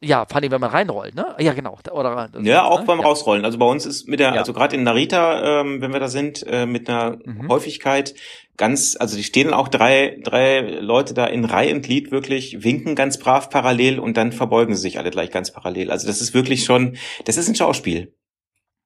Ja, 0.00 0.26
vor 0.26 0.36
allem, 0.36 0.50
wenn 0.50 0.60
man 0.60 0.70
reinrollt, 0.70 1.14
ne? 1.14 1.34
Ja, 1.38 1.52
genau. 1.52 1.78
Oder, 1.92 2.28
Ja, 2.42 2.64
auch 2.64 2.80
ne? 2.80 2.86
beim 2.86 3.00
Rausrollen. 3.00 3.44
Also 3.44 3.58
bei 3.58 3.66
uns 3.66 3.86
ist 3.86 4.08
mit 4.08 4.20
der, 4.20 4.34
Ja. 4.34 4.40
also 4.40 4.52
gerade 4.52 4.76
in 4.76 4.82
Narita, 4.82 5.60
ähm, 5.60 5.80
wenn 5.80 5.92
wir 5.92 6.00
da 6.00 6.08
sind, 6.08 6.44
äh, 6.46 6.66
mit 6.66 6.88
einer 6.88 7.18
Mhm. 7.24 7.48
Häufigkeit 7.48 8.14
ganz, 8.56 8.96
also 8.98 9.16
die 9.16 9.24
stehen 9.24 9.52
auch 9.52 9.68
drei, 9.68 10.18
drei 10.22 10.60
Leute 10.60 11.14
da 11.14 11.26
in 11.26 11.44
Reihe 11.44 11.74
und 11.74 11.82
Glied 11.82 12.10
wirklich, 12.10 12.62
winken 12.64 12.94
ganz 12.94 13.18
brav 13.18 13.50
parallel 13.50 13.98
und 13.98 14.16
dann 14.16 14.32
verbeugen 14.32 14.74
sie 14.74 14.82
sich 14.82 14.98
alle 14.98 15.10
gleich 15.10 15.30
ganz 15.30 15.52
parallel. 15.52 15.90
Also 15.90 16.06
das 16.06 16.20
ist 16.20 16.34
wirklich 16.34 16.64
schon, 16.64 16.96
das 17.24 17.36
ist 17.36 17.48
ein 17.48 17.54
Schauspiel. 17.54 18.14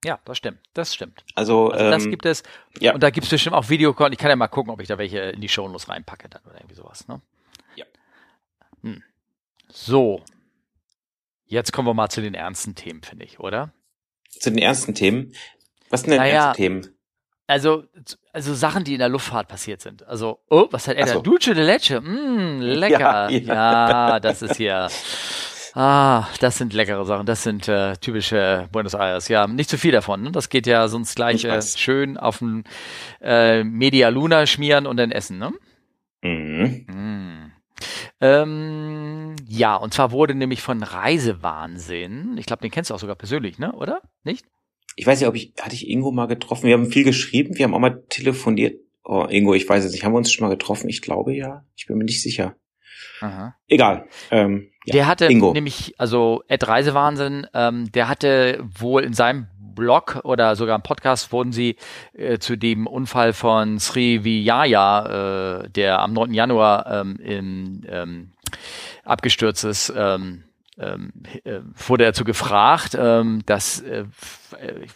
Ja, 0.05 0.21
das 0.25 0.39
stimmt. 0.39 0.59
Das 0.75 0.95
stimmt. 0.95 1.25
Also, 1.35 1.71
Also 1.73 1.91
das 1.91 2.05
ähm, 2.05 2.11
gibt 2.11 2.25
es. 2.25 2.45
ja. 2.79 2.95
Und 2.95 3.03
da 3.03 3.11
gibt 3.11 3.25
es 3.25 3.31
bestimmt 3.31 3.57
auch 3.57 3.69
Videokonten. 3.69 4.13
Ich 4.13 4.19
kann 4.19 4.31
ja 4.31 4.37
mal 4.37 4.47
gucken, 4.47 4.73
ob 4.73 4.81
ich 4.81 4.87
da 4.87 4.97
welche 4.97 5.19
in 5.19 5.41
die 5.41 5.49
Shownotes 5.49 5.89
reinpacke 5.89 6.29
dann 6.29 6.41
oder 6.47 6.55
irgendwie 6.57 6.77
sowas, 6.77 7.09
ne? 7.09 7.21
Ja. 7.75 7.85
Hm. 8.83 9.03
So. 9.69 10.23
Jetzt 11.49 11.73
kommen 11.73 11.89
wir 11.89 11.95
mal 11.95 12.09
zu 12.11 12.21
den 12.21 12.35
ernsten 12.35 12.75
Themen, 12.75 13.03
finde 13.03 13.25
ich, 13.25 13.41
oder? 13.41 13.73
zu 14.31 14.51
den 14.51 14.59
ersten 14.59 14.95
Themen. 14.95 15.33
Was 15.91 16.03
sind 16.03 16.11
denn 16.11 16.21
Naja, 16.21 16.47
erste 16.49 16.63
Themen? 16.63 16.87
Also, 17.47 17.85
also 18.33 18.55
Sachen, 18.55 18.85
die 18.85 18.93
in 18.93 18.99
der 18.99 19.09
Luftfahrt 19.09 19.49
passiert 19.49 19.81
sind. 19.81 20.07
Also, 20.07 20.39
oh, 20.51 20.69
was 20.71 20.87
hat 20.87 20.97
er 20.97 21.07
da? 21.07 21.13
so. 21.15 21.23
Dulce 21.23 21.55
de 21.55 21.65
Leche. 21.65 22.01
Mm, 22.01 22.61
lecker. 22.61 23.31
Ja, 23.31 23.31
Ja, 23.31 24.09
ja. 24.11 24.21
das 24.21 24.43
ist 24.43 24.57
hier. 24.57 24.89
Ah, 25.75 26.27
das 26.41 26.59
sind 26.59 26.75
leckere 26.75 27.05
Sachen. 27.07 27.25
Das 27.25 27.43
sind 27.43 27.67
äh, 27.69 27.97
typische 27.97 28.69
Buenos 28.71 28.95
Aires. 28.95 29.29
Ja, 29.29 29.47
nicht 29.47 29.71
zu 29.71 29.79
viel 29.79 29.93
davon. 29.93 30.23
Ne? 30.23 30.31
Das 30.33 30.51
geht 30.51 30.67
ja 30.67 30.89
sonst 30.89 31.15
gleich 31.15 31.45
Ich 31.45 31.45
äh, 31.47 31.63
schön 31.63 32.19
auf 32.19 32.41
ein 32.43 32.65
äh, 33.23 33.65
Media 33.65 34.11
Luna 34.11 34.45
schmieren 34.47 34.87
und 34.87 34.99
dann 34.99 35.11
essen. 35.11 35.39
Ne? 35.39 35.53
Mhm. 36.23 36.87
Mm. 36.89 37.08
Ähm, 38.21 39.37
ja, 39.47 39.77
und 39.77 39.95
zwar 39.95 40.11
wurde 40.13 40.35
nämlich 40.35 40.63
von 40.63 40.83
Reisewahnsinn, 40.83 42.37
ich 42.39 42.47
glaube, 42.47 42.63
den 42.63 42.71
kennst 42.71 42.91
du 42.91 42.95
auch 42.95 42.99
sogar 42.99 43.17
persönlich, 43.17 43.59
ne? 43.59 43.73
Oder? 43.73 44.03
Nicht? 44.25 44.47
Ich 44.97 45.07
weiß 45.07 45.21
nicht, 45.21 45.29
ob 45.29 45.37
ich, 45.37 45.53
hatte 45.61 45.75
ich 45.75 45.89
Ingo 45.89 46.11
mal 46.11 46.27
getroffen? 46.27 46.67
Wir 46.67 46.75
haben 46.75 46.91
viel 46.91 47.05
geschrieben, 47.05 47.57
wir 47.57 47.65
haben 47.65 47.75
auch 47.75 47.79
mal 47.79 48.03
telefoniert. 48.09 48.81
Oh, 49.05 49.27
Ingo, 49.29 49.55
ich 49.55 49.69
weiß 49.69 49.85
es 49.85 49.93
nicht. 49.93 50.05
Haben 50.05 50.13
wir 50.13 50.19
uns 50.19 50.33
schon 50.33 50.47
mal 50.47 50.55
getroffen? 50.55 50.89
Ich 50.89 51.01
glaube 51.01 51.35
ja. 51.35 51.65
Ich 51.77 51.87
bin 51.87 51.97
mir 51.97 52.05
nicht 52.05 52.21
sicher. 52.23 52.57
Aha. 53.21 53.55
Egal. 53.69 54.07
Ähm, 54.31 54.71
ja. 54.85 54.93
Der 54.93 55.07
hatte 55.07 55.27
Ingo. 55.27 55.53
nämlich, 55.53 55.95
also 55.99 56.43
Ed 56.49 56.67
Reisewahnsinn, 56.67 57.47
ähm, 57.55 57.91
der 57.93 58.09
hatte 58.09 58.65
wohl 58.79 59.05
in 59.05 59.13
seinem 59.13 59.49
Blog 59.79 60.21
oder 60.25 60.57
sogar 60.57 60.75
im 60.75 60.83
Podcast 60.83 61.31
wurden 61.33 61.53
sie 61.53 61.77
äh, 62.13 62.39
zu 62.39 62.57
dem 62.57 62.87
Unfall 62.87 63.33
von 63.33 63.79
Sri 63.79 64.25
Vijaya, 64.25 65.61
äh, 65.63 65.71
der 65.71 66.01
am 66.01 66.13
9. 66.13 66.35
Januar 66.35 66.87
ähm, 66.91 67.17
in, 67.23 67.87
ähm, 67.89 68.33
abgestürzt 69.05 69.65
ist, 69.65 69.93
ähm, 69.97 70.45
ähm, 70.79 71.13
äh, 71.45 71.61
wurde 71.75 72.05
dazu 72.05 72.25
gefragt, 72.25 72.97
ähm, 72.99 73.43
dass, 73.47 73.81
äh, 73.81 74.05
äh, 74.61 74.85
ich, 74.85 74.93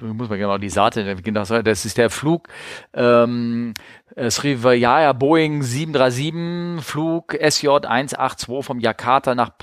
muss 0.00 0.28
mal 0.28 0.38
genau 0.38 0.58
die 0.58 0.70
Seite, 0.70 1.16
genau, 1.16 1.44
das 1.44 1.84
ist 1.84 1.98
der 1.98 2.10
Flug 2.10 2.48
ähm, 2.94 3.74
äh, 4.14 4.30
Srivijaya 4.30 5.12
Boeing 5.12 5.62
737 5.62 6.84
Flug 6.84 7.34
SJ 7.34 7.68
182 7.68 8.64
vom 8.64 8.80
Jakarta 8.80 9.34
nach 9.34 9.58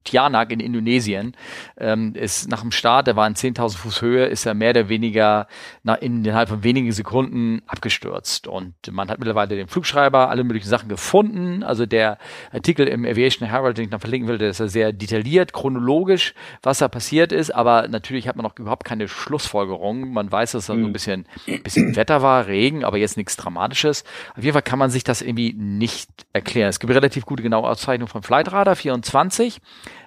Pontianak 0.00 0.50
in 0.50 0.60
Indonesien 0.60 1.36
ähm, 1.76 2.14
ist 2.14 2.48
nach 2.48 2.62
dem 2.62 2.72
Start, 2.72 3.06
der 3.06 3.16
war 3.16 3.26
in 3.26 3.34
10.000 3.34 3.76
Fuß 3.76 4.02
Höhe, 4.02 4.26
ist 4.26 4.46
er 4.46 4.54
mehr 4.54 4.70
oder 4.70 4.88
weniger 4.88 5.46
na, 5.82 5.94
innerhalb 5.94 6.48
von 6.48 6.64
wenigen 6.64 6.90
Sekunden 6.90 7.62
abgestürzt. 7.66 8.48
Und 8.48 8.74
man 8.90 9.08
hat 9.10 9.18
mittlerweile 9.18 9.56
den 9.56 9.68
Flugschreiber, 9.68 10.30
alle 10.30 10.42
möglichen 10.42 10.68
Sachen 10.68 10.88
gefunden. 10.88 11.62
Also 11.62 11.86
der 11.86 12.18
Artikel 12.50 12.88
im 12.88 13.04
Aviation 13.04 13.46
Herald, 13.46 13.76
den 13.76 13.84
ich 13.84 13.90
noch 13.90 14.00
verlinken 14.00 14.28
will, 14.28 14.38
der 14.38 14.50
ist 14.50 14.60
ja 14.60 14.68
sehr 14.68 14.92
detailliert, 14.92 15.52
chronologisch, 15.52 16.34
was 16.62 16.78
da 16.78 16.88
passiert 16.88 17.30
ist. 17.30 17.54
Aber 17.54 17.86
natürlich 17.86 18.26
hat 18.26 18.36
man 18.36 18.44
noch 18.44 18.58
überhaupt 18.58 18.84
keine 18.84 19.06
Schlussfolgerung. 19.06 20.12
Man 20.12 20.32
weiß, 20.32 20.52
dass 20.52 20.66
da 20.66 20.74
so 20.74 20.80
ein 20.80 20.92
bisschen, 20.92 21.26
bisschen 21.62 21.94
Wetter 21.96 22.22
war, 22.22 22.46
Regen, 22.46 22.84
aber 22.84 22.96
jetzt 22.96 23.16
nichts 23.16 23.36
Dramatisches. 23.36 24.04
Auf 24.36 24.42
jeden 24.42 24.54
Fall 24.54 24.62
kann 24.62 24.78
man 24.78 24.90
sich 24.90 25.04
das 25.04 25.22
irgendwie 25.22 25.52
nicht 25.52 26.10
erklären. 26.32 26.70
Es 26.70 26.80
gibt 26.80 26.92
relativ 26.92 27.26
gute 27.26 27.42
genaue 27.42 27.68
Auszeichnung 27.68 28.08
von 28.08 28.22
Flightradar 28.22 28.76
24 28.76 29.60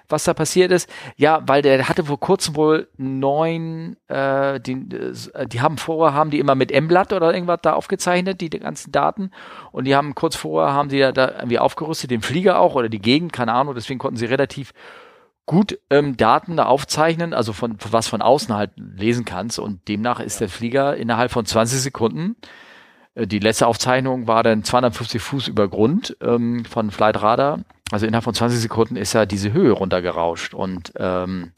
was 0.08 0.24
da 0.24 0.34
passiert 0.34 0.70
ist. 0.70 0.88
Ja, 1.16 1.42
weil 1.46 1.62
der 1.62 1.88
hatte 1.88 2.04
vor 2.04 2.20
kurzem 2.20 2.56
wohl 2.56 2.88
neun, 2.96 3.96
äh, 4.08 4.60
die, 4.60 4.72
äh, 4.72 5.46
die 5.46 5.60
haben 5.60 5.78
vorher, 5.78 6.14
haben 6.14 6.30
die 6.30 6.38
immer 6.38 6.54
mit 6.54 6.72
M-Blatt 6.72 7.12
oder 7.12 7.32
irgendwas 7.32 7.60
da 7.62 7.72
aufgezeichnet, 7.72 8.40
die, 8.40 8.50
die 8.50 8.60
ganzen 8.60 8.92
Daten. 8.92 9.30
Und 9.72 9.84
die 9.84 9.96
haben 9.96 10.14
kurz 10.14 10.36
vorher, 10.36 10.74
haben 10.74 10.88
die 10.88 10.98
da, 10.98 11.12
da 11.12 11.30
irgendwie 11.32 11.58
aufgerüstet, 11.58 12.10
den 12.10 12.22
Flieger 12.22 12.58
auch 12.58 12.74
oder 12.74 12.88
die 12.88 13.00
Gegend, 13.00 13.32
keine 13.32 13.52
Ahnung, 13.52 13.74
deswegen 13.74 13.98
konnten 13.98 14.16
sie 14.16 14.26
relativ 14.26 14.72
gut 15.46 15.78
ähm, 15.90 16.16
Daten 16.16 16.56
da 16.56 16.66
aufzeichnen, 16.66 17.34
also 17.34 17.52
von 17.52 17.76
was 17.90 18.08
von 18.08 18.22
außen 18.22 18.54
halt 18.54 18.70
lesen 18.76 19.24
kannst. 19.24 19.58
Und 19.58 19.88
demnach 19.88 20.20
ist 20.20 20.40
der 20.40 20.48
Flieger 20.48 20.96
innerhalb 20.96 21.30
von 21.30 21.44
20 21.44 21.80
Sekunden 21.80 22.36
äh, 23.14 23.26
die 23.26 23.38
letzte 23.38 23.66
Aufzeichnung 23.66 24.26
war 24.26 24.42
dann 24.42 24.64
250 24.64 25.20
Fuß 25.22 25.48
über 25.48 25.68
Grund 25.68 26.16
ähm, 26.20 26.64
von 26.64 26.90
Flight 26.90 27.20
Radar. 27.22 27.60
Also 27.90 28.06
innerhalb 28.06 28.24
von 28.24 28.34
20 28.34 28.60
Sekunden 28.60 28.96
ist 28.96 29.12
ja 29.12 29.26
diese 29.26 29.52
Höhe 29.52 29.72
runtergerauscht. 29.72 30.54
Und 30.54 30.92
ähm, 30.96 31.52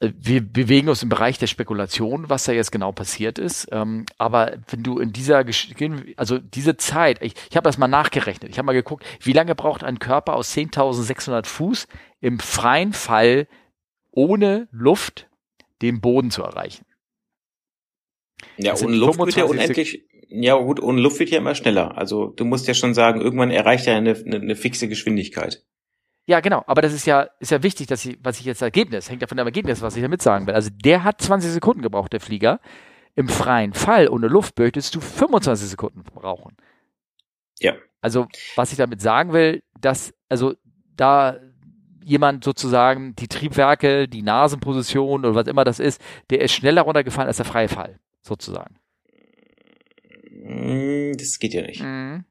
äh, 0.00 0.12
wir 0.16 0.40
bewegen 0.40 0.88
uns 0.88 1.02
im 1.02 1.08
Bereich 1.08 1.38
der 1.38 1.46
Spekulation, 1.46 2.28
was 2.28 2.44
da 2.44 2.52
jetzt 2.52 2.72
genau 2.72 2.92
passiert 2.92 3.38
ist. 3.38 3.68
Ähm, 3.72 4.06
aber 4.18 4.58
wenn 4.68 4.82
du 4.82 4.98
in 4.98 5.12
dieser, 5.12 5.44
Gesch 5.44 5.70
also 6.16 6.38
diese 6.38 6.76
Zeit, 6.76 7.22
ich, 7.22 7.34
ich 7.50 7.56
habe 7.56 7.64
das 7.64 7.78
mal 7.78 7.88
nachgerechnet, 7.88 8.50
ich 8.50 8.58
habe 8.58 8.66
mal 8.66 8.72
geguckt, 8.72 9.04
wie 9.20 9.32
lange 9.32 9.54
braucht 9.54 9.84
ein 9.84 9.98
Körper 9.98 10.34
aus 10.34 10.54
10.600 10.54 11.46
Fuß 11.46 11.88
im 12.20 12.38
freien 12.38 12.92
Fall 12.92 13.48
ohne 14.10 14.68
Luft 14.70 15.28
den 15.82 16.00
Boden 16.00 16.30
zu 16.30 16.42
erreichen. 16.42 16.85
Ja, 18.58 18.74
ohne 18.74 18.96
Luft 18.96 19.18
wird 19.18 19.36
ja 19.36 19.46
25 19.46 19.50
unendlich, 19.50 20.04
ja 20.28 20.54
gut, 20.56 20.80
ohne 20.80 21.00
Luft 21.00 21.18
wird 21.18 21.30
ja 21.30 21.38
immer 21.38 21.54
schneller. 21.54 21.96
Also 21.96 22.28
du 22.28 22.44
musst 22.44 22.66
ja 22.68 22.74
schon 22.74 22.94
sagen, 22.94 23.20
irgendwann 23.20 23.50
erreicht 23.50 23.86
er 23.86 23.96
eine, 23.96 24.14
eine, 24.14 24.36
eine 24.36 24.56
fixe 24.56 24.88
Geschwindigkeit. 24.88 25.64
Ja, 26.26 26.40
genau. 26.40 26.64
Aber 26.66 26.82
das 26.82 26.92
ist 26.92 27.06
ja, 27.06 27.28
ist 27.38 27.52
ja 27.52 27.62
wichtig, 27.62 27.86
dass 27.86 28.04
ich, 28.04 28.18
was 28.22 28.40
ich 28.40 28.46
jetzt 28.46 28.60
Ergebnis, 28.60 29.08
hängt 29.08 29.22
ja 29.22 29.28
von 29.28 29.36
dem 29.36 29.46
Ergebnis, 29.46 29.80
was 29.80 29.94
ich 29.96 30.02
damit 30.02 30.22
sagen 30.22 30.46
will. 30.46 30.54
Also 30.54 30.70
der 30.72 31.04
hat 31.04 31.20
20 31.20 31.52
Sekunden 31.52 31.82
gebraucht, 31.82 32.12
der 32.12 32.20
Flieger. 32.20 32.60
Im 33.14 33.28
freien 33.28 33.72
Fall 33.72 34.08
ohne 34.08 34.26
Luft 34.26 34.58
möchtest 34.58 34.94
du 34.94 35.00
25 35.00 35.68
Sekunden 35.68 36.02
brauchen. 36.02 36.56
Ja. 37.60 37.74
Also, 38.02 38.26
was 38.56 38.72
ich 38.72 38.78
damit 38.78 39.00
sagen 39.00 39.32
will, 39.32 39.62
dass, 39.80 40.12
also 40.28 40.54
da 40.96 41.38
jemand 42.04 42.44
sozusagen 42.44 43.16
die 43.16 43.26
Triebwerke, 43.26 44.06
die 44.06 44.22
Nasenposition 44.22 45.24
oder 45.24 45.34
was 45.34 45.48
immer 45.48 45.64
das 45.64 45.80
ist, 45.80 46.00
der 46.30 46.40
ist 46.40 46.52
schneller 46.52 46.82
runtergefallen 46.82 47.26
als 47.26 47.38
der 47.38 47.46
freie 47.46 47.68
Fall, 47.68 47.98
sozusagen. 48.26 48.76
Mm, 50.30 51.12
Das 51.16 51.38
geht 51.38 51.54
ja 51.54 51.62
nicht. 51.62 51.82
Mhm. 51.82 52.24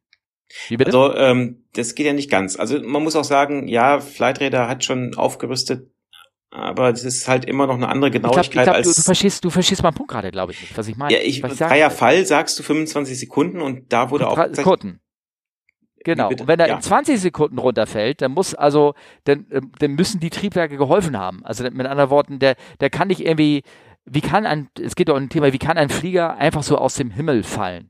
Wie 0.67 0.77
bitte? 0.77 0.95
Also 0.97 1.15
ähm, 1.15 1.65
das 1.73 1.95
geht 1.95 2.05
ja 2.05 2.13
nicht 2.13 2.29
ganz. 2.29 2.57
Also 2.57 2.79
man 2.81 3.03
muss 3.03 3.15
auch 3.15 3.23
sagen, 3.23 3.67
ja, 3.67 3.99
Flightradar 3.99 4.69
hat 4.69 4.83
schon 4.83 5.15
aufgerüstet, 5.15 5.91
aber 6.51 6.91
das 6.91 7.03
ist 7.03 7.27
halt 7.27 7.45
immer 7.45 7.67
noch 7.67 7.75
eine 7.75 7.89
andere 7.89 8.09
ich 8.09 8.13
glaube, 8.13 8.29
Genauigkeit 8.29 8.63
glaub, 8.65 8.75
als 8.75 8.87
du, 8.87 8.93
du 8.93 9.01
verstehst, 9.01 9.43
du 9.43 9.49
verstehst 9.49 9.83
meinen 9.83 9.95
Punkt 9.95 10.11
gerade, 10.11 10.31
glaube 10.31 10.51
ich 10.53 10.61
nicht, 10.61 10.77
was 10.77 10.87
ich 10.87 10.95
meine. 10.95 11.13
ja, 11.13 11.19
ich, 11.21 11.41
was 11.43 11.53
ich 11.53 11.57
freier. 11.57 11.89
Fall 11.89 12.25
sagst 12.25 12.57
du 12.59 12.63
25 12.63 13.19
Sekunden 13.19 13.59
und 13.61 13.91
da 13.91 14.11
wurde 14.11 14.27
auch 14.27 14.37
Sekunden. 14.53 14.99
Genau. 16.05 16.29
Und 16.29 16.47
wenn 16.47 16.59
er 16.59 16.67
Ja. 16.67 16.75
in 16.75 16.81
20 16.81 17.19
Sekunden 17.19 17.57
runterfällt, 17.57 18.21
dann 18.21 18.31
muss 18.31 18.53
also, 18.53 18.93
dann, 19.23 19.47
ähm, 19.51 19.71
dann 19.79 19.93
müssen 19.93 20.19
die 20.19 20.29
Triebwerke 20.29 20.77
geholfen 20.77 21.17
haben. 21.17 21.43
Also 21.43 21.63
mit 21.63 21.87
anderen 21.87 22.11
Worten, 22.11 22.37
der, 22.37 22.55
der 22.79 22.91
kann 22.91 23.07
nicht 23.07 23.21
irgendwie, 23.21 23.63
wie 24.05 24.21
kann 24.21 24.45
ein, 24.45 24.69
es 24.81 24.95
geht 24.95 25.09
doch 25.09 25.15
um 25.15 25.23
ein 25.23 25.29
Thema, 25.29 25.51
wie 25.53 25.57
kann 25.59 25.77
ein 25.77 25.89
Flieger 25.89 26.37
einfach 26.37 26.63
so 26.63 26.77
aus 26.77 26.95
dem 26.95 27.11
Himmel 27.11 27.43
fallen? 27.43 27.89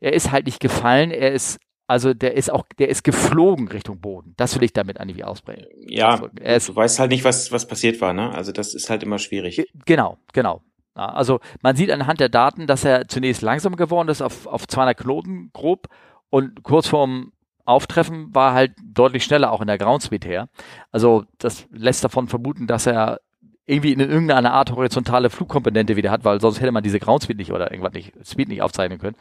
Er 0.00 0.12
ist 0.12 0.30
halt 0.30 0.46
nicht 0.46 0.60
gefallen, 0.60 1.10
er 1.10 1.32
ist, 1.32 1.58
also 1.86 2.12
der 2.14 2.34
ist 2.34 2.50
auch, 2.52 2.64
der 2.78 2.88
ist 2.88 3.04
geflogen 3.04 3.68
Richtung 3.68 4.00
Boden. 4.00 4.34
Das 4.36 4.54
will 4.56 4.64
ich 4.64 4.72
damit 4.72 4.98
irgendwie 4.98 5.24
ausbringen. 5.24 5.64
ja, 5.86 6.20
ist, 6.40 6.68
du 6.68 6.76
weißt 6.76 6.98
halt 6.98 7.10
nicht, 7.10 7.24
was 7.24 7.52
was 7.52 7.66
passiert 7.66 8.00
war, 8.00 8.12
ne? 8.12 8.32
Also 8.34 8.52
das 8.52 8.74
ist 8.74 8.90
halt 8.90 9.02
immer 9.02 9.18
schwierig. 9.18 9.56
Ge- 9.56 9.66
Genau, 9.86 10.18
genau. 10.32 10.62
Also 10.94 11.40
man 11.62 11.76
sieht 11.76 11.90
anhand 11.90 12.20
der 12.20 12.28
Daten, 12.30 12.66
dass 12.66 12.84
er 12.84 13.06
zunächst 13.08 13.42
langsam 13.42 13.76
geworden 13.76 14.08
ist 14.08 14.22
auf, 14.22 14.46
auf 14.46 14.66
200 14.66 14.96
Knoten 14.96 15.50
grob 15.52 15.88
und 16.30 16.62
kurz 16.62 16.88
vorm 16.88 17.32
Auftreffen 17.66 18.34
war 18.34 18.54
halt 18.54 18.72
deutlich 18.82 19.24
schneller 19.24 19.50
auch 19.52 19.60
in 19.60 19.66
der 19.66 19.76
Groundspeed 19.78 20.24
her. 20.24 20.48
Also 20.92 21.24
das 21.38 21.66
lässt 21.70 22.02
davon 22.04 22.28
vermuten, 22.28 22.66
dass 22.66 22.86
er 22.86 23.20
irgendwie 23.66 23.92
in 23.92 24.00
irgendeiner 24.00 24.52
Art 24.52 24.72
horizontale 24.72 25.28
Flugkomponente 25.28 25.96
wieder 25.96 26.10
hat, 26.10 26.24
weil 26.24 26.40
sonst 26.40 26.60
hätte 26.60 26.72
man 26.72 26.84
diese 26.84 27.00
Groundspeed 27.00 27.36
nicht 27.36 27.52
oder 27.52 27.70
irgendwas 27.70 27.92
nicht, 27.92 28.12
Speed 28.24 28.48
nicht 28.48 28.62
aufzeichnen 28.62 28.98
können. 28.98 29.16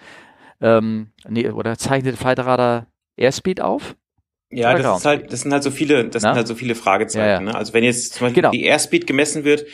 Ähm, 0.61 1.07
nee, 1.27 1.49
oder 1.49 1.77
zeichnet 1.77 2.17
Flight 2.17 2.39
Radar 2.39 2.87
Airspeed 3.17 3.61
auf? 3.61 3.95
Ja, 4.51 4.77
das 4.77 4.99
ist 4.99 5.05
halt, 5.05 5.33
das 5.33 5.41
sind 5.41 5.51
halt 5.51 5.63
so 5.63 5.71
viele, 5.71 6.05
das 6.05 6.23
Na? 6.23 6.29
sind 6.29 6.37
halt 6.37 6.47
so 6.47 6.55
viele 6.55 6.75
Fragezeichen. 6.75 7.25
Ja, 7.25 7.33
ja. 7.33 7.41
Ne? 7.41 7.55
Also 7.55 7.73
wenn 7.73 7.83
jetzt 7.83 8.13
zum 8.13 8.27
Beispiel 8.27 8.43
genau. 8.43 8.51
die 8.51 8.63
Airspeed 8.63 9.07
gemessen 9.07 9.43
wird, 9.43 9.65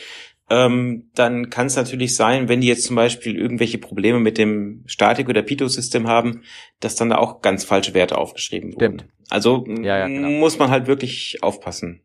ähm, 0.50 1.10
dann 1.14 1.50
kann 1.50 1.66
es 1.66 1.76
natürlich 1.76 2.16
sein, 2.16 2.48
wenn 2.48 2.60
die 2.60 2.66
jetzt 2.66 2.84
zum 2.84 2.96
Beispiel 2.96 3.36
irgendwelche 3.36 3.78
Probleme 3.78 4.18
mit 4.18 4.38
dem 4.38 4.82
Statik- 4.86 5.28
oder 5.28 5.42
Pitot-System 5.42 6.08
haben, 6.08 6.42
dass 6.80 6.96
dann 6.96 7.10
da 7.10 7.18
auch 7.18 7.42
ganz 7.42 7.64
falsche 7.64 7.94
Werte 7.94 8.18
aufgeschrieben 8.18 8.74
wurden. 8.74 8.98
Stimmt. 8.98 9.06
Also 9.30 9.64
ja, 9.66 10.06
genau. 10.06 10.28
muss 10.28 10.58
man 10.58 10.70
halt 10.70 10.86
wirklich 10.86 11.38
aufpassen. 11.42 12.02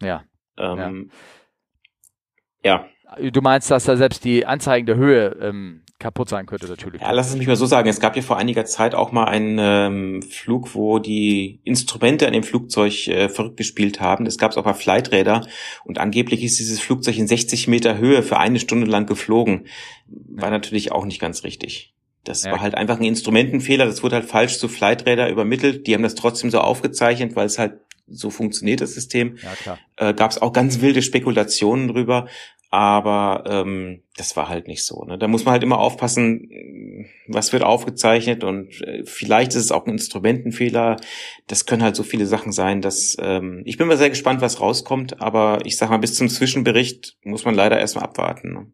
Ja. 0.00 0.24
Ähm, 0.58 1.10
ja. 1.10 1.16
Ja. 2.64 2.86
Du 3.30 3.42
meinst, 3.42 3.70
dass 3.70 3.84
da 3.84 3.96
selbst 3.96 4.24
die 4.24 4.46
Anzeigen 4.46 4.86
der 4.86 4.96
Höhe 4.96 5.36
ähm, 5.40 5.82
kaputt 6.02 6.28
sein 6.28 6.46
könnte 6.46 6.66
natürlich. 6.66 7.00
Ja, 7.00 7.12
lass 7.12 7.30
es 7.30 7.36
mich 7.36 7.46
mal 7.46 7.56
so 7.56 7.66
sagen. 7.66 7.88
Es 7.88 8.00
gab 8.00 8.16
ja 8.16 8.22
vor 8.22 8.36
einiger 8.36 8.64
Zeit 8.64 8.94
auch 8.94 9.12
mal 9.12 9.24
einen 9.24 9.58
ähm, 9.60 10.22
Flug, 10.22 10.74
wo 10.74 10.98
die 10.98 11.60
Instrumente 11.64 12.26
an 12.26 12.32
dem 12.32 12.42
Flugzeug 12.42 13.06
äh, 13.08 13.28
verrückt 13.28 13.56
gespielt 13.56 14.00
haben. 14.00 14.24
Das 14.24 14.36
gab 14.36 14.50
es 14.50 14.56
auch 14.56 14.64
bei 14.64 14.74
Flighträder 14.74 15.46
und 15.84 15.98
angeblich 15.98 16.42
ist 16.42 16.58
dieses 16.58 16.80
Flugzeug 16.80 17.16
in 17.16 17.28
60 17.28 17.68
Meter 17.68 17.98
Höhe 17.98 18.22
für 18.22 18.38
eine 18.38 18.58
Stunde 18.58 18.86
lang 18.86 19.06
geflogen. 19.06 19.66
War 20.06 20.50
natürlich 20.50 20.92
auch 20.92 21.04
nicht 21.04 21.20
ganz 21.20 21.44
richtig. 21.44 21.94
Das 22.24 22.44
ja. 22.44 22.52
war 22.52 22.60
halt 22.60 22.74
einfach 22.74 22.98
ein 22.98 23.04
Instrumentenfehler. 23.04 23.86
Das 23.86 24.02
wurde 24.02 24.16
halt 24.16 24.26
falsch 24.26 24.58
zu 24.58 24.68
Flighträder 24.68 25.28
übermittelt. 25.28 25.86
Die 25.86 25.94
haben 25.94 26.02
das 26.02 26.14
trotzdem 26.14 26.50
so 26.50 26.60
aufgezeichnet, 26.60 27.34
weil 27.36 27.46
es 27.46 27.58
halt 27.58 27.80
so 28.12 28.30
funktioniert 28.30 28.80
das 28.80 28.94
System. 28.94 29.36
Ja, 29.42 29.54
klar. 29.54 29.78
Äh, 29.96 30.14
Gab 30.14 30.30
es 30.30 30.40
auch 30.40 30.52
ganz 30.52 30.80
wilde 30.80 31.02
Spekulationen 31.02 31.88
drüber 31.88 32.26
aber 32.72 33.44
ähm, 33.46 34.02
das 34.16 34.34
war 34.34 34.48
halt 34.48 34.66
nicht 34.66 34.86
so. 34.86 35.04
Ne? 35.04 35.18
Da 35.18 35.28
muss 35.28 35.44
man 35.44 35.52
halt 35.52 35.62
immer 35.62 35.78
aufpassen, 35.78 36.48
was 37.26 37.52
wird 37.52 37.62
aufgezeichnet 37.62 38.44
und 38.44 38.80
äh, 38.80 39.04
vielleicht 39.04 39.50
ist 39.50 39.64
es 39.64 39.72
auch 39.72 39.84
ein 39.84 39.92
Instrumentenfehler. 39.92 40.96
Das 41.46 41.66
können 41.66 41.82
halt 41.82 41.96
so 41.96 42.02
viele 42.02 42.24
Sachen 42.24 42.50
sein, 42.50 42.80
dass 42.80 43.14
ähm, 43.20 43.60
ich 43.66 43.76
bin 43.76 43.88
mal 43.88 43.98
sehr 43.98 44.08
gespannt, 44.08 44.40
was 44.40 44.62
rauskommt, 44.62 45.20
aber 45.20 45.58
ich 45.66 45.76
sag 45.76 45.90
mal, 45.90 45.98
bis 45.98 46.14
zum 46.14 46.30
Zwischenbericht 46.30 47.18
muss 47.24 47.44
man 47.44 47.54
leider 47.54 47.78
erstmal 47.78 48.04
abwarten. 48.04 48.52
Ne? 48.54 48.66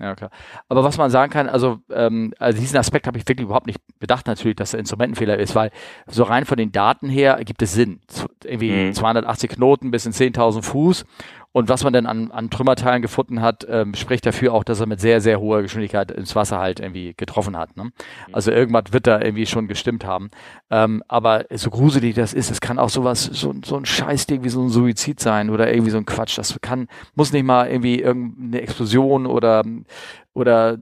Ja, 0.00 0.14
klar. 0.14 0.30
Aber 0.68 0.84
was 0.84 0.96
man 0.96 1.10
sagen 1.10 1.32
kann, 1.32 1.48
also, 1.48 1.80
ähm, 1.90 2.32
also 2.38 2.60
diesen 2.60 2.76
Aspekt 2.78 3.06
habe 3.06 3.18
ich 3.18 3.26
wirklich 3.26 3.46
überhaupt 3.46 3.66
nicht 3.66 3.80
bedacht, 3.98 4.26
natürlich, 4.26 4.56
dass 4.56 4.70
der 4.70 4.80
Instrumentenfehler 4.80 5.38
ist, 5.38 5.54
weil 5.54 5.70
so 6.06 6.22
rein 6.22 6.44
von 6.44 6.56
den 6.56 6.70
Daten 6.70 7.08
her 7.08 7.40
gibt 7.44 7.62
es 7.62 7.72
Sinn. 7.72 8.00
Irgendwie 8.44 8.70
mhm. 8.70 8.94
280 8.94 9.50
Knoten 9.50 9.90
bis 9.90 10.06
in 10.06 10.12
10.000 10.12 10.62
Fuß 10.62 11.04
und 11.58 11.68
was 11.68 11.82
man 11.82 11.92
dann 11.92 12.06
an, 12.06 12.30
an 12.30 12.50
Trümmerteilen 12.50 13.02
gefunden 13.02 13.42
hat, 13.42 13.66
ähm, 13.68 13.92
spricht 13.94 14.24
dafür 14.24 14.54
auch, 14.54 14.62
dass 14.62 14.78
er 14.78 14.86
mit 14.86 15.00
sehr, 15.00 15.20
sehr 15.20 15.40
hoher 15.40 15.62
Geschwindigkeit 15.62 16.12
ins 16.12 16.36
Wasser 16.36 16.60
halt 16.60 16.78
irgendwie 16.78 17.14
getroffen 17.16 17.56
hat. 17.56 17.76
Ne? 17.76 17.86
Mhm. 17.86 17.90
Also 18.30 18.52
irgendwas 18.52 18.92
wird 18.92 19.08
da 19.08 19.20
irgendwie 19.20 19.44
schon 19.44 19.66
gestimmt 19.66 20.04
haben. 20.04 20.30
Ähm, 20.70 21.02
aber 21.08 21.46
so 21.52 21.70
gruselig 21.70 22.14
das 22.14 22.32
ist, 22.32 22.52
es 22.52 22.60
kann 22.60 22.78
auch 22.78 22.90
sowas, 22.90 23.24
so, 23.24 23.52
so 23.64 23.76
ein 23.76 23.84
Scheißding 23.84 24.44
wie 24.44 24.50
so 24.50 24.62
ein 24.62 24.68
Suizid 24.68 25.18
sein 25.18 25.50
oder 25.50 25.68
irgendwie 25.68 25.90
so 25.90 25.98
ein 25.98 26.06
Quatsch. 26.06 26.38
Das 26.38 26.56
kann, 26.60 26.86
muss 27.16 27.32
nicht 27.32 27.44
mal 27.44 27.68
irgendwie 27.68 27.98
irgendeine 27.98 28.62
Explosion 28.62 29.26
oder 29.26 29.64
oder 30.32 30.78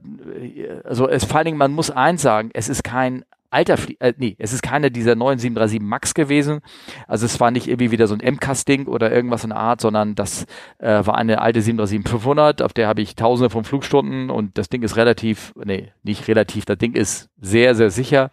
also 0.83 1.09
es 1.09 1.25
vor 1.25 1.37
allen 1.37 1.45
Dingen, 1.45 1.57
man 1.57 1.71
muss 1.71 1.89
eins 1.89 2.21
sagen, 2.21 2.51
es 2.53 2.69
ist 2.69 2.83
kein 2.83 3.25
alter 3.49 3.77
Flie 3.77 3.97
äh, 3.99 4.13
nee, 4.17 4.35
es 4.39 4.53
ist 4.53 4.61
keine 4.61 4.91
dieser 4.91 5.15
neuen 5.15 5.39
737 5.39 5.79
Max 5.81 6.13
gewesen. 6.13 6.59
Also 7.07 7.25
es 7.25 7.39
war 7.39 7.51
nicht 7.51 7.67
irgendwie 7.67 7.91
wieder 7.91 8.07
so 8.07 8.15
ein 8.15 8.35
MCAS-Ding 8.35 8.87
oder 8.87 9.11
irgendwas 9.11 9.43
in 9.43 9.51
der 9.51 9.59
Art, 9.59 9.81
sondern 9.81 10.15
das 10.15 10.45
äh, 10.79 11.05
war 11.05 11.15
eine 11.15 11.41
alte 11.41 11.61
737-500, 11.61 12.63
auf 12.63 12.73
der 12.73 12.87
habe 12.87 13.01
ich 13.01 13.15
tausende 13.15 13.49
von 13.49 13.63
Flugstunden 13.63 14.29
und 14.29 14.57
das 14.57 14.69
Ding 14.69 14.83
ist 14.83 14.95
relativ, 14.95 15.53
nee, 15.63 15.91
nicht 16.03 16.27
relativ, 16.27 16.65
das 16.65 16.77
Ding 16.77 16.93
ist 16.93 17.29
sehr, 17.39 17.75
sehr 17.75 17.89
sicher. 17.89 18.31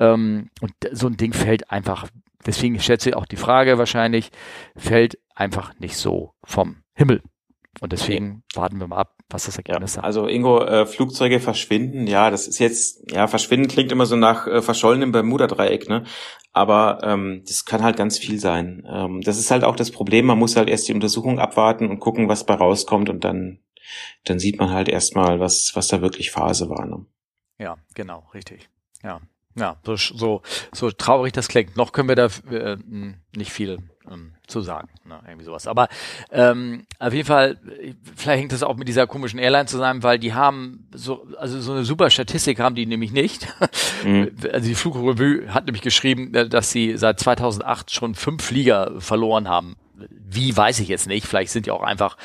Ähm, 0.00 0.50
und 0.60 0.72
so 0.92 1.06
ein 1.06 1.16
Ding 1.16 1.32
fällt 1.32 1.70
einfach, 1.70 2.08
deswegen 2.46 2.78
schätze 2.80 3.10
ich 3.10 3.16
auch 3.16 3.26
die 3.26 3.36
Frage 3.36 3.78
wahrscheinlich, 3.78 4.30
fällt 4.76 5.18
einfach 5.34 5.78
nicht 5.78 5.96
so 5.96 6.32
vom 6.44 6.76
Himmel. 6.94 7.22
Und 7.80 7.92
deswegen 7.92 8.44
warten 8.54 8.78
wir 8.78 8.86
mal 8.86 8.98
ab, 8.98 9.16
was 9.28 9.46
das 9.46 9.56
Ergebnis 9.56 9.92
ja, 9.92 9.96
sagt. 9.96 10.06
Also 10.06 10.26
Ingo, 10.26 10.62
äh, 10.62 10.86
Flugzeuge 10.86 11.40
verschwinden, 11.40 12.06
ja, 12.06 12.30
das 12.30 12.46
ist 12.46 12.58
jetzt, 12.58 13.10
ja, 13.10 13.26
verschwinden 13.26 13.68
klingt 13.68 13.92
immer 13.92 14.06
so 14.06 14.16
nach 14.16 14.46
äh, 14.46 14.62
verschollenem 14.62 15.12
Bermuda-Dreieck, 15.12 15.88
ne? 15.88 16.04
Aber 16.52 17.00
ähm, 17.02 17.42
das 17.46 17.64
kann 17.64 17.82
halt 17.82 17.96
ganz 17.96 18.18
viel 18.18 18.38
sein. 18.38 18.86
Ähm, 18.88 19.20
das 19.22 19.38
ist 19.38 19.50
halt 19.50 19.64
auch 19.64 19.76
das 19.76 19.90
Problem, 19.90 20.26
man 20.26 20.38
muss 20.38 20.56
halt 20.56 20.68
erst 20.68 20.88
die 20.88 20.94
Untersuchung 20.94 21.38
abwarten 21.38 21.90
und 21.90 21.98
gucken, 21.98 22.28
was 22.28 22.46
bei 22.46 22.54
rauskommt 22.54 23.10
und 23.10 23.24
dann, 23.24 23.58
dann 24.24 24.38
sieht 24.38 24.58
man 24.58 24.70
halt 24.70 24.88
erstmal, 24.88 25.40
was, 25.40 25.72
was 25.74 25.88
da 25.88 26.00
wirklich 26.00 26.30
Phase 26.30 26.70
war. 26.70 26.86
Ne? 26.86 27.04
Ja, 27.58 27.76
genau, 27.94 28.28
richtig. 28.34 28.68
Ja. 29.02 29.20
Ja, 29.56 29.76
so, 29.84 29.96
so, 29.96 30.42
so 30.72 30.90
traurig 30.90 31.32
das 31.32 31.46
klingt. 31.46 31.76
Noch 31.76 31.92
können 31.92 32.08
wir 32.08 32.16
da 32.16 32.28
äh, 32.50 32.76
nicht 33.36 33.52
viel 33.52 33.78
ähm, 34.10 34.33
zu 34.46 34.60
sagen. 34.60 34.88
Ne? 35.04 35.18
Irgendwie 35.26 35.44
sowas. 35.44 35.66
Aber 35.66 35.88
ähm, 36.30 36.86
auf 36.98 37.12
jeden 37.12 37.26
Fall, 37.26 37.58
vielleicht 38.16 38.40
hängt 38.40 38.52
das 38.52 38.62
auch 38.62 38.76
mit 38.76 38.88
dieser 38.88 39.06
komischen 39.06 39.38
Airline 39.38 39.66
zusammen, 39.66 40.02
weil 40.02 40.18
die 40.18 40.34
haben 40.34 40.88
so, 40.92 41.26
also 41.38 41.60
so 41.60 41.72
eine 41.72 41.84
super 41.84 42.10
Statistik 42.10 42.60
haben 42.60 42.74
die 42.74 42.86
nämlich 42.86 43.12
nicht. 43.12 43.48
Mhm. 44.04 44.32
Also 44.52 44.68
die 44.68 44.74
Flugrevue 44.74 45.52
hat 45.52 45.64
nämlich 45.66 45.82
geschrieben, 45.82 46.32
dass 46.32 46.70
sie 46.70 46.96
seit 46.96 47.18
2008 47.18 47.90
schon 47.90 48.14
fünf 48.14 48.44
Flieger 48.44 49.00
verloren 49.00 49.48
haben. 49.48 49.76
Wie, 50.08 50.56
weiß 50.56 50.80
ich 50.80 50.88
jetzt 50.88 51.06
nicht. 51.06 51.26
Vielleicht 51.26 51.50
sind 51.50 51.66
die 51.66 51.70
auch 51.70 51.82
einfach 51.82 52.16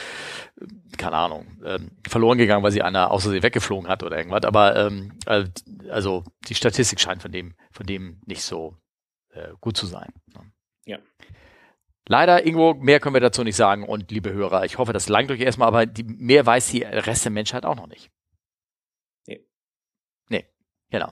keine 0.98 1.16
Ahnung, 1.16 1.48
ähm, 1.64 1.92
verloren 2.08 2.38
gegangen, 2.38 2.64
weil 2.64 2.72
sie 2.72 2.82
einer 2.82 3.10
außer 3.12 3.32
sie 3.32 3.42
weggeflogen 3.42 3.90
hat 3.90 4.04
oder 4.04 4.18
irgendwas. 4.18 4.44
Aber 4.44 4.76
ähm, 4.76 5.14
äh, 5.26 5.46
also 5.90 6.24
die 6.48 6.56
Statistik 6.56 7.00
scheint 7.00 7.22
von 7.22 7.32
dem, 7.32 7.56
von 7.72 7.86
dem 7.86 8.20
nicht 8.26 8.44
so 8.44 8.76
äh, 9.32 9.50
gut 9.62 9.78
zu 9.78 9.86
sein. 9.86 10.10
Ne? 10.34 10.52
Ja. 10.86 10.98
Leider, 12.12 12.44
Ingo, 12.44 12.74
mehr 12.74 13.00
können 13.00 13.14
wir 13.14 13.22
dazu 13.22 13.44
nicht 13.44 13.56
sagen. 13.56 13.84
Und 13.84 14.10
liebe 14.10 14.34
Hörer, 14.34 14.66
ich 14.66 14.80
hoffe, 14.80 14.94
das 14.94 15.10
langt 15.10 15.30
euch 15.30 15.42
erstmal, 15.42 15.68
aber 15.68 15.86
die, 15.86 16.04
mehr 16.04 16.44
weiß 16.44 16.70
die 16.70 16.82
Rest 16.82 17.24
der 17.24 17.32
Menschheit 17.32 17.66
auch 17.66 17.76
noch 17.76 17.86
nicht. 17.86 18.10
Nee. 19.28 19.46
Nee, 20.28 20.46
genau. 20.90 21.12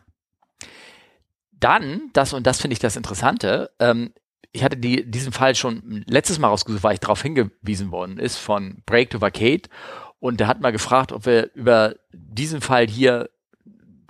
Dann, 1.51 2.09
das, 2.13 2.33
und 2.33 2.47
das 2.47 2.59
finde 2.59 2.73
ich 2.73 2.79
das 2.79 2.95
Interessante, 2.95 3.69
ähm, 3.79 4.11
ich 4.51 4.63
hatte 4.63 4.77
die, 4.77 5.09
diesen 5.09 5.33
Fall 5.33 5.53
schon 5.53 6.03
letztes 6.07 6.39
Mal 6.39 6.47
rausgesucht, 6.47 6.83
weil 6.83 6.95
ich 6.95 6.99
darauf 6.99 7.21
hingewiesen 7.21 7.91
worden 7.91 8.17
ist 8.17 8.37
von 8.37 8.81
Break 8.87 9.11
to 9.11 9.21
Vacate. 9.21 9.69
Und 10.17 10.39
der 10.39 10.47
hat 10.47 10.61
mal 10.61 10.71
gefragt, 10.71 11.11
ob 11.11 11.27
wir 11.27 11.53
über 11.53 11.93
diesen 12.11 12.61
Fall 12.61 12.87
hier 12.87 13.29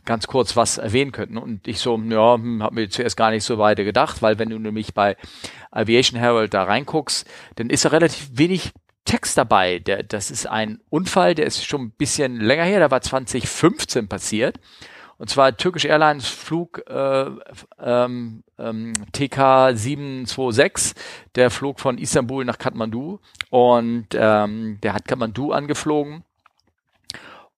ganz 0.08 0.26
kurz 0.26 0.56
was 0.56 0.80
erwähnen 0.80 1.12
könnten. 1.12 1.38
Und 1.38 1.68
ich 1.68 1.80
so, 1.80 1.98
ja, 1.98 2.36
hm, 2.36 2.64
habe 2.64 2.76
mir 2.76 2.90
zuerst 2.90 3.18
gar 3.18 3.30
nicht 3.30 3.44
so 3.44 3.60
weiter 3.60 3.84
gedacht, 3.84 4.24
weil 4.24 4.40
wenn 4.40 4.50
du 4.50 4.58
nämlich 4.58 4.96
bei 4.96 5.18
Aviation 5.78 6.20
Herald 6.20 6.54
da 6.54 6.64
reinguckst, 6.64 7.28
dann 7.56 7.70
ist 7.70 7.86
da 7.86 7.90
relativ 7.90 8.30
wenig 8.34 8.72
Text 9.06 9.38
dabei. 9.38 9.80
Der, 9.80 10.04
das 10.04 10.30
ist 10.32 10.48
ein 10.48 10.80
Unfall, 10.90 11.34
der 11.36 11.46
ist 11.46 11.66
schon 11.66 11.82
ein 11.82 11.92
bisschen 11.92 12.40
länger 12.40 12.64
her, 12.64 12.80
der 12.80 12.92
war 12.92 13.02
2015 13.02 14.08
passiert. 14.08 14.60
Und 15.18 15.30
zwar 15.32 15.58
Turkish 15.58 15.86
Airlines 15.86 16.28
Flug 16.28 16.84
äh, 16.88 17.26
ähm, 17.80 18.44
ähm, 18.60 18.94
TK 19.14 19.76
726, 19.76 20.94
der 21.34 21.50
flog 21.50 21.80
von 21.80 21.98
Istanbul 21.98 22.46
nach 22.46 22.60
Kathmandu 22.60 23.20
und 23.50 24.08
ähm, 24.14 24.78
der 24.84 24.94
hat 24.94 25.08
Kathmandu 25.08 25.54
angeflogen 25.54 26.24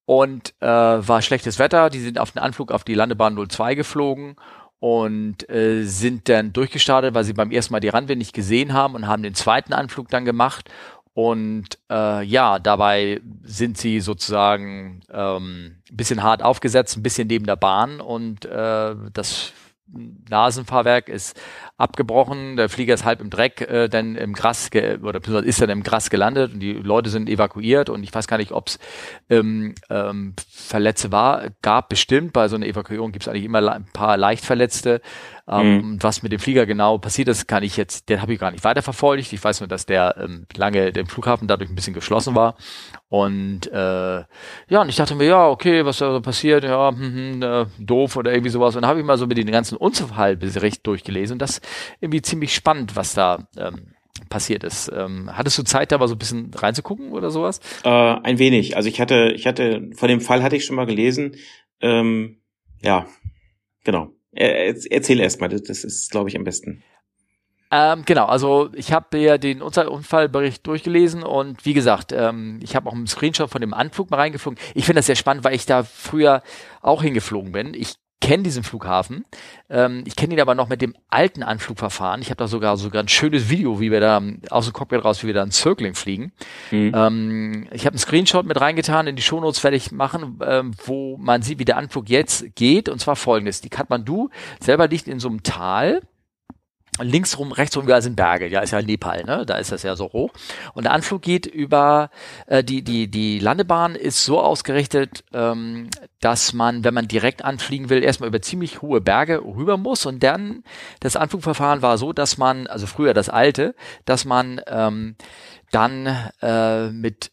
und 0.06 0.54
äh, 0.60 0.66
war 0.66 1.20
schlechtes 1.20 1.58
Wetter. 1.58 1.90
Die 1.90 2.00
sind 2.00 2.18
auf 2.18 2.30
den 2.30 2.40
Anflug 2.40 2.72
auf 2.72 2.82
die 2.82 2.94
Landebahn 2.94 3.36
02 3.46 3.74
geflogen 3.74 4.36
und 4.80 5.48
äh, 5.50 5.84
sind 5.84 6.28
dann 6.28 6.52
durchgestartet, 6.52 7.14
weil 7.14 7.24
sie 7.24 7.34
beim 7.34 7.50
ersten 7.50 7.72
Mal 7.72 7.80
die 7.80 7.90
Runway 7.90 8.16
nicht 8.16 8.32
gesehen 8.32 8.72
haben 8.72 8.94
und 8.94 9.06
haben 9.06 9.22
den 9.22 9.34
zweiten 9.34 9.74
Anflug 9.74 10.08
dann 10.08 10.24
gemacht. 10.24 10.70
Und 11.12 11.78
äh, 11.90 12.22
ja, 12.24 12.58
dabei 12.58 13.20
sind 13.42 13.76
sie 13.76 14.00
sozusagen 14.00 15.02
ähm, 15.12 15.76
ein 15.90 15.96
bisschen 15.96 16.22
hart 16.22 16.42
aufgesetzt, 16.42 16.96
ein 16.96 17.02
bisschen 17.02 17.28
neben 17.28 17.44
der 17.44 17.56
Bahn. 17.56 18.00
Und 18.00 18.46
äh, 18.46 18.94
das 19.12 19.52
Nasenfahrwerk 20.30 21.08
ist 21.08 21.38
abgebrochen, 21.80 22.56
der 22.56 22.68
Flieger 22.68 22.94
ist 22.94 23.04
halb 23.04 23.20
im 23.20 23.30
Dreck, 23.30 23.62
äh, 23.62 23.88
dann 23.88 24.16
im 24.16 24.32
Gras 24.32 24.70
oder 25.02 25.20
ist 25.44 25.62
dann 25.62 25.70
im 25.70 25.82
Gras 25.82 26.10
gelandet 26.10 26.54
und 26.54 26.60
die 26.60 26.74
Leute 26.74 27.10
sind 27.10 27.28
evakuiert 27.28 27.88
und 27.88 28.02
ich 28.02 28.14
weiß 28.14 28.28
gar 28.28 28.36
nicht, 28.36 28.52
ob 28.52 28.68
es 28.68 28.78
ähm, 29.28 29.74
ähm, 29.88 30.34
Verletzte 30.50 31.10
war, 31.10 31.44
gab 31.62 31.88
bestimmt, 31.88 32.32
bei 32.32 32.48
so 32.48 32.56
einer 32.56 32.66
Evakuierung 32.66 33.12
gibt 33.12 33.24
es 33.24 33.28
eigentlich 33.28 33.44
immer 33.44 33.72
ein 33.72 33.86
paar 33.92 34.16
Leichtverletzte. 34.16 35.00
Ähm, 35.50 35.76
mhm. 35.76 36.02
Was 36.02 36.22
mit 36.22 36.30
dem 36.30 36.38
Flieger 36.38 36.64
genau 36.64 36.98
passiert 36.98 37.28
ist, 37.28 37.48
kann 37.48 37.62
ich 37.62 37.76
jetzt, 37.76 38.08
den 38.08 38.22
habe 38.22 38.32
ich 38.32 38.38
gar 38.38 38.52
nicht 38.52 38.62
weiterverfolgt. 38.62 39.32
Ich 39.32 39.42
weiß 39.42 39.60
nur, 39.60 39.68
dass 39.68 39.84
der 39.84 40.14
ähm, 40.18 40.46
lange 40.56 40.92
der 40.92 41.06
Flughafen 41.06 41.48
dadurch 41.48 41.70
ein 41.70 41.74
bisschen 41.74 41.94
geschlossen 41.94 42.34
war. 42.36 42.54
Und 43.08 43.66
äh, 43.72 44.20
ja, 44.68 44.80
und 44.80 44.88
ich 44.88 44.96
dachte 44.96 45.16
mir, 45.16 45.26
ja, 45.26 45.48
okay, 45.48 45.84
was 45.84 45.98
da 45.98 46.12
so 46.12 46.20
passiert, 46.20 46.62
ja, 46.62 46.90
hm, 46.90 47.14
hm, 47.14 47.42
äh, 47.42 47.66
doof 47.78 48.16
oder 48.16 48.32
irgendwie 48.32 48.50
sowas. 48.50 48.76
Und 48.76 48.82
dann 48.82 48.88
habe 48.88 49.00
ich 49.00 49.06
mal 49.06 49.18
so 49.18 49.26
mit 49.26 49.38
den 49.38 49.50
ganzen 49.50 49.76
Unfallbericht 49.76 50.86
durchgelesen 50.86 51.34
und 51.34 51.42
das 51.42 51.60
irgendwie 52.00 52.22
ziemlich 52.22 52.54
spannend, 52.54 52.94
was 52.94 53.14
da 53.14 53.48
ähm, 53.56 53.94
passiert 54.28 54.62
ist. 54.62 54.90
Ähm, 54.94 55.30
hattest 55.32 55.58
du 55.58 55.64
Zeit, 55.64 55.90
da 55.90 55.98
mal 55.98 56.06
so 56.06 56.14
ein 56.14 56.18
bisschen 56.18 56.52
reinzugucken 56.54 57.10
oder 57.10 57.30
sowas? 57.30 57.60
Äh, 57.82 57.88
ein 57.88 58.38
wenig. 58.38 58.76
Also 58.76 58.88
ich 58.88 59.00
hatte, 59.00 59.32
ich 59.34 59.46
hatte, 59.46 59.90
von 59.96 60.08
dem 60.08 60.20
Fall 60.20 60.44
hatte 60.44 60.54
ich 60.54 60.64
schon 60.64 60.76
mal 60.76 60.86
gelesen. 60.86 61.34
Ähm, 61.80 62.40
ja, 62.82 63.06
genau. 63.82 64.12
Er, 64.32 64.74
erzähl 64.90 65.20
erst 65.20 65.40
mal, 65.40 65.48
das 65.48 65.84
ist, 65.84 66.10
glaube 66.10 66.28
ich, 66.28 66.36
am 66.36 66.44
besten. 66.44 66.82
Ähm, 67.72 68.02
genau, 68.04 68.26
also 68.26 68.70
ich 68.74 68.92
habe 68.92 69.18
ja 69.18 69.38
den 69.38 69.62
Unfallbericht 69.62 70.66
durchgelesen 70.66 71.22
und 71.22 71.64
wie 71.64 71.72
gesagt, 71.72 72.10
ähm, 72.12 72.58
ich 72.62 72.74
habe 72.74 72.88
auch 72.88 72.94
einen 72.94 73.06
Screenshot 73.06 73.48
von 73.48 73.60
dem 73.60 73.74
Anflug 73.74 74.10
mal 74.10 74.16
reingeflogen. 74.16 74.58
Ich 74.74 74.86
finde 74.86 74.98
das 74.98 75.06
sehr 75.06 75.14
spannend, 75.14 75.44
weil 75.44 75.54
ich 75.54 75.66
da 75.66 75.84
früher 75.84 76.42
auch 76.82 77.02
hingeflogen 77.02 77.52
bin. 77.52 77.74
Ich 77.74 77.94
kenne 78.20 78.42
diesen 78.42 78.62
Flughafen. 78.62 79.24
Ähm, 79.68 80.04
ich 80.06 80.16
kenne 80.16 80.34
ihn 80.34 80.40
aber 80.40 80.54
noch 80.54 80.68
mit 80.68 80.82
dem 80.82 80.94
alten 81.08 81.42
Anflugverfahren. 81.42 82.20
Ich 82.22 82.28
habe 82.28 82.36
da 82.36 82.48
sogar 82.48 82.76
sogar 82.76 83.02
ein 83.02 83.08
schönes 83.08 83.48
Video, 83.48 83.80
wie 83.80 83.90
wir 83.90 84.00
da 84.00 84.22
aus 84.50 84.66
dem 84.66 84.72
Cockpit 84.72 85.04
raus, 85.04 85.22
wie 85.22 85.28
wir 85.28 85.34
da 85.34 85.42
ein 85.42 85.50
Circling 85.50 85.94
fliegen. 85.94 86.32
Mhm. 86.70 86.92
Ähm, 86.94 87.68
ich 87.72 87.86
habe 87.86 87.94
einen 87.94 87.98
Screenshot 87.98 88.46
mit 88.46 88.60
reingetan, 88.60 89.06
in 89.06 89.16
die 89.16 89.22
Shownotes 89.22 89.64
werde 89.64 89.76
ich 89.76 89.90
machen, 89.90 90.38
ähm, 90.44 90.72
wo 90.84 91.16
man 91.16 91.42
sieht, 91.42 91.58
wie 91.58 91.64
der 91.64 91.76
Anflug 91.76 92.08
jetzt 92.08 92.54
geht. 92.54 92.88
Und 92.88 93.00
zwar 93.00 93.16
folgendes. 93.16 93.60
Die 93.60 93.70
Kathmandu 93.70 94.30
selber 94.60 94.88
liegt 94.88 95.08
in 95.08 95.18
so 95.18 95.28
einem 95.28 95.42
Tal 95.42 96.02
links 97.06 97.38
rum, 97.38 97.52
rechts 97.52 97.76
rum 97.76 97.84
überall 97.84 98.02
sind 98.02 98.16
Berge. 98.16 98.48
Ja, 98.48 98.60
ist 98.60 98.72
ja 98.72 98.82
Nepal, 98.82 99.24
ne? 99.24 99.44
Da 99.46 99.56
ist 99.56 99.72
das 99.72 99.82
ja 99.82 99.96
so 99.96 100.12
hoch. 100.12 100.30
Und 100.74 100.84
der 100.84 100.92
Anflug 100.92 101.22
geht 101.22 101.46
über 101.46 102.10
äh, 102.46 102.62
die 102.64 102.82
die 102.82 103.08
die 103.08 103.38
Landebahn 103.38 103.94
ist 103.94 104.24
so 104.24 104.40
ausgerichtet, 104.40 105.24
ähm, 105.32 105.88
dass 106.20 106.52
man, 106.52 106.84
wenn 106.84 106.94
man 106.94 107.08
direkt 107.08 107.44
anfliegen 107.44 107.88
will, 107.88 108.02
erstmal 108.02 108.28
über 108.28 108.42
ziemlich 108.42 108.82
hohe 108.82 109.00
Berge 109.00 109.42
rüber 109.42 109.76
muss 109.76 110.06
und 110.06 110.22
dann 110.22 110.62
das 111.00 111.16
Anflugverfahren 111.16 111.82
war 111.82 111.98
so, 111.98 112.12
dass 112.12 112.38
man, 112.38 112.66
also 112.66 112.86
früher 112.86 113.14
das 113.14 113.28
alte, 113.28 113.74
dass 114.04 114.24
man 114.24 114.60
ähm, 114.66 115.16
dann 115.70 116.06
äh, 116.42 116.90
mit 116.90 117.30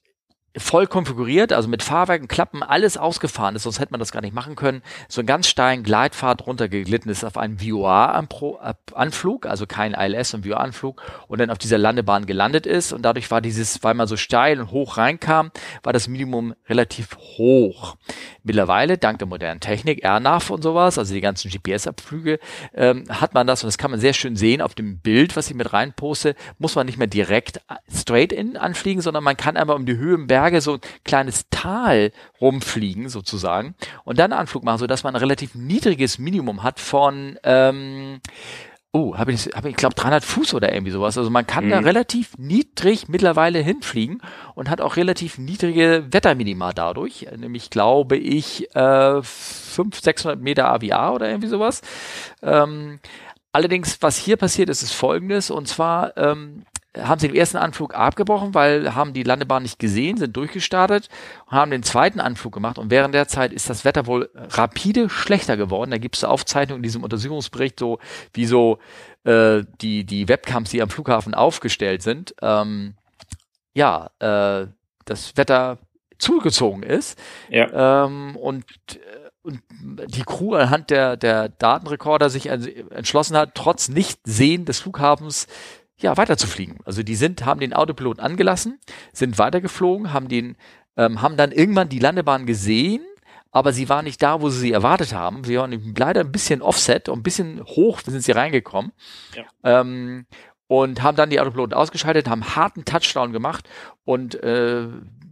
voll 0.57 0.87
konfiguriert, 0.87 1.53
also 1.53 1.67
mit 1.67 1.83
Fahrwerken, 1.83 2.27
Klappen, 2.27 2.63
alles 2.63 2.97
ausgefahren 2.97 3.55
ist, 3.55 3.63
sonst 3.63 3.79
hätte 3.79 3.91
man 3.91 3.99
das 3.99 4.11
gar 4.11 4.21
nicht 4.21 4.33
machen 4.33 4.55
können, 4.55 4.81
so 5.07 5.21
einen 5.21 5.27
ganz 5.27 5.47
steilen 5.47 5.83
Gleitpfad 5.83 6.45
runtergeglitten 6.45 7.11
ist 7.11 7.23
auf 7.23 7.37
einen 7.37 7.59
VOA-Anflug, 7.59 9.45
also 9.45 9.67
kein 9.67 9.93
ILS 9.93 10.33
und 10.33 10.45
VOA-Anflug 10.45 11.01
und 11.27 11.39
dann 11.39 11.49
auf 11.49 11.57
dieser 11.57 11.77
Landebahn 11.77 12.25
gelandet 12.25 12.65
ist 12.65 12.93
und 12.93 13.03
dadurch 13.03 13.29
war 13.31 13.41
dieses, 13.41 13.83
weil 13.83 13.93
man 13.93 14.07
so 14.07 14.17
steil 14.17 14.59
und 14.59 14.71
hoch 14.71 14.97
reinkam, 14.97 15.51
war 15.83 15.93
das 15.93 16.07
Minimum 16.07 16.55
relativ 16.67 17.17
hoch. 17.37 17.95
Mittlerweile, 18.43 18.97
dank 18.97 19.19
der 19.19 19.27
modernen 19.27 19.59
Technik, 19.59 20.03
AirNav 20.03 20.49
und 20.49 20.61
sowas, 20.63 20.97
also 20.97 21.13
die 21.13 21.21
ganzen 21.21 21.51
GPS-Abflüge, 21.51 22.39
ähm, 22.73 23.03
hat 23.09 23.33
man 23.33 23.45
das 23.45 23.63
und 23.63 23.67
das 23.67 23.77
kann 23.77 23.91
man 23.91 23.99
sehr 23.99 24.13
schön 24.13 24.35
sehen 24.35 24.61
auf 24.61 24.73
dem 24.73 24.99
Bild, 24.99 25.35
was 25.35 25.49
ich 25.49 25.55
mit 25.55 25.73
reinposte, 25.73 26.35
muss 26.57 26.75
man 26.75 26.85
nicht 26.85 26.97
mehr 26.97 27.07
direkt 27.07 27.61
straight 27.93 28.31
in 28.31 28.57
anfliegen, 28.57 29.01
sondern 29.01 29.23
man 29.23 29.37
kann 29.37 29.57
einmal 29.57 29.75
um 29.75 29.85
die 29.85 29.97
Höhe 29.97 30.15
im 30.15 30.27
Berg 30.27 30.46
Berge 30.47 30.61
so 30.61 30.75
ein 30.75 30.81
kleines 31.03 31.45
Tal 31.49 32.11
rumfliegen 32.39 33.09
sozusagen 33.09 33.75
und 34.05 34.17
dann 34.17 34.31
Anflug 34.31 34.63
machen, 34.63 34.79
so 34.79 34.87
dass 34.87 35.03
man 35.03 35.13
ein 35.13 35.19
relativ 35.19 35.55
niedriges 35.55 36.19
Minimum 36.19 36.63
hat 36.63 36.79
von 36.79 37.37
ähm, 37.43 38.21
Oh, 38.93 39.17
habe 39.17 39.33
ich, 39.33 39.47
hab 39.47 39.65
ich 39.65 39.75
glaube 39.75 39.95
300 39.95 40.23
Fuß 40.23 40.53
oder 40.53 40.73
irgendwie 40.73 40.93
sowas. 40.93 41.17
Also 41.17 41.29
man 41.29 41.45
kann 41.45 41.65
mhm. 41.65 41.69
da 41.71 41.79
relativ 41.79 42.37
niedrig 42.37 43.09
mittlerweile 43.09 43.59
hinfliegen 43.59 44.21
und 44.55 44.69
hat 44.69 44.79
auch 44.79 44.95
relativ 44.95 45.37
niedrige 45.37 46.05
Wetterminima 46.09 46.71
dadurch. 46.71 47.27
Nämlich 47.35 47.69
glaube 47.69 48.15
ich 48.15 48.73
äh, 48.75 49.21
500, 49.21 50.03
600 50.03 50.41
Meter 50.41 50.69
AVA 50.69 51.11
oder 51.11 51.27
irgendwie 51.27 51.49
sowas. 51.49 51.81
Ähm, 52.41 52.99
allerdings, 53.51 54.01
was 54.01 54.17
hier 54.17 54.37
passiert 54.37 54.69
ist, 54.69 54.81
ist 54.81 54.93
folgendes. 54.93 55.51
Und 55.51 55.67
zwar 55.67 56.15
ähm, 56.15 56.63
haben 57.01 57.19
sie 57.19 57.27
den 57.27 57.35
ersten 57.35 57.57
Anflug 57.57 57.95
abgebrochen, 57.95 58.53
weil 58.53 58.95
haben 58.95 59.13
die 59.13 59.23
Landebahn 59.23 59.63
nicht 59.63 59.79
gesehen, 59.79 60.17
sind 60.17 60.35
durchgestartet 60.35 61.09
und 61.45 61.51
haben 61.51 61.71
den 61.71 61.83
zweiten 61.83 62.19
Anflug 62.19 62.53
gemacht. 62.53 62.77
Und 62.77 62.91
während 62.91 63.13
der 63.13 63.27
Zeit 63.27 63.53
ist 63.53 63.69
das 63.69 63.85
Wetter 63.85 64.05
wohl 64.05 64.29
rapide 64.35 65.09
schlechter 65.09 65.57
geworden. 65.57 65.91
Da 65.91 65.97
gibt 65.97 66.15
es 66.15 66.23
Aufzeichnungen 66.23 66.79
in 66.79 66.83
diesem 66.83 67.03
Untersuchungsbericht, 67.03 67.79
so 67.79 67.99
wie 68.33 68.45
so 68.45 68.79
äh, 69.23 69.63
die, 69.81 70.05
die 70.05 70.27
Webcams, 70.27 70.69
die 70.69 70.81
am 70.81 70.89
Flughafen 70.89 71.33
aufgestellt 71.33 72.01
sind. 72.01 72.35
Ähm, 72.41 72.95
ja, 73.73 74.09
äh, 74.19 74.67
das 75.05 75.37
Wetter 75.37 75.77
zugezogen 76.17 76.83
ist. 76.83 77.19
Ja. 77.49 78.05
Ähm, 78.05 78.35
und 78.35 78.65
äh, 78.95 79.27
und 79.47 79.61
die 79.69 80.23
Crew 80.23 80.55
anhand 80.55 80.89
der, 80.89 81.15
der 81.15 81.47
Datenrekorder 81.47 82.29
sich 82.29 82.47
entschlossen 82.47 83.37
hat, 83.37 83.55
trotz 83.55 83.87
Nichtsehen 83.87 84.65
des 84.65 84.81
Flughafens 84.81 85.47
ja, 85.99 86.15
weiterzufliegen. 86.15 86.77
Also 86.85 87.03
die 87.03 87.15
sind, 87.15 87.45
haben 87.45 87.59
den 87.59 87.73
Autopilot 87.73 88.19
angelassen, 88.19 88.79
sind 89.13 89.37
weitergeflogen, 89.37 90.13
haben 90.13 90.27
den, 90.27 90.55
ähm, 90.95 91.21
haben 91.21 91.37
dann 91.37 91.51
irgendwann 91.51 91.89
die 91.89 91.99
Landebahn 91.99 92.45
gesehen, 92.45 93.01
aber 93.51 93.73
sie 93.73 93.89
war 93.89 94.03
nicht 94.03 94.21
da, 94.21 94.41
wo 94.41 94.49
sie 94.49 94.59
sie 94.59 94.71
erwartet 94.71 95.13
haben. 95.13 95.43
Sie 95.43 95.57
waren 95.57 95.95
leider 95.97 96.21
ein 96.21 96.31
bisschen 96.31 96.61
offset 96.61 97.09
und 97.09 97.19
ein 97.19 97.23
bisschen 97.23 97.63
hoch 97.65 98.01
sind 98.01 98.21
sie 98.21 98.31
reingekommen. 98.31 98.91
Ja. 99.35 99.43
Ähm, 99.63 100.25
und 100.67 101.01
haben 101.01 101.15
dann 101.15 101.29
die 101.29 101.39
Autopilot 101.39 101.73
ausgeschaltet, 101.73 102.29
haben 102.29 102.55
harten 102.55 102.83
Touchdown 102.83 103.31
gemacht 103.31 103.69
und 104.03 104.35
äh, 104.43 104.87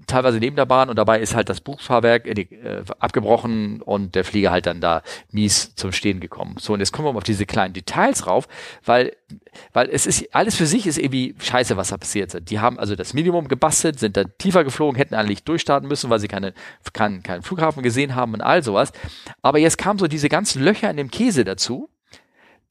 teilweise 0.08 0.40
neben 0.40 0.56
der 0.56 0.66
Bahn 0.66 0.90
und 0.90 0.98
dabei 0.98 1.20
ist 1.20 1.36
halt 1.36 1.50
das 1.50 1.62
Buchfahrwerk 1.62 2.26
äh, 2.28 2.42
äh, 2.42 2.84
abgebrochen 3.00 3.82
und 3.82 4.16
der 4.16 4.24
Flieger 4.24 4.52
halt 4.52 4.66
dann 4.66 4.82
da 4.82 5.02
mies 5.32 5.76
zum 5.76 5.92
Stehen 5.92 6.20
gekommen. 6.20 6.56
So, 6.60 6.74
und 6.74 6.80
jetzt 6.80 6.92
kommen 6.92 7.08
wir 7.08 7.14
mal 7.14 7.18
auf 7.18 7.24
diese 7.24 7.46
kleinen 7.46 7.74
Details 7.74 8.28
rauf, 8.28 8.48
weil, 8.84 9.16
weil 9.74 9.90
es 9.90 10.06
ist, 10.06 10.34
alles 10.34 10.56
für 10.56 10.66
sich 10.66 10.88
ist 10.88 10.98
irgendwie 10.98 11.36
scheiße, 11.40 11.78
was 11.78 11.90
da 11.90 11.98
passiert 11.98 12.34
ist. 12.34 12.50
Die 12.50 12.60
haben 12.60 12.80
also 12.80 12.96
das 12.96 13.14
Minimum 13.14 13.48
gebastelt, 13.48 14.00
sind 14.00 14.18
da 14.18 14.24
tiefer 14.24 14.64
geflogen, 14.64 14.98
hätten 14.98 15.16
eigentlich 15.16 15.44
durchstarten 15.44 15.88
müssen, 15.88 16.10
weil 16.10 16.20
sie 16.20 16.28
keine, 16.28 16.54
keinen, 16.94 17.24
keinen 17.24 17.42
Flughafen 17.42 17.84
gesehen 17.84 18.16
haben 18.16 18.34
und 18.34 18.42
all 18.42 18.64
sowas. 18.64 18.92
Aber 19.42 19.60
jetzt 19.60 19.78
kamen 19.78 20.00
so 20.00 20.08
diese 20.08 20.30
ganzen 20.30 20.62
Löcher 20.62 20.90
in 20.90 20.98
dem 20.98 21.12
Käse 21.12 21.44
dazu, 21.44 21.90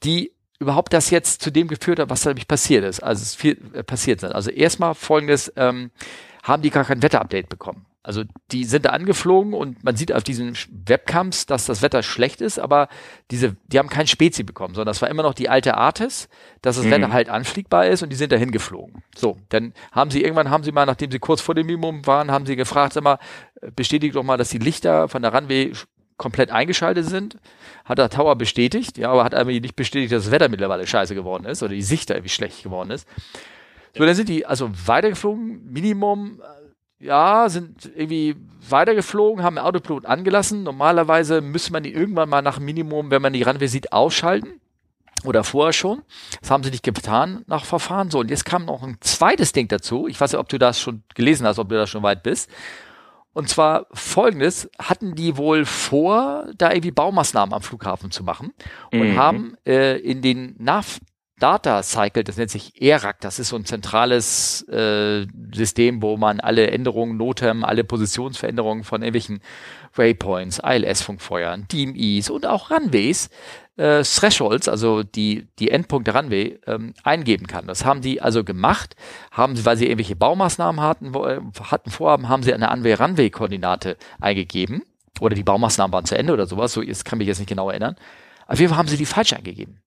die 0.03 0.35
überhaupt 0.59 0.93
das 0.93 1.11
jetzt 1.11 1.43
zu 1.43 1.51
dem 1.51 1.69
geführt 1.69 1.99
hat, 1.99 2.11
was 2.11 2.23
da 2.23 2.31
nämlich 2.31 2.49
passiert 2.49 2.85
ist. 2.85 3.01
Also 3.01 3.23
es 3.23 3.35
viel 3.35 3.59
äh, 3.75 3.83
passiert 3.83 4.21
sind. 4.21 4.35
Also 4.35 4.51
erstmal 4.51 4.95
folgendes, 4.95 5.53
ähm, 5.57 5.91
haben 6.45 6.63
die 6.63 6.71
gar 6.71 6.85
kein 6.85 7.03
Wetterupdate 7.03 7.49
bekommen. 7.49 7.87
Also 8.03 8.23
die 8.53 8.65
sind 8.65 8.85
da 8.85 8.91
angeflogen 8.91 9.55
und 9.55 9.83
man 9.83 9.97
sieht 9.97 10.13
auf 10.13 10.23
diesen 10.23 10.55
Webcams, 10.87 11.47
dass 11.47 11.65
das 11.65 11.81
Wetter 11.81 12.03
schlecht 12.03 12.43
ist, 12.43 12.59
aber 12.59 12.89
diese, 13.31 13.57
die 13.67 13.79
haben 13.79 13.89
kein 13.89 14.07
Spezi 14.07 14.43
bekommen, 14.43 14.75
sondern 14.75 14.93
das 14.93 15.01
war 15.01 15.09
immer 15.09 15.23
noch 15.23 15.33
die 15.33 15.49
alte 15.49 15.79
Artis, 15.79 16.29
dass 16.61 16.77
das 16.77 16.85
mhm. 16.85 16.91
Wetter 16.91 17.13
halt 17.15 17.31
anfliegbar 17.31 17.87
ist 17.87 18.03
und 18.03 18.11
die 18.11 18.17
sind 18.17 18.31
da 18.31 18.37
hingeflogen. 18.37 19.03
So, 19.17 19.39
dann 19.49 19.73
haben 19.91 20.11
sie 20.11 20.23
irgendwann, 20.23 20.51
haben 20.51 20.65
sie 20.65 20.73
mal, 20.73 20.85
nachdem 20.85 21.11
sie 21.11 21.19
kurz 21.19 21.41
vor 21.41 21.55
dem 21.55 21.67
Minimum 21.67 22.07
waren, 22.07 22.31
haben 22.31 22.45
sie 22.45 22.57
gefragt, 22.57 22.93
sag 22.93 23.05
mal, 23.05 23.19
bestätigt 23.75 24.15
doch 24.15 24.23
mal, 24.23 24.37
dass 24.37 24.51
die 24.51 24.59
Lichter 24.59 25.09
von 25.09 25.23
der 25.23 25.35
Runway 25.35 25.73
komplett 26.19 26.51
eingeschaltet 26.51 27.07
sind. 27.07 27.39
Hat 27.87 27.97
der 27.97 28.11
Tower 28.11 28.37
bestätigt, 28.37 28.99
ja, 28.99 29.11
aber 29.11 29.25
hat 29.25 29.35
aber 29.35 29.51
nicht 29.51 29.77
bestätigt, 29.77 30.13
dass 30.13 30.25
das 30.25 30.31
Wetter 30.31 30.51
mittlerweile 30.51 30.87
scheiße 30.87 31.15
geworden 31.15 31.47
ist 31.47 31.63
oder 31.63 31.73
die 31.73 31.83
Sicht 31.83 32.11
da 32.11 32.15
irgendwie 32.15 32.29
schlecht 32.29 32.63
geworden 32.63 32.91
ist. 32.91 33.09
So, 33.97 34.05
dann 34.05 34.15
sind 34.15 34.29
die 34.29 34.45
also 34.45 34.71
weitergeflogen, 34.87 35.73
Minimum, 35.73 36.41
äh, 36.41 37.07
ja, 37.07 37.49
sind 37.49 37.91
irgendwie 37.95 38.37
weitergeflogen, 38.69 39.45
haben 39.45 39.59
Autopilot 39.59 40.07
angelassen. 40.07 40.63
Normalerweise 40.63 41.41
müsste 41.41 41.73
man 41.73 41.85
ihn 41.85 41.95
irgendwann 41.95 42.29
mal 42.29 42.43
nach 42.43 42.59
Minimum, 42.59 43.11
wenn 43.11 43.23
man 43.23 43.33
die 43.33 43.43
Runway 43.43 43.69
sieht, 43.69 43.93
ausschalten. 43.93 44.61
Oder 45.25 45.45
vorher 45.45 45.73
schon. 45.73 46.03
Das 46.41 46.51
haben 46.51 46.65
sie 46.65 46.71
nicht 46.71 46.83
getan 46.83 47.45
nach 47.47 47.65
Verfahren. 47.65 48.11
So, 48.11 48.19
und 48.19 48.31
jetzt 48.31 48.45
kam 48.45 48.67
noch 48.67 48.83
ein 48.83 48.99
zweites 49.01 49.53
Ding 49.53 49.69
dazu. 49.69 50.07
Ich 50.07 50.21
weiß 50.21 50.33
nicht, 50.33 50.41
ob 50.41 50.49
du 50.49 50.59
das 50.59 50.81
schon 50.81 51.03
gelesen 51.15 51.47
hast, 51.47 51.59
ob 51.59 51.69
du 51.69 51.77
da 51.77 51.87
schon 51.87 52.03
weit 52.03 52.23
bist. 52.23 52.51
Und 53.33 53.49
zwar 53.49 53.87
folgendes, 53.93 54.71
hatten 54.79 55.15
die 55.15 55.37
wohl 55.37 55.65
vor, 55.65 56.47
da 56.57 56.71
irgendwie 56.71 56.93
Baumaßnahmen 56.93 57.53
am 57.53 57.63
Flughafen 57.63 58.11
zu 58.11 58.23
machen 58.23 58.53
und 58.93 59.13
mhm. 59.13 59.17
haben 59.17 59.57
äh, 59.67 59.99
in 59.99 60.23
den 60.23 60.55
NAV 60.59 61.01
Data 61.41 61.83
Cycle, 61.83 62.23
das 62.23 62.37
nennt 62.37 62.51
sich 62.51 62.81
ERAC, 62.81 63.21
das 63.21 63.41
ist 63.41 63.49
so 63.49 63.57
ein 63.57 63.65
zentrales 63.65 64.63
äh, 64.69 65.27
System, 65.53 66.01
wo 66.01 66.17
man 66.17 66.39
alle 66.39 66.71
Änderungen, 66.71 67.17
Notem, 67.17 67.65
alle 67.65 67.83
Positionsveränderungen 67.83 68.85
von 68.85 69.03
irgendwelchen 69.03 69.41
Waypoints, 69.95 70.61
ILS-Funkfeuern, 70.65 71.67
DMEs 71.69 72.31
und 72.31 72.47
auch 72.47 72.71
Runways, 72.71 73.31
äh, 73.77 74.05
Thresholds, 74.05 74.69
also 74.69 75.03
die, 75.03 75.49
die 75.59 75.71
Endpunkte 75.71 76.15
Runway, 76.15 76.61
ähm, 76.67 76.95
eingeben 77.03 77.49
kann. 77.49 77.67
Das 77.67 77.85
haben 77.85 78.01
die 78.01 78.23
also 78.23 78.45
gemacht, 78.45 78.95
haben 79.33 79.57
sie, 79.57 79.65
weil 79.65 79.77
sie 79.77 79.87
irgendwelche 79.87 80.17
Baumaßnahmen 80.17 80.81
hatten, 80.81 81.15
wo, 81.15 81.27
hatten 81.27 81.91
vorhaben, 81.91 82.29
haben 82.29 82.45
sie 82.45 82.55
eine 82.55 82.71
Runway-Runway-Koordinate 82.71 83.97
eingegeben. 84.21 84.83
Oder 85.21 85.35
die 85.35 85.45
Baumaßnahmen 85.45 85.93
waren 85.93 86.05
zu 86.05 86.17
Ende 86.17 86.33
oder 86.33 86.47
sowas, 86.47 86.73
so 86.73 86.83
das 86.83 87.05
kann 87.05 87.19
mich 87.19 87.29
jetzt 87.29 87.39
nicht 87.39 87.49
genau 87.49 87.71
erinnern. 87.71 87.97
Auf 88.47 88.59
jeden 88.59 88.71
Fall 88.71 88.79
haben 88.79 88.89
sie 88.89 88.97
die 88.97 89.07
falsch 89.07 89.33
eingegeben. 89.33 89.81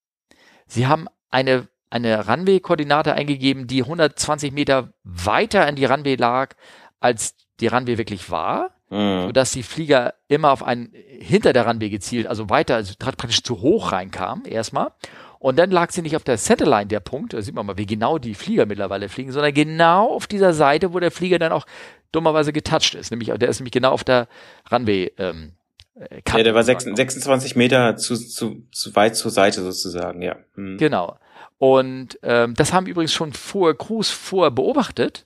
Sie 0.68 0.88
haben 0.88 1.08
eine, 1.30 1.68
eine 1.90 2.28
Runway-Koordinate 2.28 3.14
eingegeben, 3.14 3.68
die 3.68 3.84
120 3.84 4.52
Meter 4.52 4.94
weiter 5.04 5.68
in 5.68 5.76
die 5.76 5.86
Runway 5.86 6.16
lag, 6.16 6.56
als 7.00 7.36
die 7.60 7.68
Runway 7.68 7.98
wirklich 7.98 8.30
war, 8.30 8.72
mhm. 8.90 9.28
sodass 9.28 9.52
die 9.52 9.64
Flieger 9.64 10.14
immer 10.28 10.52
auf 10.52 10.64
einen 10.64 10.94
hinter 11.20 11.54
der 11.54 11.68
Runway 11.68 11.90
gezielt, 11.90 12.28
also 12.28 12.50
weiter, 12.50 12.76
also 12.76 12.94
praktisch 12.98 13.44
zu 13.44 13.62
hoch 13.62 13.92
reinkam, 13.92 14.44
erstmal. 14.46 14.92
Und 15.40 15.60
dann 15.60 15.70
lag 15.70 15.92
sie 15.92 16.02
nicht 16.02 16.16
auf 16.16 16.24
der 16.24 16.38
Satellite, 16.38 16.88
der 16.88 17.00
Punkt, 17.00 17.34
da 17.34 17.42
sieht 17.42 17.54
man 17.54 17.66
mal, 17.66 17.78
wie 17.78 17.86
genau 17.86 18.18
die 18.18 18.34
Flieger 18.34 18.66
mittlerweile 18.66 19.08
fliegen, 19.08 19.32
sondern 19.32 19.54
genau 19.54 20.10
auf 20.10 20.26
dieser 20.26 20.54
Seite, 20.54 20.94
wo 20.94 21.00
der 21.00 21.12
Flieger 21.12 21.38
dann 21.38 21.52
auch 21.52 21.66
dummerweise 22.12 22.54
getoucht 22.54 22.96
ist. 22.96 23.12
Nämlich, 23.12 23.32
der 23.32 23.50
ist 23.50 23.60
nämlich 23.60 23.72
genau 23.74 23.92
auf 23.92 24.04
der 24.04 24.28
Runway 24.72 25.12
ähm, 25.18 25.54
äh, 26.00 26.22
ja, 26.28 26.44
der 26.44 26.56
war 26.56 26.64
26, 26.64 26.98
26 26.98 27.56
Meter 27.56 27.98
zu, 27.98 28.16
zu, 28.16 28.64
zu 28.72 28.96
weit 28.96 29.16
zur 29.16 29.32
Seite 29.32 29.62
sozusagen, 29.64 30.22
ja. 30.22 30.38
Hm. 30.56 30.78
Genau. 30.78 31.18
Und 31.58 32.20
ähm, 32.22 32.54
das 32.54 32.74
haben 32.74 32.86
übrigens 32.86 33.14
schon 33.14 33.34
vorher 33.34 33.76
Crews 33.76 34.10
vorher 34.10 34.52
beobachtet 34.52 35.26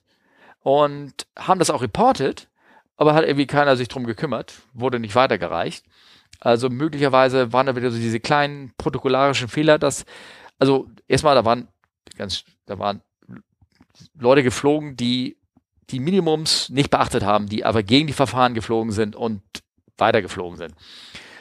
und 0.60 1.26
haben 1.38 1.58
das 1.58 1.70
auch 1.70 1.82
reportet, 1.82 2.48
aber 2.96 3.14
hat 3.14 3.24
irgendwie 3.24 3.46
keiner 3.46 3.76
sich 3.76 3.88
drum 3.88 4.04
gekümmert, 4.04 4.54
wurde 4.72 4.98
nicht 4.98 5.14
weitergereicht. 5.14 5.84
Also 6.40 6.70
möglicherweise 6.70 7.52
waren 7.52 7.66
da 7.66 7.76
wieder 7.76 7.90
so 7.90 7.98
diese 7.98 8.20
kleinen 8.20 8.72
protokollarischen 8.78 9.48
Fehler, 9.48 9.78
dass, 9.78 10.04
also 10.58 10.88
erstmal, 11.06 11.34
da 11.34 11.44
waren 11.44 11.68
ganz, 12.16 12.44
da 12.66 12.78
waren 12.78 13.02
Leute 14.18 14.42
geflogen, 14.42 14.96
die 14.96 15.36
die 15.90 16.00
Minimums 16.00 16.70
nicht 16.70 16.90
beachtet 16.90 17.22
haben, 17.22 17.48
die 17.48 17.64
aber 17.64 17.82
gegen 17.82 18.06
die 18.06 18.12
Verfahren 18.12 18.54
geflogen 18.54 18.92
sind 18.92 19.14
und 19.14 19.42
weitergeflogen 19.98 20.58
sind. 20.58 20.74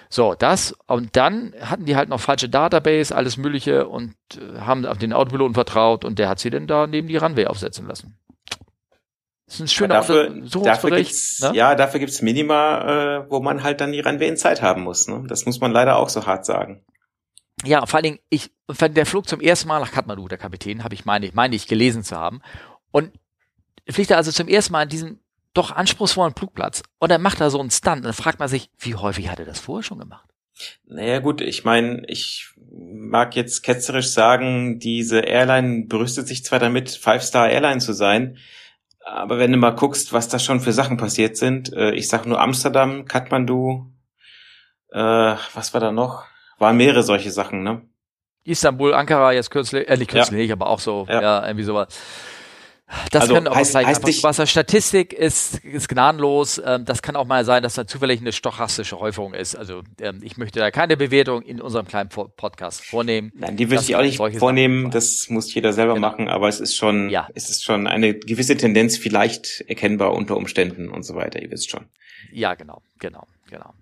So, 0.10 0.36
das 0.38 0.76
und 0.88 1.16
dann 1.16 1.54
hatten 1.62 1.86
die 1.86 1.96
halt 1.96 2.10
noch 2.10 2.20
falsche 2.20 2.50
Database, 2.50 3.16
alles 3.16 3.38
Mögliche 3.38 3.88
und 3.88 4.14
äh, 4.36 4.60
haben 4.60 4.86
auf 4.86 4.98
den 4.98 5.14
Autopiloten 5.14 5.54
vertraut 5.54 6.04
und 6.04 6.20
der 6.20 6.28
hat 6.28 6.40
sie 6.40 6.50
dann 6.50 6.68
da 6.68 6.86
neben 6.86 7.08
die 7.08 7.16
Runway 7.16 7.48
aufsetzen 7.48 7.88
lassen. 7.88 8.18
Das 9.46 9.56
ist 9.56 9.62
ein 9.62 9.68
schöner 9.68 9.96
dafür, 9.96 10.30
dafür 10.64 10.92
gibt's, 10.92 11.40
ne? 11.42 11.52
Ja, 11.54 11.76
dafür 11.76 12.00
gibt's 12.00 12.22
Minima, 12.22 13.20
äh, 13.20 13.30
wo 13.30 13.42
man 13.42 13.64
halt 13.64 13.82
dann 13.82 13.92
die 13.92 14.00
Runway 14.00 14.28
in 14.28 14.38
Zeit 14.38 14.62
haben 14.62 14.84
muss. 14.84 15.08
Ne? 15.08 15.24
Das 15.28 15.46
muss 15.46 15.60
man 15.60 15.72
leider 15.72 15.98
auch 15.98 16.10
so 16.10 16.26
hart 16.26 16.46
sagen. 16.46 16.86
Ja, 17.64 17.86
vor 17.86 17.98
allen 17.98 18.04
Dingen, 18.04 18.20
ich, 18.30 18.52
der 18.80 19.06
flog 19.06 19.28
zum 19.28 19.42
ersten 19.42 19.68
Mal 19.68 19.80
nach 19.80 19.92
Kathmandu, 19.92 20.28
der 20.28 20.38
Kapitän, 20.38 20.84
habe 20.84 20.96
ich 20.96 21.06
meine, 21.06 21.30
meine 21.34 21.56
ich 21.56 21.68
gelesen 21.68 22.04
zu 22.04 22.18
haben. 22.18 22.42
Und 22.92 23.12
fliegt 23.90 24.12
er 24.12 24.18
also 24.18 24.32
zum 24.32 24.48
ersten 24.48 24.74
Mal 24.74 24.84
an 24.84 24.90
diesem 24.90 25.20
doch 25.54 25.72
anspruchsvollen 25.72 26.36
Flugplatz 26.36 26.84
und 27.00 27.12
dann 27.12 27.22
macht 27.22 27.42
er 27.42 27.50
so 27.50 27.60
einen 27.60 27.72
Stunt 27.72 27.98
und 27.98 28.06
dann 28.06 28.14
fragt 28.14 28.40
man 28.40 28.48
sich, 28.48 28.70
wie 28.80 28.96
häufig 28.96 29.30
hat 29.30 29.40
er 29.40 29.46
das 29.46 29.60
vorher 29.60 29.84
schon 29.84 30.00
gemacht? 30.00 30.30
Naja 30.86 31.20
gut, 31.20 31.42
ich 31.42 31.64
meine, 31.66 32.04
ich 32.08 32.54
mag 32.72 33.36
jetzt 33.36 33.64
ketzerisch 33.64 34.10
sagen, 34.10 34.80
diese 34.80 35.22
Airline 35.22 35.86
berüstet 35.88 36.28
sich 36.28 36.46
zwar 36.46 36.60
damit, 36.60 36.92
Five-Star 36.92 37.50
Airline 37.50 37.80
zu 37.80 37.94
sein, 37.94 38.38
aber 39.04 39.40
wenn 39.40 39.52
du 39.52 39.58
mal 39.58 39.72
guckst, 39.72 40.14
was 40.14 40.28
da 40.28 40.40
schon 40.40 40.60
für 40.60 40.72
Sachen 40.72 40.98
passiert 40.98 41.38
sind, 41.38 41.74
äh, 41.74 41.92
ich 41.92 42.08
sag 42.08 42.26
nur 42.26 42.40
Amsterdam, 42.40 43.06
Kathmandu, 43.06 43.92
äh, 44.92 45.00
was 45.54 45.74
war 45.74 45.82
da 45.82 45.92
noch? 45.92 46.26
Waren 46.60 46.78
mehrere 46.78 47.04
solche 47.04 47.32
Sachen, 47.32 47.64
ne? 47.64 47.82
Istanbul, 48.44 48.94
Ankara 48.94 49.34
jetzt 49.34 49.52
kürzlich, 49.52 49.88
äh, 49.88 49.98
nicht 49.98 50.12
kürzlich, 50.12 50.48
ja. 50.48 50.56
aber 50.56 50.68
auch 50.68 50.80
so, 50.80 51.06
ja, 51.10 51.22
ja 51.22 51.46
irgendwie 51.46 51.64
sowas. 51.64 51.88
Das 53.12 53.24
also, 53.24 53.36
kann 53.36 53.48
auch 53.48 53.56
heißt, 53.56 53.76
heißt 53.76 54.06
nicht, 54.06 54.24
Wasser. 54.24 54.46
Statistik 54.46 55.14
ist, 55.14 55.64
ist 55.64 55.88
gnadenlos. 55.88 56.62
Ähm, 56.64 56.86
das 56.86 57.02
kann 57.02 57.16
auch 57.16 57.26
mal 57.26 57.46
sein, 57.46 57.64
dass 57.64 57.76
da 57.76 57.88
zufällig 57.88 58.22
eine 58.22 58.32
stochastische 58.32 59.00
Häufung 59.00 59.34
ist. 59.34 59.56
Also 59.56 59.82
ähm, 60.00 60.20
ich 60.24 60.38
möchte 60.38 60.60
da 60.60 60.72
keine 60.72 60.98
Bewertung 60.98 61.42
in 61.42 61.62
unserem 61.62 61.88
kleinen 61.88 62.10
Podcast 62.10 62.86
vornehmen. 62.86 63.32
Nein, 63.36 63.58
die 63.58 63.70
würde 63.70 63.84
ich 63.84 63.96
auch 63.96 64.02
nicht 64.02 64.40
vornehmen. 64.40 64.84
Sachen. 64.84 64.92
Das 64.92 65.30
muss 65.30 65.54
jeder 65.54 65.74
selber 65.74 65.94
genau. 65.94 66.10
machen. 66.10 66.28
Aber 66.28 66.48
es 66.48 66.60
ist 66.60 66.76
schon, 66.76 67.10
ja. 67.10 67.28
es 67.34 67.50
ist 67.50 67.64
schon 67.64 67.88
eine 67.88 68.14
gewisse 68.14 68.58
Tendenz 68.58 68.98
vielleicht 68.98 69.64
erkennbar 69.68 70.14
unter 70.14 70.38
Umständen 70.38 70.90
und 70.90 71.04
so 71.04 71.16
weiter. 71.16 71.42
Ihr 71.42 71.52
wisst 71.52 71.70
schon. 71.70 71.86
Ja, 72.32 72.56
genau, 72.56 72.82
genau, 73.00 73.26
genau. 73.50 73.74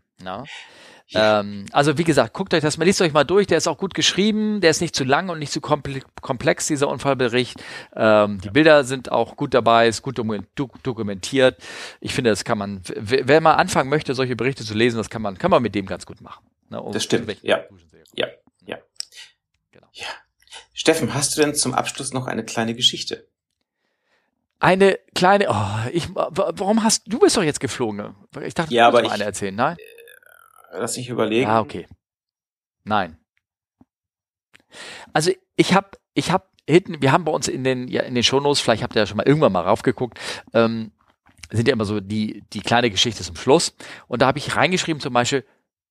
Ähm, 1.14 1.66
also 1.72 1.98
wie 1.98 2.04
gesagt, 2.04 2.34
guckt 2.34 2.54
euch 2.54 2.62
das 2.62 2.78
mal, 2.78 2.86
liest 2.86 3.02
euch 3.02 3.14
mal 3.14 3.24
durch. 3.24 3.48
Der 3.48 3.58
ist 3.58 3.68
auch 3.68 3.78
gut 3.78 3.94
geschrieben, 3.94 4.62
der 4.62 4.70
ist 4.70 4.82
nicht 4.82 4.96
zu 4.96 5.04
lang 5.04 5.30
und 5.30 5.40
nicht 5.40 5.52
zu 5.52 5.62
komplex, 5.62 6.68
dieser 6.68 6.88
Unfallbericht. 6.88 7.62
Ähm, 7.96 8.40
die 8.42 8.50
Bilder 8.50 8.84
sind 8.84 9.12
auch 9.12 9.36
gut 9.36 9.54
dabei, 9.54 9.88
ist 9.88 10.04
gut 10.04 10.18
dokumentiert. 10.18 11.58
Ich 12.00 12.14
finde, 12.14 12.30
das 12.30 12.44
kann 12.44 12.58
man, 12.58 12.82
wer 12.96 13.42
mal 13.42 13.56
anfangen 13.56 13.90
möchte, 13.90 14.14
solche 14.14 14.36
Berichte 14.36 14.64
zu 14.64 14.74
lesen, 14.74 14.98
das 14.98 15.10
kann 15.10 15.22
man, 15.22 15.38
kann 15.38 15.52
man 15.52 15.64
mit 15.64 15.74
dem 15.74 15.86
ganz 15.86 16.06
gut 16.06 16.22
machen. 16.22 16.46
Ne? 16.70 16.82
Um 16.82 16.92
das 16.92 17.04
stimmt, 17.04 17.42
ja. 17.42 17.64
Ja, 18.14 18.28
ja. 18.66 18.78
Genau. 19.72 19.88
ja. 19.94 20.06
Steffen, 20.74 21.14
hast 21.14 21.36
du 21.36 21.42
denn 21.42 21.56
zum 21.56 21.74
Abschluss 21.74 22.14
noch 22.14 22.28
eine 22.28 22.46
kleine 22.46 22.76
Geschichte? 22.76 23.28
Eine 24.62 25.00
kleine, 25.16 25.48
oh, 25.50 25.90
ich, 25.92 26.10
warum 26.14 26.84
hast, 26.84 27.04
du 27.08 27.18
bist 27.18 27.38
doch 27.38 27.44
jetzt 27.44 27.62
geflogen. 27.62 28.14
Ich 28.44 28.54
dachte, 28.54 28.74
ja, 28.74 28.92
du 28.92 28.98
aber 28.98 29.06
ich, 29.06 29.12
eine 29.12 29.24
erzählen, 29.24 29.56
nein? 29.56 29.78
Lass 30.72 30.98
mich 30.98 31.10
überlegen. 31.10 31.50
Ah, 31.50 31.62
okay. 31.62 31.88
Nein. 32.84 33.18
Also 35.14 35.32
ich 35.56 35.74
habe, 35.74 35.90
ich 36.14 36.32
habe 36.32 36.46
hinten, 36.68 37.02
wir 37.02 37.12
haben 37.12 37.26
bei 37.26 37.32
uns 37.32 37.48
in 37.48 37.64
den, 37.64 37.88
ja, 37.88 38.04
in 38.04 38.16
den 38.16 38.24
Shownotes, 38.24 38.60
vielleicht 38.60 38.84
habt 38.84 38.96
ihr 38.96 39.02
ja 39.02 39.06
schon 39.06 39.18
mal 39.18 39.28
irgendwann 39.28 39.52
mal 39.52 39.64
raufgeguckt, 39.64 40.20
ähm, 40.54 40.92
sind 41.52 41.68
ja 41.68 41.74
immer 41.74 41.86
so 41.86 42.00
die, 42.00 42.44
die 42.54 42.62
kleine 42.62 42.92
Geschichte 42.92 43.24
zum 43.24 43.36
Schluss. 43.36 43.76
Und 44.08 44.22
da 44.22 44.28
habe 44.28 44.38
ich 44.38 44.56
reingeschrieben 44.56 45.02
zum 45.02 45.14
Beispiel, 45.14 45.46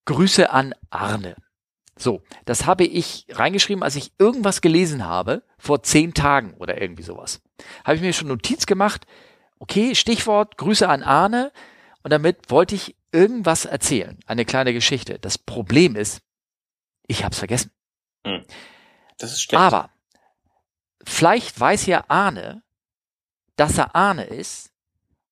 Grüße 0.04 0.50
an 0.50 0.74
Arne. 0.90 1.36
So, 1.96 2.22
das 2.44 2.64
habe 2.64 2.84
ich 2.84 3.26
reingeschrieben, 3.30 3.82
als 3.82 3.96
ich 3.96 4.12
irgendwas 4.18 4.60
gelesen 4.60 5.04
habe, 5.04 5.42
vor 5.58 5.82
zehn 5.82 6.14
Tagen 6.14 6.54
oder 6.54 6.80
irgendwie 6.80 7.02
sowas. 7.02 7.42
Habe 7.84 7.96
ich 7.96 8.02
mir 8.02 8.12
schon 8.12 8.28
Notiz 8.28 8.66
gemacht, 8.66 9.04
okay, 9.58 9.96
Stichwort 9.96 10.56
Grüße 10.56 10.88
an 10.88 11.02
Arne. 11.02 11.52
Und 12.08 12.12
damit 12.12 12.48
wollte 12.48 12.74
ich 12.74 12.96
irgendwas 13.12 13.66
erzählen, 13.66 14.18
eine 14.24 14.46
kleine 14.46 14.72
Geschichte. 14.72 15.18
Das 15.18 15.36
Problem 15.36 15.94
ist, 15.94 16.22
ich 17.06 17.22
hab's 17.22 17.38
vergessen. 17.38 17.70
Hm. 18.26 18.46
Das 19.18 19.30
ist 19.30 19.42
schlecht. 19.42 19.60
Aber 19.60 19.90
vielleicht 21.04 21.60
weiß 21.60 21.84
ja 21.84 22.06
Arne, 22.08 22.62
dass 23.56 23.76
er 23.76 23.94
Arne 23.94 24.24
ist 24.24 24.70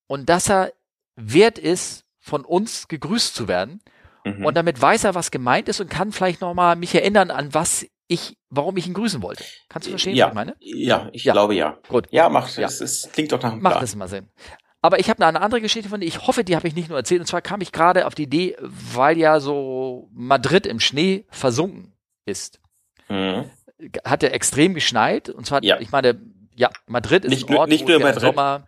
und 0.07 0.29
dass 0.29 0.51
er 0.51 0.75
wert 1.15 1.59
ist, 1.59 2.05
von 2.19 2.45
uns 2.45 2.89
gegrüßt 2.89 3.35
zu 3.35 3.49
werden. 3.49 3.81
Mhm. 4.25 4.45
Und 4.45 4.55
damit 4.55 4.79
weiß 4.79 5.05
er, 5.05 5.15
was 5.15 5.31
gemeint 5.31 5.71
ist 5.71 5.81
und 5.81 5.89
kann 5.89 6.13
vielleicht 6.13 6.43
nochmal 6.43 6.77
mich 6.77 6.95
erinnern 6.95 7.31
an 7.31 7.55
was 7.55 7.87
ich, 8.07 8.37
warum 8.51 8.77
ich 8.77 8.87
ihn 8.87 8.93
grüßen 8.93 9.23
wollte. 9.23 9.45
Kannst 9.71 9.87
du 9.87 9.93
verstehen, 9.93 10.15
ja. 10.15 10.27
was 10.27 10.33
ich 10.33 10.35
meine? 10.35 10.57
Ja, 10.61 11.09
ich 11.15 11.25
ja. 11.25 11.33
glaube 11.33 11.55
ja. 11.55 11.79
Gut. 11.89 12.09
Ja, 12.11 12.29
macht 12.29 12.55
ja. 12.59 12.67
Es, 12.67 12.83
es 12.83 13.11
klingt 13.13 13.33
doch 13.33 13.43
nach 13.43 13.53
einem 13.53 13.61
Plan. 13.63 13.73
Macht 13.73 13.83
das 13.83 13.97
mal 13.97 14.09
Sinn. 14.09 14.29
Aber 14.87 15.01
ich 15.01 15.11
habe 15.11 15.27
eine 15.27 15.41
andere 15.41 15.61
Geschichte 15.61 15.89
von 15.89 16.01
dir. 16.01 16.07
Ich 16.07 16.29
hoffe, 16.29 16.45
die 16.45 16.55
habe 16.55 16.69
ich 16.69 16.77
nicht 16.77 16.89
nur 16.89 16.97
erzählt. 16.97 17.21
Und 17.21 17.27
zwar 17.27 17.43
kam 17.43 17.61
ich 17.61 17.73
gerade 17.73 18.07
auf 18.07 18.15
die 18.15 18.23
Idee, 18.23 18.57
weil 18.61 19.19
ja 19.19 19.41
so 19.41 20.09
Madrid 20.13 20.65
im 20.65 20.79
Schnee 20.79 21.25
versunken 21.29 21.93
ist. 22.25 22.61
Mhm. 23.09 23.51
Hat 24.05 24.23
ja 24.23 24.29
extrem 24.29 24.75
geschneit. 24.75 25.29
Und 25.29 25.45
zwar, 25.45 25.65
ja. 25.65 25.81
ich 25.81 25.91
meine, 25.91 26.21
ja, 26.55 26.71
Madrid 26.87 27.25
ist 27.25 27.33
nicht 27.33 27.49
ein 27.49 27.57
Ort, 27.57 27.69
nur, 27.69 27.75
nicht 27.75 27.89
nur 27.89 27.99
Madrid. 27.99 28.15
im 28.15 28.21
Sommer, 28.21 28.65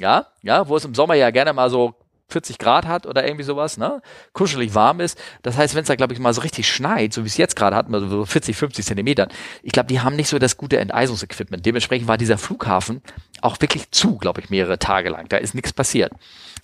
ja, 0.00 0.26
ja, 0.42 0.66
wo 0.66 0.74
es 0.74 0.84
im 0.84 0.96
Sommer 0.96 1.14
ja 1.14 1.30
gerne 1.30 1.52
mal 1.52 1.70
so 1.70 1.94
40 2.28 2.58
Grad 2.58 2.86
hat 2.86 3.06
oder 3.06 3.24
irgendwie 3.24 3.44
sowas, 3.44 3.76
ne? 3.76 4.02
Kuschelig 4.32 4.74
warm 4.74 5.00
ist. 5.00 5.18
Das 5.42 5.56
heißt, 5.56 5.74
wenn 5.74 5.82
es 5.82 5.88
da, 5.88 5.94
glaube 5.94 6.12
ich, 6.12 6.18
mal 6.18 6.34
so 6.34 6.40
richtig 6.40 6.68
schneit, 6.68 7.12
so 7.12 7.22
wie 7.22 7.28
es 7.28 7.36
jetzt 7.36 7.56
gerade 7.56 7.76
hatten, 7.76 7.94
also 7.94 8.08
so 8.08 8.24
40, 8.24 8.56
50 8.56 8.84
Zentimetern, 8.84 9.28
ich 9.62 9.72
glaube, 9.72 9.88
die 9.88 10.00
haben 10.00 10.16
nicht 10.16 10.28
so 10.28 10.38
das 10.38 10.56
gute 10.56 10.78
Enteisungsequipment. 10.78 11.64
Dementsprechend 11.64 12.08
war 12.08 12.18
dieser 12.18 12.38
Flughafen 12.38 13.02
auch 13.42 13.60
wirklich 13.60 13.90
zu, 13.92 14.16
glaube 14.18 14.40
ich, 14.40 14.50
mehrere 14.50 14.78
Tage 14.78 15.10
lang. 15.10 15.28
Da 15.28 15.36
ist 15.36 15.54
nichts 15.54 15.72
passiert. 15.72 16.12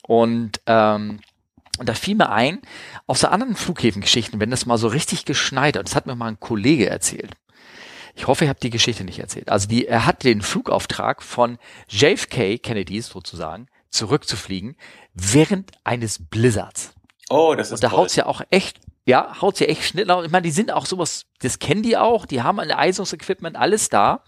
Und 0.03 0.61
ähm, 0.67 1.21
und 1.79 1.89
da 1.89 1.95
fiel 1.95 2.15
mir 2.15 2.31
ein, 2.31 2.61
aus 3.07 3.21
so 3.21 3.29
anderen 3.29 3.57
Flughäfengeschichten, 3.57 4.39
wenn 4.39 4.51
das 4.51 4.67
mal 4.67 4.77
so 4.77 4.89
richtig 4.89 5.25
geschneit 5.25 5.77
hat, 5.77 5.87
das 5.87 5.97
hat 5.97 6.07
mir 6.07 6.15
mal 6.15 6.29
ein 6.29 6.39
Kollege 6.39 6.89
erzählt. 6.89 7.33
Ich 8.15 8.27
hoffe, 8.27 8.45
ihr 8.45 8.51
habt 8.51 8.63
die 8.63 8.71
Geschichte 8.71 9.05
nicht 9.05 9.19
erzählt. 9.19 9.49
Also 9.49 9.69
die, 9.69 9.87
er 9.87 10.05
hat 10.05 10.23
den 10.23 10.43
Flugauftrag 10.43 11.23
von 11.23 11.59
JFK 11.89 12.59
Kennedys 12.63 13.09
sozusagen 13.09 13.69
zurückzufliegen 13.89 14.77
während 15.15 15.73
eines 15.85 16.19
Blizzards. 16.29 16.95
Oh, 17.29 17.55
das 17.55 17.69
ist 17.69 17.83
Und 17.83 17.85
da 17.85 17.97
haut's 17.97 18.17
ja 18.17 18.27
auch 18.27 18.43
echt, 18.51 18.81
ja, 19.07 19.41
haut's 19.41 19.61
ja 19.61 19.67
echt 19.67 19.85
schneller. 19.85 20.25
Ich 20.25 20.31
meine, 20.31 20.43
die 20.43 20.51
sind 20.51 20.73
auch 20.73 20.87
sowas, 20.87 21.27
das 21.41 21.59
kennen 21.59 21.83
die 21.83 21.97
auch, 21.97 22.27
die 22.27 22.43
haben 22.43 22.61
ein 22.61 22.71
Eisungsequipment, 22.71 23.57
alles 23.57 23.89
da. 23.89 24.23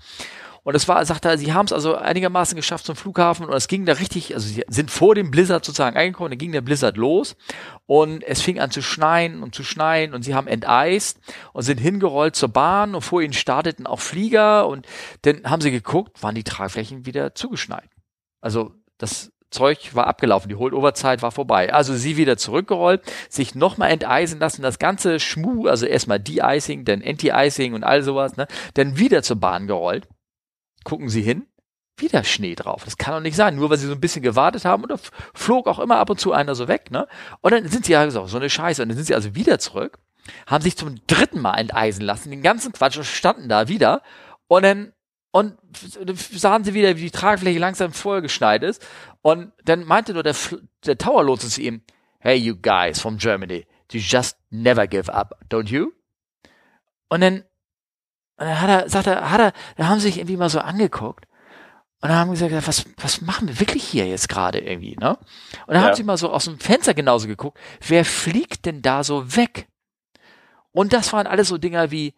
Und 0.65 0.75
es 0.75 0.89
war, 0.89 1.05
sagt 1.05 1.27
er, 1.27 1.37
sie 1.37 1.53
haben 1.53 1.67
es 1.67 1.75
also 1.75 1.95
einigermaßen 1.95 2.57
geschafft 2.57 2.87
zum 2.87 2.97
Flughafen 2.97 3.45
und 3.45 3.53
es 3.53 3.69
ging 3.69 3.85
da 3.85 3.93
richtig, 3.93 4.35
also 4.35 4.49
sie 4.49 4.65
sind 4.69 4.91
vor 4.91 5.15
dem 5.15 5.31
Blizzard 5.31 5.63
sozusagen 5.63 5.99
eingekommen, 5.99 6.31
dann 6.31 6.39
ging 6.39 6.53
der 6.53 6.63
Blizzard 6.63 6.97
los 6.97 7.37
und 7.85 8.25
es 8.25 8.41
fing 8.41 8.59
an 8.59 8.71
zu 8.71 8.81
schneien 8.81 9.43
und 9.43 9.55
zu 9.55 9.63
schneien 9.63 10.15
und 10.15 10.23
sie 10.23 10.35
haben 10.35 10.47
enteist 10.47 11.21
und 11.53 11.65
sind 11.65 11.77
hingerollt 11.77 12.35
zur 12.35 12.49
Bahn 12.49 12.95
und 12.95 13.03
vor 13.03 13.21
ihnen 13.21 13.35
starteten 13.35 13.87
auch 13.87 14.01
Flieger 14.01 14.67
und 14.67 14.87
dann 15.23 15.43
haben 15.45 15.61
sie 15.61 15.71
geguckt, 15.71 16.23
waren 16.23 16.35
die 16.35 16.45
Tragflächen 16.45 17.05
wieder 17.05 17.35
zugeschneit. 17.35 17.91
Also 18.41 18.73
das 18.97 19.34
Zeug 19.55 19.95
war 19.95 20.07
abgelaufen, 20.07 20.49
die 20.49 20.57
Holdover-Zeit 20.57 21.23
war 21.23 21.31
vorbei. 21.31 21.73
Also 21.73 21.95
sie 21.95 22.17
wieder 22.17 22.37
zurückgerollt, 22.37 23.03
sich 23.29 23.55
nochmal 23.55 23.91
enteisen 23.91 24.41
lassen, 24.41 24.63
das 24.63 24.79
ganze 24.79 25.21
Schmu, 25.21 25.67
also 25.69 25.87
erstmal 25.87 26.21
De-Icing, 26.21 26.85
dann 26.85 27.03
Anti-Icing 27.03 27.73
und 27.73 27.85
all 27.85 28.03
sowas, 28.03 28.37
ne, 28.37 28.47
dann 28.75 28.99
wieder 28.99 29.23
zur 29.23 29.37
Bahn 29.37 29.67
gerollt. 29.67 30.09
Gucken 30.85 31.09
sie 31.09 31.23
hin, 31.23 31.47
wieder 31.97 32.25
Schnee 32.25 32.55
drauf. 32.55 32.85
Das 32.85 32.97
kann 32.97 33.15
doch 33.15 33.21
nicht 33.21 33.37
sein, 33.37 33.57
nur 33.57 33.71
weil 33.71 33.79
sie 33.79 33.87
so 33.87 33.93
ein 33.93 34.01
bisschen 34.01 34.23
gewartet 34.23 34.65
haben 34.65 34.83
oder 34.83 34.99
flog 35.33 35.67
auch 35.69 35.79
immer 35.79 35.99
ab 35.99 36.11
und 36.11 36.21
zu 36.21 36.33
einer 36.33 36.55
so 36.55 36.69
weg, 36.69 36.91
ne? 36.91 37.07
Und 37.41 37.53
dann 37.53 37.69
sind 37.69 37.87
sie 37.87 37.93
ja 37.93 38.11
so, 38.11 38.27
so 38.27 38.37
eine 38.37 38.51
Scheiße. 38.51 38.83
Und 38.83 38.89
dann 38.89 38.97
sind 38.97 39.07
sie 39.07 39.15
also 39.15 39.35
wieder 39.35 39.59
zurück, 39.59 39.99
haben 40.47 40.63
sich 40.63 40.77
zum 40.77 40.97
dritten 41.07 41.41
Mal 41.41 41.59
enteisen 41.59 42.05
lassen, 42.05 42.31
den 42.31 42.43
ganzen 42.43 42.73
Quatsch 42.73 42.97
und 42.97 43.05
standen 43.05 43.49
da 43.49 43.69
wieder. 43.69 44.03
Und 44.49 44.65
dann 44.65 44.93
und 45.35 45.57
sahen 46.31 46.63
sie 46.63 46.75
wieder, 46.75 46.97
wie 46.97 47.01
die 47.01 47.11
Tragfläche 47.11 47.59
langsam 47.59 47.93
vollgeschneit 47.93 48.63
ist. 48.63 48.87
Und 49.21 49.51
dann 49.65 49.85
meinte 49.85 50.15
nur 50.15 50.23
der, 50.23 50.37
der 50.87 50.97
Towerlotse 50.97 51.49
zu 51.49 51.61
ihm, 51.61 51.83
hey 52.21 52.37
you 52.37 52.55
guys 52.55 53.01
from 53.01 53.17
Germany, 53.19 53.67
you 53.91 53.99
just 54.01 54.37
never 54.51 54.87
give 54.87 55.13
up, 55.13 55.35
don't 55.51 55.71
you? 55.71 55.91
Und 57.09 57.21
dann 57.21 57.43
Und 58.37 58.47
dann 58.47 58.61
hat 58.61 58.71
er, 58.71 58.89
sagt 58.89 59.09
er, 59.09 59.29
hat 59.31 59.41
er, 59.41 59.53
da 59.77 59.89
haben 59.89 59.99
sie 59.99 60.07
sich 60.07 60.19
irgendwie 60.19 60.37
mal 60.37 60.49
so 60.51 60.61
angeguckt. 60.61 61.27
Und 62.01 62.11
dann 62.11 62.19
haben 62.19 62.37
sie 62.37 62.49
gesagt, 62.49 62.69
was, 62.69 62.85
was 62.99 63.21
machen 63.21 63.49
wir 63.49 63.59
wirklich 63.59 63.83
hier 63.83 64.07
jetzt 64.07 64.29
gerade 64.29 64.59
irgendwie, 64.61 64.95
ne? 65.01 65.19
Und 65.67 65.75
dann 65.75 65.83
Ja. 65.83 65.89
haben 65.89 65.95
sie 65.97 66.05
mal 66.05 66.17
so 66.17 66.31
aus 66.31 66.45
dem 66.45 66.61
Fenster 66.61 66.95
genauso 66.95 67.27
geguckt, 67.27 67.59
wer 67.89 68.05
fliegt 68.05 68.67
denn 68.67 68.83
da 68.83 69.03
so 69.03 69.35
weg? 69.35 69.67
Und 70.71 70.93
das 70.93 71.13
waren 71.13 71.27
alles 71.27 71.49
so 71.49 71.59
Dinger 71.59 71.91
wie 71.91 72.15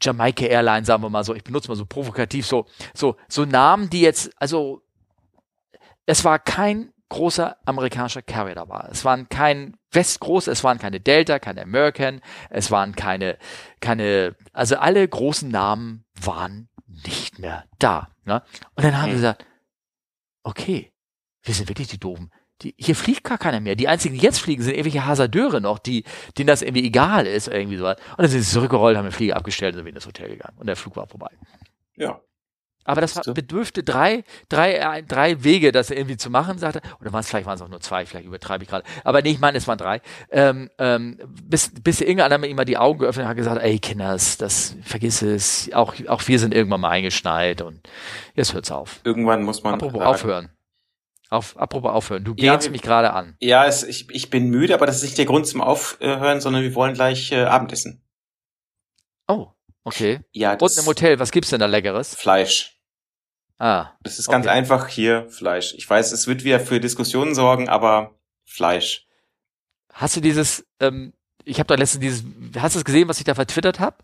Jamaica 0.00 0.44
Airlines, 0.46 0.86
sagen 0.86 1.02
wir 1.02 1.10
mal 1.10 1.24
so, 1.24 1.34
ich 1.34 1.44
benutze 1.44 1.68
mal 1.68 1.76
so 1.76 1.86
provokativ 1.86 2.46
so, 2.46 2.66
so, 2.94 3.16
so 3.28 3.44
Namen, 3.44 3.90
die 3.90 4.00
jetzt, 4.02 4.30
also, 4.40 4.82
es 6.06 6.24
war 6.24 6.38
kein 6.38 6.92
großer 7.08 7.56
amerikanischer 7.64 8.22
Carrier 8.22 8.54
dabei. 8.56 8.88
Es 8.90 9.04
waren 9.04 9.28
kein 9.28 9.76
Westgroß, 9.92 10.48
es 10.48 10.64
waren 10.64 10.78
keine 10.78 11.00
Delta, 11.00 11.38
keine 11.38 11.62
American, 11.62 12.20
es 12.50 12.70
waren 12.70 12.94
keine, 12.94 13.38
keine, 13.80 14.36
also 14.52 14.76
alle 14.76 15.06
großen 15.06 15.48
Namen 15.48 16.04
waren 16.20 16.68
nicht 16.86 17.38
mehr 17.38 17.64
da. 17.78 18.08
Ne? 18.24 18.42
Und 18.74 18.84
dann 18.84 18.96
haben 18.96 19.04
Hm. 19.04 19.10
sie 19.10 19.16
gesagt, 19.16 19.46
okay, 20.42 20.92
wir 21.42 21.54
sind 21.54 21.68
wirklich 21.68 21.88
die 21.88 21.98
Doofen. 21.98 22.30
Die, 22.62 22.74
hier 22.78 22.96
fliegt 22.96 23.24
gar 23.24 23.38
keiner 23.38 23.60
mehr. 23.60 23.76
Die 23.76 23.88
einzigen, 23.88 24.14
die 24.14 24.22
jetzt 24.22 24.40
fliegen, 24.40 24.62
sind 24.62 24.72
irgendwelche 24.74 25.06
Hasardeure 25.06 25.60
noch, 25.60 25.78
die, 25.78 26.04
denen 26.38 26.46
das 26.46 26.62
irgendwie 26.62 26.86
egal 26.86 27.26
ist, 27.26 27.48
irgendwie 27.48 27.76
so. 27.76 27.86
Und 27.86 27.96
dann 28.16 28.28
sind 28.28 28.42
sie 28.42 28.50
zurückgerollt, 28.50 28.96
haben 28.96 29.04
den 29.04 29.12
Flieger 29.12 29.36
abgestellt 29.36 29.74
und 29.74 29.78
sind 29.78 29.86
wieder 29.86 29.96
ins 29.96 30.06
Hotel 30.06 30.30
gegangen. 30.30 30.56
Und 30.58 30.66
der 30.66 30.76
Flug 30.76 30.96
war 30.96 31.06
vorbei. 31.06 31.30
Ja. 31.96 32.20
Aber 32.86 33.00
das 33.00 33.20
bedürfte 33.34 33.82
drei, 33.82 34.22
drei, 34.48 35.02
drei 35.02 35.42
Wege, 35.42 35.72
das 35.72 35.90
irgendwie 35.90 36.16
zu 36.16 36.30
machen, 36.30 36.58
sagte 36.58 36.80
er. 36.82 37.00
Oder 37.00 37.12
waren 37.12 37.20
es 37.20 37.28
vielleicht 37.28 37.46
waren 37.46 37.56
es 37.56 37.62
auch 37.62 37.68
nur 37.68 37.80
zwei, 37.80 38.06
vielleicht 38.06 38.26
übertreibe 38.26 38.62
ich 38.62 38.70
gerade. 38.70 38.84
Aber 39.02 39.22
nee, 39.22 39.30
ich 39.30 39.40
meine, 39.40 39.58
es 39.58 39.66
waren 39.66 39.76
drei. 39.76 40.00
Ähm, 40.30 40.70
ähm, 40.78 41.18
bis, 41.42 41.72
bis 41.82 42.00
hat 42.00 42.40
mir 42.40 42.46
immer 42.46 42.64
die 42.64 42.78
Augen 42.78 43.00
geöffnet 43.00 43.24
und 43.24 43.30
hat 43.30 43.36
gesagt, 43.36 43.60
ey 43.60 43.78
Kinders, 43.80 44.38
das 44.38 44.76
vergiss 44.82 45.22
es. 45.22 45.68
Auch, 45.74 45.94
auch 46.06 46.26
wir 46.26 46.38
sind 46.38 46.54
irgendwann 46.54 46.80
mal 46.80 46.90
eingeschneit 46.90 47.60
und 47.60 47.80
jetzt 48.34 48.54
hört's 48.54 48.70
auf. 48.70 49.00
Irgendwann 49.02 49.42
muss 49.42 49.64
man. 49.64 49.74
Apropos 49.74 49.98
sagen. 49.98 50.06
aufhören. 50.14 50.55
Auf, 51.28 51.56
apropos 51.56 51.90
aufhören. 51.90 52.24
Du 52.24 52.34
Ja, 52.36 52.54
gehst 52.54 52.66
wir- 52.66 52.72
mich 52.72 52.82
gerade 52.82 53.12
an. 53.12 53.36
Ja, 53.40 53.66
es, 53.66 53.82
ich, 53.82 54.08
ich 54.10 54.30
bin 54.30 54.48
müde, 54.48 54.74
aber 54.74 54.86
das 54.86 54.96
ist 54.96 55.02
nicht 55.02 55.18
der 55.18 55.24
Grund 55.26 55.46
zum 55.46 55.60
Aufhören, 55.60 56.40
sondern 56.40 56.62
wir 56.62 56.74
wollen 56.74 56.94
gleich 56.94 57.32
äh, 57.32 57.42
Abendessen. 57.44 58.04
Oh, 59.26 59.48
okay. 59.82 60.20
Ja, 60.32 60.52
Und 60.54 60.76
im 60.78 60.86
Hotel, 60.86 61.18
was 61.18 61.32
gibt's 61.32 61.50
denn 61.50 61.58
da 61.60 61.66
Leckeres? 61.66 62.14
Fleisch. 62.14 62.78
Ah, 63.58 63.92
Das 64.02 64.18
ist 64.18 64.28
ganz 64.28 64.46
Okay. 64.46 64.54
einfach 64.54 64.86
hier 64.88 65.28
Fleisch. 65.30 65.74
Ich 65.74 65.88
weiß, 65.88 66.12
es 66.12 66.26
wird 66.26 66.44
wieder 66.44 66.60
für 66.60 66.78
Diskussionen 66.78 67.34
sorgen, 67.34 67.68
aber 67.68 68.14
Fleisch. 68.44 69.06
Hast 69.92 70.14
du 70.14 70.20
dieses, 70.20 70.64
ähm, 70.78 71.12
ich 71.44 71.58
habe 71.58 71.66
da 71.66 71.74
letztens 71.74 72.02
dieses, 72.02 72.24
hast 72.62 72.74
du 72.74 72.78
es 72.80 72.84
gesehen, 72.84 73.08
was 73.08 73.18
ich 73.18 73.24
da 73.24 73.34
vertwittert 73.34 73.80
habe? 73.80 73.96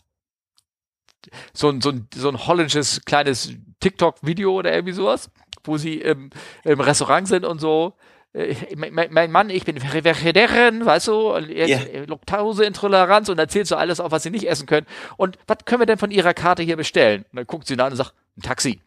So 1.52 1.68
ein, 1.68 1.80
so 1.80 1.90
ein, 1.90 2.08
so 2.14 2.28
ein 2.30 2.46
holländisches 2.46 3.02
kleines 3.04 3.50
TikTok-Video 3.78 4.52
oder 4.58 4.72
irgendwie 4.72 4.94
sowas, 4.94 5.30
wo 5.64 5.76
sie 5.78 6.00
im, 6.00 6.30
im 6.64 6.80
Restaurant 6.80 7.26
sind 7.28 7.44
und 7.44 7.60
so. 7.60 7.94
äh, 8.34 8.54
Mein, 8.76 9.12
mein- 9.12 9.30
Mann, 9.30 9.50
ich 9.50 9.64
bin 9.64 9.80
Vegetarian, 9.82 10.84
weißt 10.86 11.08
du, 11.08 11.30
er- 11.32 11.68
Ja. 11.68 11.78
Laktoseintoleranz 12.06 13.28
und 13.28 13.38
erzählt 13.38 13.66
so 13.66 13.76
alles 13.76 14.00
auf, 14.00 14.10
was 14.12 14.22
sie 14.22 14.30
nicht 14.30 14.48
essen 14.48 14.66
können. 14.66 14.86
Und 15.16 15.38
was 15.46 15.58
können 15.64 15.80
wir 15.82 15.86
denn 15.86 15.98
von 15.98 16.10
ihrer 16.10 16.34
Karte 16.34 16.62
hier 16.62 16.76
bestellen? 16.76 17.24
Und 17.30 17.36
dann 17.36 17.46
guckt 17.46 17.66
sie 17.66 17.74
ihn 17.74 17.80
an 17.80 17.92
und 17.92 17.96
sagt, 17.96 18.14
ein 18.36 18.42
Taxi. 18.42 18.80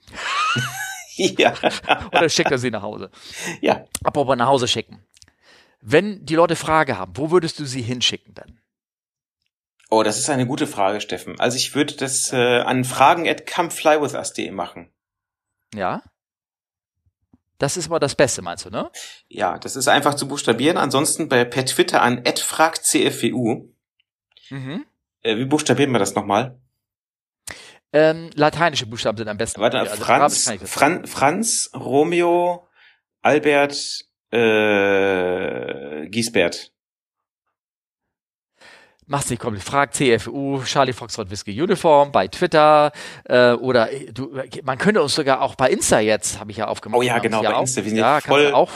ja. 1.15 1.53
Dann 2.11 2.30
schickt 2.30 2.51
er 2.51 2.57
sie 2.57 2.71
nach 2.71 2.82
Hause. 2.82 3.11
ja. 3.61 3.86
Apropos 4.03 4.36
nach 4.36 4.47
Hause 4.47 4.67
schicken. 4.67 5.05
Wenn 5.82 6.26
die 6.26 6.36
Leute 6.36 6.55
Frage 6.55 6.97
haben, 6.97 7.11
wo 7.15 7.30
würdest 7.30 7.59
du 7.59 7.65
sie 7.65 7.82
hinschicken 7.84 8.34
dann? 8.34 8.59
Oh, 9.91 10.01
das 10.01 10.17
ist 10.17 10.32
eine 10.32 10.47
gute 10.47 10.65
Frage, 10.65 10.99
Steffen. 10.99 11.39
Also 11.39 11.57
ich 11.57 11.76
würde 11.76 11.93
das 11.93 12.34
äh, 12.34 12.61
an 12.61 12.84
fragen 12.84 13.30
at 13.30 13.45
comeflywithus.de 13.45 14.49
machen. 14.49 14.89
Ja? 15.76 16.01
Das 17.57 17.77
ist 17.77 17.85
aber 17.87 17.99
das 17.99 18.15
Beste, 18.15 18.41
meinst 18.41 18.65
du, 18.65 18.69
ne? 18.69 18.89
Ja, 19.27 19.57
das 19.57 19.75
ist 19.75 19.87
einfach 19.87 20.15
zu 20.15 20.27
buchstabieren. 20.27 20.77
Ansonsten 20.77 21.29
bei, 21.29 21.45
per 21.45 21.65
Twitter 21.65 22.01
an 22.01 22.23
fragcfwu. 22.25 23.69
Mhm. 24.49 24.85
Äh, 25.21 25.37
wie 25.37 25.45
buchstabieren 25.45 25.91
wir 25.91 25.99
das 25.99 26.15
nochmal? 26.15 26.59
Ähm, 27.93 28.29
lateinische 28.35 28.85
Buchstaben 28.85 29.17
sind 29.17 29.29
am 29.29 29.37
besten. 29.37 29.61
Warte, 29.61 29.79
Also 29.79 29.95
Franz, 29.95 30.51
Fran, 30.65 31.07
Franz, 31.07 31.69
Romeo, 31.73 32.67
Albert, 33.21 34.05
äh, 34.31 36.07
Giesbert. 36.09 36.73
Mach's 39.07 39.29
nicht 39.29 39.39
komplett. 39.39 39.63
Frag 39.63 39.93
CFU, 39.93 40.63
Charlie 40.63 40.93
Foxtrot 40.93 41.29
Whisky 41.29 41.61
Uniform 41.61 42.11
bei 42.11 42.27
Twitter 42.27 42.91
äh, 43.25 43.51
oder 43.51 43.91
äh, 43.91 44.11
du, 44.11 44.31
man 44.63 44.77
könnte 44.77 45.01
uns 45.03 45.13
sogar 45.15 45.41
auch 45.41 45.55
bei 45.55 45.69
Insta 45.69 45.99
jetzt, 45.99 46.39
habe 46.39 46.49
ich 46.51 46.57
ja 46.57 46.67
aufgemacht. 46.67 46.97
Oh 46.99 47.01
ja, 47.03 47.19
genau, 47.19 47.41
bei 47.43 47.53
auch, 47.53 47.61
Insta. 47.61 47.83
Wir 47.83 47.89
sind 47.89 47.99
ja, 47.99 48.19
voll- 48.21 48.45
du 48.49 48.55
auch 48.55 48.71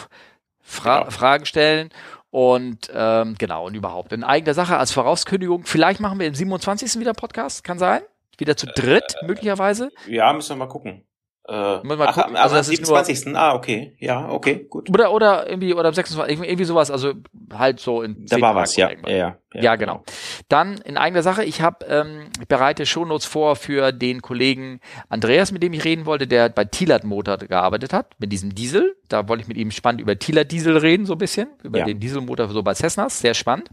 Fra 0.61 0.99
Genau. 0.99 1.09
Fragen 1.11 1.45
stellen 1.45 1.89
und 2.30 2.91
ähm, 2.93 3.36
genau 3.39 3.65
und 3.65 3.73
überhaupt 3.73 4.13
in 4.13 4.23
eigener 4.23 4.53
Sache 4.53 4.77
als 4.77 4.91
Vorauskündigung. 4.91 5.65
Vielleicht 5.65 5.99
machen 5.99 6.19
wir 6.19 6.27
im 6.27 6.36
27. 6.36 6.99
wieder 6.99 7.13
Podcast, 7.13 7.63
kann 7.63 7.80
sein. 7.80 8.01
Wieder 8.38 8.55
zu 8.55 8.67
dritt 8.67 9.15
möglicherweise. 9.25 9.89
Ja, 10.07 10.32
müssen 10.32 10.51
wir 10.51 10.65
mal 10.65 10.67
gucken. 10.71 11.03
Äh, 11.48 11.54
ach, 11.54 12.18
am- 12.18 12.36
Also 12.36 12.56
am 12.56 12.60
das 12.60 12.70
ist 12.70 12.80
nur- 12.88 13.04
27. 13.04 13.36
Ah, 13.36 13.56
okay. 13.56 13.96
Ja, 13.98 14.30
okay, 14.30 14.68
gut. 14.70 14.88
Oder 14.90 15.12
oder 15.12 15.50
irgendwie 15.50 15.74
oder 15.74 15.88
am 15.88 15.94
26. 15.96 16.44
irgendwie, 16.48 16.64
sowas. 16.66 16.92
Also 16.92 17.14
halt 17.52 17.80
so 17.80 18.04
in 18.04 18.26
Da 18.28 18.36
war 18.40 18.50
Tagen 18.54 18.60
was, 18.62 18.76
ja. 18.76 18.92
Ja, 19.08 19.18
ja, 19.54 19.62
Ja, 19.62 19.76
genau. 19.76 20.04
Dann 20.48 20.78
in 20.80 20.96
eigener 20.98 21.24
Sache, 21.24 21.44
ich 21.44 21.62
habe 21.62 21.86
ähm, 21.88 22.28
ich 22.40 22.48
bereite 22.48 22.86
Shownotes 22.86 23.26
vor 23.26 23.56
für 23.56 23.92
den 23.92 24.22
Kollegen 24.22 24.80
Andreas, 25.08 25.52
mit 25.52 25.64
dem 25.64 25.74
ich 25.74 25.84
reden 25.86 26.06
wollte, 26.06 26.28
der 26.28 26.50
bei 26.50 26.66
Thielert 26.66 27.04
Motor 27.04 27.38
gearbeitet 27.38 27.94
hat, 27.94 28.14
mit 28.20 28.32
diesem 28.32 28.54
Diesel. 28.54 28.96
Da 29.08 29.28
wollte 29.28 29.42
ich 29.42 29.48
mit 29.48 29.58
ihm 29.58 29.72
spannend 29.72 30.02
über 30.02 30.20
Thielert 30.20 30.52
Diesel 30.52 30.78
reden, 30.78 31.08
so 31.08 31.14
ein 31.14 31.18
bisschen, 31.20 31.48
über 31.64 31.80
Ja. 31.80 31.86
den 31.86 32.00
Dieselmotor 32.00 32.48
so 32.50 32.62
bei 32.62 32.76
Cessnas, 32.76 33.20
sehr 33.20 33.34
spannend. 33.34 33.70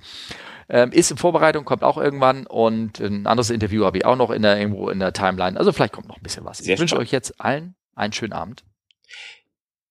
Ähm, 0.68 0.90
ist 0.90 1.10
in 1.10 1.16
Vorbereitung, 1.16 1.64
kommt 1.64 1.84
auch 1.84 1.96
irgendwann 1.96 2.46
und 2.46 3.00
ein 3.00 3.26
anderes 3.26 3.50
Interview 3.50 3.84
habe 3.84 3.98
ich 3.98 4.04
auch 4.04 4.16
noch 4.16 4.30
in 4.30 4.42
der, 4.42 4.58
irgendwo 4.58 4.88
in 4.90 4.98
der 4.98 5.12
Timeline. 5.12 5.56
Also 5.58 5.72
vielleicht 5.72 5.92
kommt 5.92 6.08
noch 6.08 6.16
ein 6.16 6.22
bisschen 6.22 6.44
was. 6.44 6.58
Sehr 6.58 6.74
ich 6.74 6.80
wünsche 6.80 6.96
euch 6.96 7.12
jetzt 7.12 7.40
allen 7.40 7.76
einen 7.94 8.12
schönen 8.12 8.32
Abend. 8.32 8.64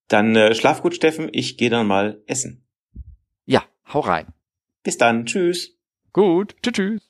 Dann 0.07 0.35
äh, 0.35 0.53
schlaf 0.53 0.81
gut, 0.81 0.95
Steffen. 0.95 1.29
Ich 1.31 1.57
gehe 1.57 1.69
dann 1.69 1.87
mal 1.87 2.21
essen. 2.27 2.67
Ja, 3.45 3.63
hau 3.93 4.01
rein. 4.01 4.27
Bis 4.83 4.97
dann. 4.97 5.25
Tschüss. 5.25 5.77
Gut, 6.13 6.55
tschüss. 6.61 6.73
tschüss. 6.73 7.09